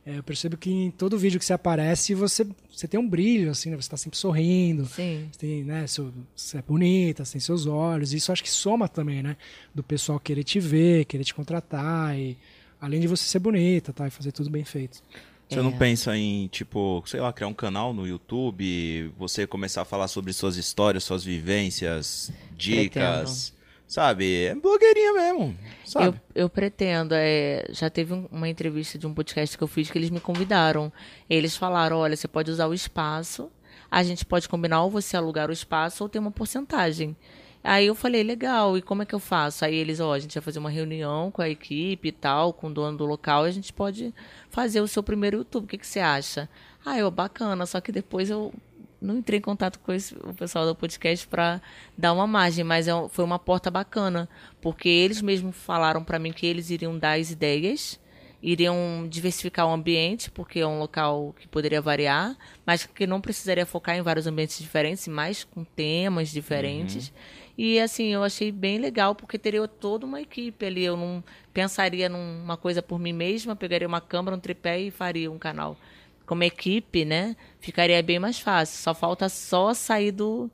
É, 0.05 0.19
eu 0.19 0.23
percebo 0.23 0.55
que 0.55 0.69
em 0.69 0.91
todo 0.91 1.17
vídeo 1.17 1.39
que 1.39 1.45
você 1.45 1.53
aparece, 1.53 2.13
você, 2.13 2.45
você 2.69 2.87
tem 2.87 2.99
um 2.99 3.09
brilho, 3.09 3.49
assim, 3.49 3.71
né? 3.71 3.75
Você 3.75 3.87
está 3.87 3.97
sempre 3.97 4.19
sorrindo. 4.19 4.85
Sim. 4.85 5.27
Você, 5.31 5.39
tem, 5.39 5.63
né? 5.63 5.87
Seu, 5.87 6.13
você 6.35 6.59
é 6.59 6.61
bonita, 6.61 7.25
você 7.25 7.33
tem 7.33 7.41
seus 7.41 7.65
olhos. 7.65 8.13
Isso 8.13 8.31
acho 8.31 8.43
que 8.43 8.51
soma 8.51 8.87
também, 8.87 9.23
né? 9.23 9.35
Do 9.73 9.81
pessoal 9.81 10.19
querer 10.19 10.43
te 10.43 10.59
ver, 10.59 11.05
querer 11.05 11.23
te 11.23 11.33
contratar. 11.33 12.15
E, 12.15 12.37
além 12.79 12.99
de 12.99 13.07
você 13.07 13.23
ser 13.23 13.39
bonita, 13.39 13.91
tá? 13.91 14.05
E 14.05 14.11
fazer 14.11 14.31
tudo 14.31 14.47
bem 14.47 14.63
feito. 14.63 15.01
Você 15.49 15.59
é. 15.59 15.63
não 15.63 15.71
pensa 15.71 16.15
em, 16.15 16.47
tipo, 16.49 17.03
sei 17.07 17.19
lá, 17.19 17.33
criar 17.33 17.47
um 17.47 17.53
canal 17.53 17.91
no 17.91 18.07
YouTube, 18.07 19.11
você 19.17 19.47
começar 19.47 19.81
a 19.81 19.85
falar 19.85 20.07
sobre 20.07 20.31
suas 20.33 20.55
histórias, 20.55 21.03
suas 21.03 21.23
vivências, 21.23 22.31
dicas? 22.55 23.54
Sabe? 23.87 24.45
É 24.45 24.55
blogueirinha 24.55 25.13
mesmo. 25.13 25.57
Sabe? 25.85 26.19
Eu, 26.33 26.43
eu 26.43 26.49
pretendo. 26.49 27.13
É, 27.13 27.65
já 27.69 27.89
teve 27.89 28.13
uma 28.31 28.49
entrevista 28.49 28.97
de 28.97 29.05
um 29.05 29.13
podcast 29.13 29.57
que 29.57 29.63
eu 29.63 29.67
fiz 29.67 29.91
que 29.91 29.97
eles 29.97 30.09
me 30.09 30.19
convidaram. 30.19 30.91
Eles 31.29 31.55
falaram: 31.55 31.97
olha, 31.97 32.15
você 32.15 32.27
pode 32.27 32.49
usar 32.49 32.67
o 32.67 32.73
espaço, 32.73 33.51
a 33.89 34.01
gente 34.03 34.25
pode 34.25 34.49
combinar 34.49 34.83
ou 34.83 34.89
você 34.89 35.15
alugar 35.15 35.49
o 35.49 35.53
espaço 35.53 36.03
ou 36.03 36.09
ter 36.09 36.19
uma 36.19 36.31
porcentagem. 36.31 37.15
Aí 37.63 37.87
eu 37.87 37.95
falei, 37.95 38.21
legal, 38.21 38.77
e 38.77 38.81
como 38.81 39.01
é 39.01 39.07
que 39.07 39.15
eu 39.15 39.19
faço? 39.19 39.65
Aí 39.65 39.73
eles, 39.73 39.99
ó, 39.99 40.13
a 40.13 40.19
gente 40.19 40.35
vai 40.35 40.41
fazer 40.43 40.59
uma 40.59 40.69
reunião 40.69 41.31
com 41.31 41.41
a 41.41 41.49
equipe 41.49 42.09
e 42.09 42.11
tal, 42.11 42.53
com 42.53 42.67
o 42.67 42.71
dono 42.71 42.95
do 42.95 43.05
local, 43.07 43.47
e 43.47 43.49
a 43.49 43.51
gente 43.51 43.73
pode 43.73 44.13
fazer 44.51 44.81
o 44.81 44.87
seu 44.87 45.01
primeiro 45.01 45.37
YouTube. 45.37 45.63
O 45.63 45.67
que, 45.67 45.79
que 45.79 45.87
você 45.87 45.99
acha? 45.99 46.47
Ah, 46.85 46.99
eu, 46.99 47.09
bacana, 47.09 47.65
só 47.65 47.81
que 47.81 47.91
depois 47.91 48.29
eu 48.29 48.53
não 49.01 49.17
entrei 49.17 49.39
em 49.39 49.41
contato 49.41 49.79
com 49.79 49.91
esse, 49.91 50.15
o 50.15 50.33
pessoal 50.33 50.65
do 50.65 50.75
podcast 50.75 51.27
para 51.27 51.61
dar 51.97 52.13
uma 52.13 52.27
margem, 52.27 52.63
mas 52.63 52.87
é, 52.87 52.91
foi 53.09 53.23
uma 53.23 53.39
porta 53.39 53.69
bacana, 53.69 54.27
porque 54.61 54.89
eles 54.89 55.21
mesmos 55.21 55.55
falaram 55.55 56.03
para 56.03 56.19
mim 56.19 56.31
que 56.31 56.45
eles 56.45 56.69
iriam 56.69 56.97
dar 56.97 57.19
as 57.19 57.31
ideias, 57.31 57.99
iriam 58.41 59.07
diversificar 59.09 59.67
o 59.67 59.73
ambiente, 59.73 60.29
porque 60.29 60.59
é 60.59 60.67
um 60.67 60.77
local 60.77 61.33
que 61.39 61.47
poderia 61.47 61.81
variar, 61.81 62.37
mas 62.65 62.85
que 62.85 63.07
não 63.07 63.19
precisaria 63.19 63.65
focar 63.65 63.97
em 63.97 64.01
vários 64.01 64.27
ambientes 64.27 64.59
diferentes, 64.59 65.07
mas 65.07 65.43
com 65.43 65.63
temas 65.63 66.29
diferentes. 66.29 67.07
Uhum. 67.07 67.13
E 67.57 67.79
assim, 67.79 68.07
eu 68.13 68.23
achei 68.23 68.51
bem 68.51 68.77
legal, 68.77 69.15
porque 69.15 69.39
teria 69.39 69.67
toda 69.67 70.05
uma 70.05 70.21
equipe 70.21 70.65
ali. 70.65 70.83
Eu 70.83 70.97
não 70.97 71.23
pensaria 71.53 72.09
numa 72.09 72.57
coisa 72.57 72.83
por 72.83 72.99
mim 72.99 73.13
mesma, 73.13 73.55
pegaria 73.55 73.87
uma 73.87 74.01
câmera, 74.01 74.35
um 74.35 74.39
tripé 74.39 74.79
e 74.79 74.91
faria 74.91 75.31
um 75.31 75.39
canal 75.39 75.77
como 76.25 76.43
equipe, 76.43 77.05
né? 77.05 77.35
Ficaria 77.59 78.01
bem 78.01 78.19
mais 78.19 78.39
fácil. 78.39 78.81
Só 78.81 78.93
falta 78.93 79.29
só 79.29 79.73
sair 79.73 80.11
do 80.11 80.49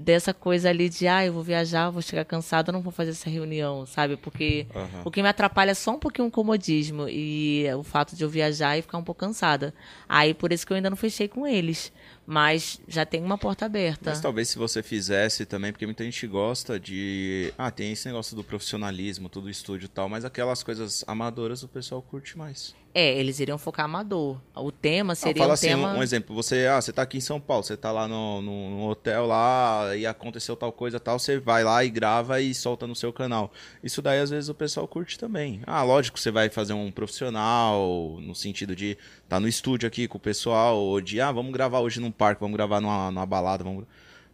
dessa 0.00 0.32
coisa 0.32 0.70
ali 0.70 0.88
de 0.88 1.06
ah, 1.06 1.26
eu 1.26 1.32
vou 1.32 1.42
viajar, 1.42 1.90
vou 1.90 2.00
chegar 2.00 2.24
cansado, 2.24 2.72
não 2.72 2.80
vou 2.80 2.92
fazer 2.92 3.10
essa 3.10 3.28
reunião, 3.28 3.84
sabe? 3.84 4.16
Porque 4.16 4.66
uhum. 4.74 5.02
o 5.04 5.10
que 5.10 5.22
me 5.22 5.28
atrapalha 5.28 5.72
é 5.72 5.74
só 5.74 5.92
um 5.92 5.98
pouquinho 5.98 6.28
o 6.28 6.30
comodismo 6.30 7.06
e 7.08 7.66
o 7.76 7.82
fato 7.82 8.16
de 8.16 8.24
eu 8.24 8.28
viajar 8.28 8.78
e 8.78 8.82
ficar 8.82 8.96
um 8.96 9.02
pouco 9.02 9.20
cansada. 9.20 9.74
Aí 10.08 10.32
por 10.32 10.52
isso 10.52 10.66
que 10.66 10.72
eu 10.72 10.76
ainda 10.76 10.88
não 10.88 10.96
fechei 10.96 11.28
com 11.28 11.46
eles. 11.46 11.92
Mas 12.30 12.80
já 12.86 13.04
tem 13.04 13.20
uma 13.24 13.36
porta 13.36 13.66
aberta. 13.66 14.08
Mas 14.08 14.20
talvez 14.20 14.48
se 14.48 14.56
você 14.56 14.84
fizesse 14.84 15.44
também, 15.44 15.72
porque 15.72 15.84
muita 15.84 16.04
gente 16.04 16.24
gosta 16.28 16.78
de. 16.78 17.52
Ah, 17.58 17.72
tem 17.72 17.90
esse 17.90 18.06
negócio 18.06 18.36
do 18.36 18.44
profissionalismo, 18.44 19.28
tudo 19.28 19.50
estúdio 19.50 19.86
e 19.86 19.88
tal, 19.88 20.08
mas 20.08 20.24
aquelas 20.24 20.62
coisas 20.62 21.02
amadoras 21.08 21.64
o 21.64 21.68
pessoal 21.68 22.00
curte 22.00 22.38
mais. 22.38 22.72
É, 22.92 23.16
eles 23.18 23.38
iriam 23.38 23.56
focar 23.56 23.84
amador. 23.84 24.40
O 24.54 24.72
tema 24.72 25.14
seria 25.14 25.40
fala 25.40 25.52
um 25.52 25.54
assim, 25.54 25.68
tema... 25.68 25.92
um 25.92 26.02
exemplo, 26.02 26.34
você, 26.34 26.66
ah, 26.66 26.80
você 26.80 26.92
tá 26.92 27.02
aqui 27.02 27.18
em 27.18 27.20
São 27.20 27.40
Paulo, 27.40 27.62
você 27.62 27.76
tá 27.76 27.92
lá 27.92 28.08
no, 28.08 28.42
no, 28.42 28.70
no, 28.70 28.88
hotel 28.88 29.26
lá 29.26 29.96
e 29.96 30.06
aconteceu 30.06 30.56
tal 30.56 30.72
coisa 30.72 30.98
tal, 30.98 31.18
você 31.18 31.38
vai 31.38 31.62
lá 31.62 31.84
e 31.84 31.90
grava 31.90 32.40
e 32.40 32.52
solta 32.52 32.88
no 32.88 32.96
seu 32.96 33.12
canal. 33.12 33.52
Isso 33.82 34.02
daí 34.02 34.18
às 34.18 34.30
vezes 34.30 34.48
o 34.48 34.54
pessoal 34.54 34.88
curte 34.88 35.16
também. 35.16 35.62
Ah, 35.66 35.84
lógico, 35.84 36.18
você 36.18 36.32
vai 36.32 36.48
fazer 36.48 36.72
um 36.72 36.90
profissional 36.90 38.18
no 38.20 38.34
sentido 38.34 38.74
de 38.74 38.98
tá 39.30 39.38
no 39.38 39.46
estúdio 39.46 39.86
aqui 39.86 40.08
com 40.08 40.18
o 40.18 40.20
pessoal, 40.20 40.76
ou 40.76 41.00
de, 41.00 41.20
ah, 41.20 41.30
vamos 41.30 41.52
gravar 41.52 41.78
hoje 41.78 42.00
num 42.00 42.10
parque, 42.10 42.40
vamos 42.40 42.56
gravar 42.56 42.80
numa, 42.80 43.12
numa 43.12 43.24
balada, 43.24 43.62
vamos... 43.62 43.84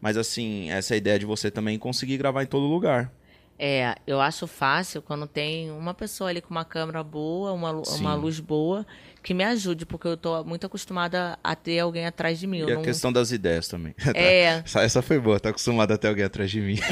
Mas 0.01 0.17
assim, 0.17 0.71
essa 0.71 0.97
ideia 0.97 1.19
de 1.19 1.27
você 1.27 1.51
também 1.51 1.79
conseguir 1.79 2.17
gravar 2.17 2.43
em 2.43 2.47
todo 2.47 2.65
lugar. 2.65 3.13
É, 3.59 3.95
eu 4.07 4.21
acho 4.21 4.47
fácil 4.47 5.03
quando 5.03 5.27
tem 5.27 5.71
uma 5.71 5.93
pessoa 5.93 6.31
ali 6.31 6.41
com 6.41 6.51
uma 6.51 6.65
câmera 6.65 7.03
boa, 7.03 7.53
uma, 7.53 7.73
uma 7.73 8.15
luz 8.15 8.41
boa, 8.41 8.87
que 9.23 9.35
me 9.35 9.45
ajude, 9.45 9.85
porque 9.85 10.07
eu 10.09 10.17
tô 10.17 10.43
muito 10.45 10.67
acostumada 10.67 11.39
a 11.45 11.55
ter 11.55 11.79
alguém 11.79 12.07
atrás 12.07 12.39
de 12.39 12.47
mim. 12.47 12.61
E 12.61 12.73
a 12.73 12.77
não... 12.77 12.83
questão 12.83 13.13
das 13.13 13.33
ideias 13.33 13.69
também. 13.69 13.95
É. 14.15 14.63
essa, 14.65 14.81
essa 14.83 15.03
foi 15.03 15.19
boa, 15.19 15.39
tá 15.39 15.51
acostumada 15.51 15.93
a 15.95 15.99
ter 15.99 16.09
alguém 16.09 16.25
atrás 16.25 16.51
de 16.51 16.61
mim. 16.61 16.79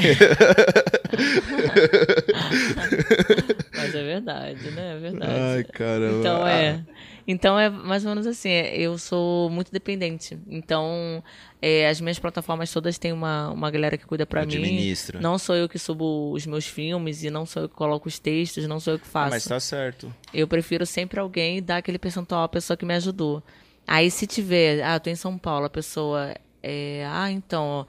Mas 3.75 3.95
é 3.95 4.03
verdade, 4.03 4.71
né? 4.71 4.95
É 4.95 4.99
verdade. 4.99 5.33
Ai, 5.33 5.63
caramba. 5.63 6.19
Então 6.19 6.47
é. 6.47 6.83
Então 7.27 7.57
é 7.59 7.69
mais 7.69 8.03
ou 8.05 8.09
menos 8.09 8.27
assim, 8.27 8.49
é, 8.49 8.77
eu 8.77 8.97
sou 8.97 9.49
muito 9.49 9.71
dependente. 9.71 10.37
Então, 10.47 11.23
é, 11.61 11.89
as 11.89 11.99
minhas 11.99 12.19
plataformas 12.19 12.71
todas 12.71 12.99
têm 12.99 13.11
uma, 13.11 13.49
uma 13.49 13.71
galera 13.71 13.97
que 13.97 14.05
cuida 14.05 14.25
para 14.25 14.45
mim. 14.45 14.93
Não 15.19 15.37
sou 15.39 15.55
eu 15.55 15.67
que 15.67 15.79
subo 15.79 16.31
os 16.31 16.45
meus 16.45 16.67
filmes 16.67 17.23
e 17.23 17.29
não 17.31 17.45
sou 17.45 17.63
eu 17.63 17.69
que 17.69 17.75
coloco 17.75 18.07
os 18.07 18.19
textos, 18.19 18.67
não 18.67 18.79
sou 18.79 18.93
eu 18.93 18.99
que 18.99 19.07
faço. 19.07 19.31
mas 19.31 19.43
tá 19.43 19.59
certo. 19.59 20.13
Eu 20.33 20.47
prefiro 20.47 20.85
sempre 20.85 21.19
alguém 21.19 21.63
dar 21.63 21.77
aquele 21.77 21.97
percentual 21.97 22.43
à 22.43 22.49
pessoa 22.49 22.77
que 22.77 22.85
me 22.85 22.93
ajudou. 22.93 23.41
Aí 23.87 24.09
se 24.11 24.27
tiver, 24.27 24.83
ah, 24.83 24.95
eu 24.95 24.99
tô 24.99 25.09
em 25.09 25.15
São 25.15 25.37
Paulo, 25.37 25.65
a 25.65 25.69
pessoa 25.69 26.33
é, 26.61 27.05
ah, 27.07 27.31
então, 27.31 27.63
ó, 27.63 27.85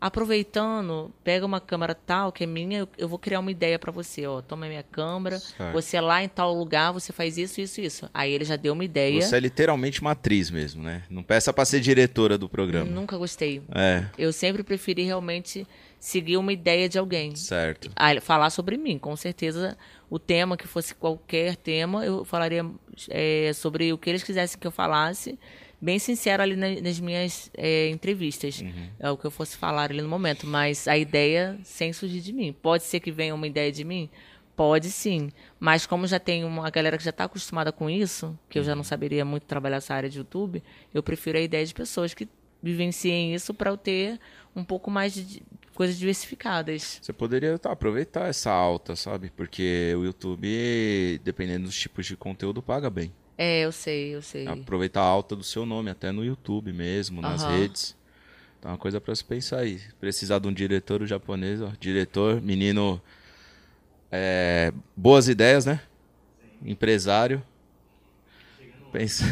aproveitando, 0.00 1.12
pega 1.24 1.44
uma 1.44 1.60
câmera 1.60 1.94
tal, 1.94 2.30
que 2.30 2.44
é 2.44 2.46
minha, 2.46 2.80
eu, 2.80 2.88
eu 2.96 3.08
vou 3.08 3.18
criar 3.18 3.40
uma 3.40 3.50
ideia 3.50 3.78
para 3.78 3.90
você, 3.90 4.26
ó. 4.26 4.40
Toma 4.40 4.66
minha 4.66 4.82
câmera, 4.82 5.38
certo. 5.38 5.72
você 5.72 5.96
é 5.96 6.00
lá 6.00 6.22
em 6.22 6.28
tal 6.28 6.54
lugar, 6.54 6.92
você 6.92 7.12
faz 7.12 7.36
isso, 7.36 7.60
isso, 7.60 7.80
isso. 7.80 8.10
Aí 8.14 8.32
ele 8.32 8.44
já 8.44 8.56
deu 8.56 8.72
uma 8.72 8.84
ideia. 8.84 9.20
Você 9.20 9.36
é 9.36 9.40
literalmente 9.40 10.00
uma 10.00 10.12
atriz 10.12 10.50
mesmo, 10.50 10.82
né? 10.82 11.02
Não 11.10 11.22
peça 11.22 11.52
para 11.52 11.64
ser 11.64 11.80
diretora 11.80 12.38
do 12.38 12.48
programa. 12.48 12.90
Nunca 12.90 13.16
gostei. 13.16 13.62
É. 13.74 14.04
Eu 14.16 14.32
sempre 14.32 14.62
preferi 14.62 15.02
realmente 15.02 15.66
seguir 15.98 16.36
uma 16.36 16.52
ideia 16.52 16.88
de 16.88 16.98
alguém. 16.98 17.34
Certo. 17.34 17.90
Falar 18.22 18.50
sobre 18.50 18.76
mim, 18.76 18.98
com 18.98 19.16
certeza. 19.16 19.76
O 20.08 20.18
tema 20.18 20.56
que 20.56 20.66
fosse 20.66 20.94
qualquer 20.94 21.56
tema, 21.56 22.04
eu 22.04 22.24
falaria 22.24 22.64
é, 23.10 23.52
sobre 23.52 23.92
o 23.92 23.98
que 23.98 24.08
eles 24.08 24.22
quisessem 24.22 24.58
que 24.58 24.66
eu 24.66 24.70
falasse, 24.70 25.38
bem 25.80 25.98
sincero 25.98 26.42
ali 26.42 26.56
nas 26.56 27.00
minhas 27.00 27.50
é, 27.56 27.88
entrevistas. 27.88 28.60
Uhum. 28.60 28.88
É 28.98 29.10
o 29.10 29.16
que 29.16 29.24
eu 29.24 29.30
fosse 29.30 29.56
falar 29.56 29.90
ali 29.90 30.02
no 30.02 30.08
momento. 30.08 30.46
Mas 30.46 30.88
a 30.88 30.96
ideia 30.96 31.58
sem 31.62 31.92
surgir 31.92 32.20
de 32.20 32.32
mim. 32.32 32.52
Pode 32.52 32.84
ser 32.84 33.00
que 33.00 33.10
venha 33.10 33.34
uma 33.34 33.46
ideia 33.46 33.70
de 33.70 33.84
mim? 33.84 34.10
Pode 34.56 34.90
sim. 34.90 35.30
Mas 35.60 35.86
como 35.86 36.06
já 36.06 36.18
tem 36.18 36.44
uma 36.44 36.68
galera 36.68 36.98
que 36.98 37.04
já 37.04 37.10
está 37.10 37.24
acostumada 37.24 37.70
com 37.70 37.88
isso, 37.88 38.36
que 38.48 38.58
eu 38.58 38.64
já 38.64 38.74
não 38.74 38.82
saberia 38.82 39.24
muito 39.24 39.44
trabalhar 39.44 39.76
essa 39.76 39.94
área 39.94 40.10
de 40.10 40.18
YouTube, 40.18 40.62
eu 40.92 41.02
prefiro 41.02 41.38
a 41.38 41.40
ideia 41.40 41.64
de 41.64 41.72
pessoas 41.72 42.12
que 42.12 42.28
vivenciem 42.60 43.34
isso 43.34 43.54
para 43.54 43.70
eu 43.70 43.76
ter 43.76 44.18
um 44.56 44.64
pouco 44.64 44.90
mais 44.90 45.14
de 45.14 45.42
coisas 45.74 45.96
diversificadas. 45.96 46.98
Você 47.00 47.12
poderia 47.12 47.56
tá, 47.56 47.70
aproveitar 47.70 48.28
essa 48.28 48.50
alta, 48.50 48.96
sabe? 48.96 49.30
Porque 49.30 49.94
o 49.96 50.04
YouTube, 50.04 51.20
dependendo 51.22 51.66
dos 51.66 51.78
tipos 51.78 52.04
de 52.04 52.16
conteúdo, 52.16 52.60
paga 52.60 52.90
bem. 52.90 53.12
É, 53.38 53.60
eu 53.60 53.70
sei, 53.70 54.16
eu 54.16 54.20
sei. 54.20 54.48
Aproveitar 54.48 55.00
a 55.00 55.04
alta 55.04 55.36
do 55.36 55.44
seu 55.44 55.64
nome, 55.64 55.88
até 55.90 56.10
no 56.10 56.24
YouTube 56.24 56.72
mesmo, 56.72 57.22
nas 57.22 57.44
uhum. 57.44 57.56
redes. 57.56 57.96
Então, 58.58 58.70
é 58.70 58.72
uma 58.72 58.78
coisa 58.78 59.00
para 59.00 59.14
se 59.14 59.24
pensar 59.24 59.60
aí. 59.60 59.80
Precisar 60.00 60.40
de 60.40 60.48
um 60.48 60.52
diretor 60.52 61.06
japonês, 61.06 61.62
ó. 61.62 61.70
Diretor, 61.78 62.42
menino. 62.42 63.00
É, 64.10 64.72
boas 64.96 65.28
ideias, 65.28 65.64
né? 65.64 65.80
Sim. 66.40 66.70
Empresário. 66.70 67.40
Pensa... 68.90 69.24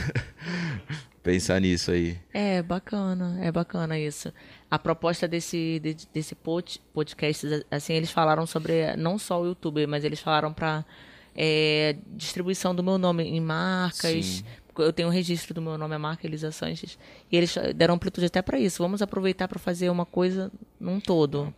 pensar 1.27 1.61
nisso 1.61 1.91
aí. 1.91 2.17
É, 2.33 2.63
bacana, 2.63 3.37
é 3.43 3.51
bacana 3.51 3.99
isso. 3.99 4.33
A 4.71 4.79
proposta 4.79 5.27
desse, 5.27 5.83
desse 6.15 6.37
podcast, 6.95 7.65
assim, 7.69 7.95
eles 7.95 8.13
falaram 8.13 8.47
sobre 8.47 8.95
não 8.95 9.19
só 9.19 9.43
o 9.43 9.47
YouTube, 9.47 9.85
mas 9.89 10.05
eles 10.05 10.21
falaram 10.21 10.53
para 10.53 10.85
é, 11.37 11.97
distribuição 12.14 12.74
do 12.74 12.82
meu 12.82 12.97
nome 12.97 13.24
em 13.24 13.41
marcas. 13.41 14.24
Sim. 14.24 14.45
Eu 14.78 14.93
tenho 14.93 15.09
um 15.09 15.12
registro 15.12 15.55
do 15.55 15.62
meu 15.62 15.78
nome, 15.78 15.95
a 15.95 15.99
marca 15.99 16.26
Elisa 16.26 16.51
Sanches. 16.51 16.99
E 17.30 17.37
eles 17.37 17.55
deram 17.74 17.95
amplitude 17.95 18.26
até 18.26 18.43
para 18.43 18.59
isso. 18.59 18.82
Vamos 18.82 19.01
aproveitar 19.01 19.49
para 19.49 19.59
fazer 19.59 19.89
uma 19.89 20.05
coisa 20.05 20.51
num 20.78 21.01
todo. 21.01 21.55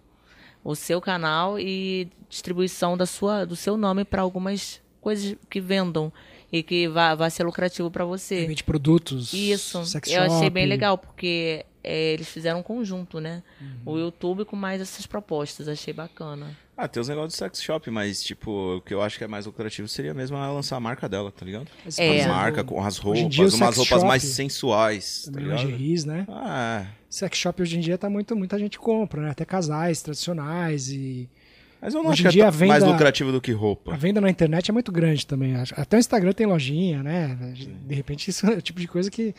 O 0.62 0.74
seu 0.74 1.01
canal 1.01 1.59
e 1.59 2.09
distribuição 2.29 2.97
da 2.97 3.07
sua, 3.07 3.45
do 3.45 3.57
seu 3.57 3.76
nome 3.76 4.05
para 4.05 4.22
algumas 4.22 4.81
coisas 5.01 5.37
que 5.49 5.61
vendam 5.61 6.12
e 6.53 6.62
que 6.62 6.89
vá, 6.89 7.14
vá 7.14 7.29
ser 7.29 7.45
lucrativo 7.45 7.91
para 7.91 8.05
você. 8.05 8.47
De 8.47 8.64
produtos. 8.64 9.33
Isso. 9.33 9.83
eu 10.07 10.22
achei 10.22 10.51
bem 10.51 10.66
legal, 10.66 10.97
porque 10.97 11.64
é, 11.83 12.12
eles 12.12 12.29
fizeram 12.29 12.61
um 12.61 12.62
conjunto, 12.62 13.20
né? 13.20 13.43
Uhum. 13.61 13.95
O 13.95 13.99
YouTube 13.99 14.45
com 14.45 14.57
mais 14.57 14.81
essas 14.81 15.07
propostas. 15.07 15.68
Achei 15.68 15.93
bacana. 15.93 16.57
Ah, 16.81 16.87
tem 16.87 17.01
os 17.01 17.09
negócios 17.09 17.33
de 17.33 17.39
sex 17.41 17.61
shop, 17.61 17.91
mas, 17.91 18.22
tipo, 18.22 18.76
o 18.76 18.81
que 18.81 18.95
eu 18.95 19.03
acho 19.03 19.18
que 19.18 19.24
é 19.24 19.26
mais 19.26 19.47
lucrativo 19.47 19.89
seria 19.89 20.14
mesmo 20.14 20.37
ela 20.37 20.53
lançar 20.53 20.76
a 20.76 20.81
marca 20.81 21.09
dela, 21.09 21.33
tá 21.33 21.45
ligado? 21.45 21.66
É. 21.99 22.22
A 22.22 22.29
marca 22.29 22.62
com 22.62 22.81
as 22.81 22.99
roupas, 22.99 23.29
dia, 23.29 23.47
umas 23.47 23.76
roupas 23.76 23.87
shop, 23.89 24.07
mais 24.07 24.22
sensuais, 24.22 25.29
tá 25.33 25.41
ligado? 25.41 25.62
Lingeries, 25.62 26.05
né? 26.05 26.24
Ah, 26.29 26.85
é. 26.85 26.99
Sex 27.11 27.37
shop 27.37 27.61
hoje 27.61 27.79
em 27.79 27.81
dia 27.81 27.99
tá 27.99 28.09
muito, 28.09 28.37
muita 28.37 28.57
gente 28.61 28.79
compra, 28.79 29.22
né? 29.22 29.31
Até 29.31 29.45
casais 29.45 30.01
tradicionais 30.03 30.89
e 30.89 31.29
mas 31.81 31.95
eu 31.95 32.03
não 32.03 32.11
Hoje 32.11 32.26
acho 32.26 32.37
que 32.37 32.43
é 32.43 32.51
venda, 32.51 32.72
mais 32.72 32.85
lucrativo 32.85 33.31
do 33.31 33.41
que 33.41 33.53
roupa. 33.53 33.95
A 33.95 33.97
venda 33.97 34.20
na 34.20 34.29
internet 34.29 34.68
é 34.68 34.72
muito 34.72 34.91
grande 34.91 35.24
também. 35.26 35.55
Até 35.57 35.97
o 35.97 36.01
Instagram 36.01 36.33
tem 36.33 36.47
lojinha, 36.47 37.03
né? 37.03 37.39
De 37.87 37.95
repente, 37.95 38.29
isso 38.29 38.47
é 38.47 38.55
o 38.57 38.62
tipo 38.62 38.81
de 38.81 38.89
coisa 38.89 39.11
que 39.11 39.29
é 39.29 39.35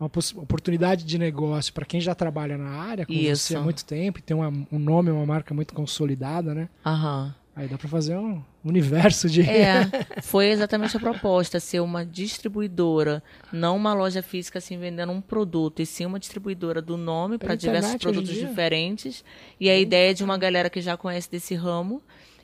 uma 0.00 0.10
oportunidade 0.42 1.04
de 1.04 1.18
negócio 1.18 1.72
para 1.74 1.84
quem 1.84 2.00
já 2.00 2.14
trabalha 2.14 2.56
na 2.56 2.70
área, 2.70 3.04
com 3.04 3.12
isso. 3.12 3.48
você 3.48 3.56
há 3.56 3.60
muito 3.60 3.84
tempo, 3.84 4.18
e 4.18 4.22
tem 4.22 4.34
uma, 4.34 4.48
um 4.72 4.78
nome, 4.78 5.10
uma 5.10 5.26
marca 5.26 5.52
muito 5.52 5.74
consolidada, 5.74 6.54
né? 6.54 6.68
Aham. 6.84 7.34
Aí 7.54 7.68
dá 7.68 7.76
para 7.76 7.88
fazer 7.88 8.16
um 8.16 8.42
universo 8.64 9.28
de. 9.28 9.42
É, 9.42 9.82
foi 10.22 10.46
exatamente 10.46 10.96
a 10.96 11.00
proposta, 11.00 11.60
ser 11.60 11.80
uma 11.80 12.06
distribuidora, 12.06 13.22
não 13.52 13.76
uma 13.76 13.92
loja 13.92 14.22
física 14.22 14.58
assim 14.58 14.78
vendendo 14.78 15.12
um 15.12 15.20
produto, 15.20 15.82
e 15.82 15.86
sim 15.86 16.06
uma 16.06 16.18
distribuidora 16.18 16.80
do 16.80 16.96
nome 16.96 17.36
para 17.36 17.54
diversos 17.54 17.96
produtos 17.96 18.30
diferentes. 18.30 19.22
E 19.58 19.68
a 19.68 19.78
ideia 19.78 20.14
de 20.14 20.24
uma 20.24 20.38
galera 20.38 20.70
que 20.70 20.80
já 20.80 20.96
conhece 20.96 21.30
desse 21.30 21.54
ramo 21.54 22.00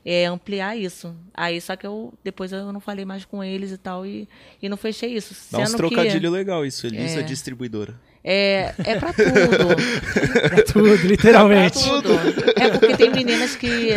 é 0.08 0.26
ampliar 0.26 0.76
isso. 0.76 1.12
Aí 1.34 1.60
só 1.60 1.74
que 1.74 1.84
eu 1.84 2.14
depois 2.22 2.52
eu 2.52 2.72
não 2.72 2.78
falei 2.78 3.04
mais 3.04 3.24
com 3.24 3.42
eles 3.42 3.72
e 3.72 3.76
tal, 3.76 4.06
e, 4.06 4.28
e 4.62 4.68
não 4.68 4.76
fechei 4.76 5.12
isso. 5.12 5.34
Dá 5.50 5.58
uns 5.58 5.74
trocadilho 5.74 6.20
que... 6.20 6.28
legal 6.28 6.64
isso, 6.64 6.86
Elisa 6.86 7.20
é. 7.20 7.22
distribuidora. 7.24 7.98
É, 8.28 8.74
é 8.78 8.98
pra 8.98 9.12
tudo. 9.12 10.48
pra 10.48 10.62
tudo, 10.66 10.94
literalmente. 11.06 11.78
É, 11.78 11.88
pra 11.88 12.02
tudo. 12.02 12.14
é 12.56 12.70
porque 12.70 12.96
tem 12.96 13.08
meninas 13.08 13.54
que 13.54 13.90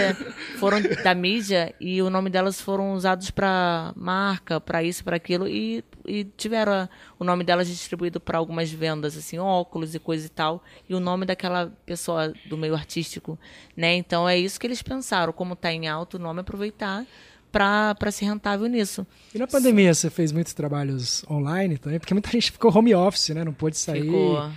foram 0.60 0.80
da 1.04 1.16
mídia 1.16 1.74
e 1.80 2.00
o 2.00 2.12
nome 2.12 2.30
delas 2.30 2.62
foram 2.62 2.94
usados 2.94 3.32
para 3.32 3.92
marca, 3.96 4.62
para 4.62 4.84
isso, 4.84 5.04
para 5.04 5.16
aquilo 5.16 5.48
e, 5.48 5.84
e 6.06 6.26
tiveram 6.38 6.74
a, 6.74 6.90
o 7.18 7.24
nome 7.24 7.44
delas 7.44 7.68
distribuído 7.68 8.20
para 8.20 8.38
algumas 8.38 8.72
vendas, 8.72 9.18
assim, 9.18 9.40
óculos 9.40 9.96
e 9.96 10.00
coisa 10.00 10.28
e 10.28 10.30
tal, 10.30 10.64
e 10.88 10.94
o 10.94 11.00
nome 11.00 11.26
daquela 11.26 11.74
pessoa 11.84 12.32
do 12.46 12.56
meio 12.56 12.76
artístico, 12.76 13.40
né? 13.76 13.96
Então 13.96 14.30
é 14.30 14.38
isso 14.38 14.60
que 14.60 14.68
eles 14.68 14.84
pensaram, 14.84 15.34
como 15.34 15.54
está 15.54 15.74
em 15.74 15.88
alto 15.88 16.18
o 16.18 16.20
nome 16.20 16.42
aproveitar 16.42 17.04
para 17.52 18.12
ser 18.12 18.26
rentável 18.26 18.68
nisso. 18.68 19.06
E 19.34 19.38
na 19.38 19.48
pandemia 19.48 19.94
você 19.94 20.10
fez 20.10 20.32
muitos 20.32 20.54
trabalhos 20.54 21.24
online 21.30 21.78
também? 21.78 22.00
Porque 22.00 22.14
muita 22.14 22.30
gente 22.32 22.52
ficou 22.52 22.76
home 22.76 22.94
office, 22.94 23.30
né? 23.30 23.44
Não 23.44 23.54
pôde 23.54 23.78
sair. 23.78 24.04
Ficou. 24.04 24.50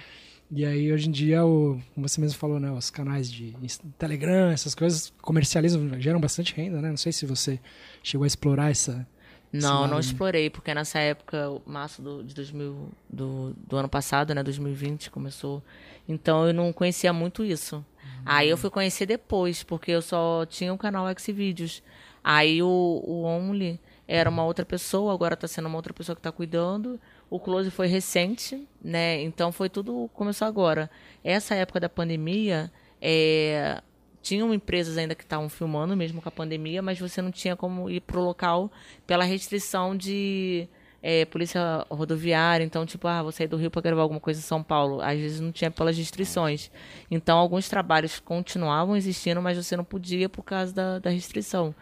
E 0.54 0.66
aí, 0.66 0.92
hoje 0.92 1.08
em 1.08 1.10
dia, 1.10 1.46
o, 1.46 1.80
como 1.94 2.06
você 2.06 2.20
mesmo 2.20 2.38
falou, 2.38 2.60
né, 2.60 2.70
os 2.70 2.90
canais 2.90 3.32
de 3.32 3.56
Telegram, 3.96 4.50
essas 4.50 4.74
coisas 4.74 5.10
comercializam, 5.22 5.98
geram 5.98 6.20
bastante 6.20 6.54
renda, 6.54 6.78
né? 6.82 6.90
Não 6.90 6.96
sei 6.98 7.10
se 7.10 7.24
você 7.24 7.58
chegou 8.02 8.24
a 8.24 8.26
explorar 8.26 8.70
essa. 8.70 9.06
Não, 9.50 9.86
não 9.86 9.98
explorei, 9.98 10.50
porque 10.50 10.74
nessa 10.74 10.98
época, 10.98 11.50
março 11.64 12.02
do, 12.02 12.22
de 12.22 12.34
2000, 12.34 12.90
do, 13.08 13.54
do 13.66 13.76
ano 13.76 13.88
passado, 13.88 14.34
né, 14.34 14.42
2020, 14.42 15.10
começou. 15.10 15.62
Então 16.06 16.46
eu 16.46 16.52
não 16.52 16.70
conhecia 16.70 17.14
muito 17.14 17.42
isso. 17.42 17.76
Uhum. 17.76 18.22
Aí 18.26 18.50
eu 18.50 18.58
fui 18.58 18.68
conhecer 18.68 19.06
depois, 19.06 19.62
porque 19.62 19.90
eu 19.90 20.02
só 20.02 20.44
tinha 20.44 20.70
o 20.70 20.74
um 20.74 20.78
canal 20.78 21.06
Xvideos. 21.18 21.82
Aí 22.22 22.62
o, 22.62 22.66
o 22.68 23.24
Only 23.24 23.80
era 24.06 24.28
uma 24.28 24.44
outra 24.44 24.64
pessoa, 24.64 25.12
agora 25.12 25.34
está 25.34 25.48
sendo 25.48 25.66
uma 25.66 25.76
outra 25.76 25.92
pessoa 25.92 26.14
que 26.14 26.20
está 26.20 26.30
cuidando. 26.30 27.00
O 27.30 27.40
close 27.40 27.70
foi 27.70 27.86
recente, 27.86 28.68
né? 28.82 29.22
Então 29.22 29.50
foi 29.50 29.68
tudo 29.68 30.10
começou 30.12 30.46
agora. 30.46 30.90
Essa 31.24 31.54
época 31.54 31.80
da 31.80 31.88
pandemia, 31.88 32.70
é, 33.00 33.82
tinham 34.22 34.54
empresas 34.54 34.96
ainda 34.96 35.14
que 35.14 35.24
estavam 35.24 35.48
filmando 35.48 35.96
mesmo 35.96 36.22
com 36.22 36.28
a 36.28 36.32
pandemia, 36.32 36.80
mas 36.80 36.98
você 36.98 37.20
não 37.20 37.32
tinha 37.32 37.56
como 37.56 37.90
ir 37.90 38.00
pro 38.00 38.20
local 38.20 38.70
pela 39.06 39.24
restrição 39.24 39.96
de 39.96 40.68
é, 41.02 41.24
polícia 41.24 41.84
rodoviária. 41.90 42.64
Então, 42.64 42.86
tipo, 42.86 43.08
ah, 43.08 43.22
vou 43.22 43.32
sair 43.32 43.48
do 43.48 43.56
Rio 43.56 43.70
para 43.70 43.82
gravar 43.82 44.02
alguma 44.02 44.20
coisa 44.20 44.38
em 44.38 44.44
São 44.44 44.62
Paulo. 44.62 45.02
Às 45.02 45.18
vezes 45.18 45.40
não 45.40 45.50
tinha 45.50 45.70
pelas 45.70 45.98
restrições. 45.98 46.70
Então, 47.10 47.36
alguns 47.36 47.68
trabalhos 47.68 48.20
continuavam 48.20 48.96
existindo, 48.96 49.42
mas 49.42 49.56
você 49.56 49.76
não 49.76 49.84
podia 49.84 50.28
por 50.28 50.44
causa 50.44 50.72
da, 50.72 50.98
da 51.00 51.10
restrição. 51.10 51.74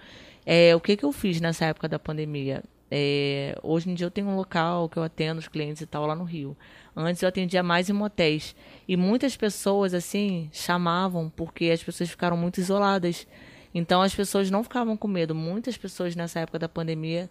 É, 0.44 0.74
o 0.74 0.80
que, 0.80 0.96
que 0.96 1.04
eu 1.04 1.12
fiz 1.12 1.40
nessa 1.40 1.66
época 1.66 1.88
da 1.88 1.98
pandemia? 1.98 2.62
É, 2.90 3.56
hoje 3.62 3.88
em 3.88 3.94
dia 3.94 4.06
eu 4.06 4.10
tenho 4.10 4.26
um 4.26 4.34
local 4.34 4.88
que 4.88 4.96
eu 4.96 5.02
atendo 5.02 5.38
os 5.38 5.46
clientes 5.46 5.80
e 5.80 5.86
tal 5.86 6.06
lá 6.06 6.14
no 6.14 6.24
Rio. 6.24 6.56
Antes 6.96 7.22
eu 7.22 7.28
atendia 7.28 7.62
mais 7.62 7.88
em 7.88 7.92
motéis. 7.92 8.56
E 8.88 8.96
muitas 8.96 9.36
pessoas, 9.36 9.94
assim, 9.94 10.50
chamavam 10.52 11.30
porque 11.30 11.66
as 11.66 11.82
pessoas 11.82 12.10
ficaram 12.10 12.36
muito 12.36 12.58
isoladas. 12.58 13.26
Então 13.72 14.02
as 14.02 14.14
pessoas 14.14 14.50
não 14.50 14.64
ficavam 14.64 14.96
com 14.96 15.06
medo. 15.06 15.34
Muitas 15.34 15.76
pessoas 15.76 16.16
nessa 16.16 16.40
época 16.40 16.58
da 16.58 16.68
pandemia 16.68 17.30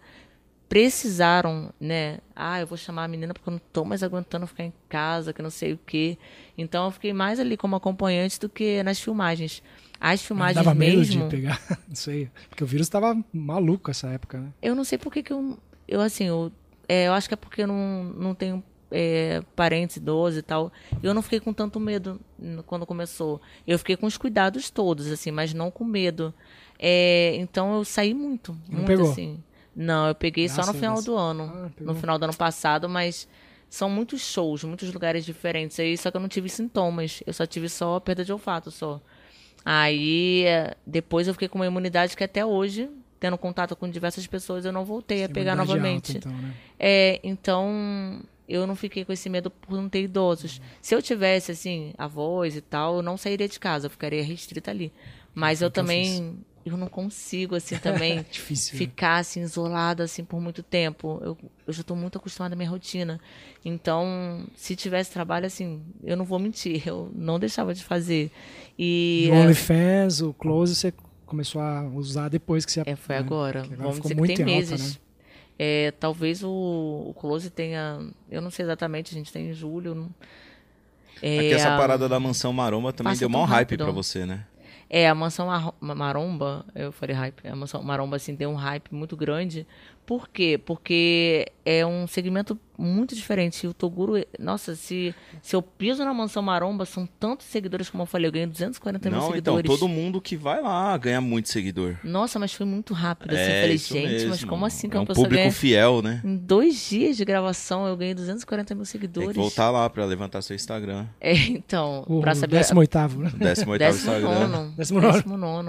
precisaram, 0.68 1.74
né? 1.80 2.20
Ah, 2.34 2.60
eu 2.60 2.66
vou 2.66 2.78
chamar 2.78 3.04
a 3.04 3.08
menina 3.08 3.34
porque 3.34 3.48
eu 3.48 3.52
não 3.52 3.58
estou 3.58 3.84
mais 3.84 4.02
aguentando 4.02 4.46
ficar 4.46 4.64
em 4.64 4.72
casa, 4.88 5.32
que 5.32 5.42
não 5.42 5.50
sei 5.50 5.72
o 5.74 5.80
quê. 5.84 6.16
Então 6.56 6.84
eu 6.86 6.90
fiquei 6.90 7.12
mais 7.12 7.40
ali 7.40 7.56
como 7.56 7.76
acompanhante 7.76 8.38
do 8.40 8.48
que 8.48 8.82
nas 8.82 9.00
filmagens. 9.00 9.62
As 10.00 10.22
filmagens 10.22 10.56
dava 10.56 10.74
mesmo... 10.74 11.00
medo 11.00 11.28
de 11.28 11.36
pegar, 11.36 11.60
não 11.86 11.94
sei. 11.94 12.30
Porque 12.48 12.64
o 12.64 12.66
vírus 12.66 12.86
estava 12.86 13.16
maluco 13.32 13.90
essa 13.90 14.08
época, 14.08 14.38
né? 14.38 14.48
Eu 14.62 14.74
não 14.74 14.84
sei 14.84 14.96
por 14.96 15.12
que, 15.12 15.22
que 15.22 15.32
eu... 15.32 15.58
Eu, 15.86 16.00
assim, 16.00 16.24
eu, 16.24 16.50
é, 16.88 17.08
eu 17.08 17.12
acho 17.12 17.28
que 17.28 17.34
é 17.34 17.36
porque 17.36 17.62
eu 17.62 17.66
não, 17.66 18.04
não 18.16 18.34
tenho 18.34 18.62
é, 18.90 19.42
parentes 19.54 19.96
idosos 19.96 20.38
e 20.38 20.42
tal. 20.42 20.72
Eu 21.02 21.14
não 21.14 21.22
fiquei 21.22 21.40
com 21.40 21.52
tanto 21.52 21.78
medo 21.78 22.20
quando 22.66 22.86
começou. 22.86 23.40
Eu 23.66 23.78
fiquei 23.78 23.96
com 23.96 24.06
os 24.06 24.16
cuidados 24.16 24.70
todos, 24.70 25.10
assim, 25.10 25.30
mas 25.30 25.54
não 25.54 25.70
com 25.70 25.84
medo. 25.84 26.34
É, 26.78 27.36
então 27.36 27.74
eu 27.76 27.84
saí 27.84 28.14
muito, 28.14 28.52
não 28.68 28.78
muito 28.78 28.86
pegou. 28.86 29.10
assim. 29.10 29.38
Não, 29.74 30.08
eu 30.08 30.14
peguei 30.14 30.46
Graças 30.46 30.66
só 30.66 30.72
no 30.72 30.78
final 30.78 31.02
do 31.02 31.16
ano. 31.16 31.52
Ah, 31.54 31.70
no 31.80 31.94
final 31.94 32.18
do 32.18 32.24
ano 32.24 32.36
passado, 32.36 32.88
mas 32.88 33.28
são 33.68 33.88
muitos 33.88 34.20
shows, 34.20 34.64
muitos 34.64 34.92
lugares 34.92 35.24
diferentes. 35.24 35.78
Aí 35.78 35.96
só 35.96 36.10
que 36.10 36.16
eu 36.16 36.20
não 36.20 36.28
tive 36.28 36.48
sintomas. 36.48 37.22
Eu 37.26 37.32
só 37.32 37.46
tive 37.46 37.68
só 37.68 38.00
perda 38.00 38.24
de 38.24 38.32
olfato 38.32 38.70
só. 38.70 39.00
Aí 39.64 40.44
depois 40.86 41.28
eu 41.28 41.34
fiquei 41.34 41.48
com 41.48 41.58
uma 41.58 41.66
imunidade 41.66 42.16
que 42.16 42.24
até 42.24 42.44
hoje, 42.44 42.88
tendo 43.18 43.36
contato 43.36 43.76
com 43.76 43.88
diversas 43.88 44.26
pessoas, 44.26 44.64
eu 44.64 44.72
não 44.72 44.84
voltei 44.84 45.24
a 45.24 45.28
pegar 45.28 45.54
novamente. 45.54 46.16
Alta, 46.16 46.28
então, 46.28 46.40
né? 46.40 46.54
É, 46.78 47.20
então 47.22 48.22
eu 48.48 48.66
não 48.66 48.74
fiquei 48.74 49.04
com 49.04 49.12
esse 49.12 49.28
medo 49.28 49.50
por 49.50 49.76
não 49.76 49.88
ter 49.88 50.02
idosos. 50.02 50.60
Se 50.82 50.94
eu 50.94 51.00
tivesse, 51.00 51.52
assim, 51.52 51.92
avós 51.96 52.56
e 52.56 52.60
tal, 52.60 52.96
eu 52.96 53.02
não 53.02 53.16
sairia 53.16 53.48
de 53.48 53.60
casa, 53.60 53.86
eu 53.86 53.90
ficaria 53.90 54.24
restrita 54.24 54.70
ali. 54.70 54.92
Mas 55.32 55.62
eu 55.62 55.70
também 55.70 56.38
eu 56.64 56.76
não 56.76 56.88
consigo, 56.88 57.54
assim, 57.54 57.76
também 57.78 58.24
Difícil, 58.30 58.74
né? 58.74 58.78
ficar, 58.78 59.18
assim, 59.18 59.40
isolada, 59.40 60.04
assim, 60.04 60.24
por 60.24 60.40
muito 60.40 60.62
tempo. 60.62 61.20
Eu, 61.22 61.38
eu 61.66 61.72
já 61.72 61.80
estou 61.80 61.96
muito 61.96 62.18
acostumada 62.18 62.54
à 62.54 62.56
minha 62.56 62.68
rotina. 62.68 63.20
Então, 63.64 64.44
se 64.54 64.76
tivesse 64.76 65.10
trabalho, 65.10 65.46
assim, 65.46 65.82
eu 66.02 66.16
não 66.16 66.24
vou 66.24 66.38
mentir, 66.38 66.82
eu 66.88 67.10
não 67.14 67.38
deixava 67.38 67.74
de 67.74 67.82
fazer. 67.82 68.30
E... 68.78 69.28
o 69.32 69.34
OnlyFans, 69.34 70.20
o 70.20 70.32
Close, 70.32 70.74
você 70.74 70.92
começou 71.26 71.60
a 71.60 71.82
usar 71.82 72.28
depois 72.28 72.64
que 72.64 72.72
você... 72.72 72.82
É, 72.84 72.96
foi 72.96 73.14
né? 73.14 73.20
agora. 73.20 73.62
agora 73.62 73.76
Vamos 73.76 74.00
dizer 74.00 74.14
que 74.14 74.34
tem 74.34 74.44
meses. 74.44 74.72
Alta, 74.72 74.84
né? 74.84 74.96
É, 75.62 75.90
talvez 75.92 76.42
o, 76.42 76.48
o 77.08 77.14
Close 77.14 77.50
tenha... 77.50 78.00
Eu 78.30 78.40
não 78.40 78.50
sei 78.50 78.64
exatamente, 78.64 79.14
a 79.14 79.18
gente 79.18 79.32
tem 79.32 79.50
em 79.50 79.52
julho... 79.52 80.08
É, 81.22 81.38
Aqui 81.38 81.52
essa 81.52 81.76
parada 81.76 82.08
da 82.08 82.18
Mansão 82.18 82.50
Maromba 82.50 82.94
também 82.94 83.14
deu 83.14 83.28
maior 83.28 83.44
hype 83.44 83.76
para 83.76 83.90
você, 83.90 84.24
né? 84.24 84.46
É, 84.92 85.08
a 85.08 85.14
Mansão 85.14 85.46
Maromba, 85.80 86.66
eu 86.74 86.90
falei 86.90 87.14
hype, 87.14 87.46
a 87.46 87.54
Mansão 87.54 87.80
Maromba, 87.80 88.16
assim, 88.16 88.34
deu 88.34 88.50
um 88.50 88.56
hype 88.56 88.92
muito 88.92 89.16
grande. 89.16 89.64
Por 90.06 90.28
quê? 90.28 90.60
Porque 90.64 91.46
é 91.64 91.86
um 91.86 92.06
segmento 92.06 92.58
muito 92.80 93.14
diferente. 93.14 93.66
O 93.66 93.74
Toguro, 93.74 94.14
nossa, 94.38 94.74
se, 94.74 95.14
se 95.42 95.54
eu 95.54 95.62
piso 95.62 96.04
na 96.04 96.14
Mansão 96.14 96.42
Maromba, 96.42 96.86
são 96.86 97.06
tantos 97.06 97.46
seguidores, 97.46 97.90
como 97.90 98.02
eu 98.02 98.06
falei, 98.06 98.26
eu 98.26 98.32
ganho 98.32 98.48
240 98.48 99.10
Não, 99.10 99.18
mil 99.18 99.26
seguidores. 99.28 99.64
Então, 99.64 99.76
todo 99.76 99.88
mundo 99.88 100.20
que 100.20 100.36
vai 100.36 100.62
lá 100.62 100.96
ganha 100.96 101.20
muito 101.20 101.48
seguidor. 101.50 101.96
Nossa, 102.02 102.38
mas 102.38 102.52
foi 102.52 102.64
muito 102.64 102.94
rápido, 102.94 103.32
assim. 103.34 103.42
É, 103.42 103.58
eu 103.58 103.62
falei, 103.62 103.78
gente, 103.78 104.12
mesmo. 104.12 104.30
mas 104.30 104.44
como 104.44 104.64
assim 104.64 104.88
que 104.88 104.96
é 104.96 104.98
uma 104.98 105.04
um 105.04 105.06
pessoa 105.06 105.24
público 105.24 105.42
ganha... 105.42 105.52
fiel, 105.52 106.02
né? 106.02 106.22
Em 106.24 106.36
dois 106.36 106.88
dias 106.88 107.16
de 107.16 107.24
gravação, 107.24 107.86
eu 107.86 107.96
ganhei 107.96 108.14
240 108.14 108.74
mil 108.74 108.84
seguidores. 108.86 109.28
Tem 109.28 109.34
que 109.34 109.40
voltar 109.40 109.70
lá 109.70 109.88
pra 109.90 110.04
levantar 110.04 110.40
seu 110.42 110.56
Instagram. 110.56 111.06
É, 111.20 111.34
então, 111.34 112.04
o 112.08 112.20
pra 112.20 112.34
saber... 112.34 112.60
18 112.60 112.98
né? 113.18 113.54
18 113.54 113.84
Instagram. 113.84 114.72
19 114.76 115.24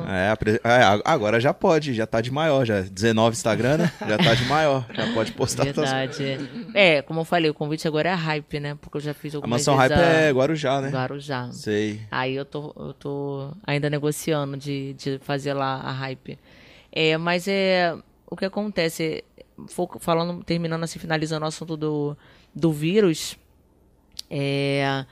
É, 0.08 0.34
é, 0.64 1.02
agora 1.04 1.40
já 1.40 1.54
pode, 1.54 1.94
já 1.94 2.08
tá 2.08 2.22
de 2.22 2.32
maior, 2.32 2.66
já. 2.66 2.82
19 2.82 3.36
Instagram, 3.36 3.78
né? 3.78 3.92
Já 4.08 4.18
tá 4.24 4.34
de 4.34 4.46
maior, 4.46 4.86
já 4.94 5.14
pode 5.14 5.32
postar. 5.32 5.64
Verdade. 5.64 6.38
É, 6.74 7.02
como 7.02 7.22
eu 7.22 7.26
falei, 7.26 7.50
o 7.50 7.54
convite 7.54 7.88
agora 7.88 8.10
é 8.10 8.14
hype, 8.14 8.60
né? 8.60 8.78
Porque 8.80 8.98
eu 8.98 9.02
já 9.02 9.14
fiz 9.14 9.36
algumas 9.36 9.68
A 9.68 9.72
mansão 9.72 9.76
hype 9.76 9.94
a... 9.94 10.02
é 10.02 10.32
Guarujá, 10.32 10.82
né? 10.82 10.90
Guarujá. 10.90 11.52
Sei. 11.52 12.02
Aí 12.10 12.36
eu 12.36 12.46
tô, 12.46 12.74
eu 12.78 12.94
tô 12.94 13.52
ainda 13.66 13.90
negociando 13.90 14.58
de, 14.58 14.94
de 14.94 15.20
fazer 15.20 15.54
lá 15.54 15.76
a 15.76 15.92
hype. 15.92 16.38
É, 16.92 17.18
mas 17.18 17.48
é. 17.48 17.96
O 18.30 18.36
que 18.38 18.46
acontece, 18.46 19.26
falando, 20.00 20.42
terminando 20.44 20.84
assim, 20.84 21.00
finalizando 21.00 21.44
o 21.44 21.48
assunto 21.48 21.76
do, 21.76 22.18
do 22.56 22.72
vírus, 22.72 23.38
é. 24.30 25.06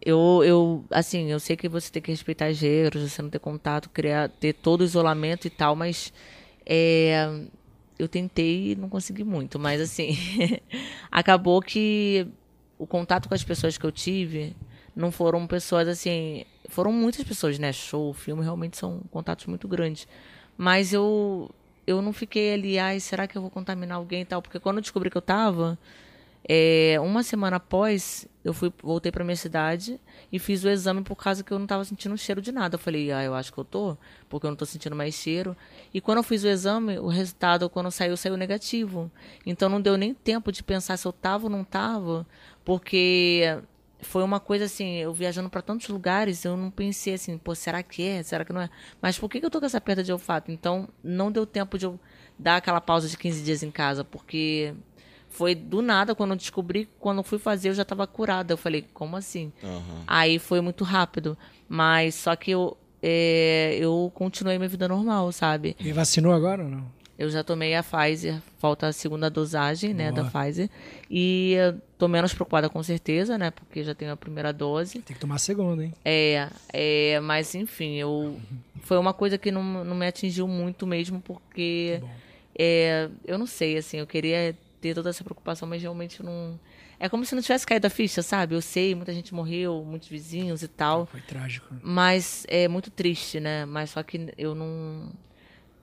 Eu, 0.00 0.42
eu, 0.44 0.84
assim, 0.90 1.30
eu 1.30 1.40
sei 1.40 1.56
que 1.56 1.68
você 1.68 1.90
tem 1.90 2.00
que 2.00 2.10
respeitar 2.10 2.46
as 2.46 2.60
regras, 2.60 3.10
você 3.10 3.20
não 3.20 3.28
ter 3.28 3.40
contato, 3.40 3.90
criar, 3.90 4.28
ter 4.28 4.52
todo 4.52 4.82
o 4.82 4.84
isolamento 4.84 5.46
e 5.46 5.50
tal, 5.50 5.74
mas 5.74 6.12
é, 6.64 7.28
eu 7.98 8.08
tentei 8.08 8.72
e 8.72 8.76
não 8.76 8.88
consegui 8.88 9.24
muito, 9.24 9.58
mas 9.58 9.80
assim, 9.80 10.16
acabou 11.10 11.60
que 11.60 12.26
o 12.78 12.86
contato 12.86 13.28
com 13.28 13.34
as 13.34 13.42
pessoas 13.42 13.76
que 13.76 13.84
eu 13.84 13.90
tive 13.92 14.54
não 14.94 15.10
foram 15.10 15.46
pessoas 15.46 15.88
assim, 15.88 16.44
foram 16.68 16.92
muitas 16.92 17.24
pessoas, 17.24 17.58
né? 17.58 17.72
Show, 17.72 18.12
filme, 18.12 18.42
realmente 18.42 18.76
são 18.76 19.00
contatos 19.10 19.46
muito 19.46 19.66
grandes. 19.66 20.06
Mas 20.56 20.92
eu 20.92 21.50
eu 21.86 22.02
não 22.02 22.12
fiquei 22.12 22.52
ali, 22.52 22.78
ai, 22.78 23.00
será 23.00 23.26
que 23.26 23.36
eu 23.36 23.40
vou 23.42 23.50
contaminar 23.50 23.96
alguém 23.96 24.20
e 24.20 24.24
tal? 24.24 24.42
Porque 24.42 24.60
quando 24.60 24.76
eu 24.76 24.82
descobri 24.82 25.10
que 25.10 25.16
eu 25.16 25.22
tava, 25.22 25.78
é, 26.46 26.98
uma 27.00 27.22
semana 27.22 27.56
após, 27.56 28.28
eu 28.48 28.54
fui, 28.54 28.72
voltei 28.82 29.12
para 29.12 29.24
minha 29.24 29.36
cidade 29.36 30.00
e 30.32 30.38
fiz 30.38 30.64
o 30.64 30.68
exame 30.68 31.02
por 31.02 31.16
causa 31.16 31.44
que 31.44 31.52
eu 31.52 31.58
não 31.58 31.64
estava 31.64 31.84
sentindo 31.84 32.16
cheiro 32.16 32.40
de 32.40 32.50
nada. 32.50 32.76
Eu 32.76 32.78
falei, 32.78 33.12
ah, 33.12 33.22
eu 33.22 33.34
acho 33.34 33.52
que 33.52 33.58
eu 33.58 33.64
tô, 33.64 33.96
porque 34.28 34.46
eu 34.46 34.48
não 34.48 34.54
estou 34.54 34.66
sentindo 34.66 34.96
mais 34.96 35.14
cheiro. 35.14 35.56
E 35.92 36.00
quando 36.00 36.18
eu 36.18 36.22
fiz 36.22 36.44
o 36.44 36.48
exame, 36.48 36.98
o 36.98 37.08
resultado, 37.08 37.68
quando 37.68 37.90
saiu, 37.90 38.16
saiu 38.16 38.36
negativo. 38.36 39.10
Então 39.44 39.68
não 39.68 39.80
deu 39.80 39.96
nem 39.96 40.14
tempo 40.14 40.50
de 40.50 40.62
pensar 40.62 40.96
se 40.96 41.06
eu 41.06 41.12
tava 41.12 41.44
ou 41.44 41.50
não 41.50 41.64
tava, 41.64 42.26
porque 42.64 43.58
foi 44.00 44.22
uma 44.22 44.40
coisa 44.40 44.64
assim, 44.64 44.96
eu 44.96 45.12
viajando 45.12 45.50
para 45.50 45.60
tantos 45.60 45.88
lugares, 45.88 46.44
eu 46.44 46.56
não 46.56 46.70
pensei 46.70 47.14
assim, 47.14 47.36
pô, 47.36 47.54
será 47.54 47.82
que 47.82 48.02
é? 48.02 48.22
Será 48.22 48.44
que 48.44 48.52
não 48.52 48.60
é? 48.60 48.70
Mas 49.02 49.18
por 49.18 49.28
que, 49.28 49.40
que 49.40 49.46
eu 49.46 49.50
tô 49.50 49.60
com 49.60 49.66
essa 49.66 49.80
perda 49.80 50.02
de 50.02 50.12
olfato? 50.12 50.50
Então 50.50 50.88
não 51.02 51.30
deu 51.32 51.44
tempo 51.44 51.78
de 51.78 51.86
eu 51.86 51.98
dar 52.38 52.56
aquela 52.56 52.80
pausa 52.80 53.08
de 53.08 53.16
15 53.16 53.42
dias 53.42 53.62
em 53.62 53.70
casa, 53.70 54.04
porque 54.04 54.74
foi 55.38 55.54
do 55.54 55.80
nada, 55.80 56.16
quando 56.16 56.32
eu 56.32 56.36
descobri, 56.36 56.88
quando 56.98 57.18
eu 57.18 57.22
fui 57.22 57.38
fazer, 57.38 57.68
eu 57.68 57.74
já 57.74 57.82
estava 57.82 58.08
curada. 58.08 58.52
Eu 58.52 58.56
falei, 58.56 58.84
como 58.92 59.16
assim? 59.16 59.52
Uhum. 59.62 60.02
Aí 60.04 60.40
foi 60.40 60.60
muito 60.60 60.82
rápido. 60.82 61.38
Mas 61.68 62.16
só 62.16 62.34
que 62.34 62.50
eu, 62.50 62.76
é, 63.00 63.78
eu 63.80 64.10
continuei 64.16 64.58
minha 64.58 64.68
vida 64.68 64.88
normal, 64.88 65.30
sabe? 65.30 65.76
E 65.78 65.92
vacinou 65.92 66.32
agora 66.32 66.64
ou 66.64 66.68
não? 66.68 66.98
Eu 67.16 67.30
já 67.30 67.44
tomei 67.44 67.74
a 67.76 67.84
Pfizer, 67.84 68.40
falta 68.58 68.88
a 68.88 68.92
segunda 68.92 69.30
dosagem, 69.30 69.94
né, 69.94 70.10
Boa. 70.10 70.24
da 70.24 70.30
Pfizer. 70.30 70.68
E 71.08 71.56
tô 71.96 72.08
menos 72.08 72.34
preocupada 72.34 72.68
com 72.68 72.82
certeza, 72.82 73.38
né, 73.38 73.52
porque 73.52 73.84
já 73.84 73.94
tenho 73.94 74.12
a 74.12 74.16
primeira 74.16 74.52
dose. 74.52 75.00
Tem 75.00 75.14
que 75.14 75.20
tomar 75.20 75.36
a 75.36 75.38
segunda, 75.38 75.84
hein? 75.84 75.92
É, 76.04 76.48
é 76.72 77.20
mas 77.20 77.54
enfim, 77.54 77.94
eu 77.94 78.36
foi 78.82 78.98
uma 78.98 79.12
coisa 79.12 79.38
que 79.38 79.50
não, 79.52 79.84
não 79.84 79.96
me 79.96 80.06
atingiu 80.06 80.46
muito 80.46 80.86
mesmo, 80.86 81.20
porque 81.20 82.00
é, 82.56 83.08
eu 83.24 83.36
não 83.38 83.46
sei, 83.46 83.76
assim, 83.76 83.98
eu 83.98 84.06
queria 84.06 84.56
ter 84.80 84.94
toda 84.94 85.10
essa 85.10 85.24
preocupação, 85.24 85.68
mas 85.68 85.82
realmente 85.82 86.22
não. 86.22 86.58
É 86.98 87.08
como 87.08 87.24
se 87.24 87.34
não 87.34 87.42
tivesse 87.42 87.66
caído 87.66 87.86
a 87.86 87.90
ficha, 87.90 88.22
sabe? 88.22 88.54
Eu 88.54 88.62
sei, 88.62 88.94
muita 88.94 89.12
gente 89.12 89.32
morreu, 89.34 89.84
muitos 89.84 90.08
vizinhos 90.08 90.62
e 90.62 90.68
tal. 90.68 91.06
Foi 91.06 91.20
trágico. 91.20 91.74
Mas 91.82 92.44
é 92.48 92.66
muito 92.68 92.90
triste, 92.90 93.38
né? 93.38 93.64
Mas 93.64 93.90
só 93.90 94.02
que 94.02 94.32
eu 94.36 94.54
não 94.54 95.12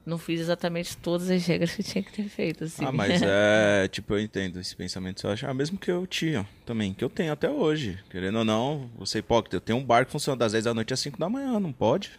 não 0.05 0.19
fiz 0.19 0.39
exatamente 0.39 0.95
todas 0.97 1.29
as 1.31 1.45
regras 1.47 1.73
que 1.73 1.81
tinha 1.81 2.03
que 2.03 2.11
ter 2.11 2.29
feito, 2.29 2.63
assim. 2.63 2.85
Ah, 2.85 2.91
mas 2.91 3.21
é, 3.25 3.87
tipo, 3.87 4.13
eu 4.13 4.19
entendo 4.19 4.59
esse 4.59 4.75
pensamento. 4.75 5.21
Você 5.21 5.27
acha, 5.27 5.49
ah, 5.49 5.53
mesmo 5.53 5.77
que 5.77 5.89
eu 5.89 6.05
tinha 6.05 6.47
também, 6.65 6.93
que 6.93 7.03
eu 7.03 7.09
tenho 7.09 7.33
até 7.33 7.49
hoje. 7.49 7.97
Querendo 8.09 8.39
ou 8.39 8.45
não, 8.45 8.89
você 8.97 9.19
hipócrita, 9.19 9.55
eu 9.55 9.61
tenho 9.61 9.79
um 9.79 9.83
bar 9.83 10.05
que 10.05 10.11
funciona 10.11 10.37
das 10.37 10.51
10 10.51 10.65
da 10.65 10.73
noite 10.73 10.93
às 10.93 10.99
5 10.99 11.17
da 11.17 11.27
manhã, 11.27 11.59
não 11.59 11.73
pode? 11.73 12.11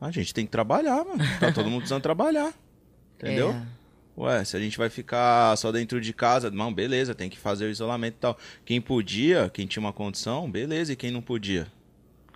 A 0.00 0.10
gente 0.10 0.34
tem 0.34 0.44
que 0.44 0.50
trabalhar, 0.50 1.04
mano. 1.04 1.22
Tá 1.38 1.52
todo 1.52 1.66
mundo 1.70 1.82
precisando 1.82 2.02
trabalhar. 2.02 2.52
Entendeu? 3.16 3.50
É. 3.52 3.81
Ué, 4.16 4.44
se 4.44 4.56
a 4.56 4.60
gente 4.60 4.76
vai 4.76 4.90
ficar 4.90 5.56
só 5.56 5.72
dentro 5.72 6.00
de 6.00 6.12
casa, 6.12 6.50
não, 6.50 6.72
beleza, 6.72 7.14
tem 7.14 7.30
que 7.30 7.38
fazer 7.38 7.64
o 7.64 7.70
isolamento 7.70 8.14
e 8.14 8.20
tal. 8.20 8.38
Quem 8.64 8.80
podia, 8.80 9.50
quem 9.52 9.66
tinha 9.66 9.80
uma 9.80 9.92
condição, 9.92 10.50
beleza, 10.50 10.92
e 10.92 10.96
quem 10.96 11.10
não 11.10 11.22
podia? 11.22 11.66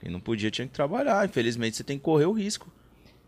Quem 0.00 0.10
não 0.10 0.20
podia 0.20 0.50
tinha 0.50 0.66
que 0.66 0.72
trabalhar. 0.72 1.24
Infelizmente, 1.26 1.76
você 1.76 1.84
tem 1.84 1.98
que 1.98 2.04
correr 2.04 2.26
o 2.26 2.32
risco. 2.32 2.72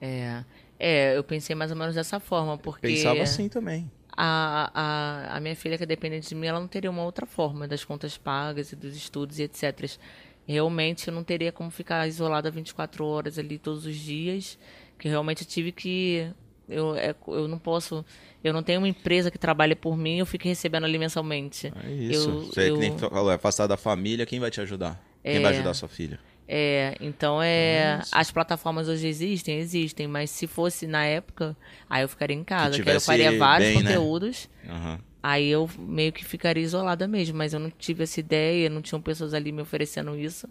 É, 0.01 0.45
é 0.79 1.17
eu 1.17 1.23
pensei 1.23 1.55
mais 1.55 1.71
ou 1.71 1.77
menos 1.77 1.95
dessa 1.95 2.19
forma, 2.19 2.57
porque... 2.57 2.87
Pensava 2.87 3.23
assim 3.23 3.49
também. 3.49 3.91
A, 4.17 4.71
a, 4.75 5.37
a 5.37 5.41
minha 5.41 5.55
filha, 5.55 5.77
que 5.77 5.85
é 5.85 5.87
dependente 5.87 6.29
de 6.29 6.35
mim, 6.35 6.47
ela 6.47 6.59
não 6.59 6.69
teria 6.69 6.91
uma 6.91 7.05
outra 7.05 7.27
forma 7.27 7.69
das 7.69 7.85
contas 7.85 8.17
pagas 8.17 8.73
e 8.73 8.77
dos 8.77 8.97
estudos 8.97 9.39
e 9.39 9.43
etc. 9.43 9.99
Realmente, 10.47 11.09
eu 11.09 11.15
não 11.15 11.23
teria 11.23 11.53
como 11.53 11.71
ficar 11.71 12.09
isolada 12.09 12.51
24 12.51 13.05
horas 13.05 13.39
ali 13.39 13.59
todos 13.59 13.85
os 13.85 13.95
dias, 13.95 14.59
que 14.99 15.07
realmente 15.07 15.43
eu 15.43 15.47
tive 15.49 15.71
que 15.71 16.33
eu, 16.69 16.95
é, 16.95 17.15
eu 17.29 17.49
não 17.49 17.59
posso 17.59 18.05
eu 18.43 18.53
não 18.53 18.63
tenho 18.63 18.81
uma 18.81 18.89
empresa 18.89 19.31
que 19.31 19.39
trabalhe 19.39 19.75
por 19.75 19.97
mim, 19.97 20.19
eu 20.19 20.27
fico 20.27 20.47
recebendo 20.47 20.85
ali 20.85 20.99
mensalmente. 20.99 21.73
É 21.85 21.91
isso. 21.91 22.31
Eu, 22.31 22.41
Você 22.45 22.71
eu... 22.71 22.75
que 22.75 22.81
nem 22.81 22.99
falou, 22.99 23.31
é 23.31 23.35
afastar 23.35 23.67
da 23.67 23.77
família, 23.77 24.25
quem 24.25 24.39
vai 24.39 24.51
te 24.51 24.61
ajudar? 24.61 25.03
É... 25.25 25.33
Quem 25.33 25.43
vai 25.43 25.53
ajudar 25.53 25.71
a 25.71 25.75
sua 25.75 25.89
filha? 25.89 26.19
É, 26.51 26.97
então 26.99 27.43
é. 27.43 28.01
As 28.11 28.31
plataformas 28.31 28.89
hoje 28.89 29.07
existem, 29.07 29.59
existem, 29.59 30.09
mas 30.09 30.31
se 30.31 30.47
fosse 30.47 30.87
na 30.87 31.05
época, 31.05 31.55
aí 31.91 32.03
eu 32.03 32.09
ficaria 32.09 32.35
em 32.35 32.43
casa. 32.43 32.77
Que, 32.77 32.83
que 32.83 32.89
eu 32.89 33.01
faria 33.03 33.37
vários 33.37 33.69
bem, 33.69 33.83
né? 33.83 33.91
conteúdos. 33.91 34.49
Né? 34.65 34.73
Uhum. 34.73 34.99
Aí 35.23 35.49
eu 35.49 35.69
meio 35.79 36.11
que 36.11 36.25
ficaria 36.25 36.63
isolada 36.63 37.07
mesmo, 37.07 37.37
mas 37.37 37.53
eu 37.53 37.61
não 37.61 37.71
tive 37.71 38.05
essa 38.05 38.19
ideia, 38.19 38.71
não 38.71 38.81
tinham 38.81 39.03
pessoas 39.03 39.35
ali 39.35 39.53
me 39.53 39.61
oferecendo 39.61 40.17
isso. 40.17 40.49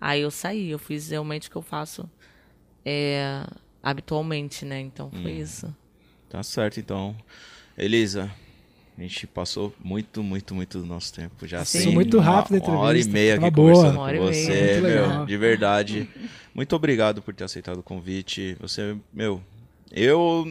Aí 0.00 0.22
eu 0.22 0.32
saí, 0.32 0.70
eu 0.70 0.80
fiz 0.80 1.10
realmente 1.10 1.46
o 1.46 1.50
que 1.50 1.56
eu 1.56 1.62
faço 1.62 2.10
é, 2.84 3.44
habitualmente, 3.80 4.64
né? 4.64 4.80
Então 4.80 5.12
foi 5.12 5.32
hum. 5.32 5.42
isso. 5.42 5.76
Tá 6.28 6.42
certo, 6.42 6.80
então. 6.80 7.16
Elisa, 7.78 8.30
a 8.96 9.02
gente 9.02 9.26
passou 9.26 9.74
muito, 9.82 10.22
muito, 10.22 10.54
muito 10.54 10.78
do 10.78 10.86
nosso 10.86 11.12
tempo. 11.12 11.46
Já 11.46 11.64
Sim, 11.64 11.92
muito 11.92 12.18
rápido 12.18 12.62
uma, 12.62 12.70
uma 12.70 12.78
hora 12.80 12.98
e 12.98 13.04
meia 13.04 13.34
aqui 13.34 13.50
boa. 13.50 13.74
conversando 13.74 13.98
uma 13.98 14.12
com 14.12 14.18
você, 14.18 14.80
meu, 14.80 15.26
de 15.26 15.36
verdade. 15.36 16.08
Muito 16.54 16.74
obrigado 16.74 17.20
por 17.20 17.34
ter 17.34 17.44
aceitado 17.44 17.78
o 17.78 17.82
convite. 17.82 18.56
Você, 18.60 18.96
meu, 19.12 19.42
Eu 19.92 20.44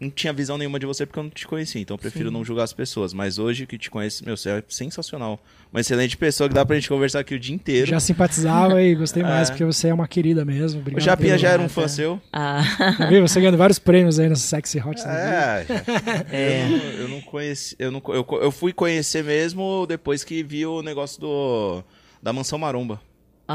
não 0.00 0.10
tinha 0.10 0.32
visão 0.32 0.58
nenhuma 0.58 0.78
de 0.78 0.86
você 0.86 1.06
porque 1.06 1.18
eu 1.18 1.22
não 1.22 1.30
te 1.30 1.46
conhecia, 1.46 1.80
então 1.80 1.94
eu 1.94 1.98
prefiro 1.98 2.28
Sim. 2.28 2.34
não 2.34 2.44
julgar 2.44 2.64
as 2.64 2.72
pessoas. 2.72 3.12
Mas 3.14 3.38
hoje 3.38 3.66
que 3.66 3.78
te 3.78 3.90
conheço, 3.90 4.24
meu, 4.24 4.36
você 4.36 4.50
é 4.50 4.64
sensacional. 4.68 5.40
Uma 5.72 5.80
excelente 5.80 6.16
pessoa 6.16 6.48
que 6.48 6.54
dá 6.54 6.66
pra 6.66 6.76
gente 6.76 6.88
conversar 6.88 7.20
aqui 7.20 7.34
o 7.34 7.38
dia 7.38 7.54
inteiro. 7.54 7.86
Já 7.86 8.00
simpatizava 8.00 8.82
e 8.82 8.94
gostei 8.94 9.22
mais, 9.24 9.48
é. 9.48 9.52
porque 9.52 9.64
você 9.64 9.88
é 9.88 9.94
uma 9.94 10.08
querida 10.08 10.44
mesmo. 10.44 10.80
Obrigado 10.80 11.00
o 11.00 11.04
Japinha 11.04 11.38
já 11.38 11.50
era 11.50 11.62
um 11.62 11.68
fã 11.68 11.86
seu. 11.86 12.20
Ah. 12.32 12.62
Você 13.22 13.40
ganhando 13.40 13.56
vários 13.56 13.78
prêmios 13.78 14.18
aí 14.18 14.28
no 14.28 14.36
Sexy 14.36 14.80
Hot. 14.80 15.00
É, 15.06 15.66
é. 16.32 16.62
Eu, 16.62 16.68
não, 16.68 16.84
eu 16.84 17.08
não 17.08 17.20
conheci. 17.20 17.76
Eu, 17.78 17.90
não, 17.90 18.02
eu, 18.08 18.26
eu 18.42 18.50
fui 18.50 18.72
conhecer 18.72 19.22
mesmo 19.22 19.86
depois 19.86 20.24
que 20.24 20.42
vi 20.42 20.66
o 20.66 20.82
negócio 20.82 21.20
do 21.20 21.82
da 22.22 22.32
Mansão 22.32 22.58
Maromba. 22.58 23.00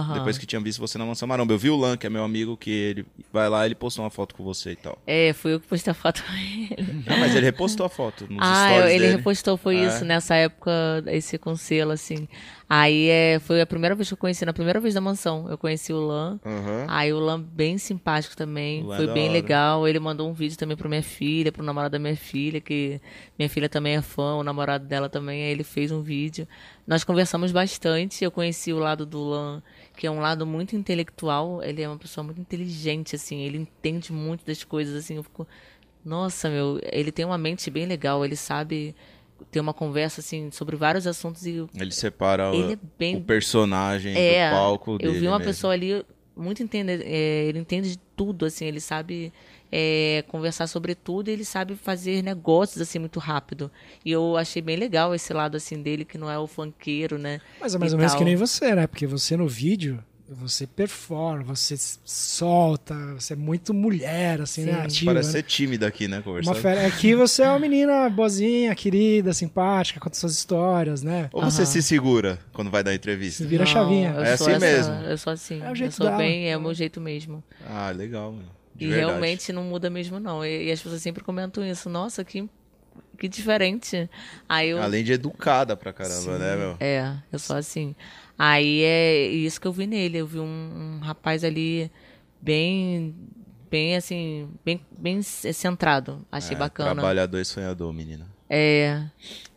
Uhum. 0.01 0.13
Depois 0.13 0.37
que 0.37 0.45
tinha 0.45 0.61
visto 0.61 0.79
você 0.79 0.97
na 0.97 1.05
Mansão 1.05 1.27
Maromba. 1.27 1.53
Eu 1.53 1.57
vi 1.57 1.69
o 1.69 1.75
Lan, 1.75 1.97
que 1.97 2.07
é 2.07 2.09
meu 2.09 2.23
amigo, 2.23 2.57
que 2.57 2.69
ele 2.69 3.05
vai 3.31 3.49
lá 3.49 3.65
ele 3.65 3.75
postou 3.75 4.03
uma 4.03 4.09
foto 4.09 4.35
com 4.35 4.43
você 4.43 4.71
e 4.71 4.75
tal. 4.75 4.97
É, 5.05 5.33
fui 5.33 5.53
eu 5.53 5.59
que 5.59 5.67
postei 5.67 5.91
a 5.91 5.93
foto 5.93 6.23
com 6.23 6.33
ele. 6.33 7.03
Não, 7.05 7.17
mas 7.19 7.35
ele 7.35 7.45
repostou 7.45 7.85
a 7.85 7.89
foto 7.89 8.25
nos 8.29 8.39
ah, 8.41 8.69
stories 8.69 8.91
ele 8.91 8.99
dele. 8.99 9.15
repostou, 9.17 9.57
foi 9.57 9.77
é. 9.77 9.87
isso, 9.87 10.05
nessa 10.05 10.35
época, 10.35 10.71
esse 11.07 11.37
com 11.37 11.55
selo, 11.55 11.91
assim. 11.91 12.27
Aí 12.69 13.07
é, 13.07 13.39
foi 13.39 13.61
a 13.61 13.65
primeira 13.65 13.95
vez 13.95 14.09
que 14.09 14.13
eu 14.13 14.17
conheci, 14.17 14.45
na 14.45 14.51
primeira 14.51 14.77
vez 14.79 14.93
da 14.93 14.99
mansão, 14.99 15.49
eu 15.49 15.57
conheci 15.57 15.93
o 15.93 16.05
Lan. 16.05 16.37
Uhum. 16.43 16.85
Aí 16.87 17.13
o 17.13 17.19
Lan 17.19 17.41
bem 17.41 17.77
simpático 17.77 18.35
também, 18.35 18.83
Lan 18.83 18.93
é 18.93 18.97
foi 18.97 19.07
bem 19.07 19.25
hora. 19.25 19.33
legal. 19.33 19.87
Ele 19.87 19.99
mandou 19.99 20.29
um 20.29 20.33
vídeo 20.33 20.57
também 20.57 20.75
pra 20.75 20.89
minha 20.89 21.03
filha, 21.03 21.49
pro 21.49 21.63
namorado 21.63 21.93
da 21.93 21.99
minha 21.99 22.17
filha, 22.17 22.59
que 22.59 22.99
minha 23.39 23.49
filha 23.49 23.69
também 23.69 23.95
é 23.95 24.01
fã, 24.01 24.35
o 24.35 24.43
namorado 24.43 24.85
dela 24.85 25.07
também, 25.07 25.43
aí 25.43 25.51
ele 25.51 25.63
fez 25.63 25.93
um 25.93 26.01
vídeo. 26.01 26.45
Nós 26.85 27.05
conversamos 27.05 27.53
bastante, 27.53 28.23
eu 28.23 28.31
conheci 28.31 28.73
o 28.73 28.79
lado 28.79 29.05
do 29.05 29.23
Lan 29.23 29.63
que 29.97 30.05
é 30.05 30.11
um 30.11 30.19
lado 30.19 30.45
muito 30.45 30.75
intelectual. 30.75 31.61
Ele 31.63 31.81
é 31.81 31.89
uma 31.89 31.97
pessoa 31.97 32.23
muito 32.23 32.39
inteligente, 32.39 33.15
assim. 33.15 33.41
Ele 33.41 33.57
entende 33.57 34.13
muito 34.13 34.45
das 34.45 34.63
coisas, 34.63 34.95
assim. 34.95 35.15
Eu 35.15 35.23
fico, 35.23 35.45
nossa, 36.05 36.49
meu, 36.49 36.79
ele 36.83 37.11
tem 37.11 37.25
uma 37.25 37.37
mente 37.37 37.71
bem 37.71 37.87
legal. 37.87 38.23
Ele 38.23 38.35
sabe 38.35 38.95
ter 39.51 39.59
uma 39.59 39.73
conversa, 39.73 40.21
assim, 40.21 40.51
sobre 40.51 40.75
vários 40.75 41.07
assuntos 41.07 41.45
e... 41.45 41.67
Ele 41.75 41.91
separa 41.91 42.55
ele 42.55 42.67
o, 42.67 42.71
é 42.73 42.79
bem... 42.97 43.15
o 43.17 43.21
personagem 43.21 44.15
é, 44.15 44.49
do 44.49 44.55
palco 44.55 44.97
Eu 44.99 45.13
vi 45.13 45.27
uma 45.27 45.39
mesmo. 45.39 45.51
pessoa 45.51 45.73
ali 45.73 46.05
muito 46.35 46.61
entende... 46.61 46.91
É, 47.03 47.45
ele 47.45 47.59
entende 47.59 47.91
de 47.91 47.97
tudo, 48.15 48.45
assim. 48.45 48.65
Ele 48.65 48.79
sabe 48.79 49.33
é, 49.72 50.23
conversar 50.27 50.68
sobre 50.68 50.95
tudo 50.95 51.30
e 51.30 51.34
ele 51.34 51.45
sabe 51.45 51.76
fazer 51.76 52.22
negócios 52.22 52.81
assim 52.81 52.99
muito 52.99 53.19
rápido. 53.19 53.72
E 54.03 54.11
eu 54.11 54.38
achei 54.38 54.61
bem 54.61 54.77
legal 54.77 55.14
esse 55.14 55.34
lado 55.34 55.57
assim 55.57 55.81
dele, 55.81 56.06
que 56.06 56.18
não 56.18 56.30
é 56.30 56.38
o 56.38 56.48
funkeiro, 56.48 57.18
né? 57.18 57.41
Mas 57.60 57.76
é 57.76 57.77
mais 57.77 57.94
ou 57.94 57.99
menos 57.99 58.15
que 58.15 58.23
nem 58.23 58.35
você, 58.35 58.76
né? 58.76 58.88
Porque 58.88 59.06
você 59.06 59.35
no 59.35 59.48
vídeo, 59.48 60.03
você 60.30 60.68
performa, 60.68 61.56
você 61.56 61.76
solta, 62.03 62.94
você 63.14 63.34
é 63.34 63.35
muito 63.35 63.73
mulher, 63.73 64.41
assim, 64.41 64.65
né? 64.65 64.72
Sim. 64.72 64.77
né? 64.77 64.84
Ativa, 64.85 65.11
Parece 65.14 65.30
né? 65.30 65.34
ser 65.34 65.44
tímida 65.44 65.88
aqui, 65.88 66.07
né? 66.07 66.22
Conversando. 66.22 66.53
Uma 66.53 66.61
fera... 66.61 66.85
Aqui 66.85 67.15
você 67.15 67.44
é 67.44 67.49
uma 67.49 67.60
menina 67.60 68.10
boazinha, 68.10 68.76
querida, 68.76 69.34
simpática, 69.34 69.99
conta 69.99 70.18
suas 70.18 70.34
histórias, 70.34 71.02
né? 71.02 71.30
Ou 71.31 71.44
você 71.44 71.65
se 71.65 71.81
segura 71.81 72.39
quando 72.52 72.69
vai 72.69 72.84
dar 72.84 72.94
entrevista? 72.94 73.44
Se 73.44 73.49
vira 73.49 73.64
Não, 73.64 73.72
chavinha. 73.72 74.10
É 74.18 74.34
assim 74.34 74.52
essa, 74.52 74.60
mesmo. 74.60 74.94
Eu 74.95 75.18
sou 75.18 75.34
assim. 75.34 75.61
É 75.61 75.72
o 75.72 75.76
jeito 75.76 75.91
eu 75.91 75.95
sou 75.95 76.06
dela. 76.07 76.18
bem, 76.18 76.49
é 76.49 76.57
o 76.57 76.61
meu 76.61 76.73
jeito 76.73 76.99
mesmo. 76.99 77.44
Ah, 77.65 77.91
legal, 77.91 78.31
mano. 78.31 78.56
De 78.77 78.85
e 78.85 78.89
verdade. 78.89 79.11
realmente 79.11 79.51
não 79.51 79.63
muda 79.63 79.89
mesmo, 79.89 80.19
não. 80.19 80.45
E, 80.45 80.67
e, 80.67 80.71
as 80.71 80.81
pessoas 80.81 81.01
sempre 81.01 81.23
comentam 81.23 81.65
isso. 81.65 81.89
Nossa, 81.89 82.23
que, 82.23 82.47
que 83.17 83.27
diferente. 83.27 84.09
Aí 84.47 84.69
eu... 84.69 84.81
Além 84.81 85.03
de 85.03 85.13
educada 85.13 85.75
pra 85.75 85.91
caramba, 85.91 86.33
Sim. 86.33 86.37
né, 86.37 86.55
meu? 86.55 86.77
É, 86.79 87.15
eu 87.31 87.39
sou 87.39 87.55
assim. 87.55 87.95
Aí 88.37 88.83
é 88.83 89.27
isso 89.27 89.59
que 89.59 89.67
eu 89.67 89.73
vi 89.73 89.87
nele. 89.87 90.19
Eu 90.19 90.27
vi 90.27 90.39
um, 90.39 90.97
um 90.97 90.99
rapaz 90.99 91.43
ali 91.43 91.91
bem 92.39 93.15
bem 93.69 93.95
assim, 93.95 94.49
bem, 94.63 94.79
bem 94.97 95.21
centrado. 95.21 96.25
Achei 96.31 96.55
é, 96.55 96.59
bacana. 96.59 96.93
Trabalhador 96.93 97.39
e 97.39 97.45
sonhador, 97.45 97.91
menina. 97.91 98.36
É. 98.49 99.03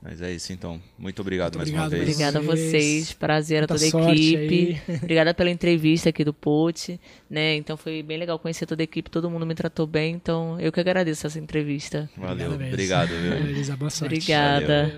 Mas 0.02 0.20
é 0.22 0.32
isso 0.32 0.52
então. 0.52 0.80
Muito 0.98 1.20
obrigado 1.20 1.58
Muito 1.58 1.72
mais 1.72 1.86
obrigado 1.92 1.92
uma 1.92 2.04
vez. 2.04 2.16
Obrigada 2.16 2.38
a 2.38 2.42
vocês. 2.42 3.12
Prazer 3.12 3.58
Muita 3.58 3.74
a 3.74 3.78
toda 3.78 4.08
a 4.08 4.12
equipe. 4.12 4.82
Obrigada 5.02 5.34
pela 5.34 5.50
entrevista 5.50 6.08
aqui 6.08 6.24
do 6.24 6.32
PUT. 6.32 6.98
Né? 7.28 7.56
Então 7.56 7.76
foi 7.76 8.02
bem 8.02 8.18
legal 8.18 8.38
conhecer 8.38 8.66
toda 8.66 8.82
a 8.82 8.84
equipe. 8.84 9.10
Todo 9.10 9.30
mundo 9.30 9.44
me 9.44 9.54
tratou 9.54 9.86
bem. 9.86 10.14
Então 10.14 10.58
eu 10.58 10.72
que 10.72 10.80
agradeço 10.80 11.26
essa 11.26 11.38
entrevista. 11.38 12.08
Valeu. 12.16 12.52
Obrigado, 12.52 13.10
viu? 13.10 13.76
Boa 13.76 13.90
sorte. 13.90 14.14
Obrigada. 14.14 14.88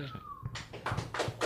Valeu. 0.85 1.42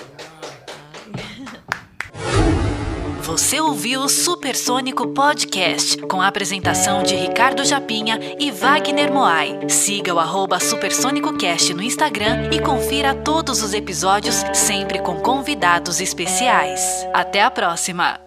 Você 3.28 3.60
ouviu 3.60 4.04
o 4.04 4.08
Supersônico 4.08 5.06
Podcast, 5.10 5.98
com 6.04 6.22
a 6.22 6.28
apresentação 6.28 7.04
de 7.04 7.14
Ricardo 7.14 7.66
Japinha 7.66 8.18
e 8.40 8.50
Wagner 8.50 9.12
Moai. 9.12 9.68
Siga 9.68 10.16
o 10.16 10.20
arroba 10.20 10.62
SupersônicoCast 10.62 11.74
no 11.74 11.84
Instagram 11.84 12.50
e 12.54 12.62
confira 12.62 13.14
todos 13.14 13.62
os 13.62 13.74
episódios, 13.74 14.46
sempre 14.54 15.00
com 15.00 15.20
convidados 15.20 16.00
especiais. 16.00 17.06
Até 17.14 17.44
a 17.44 17.52
próxima! 17.52 18.27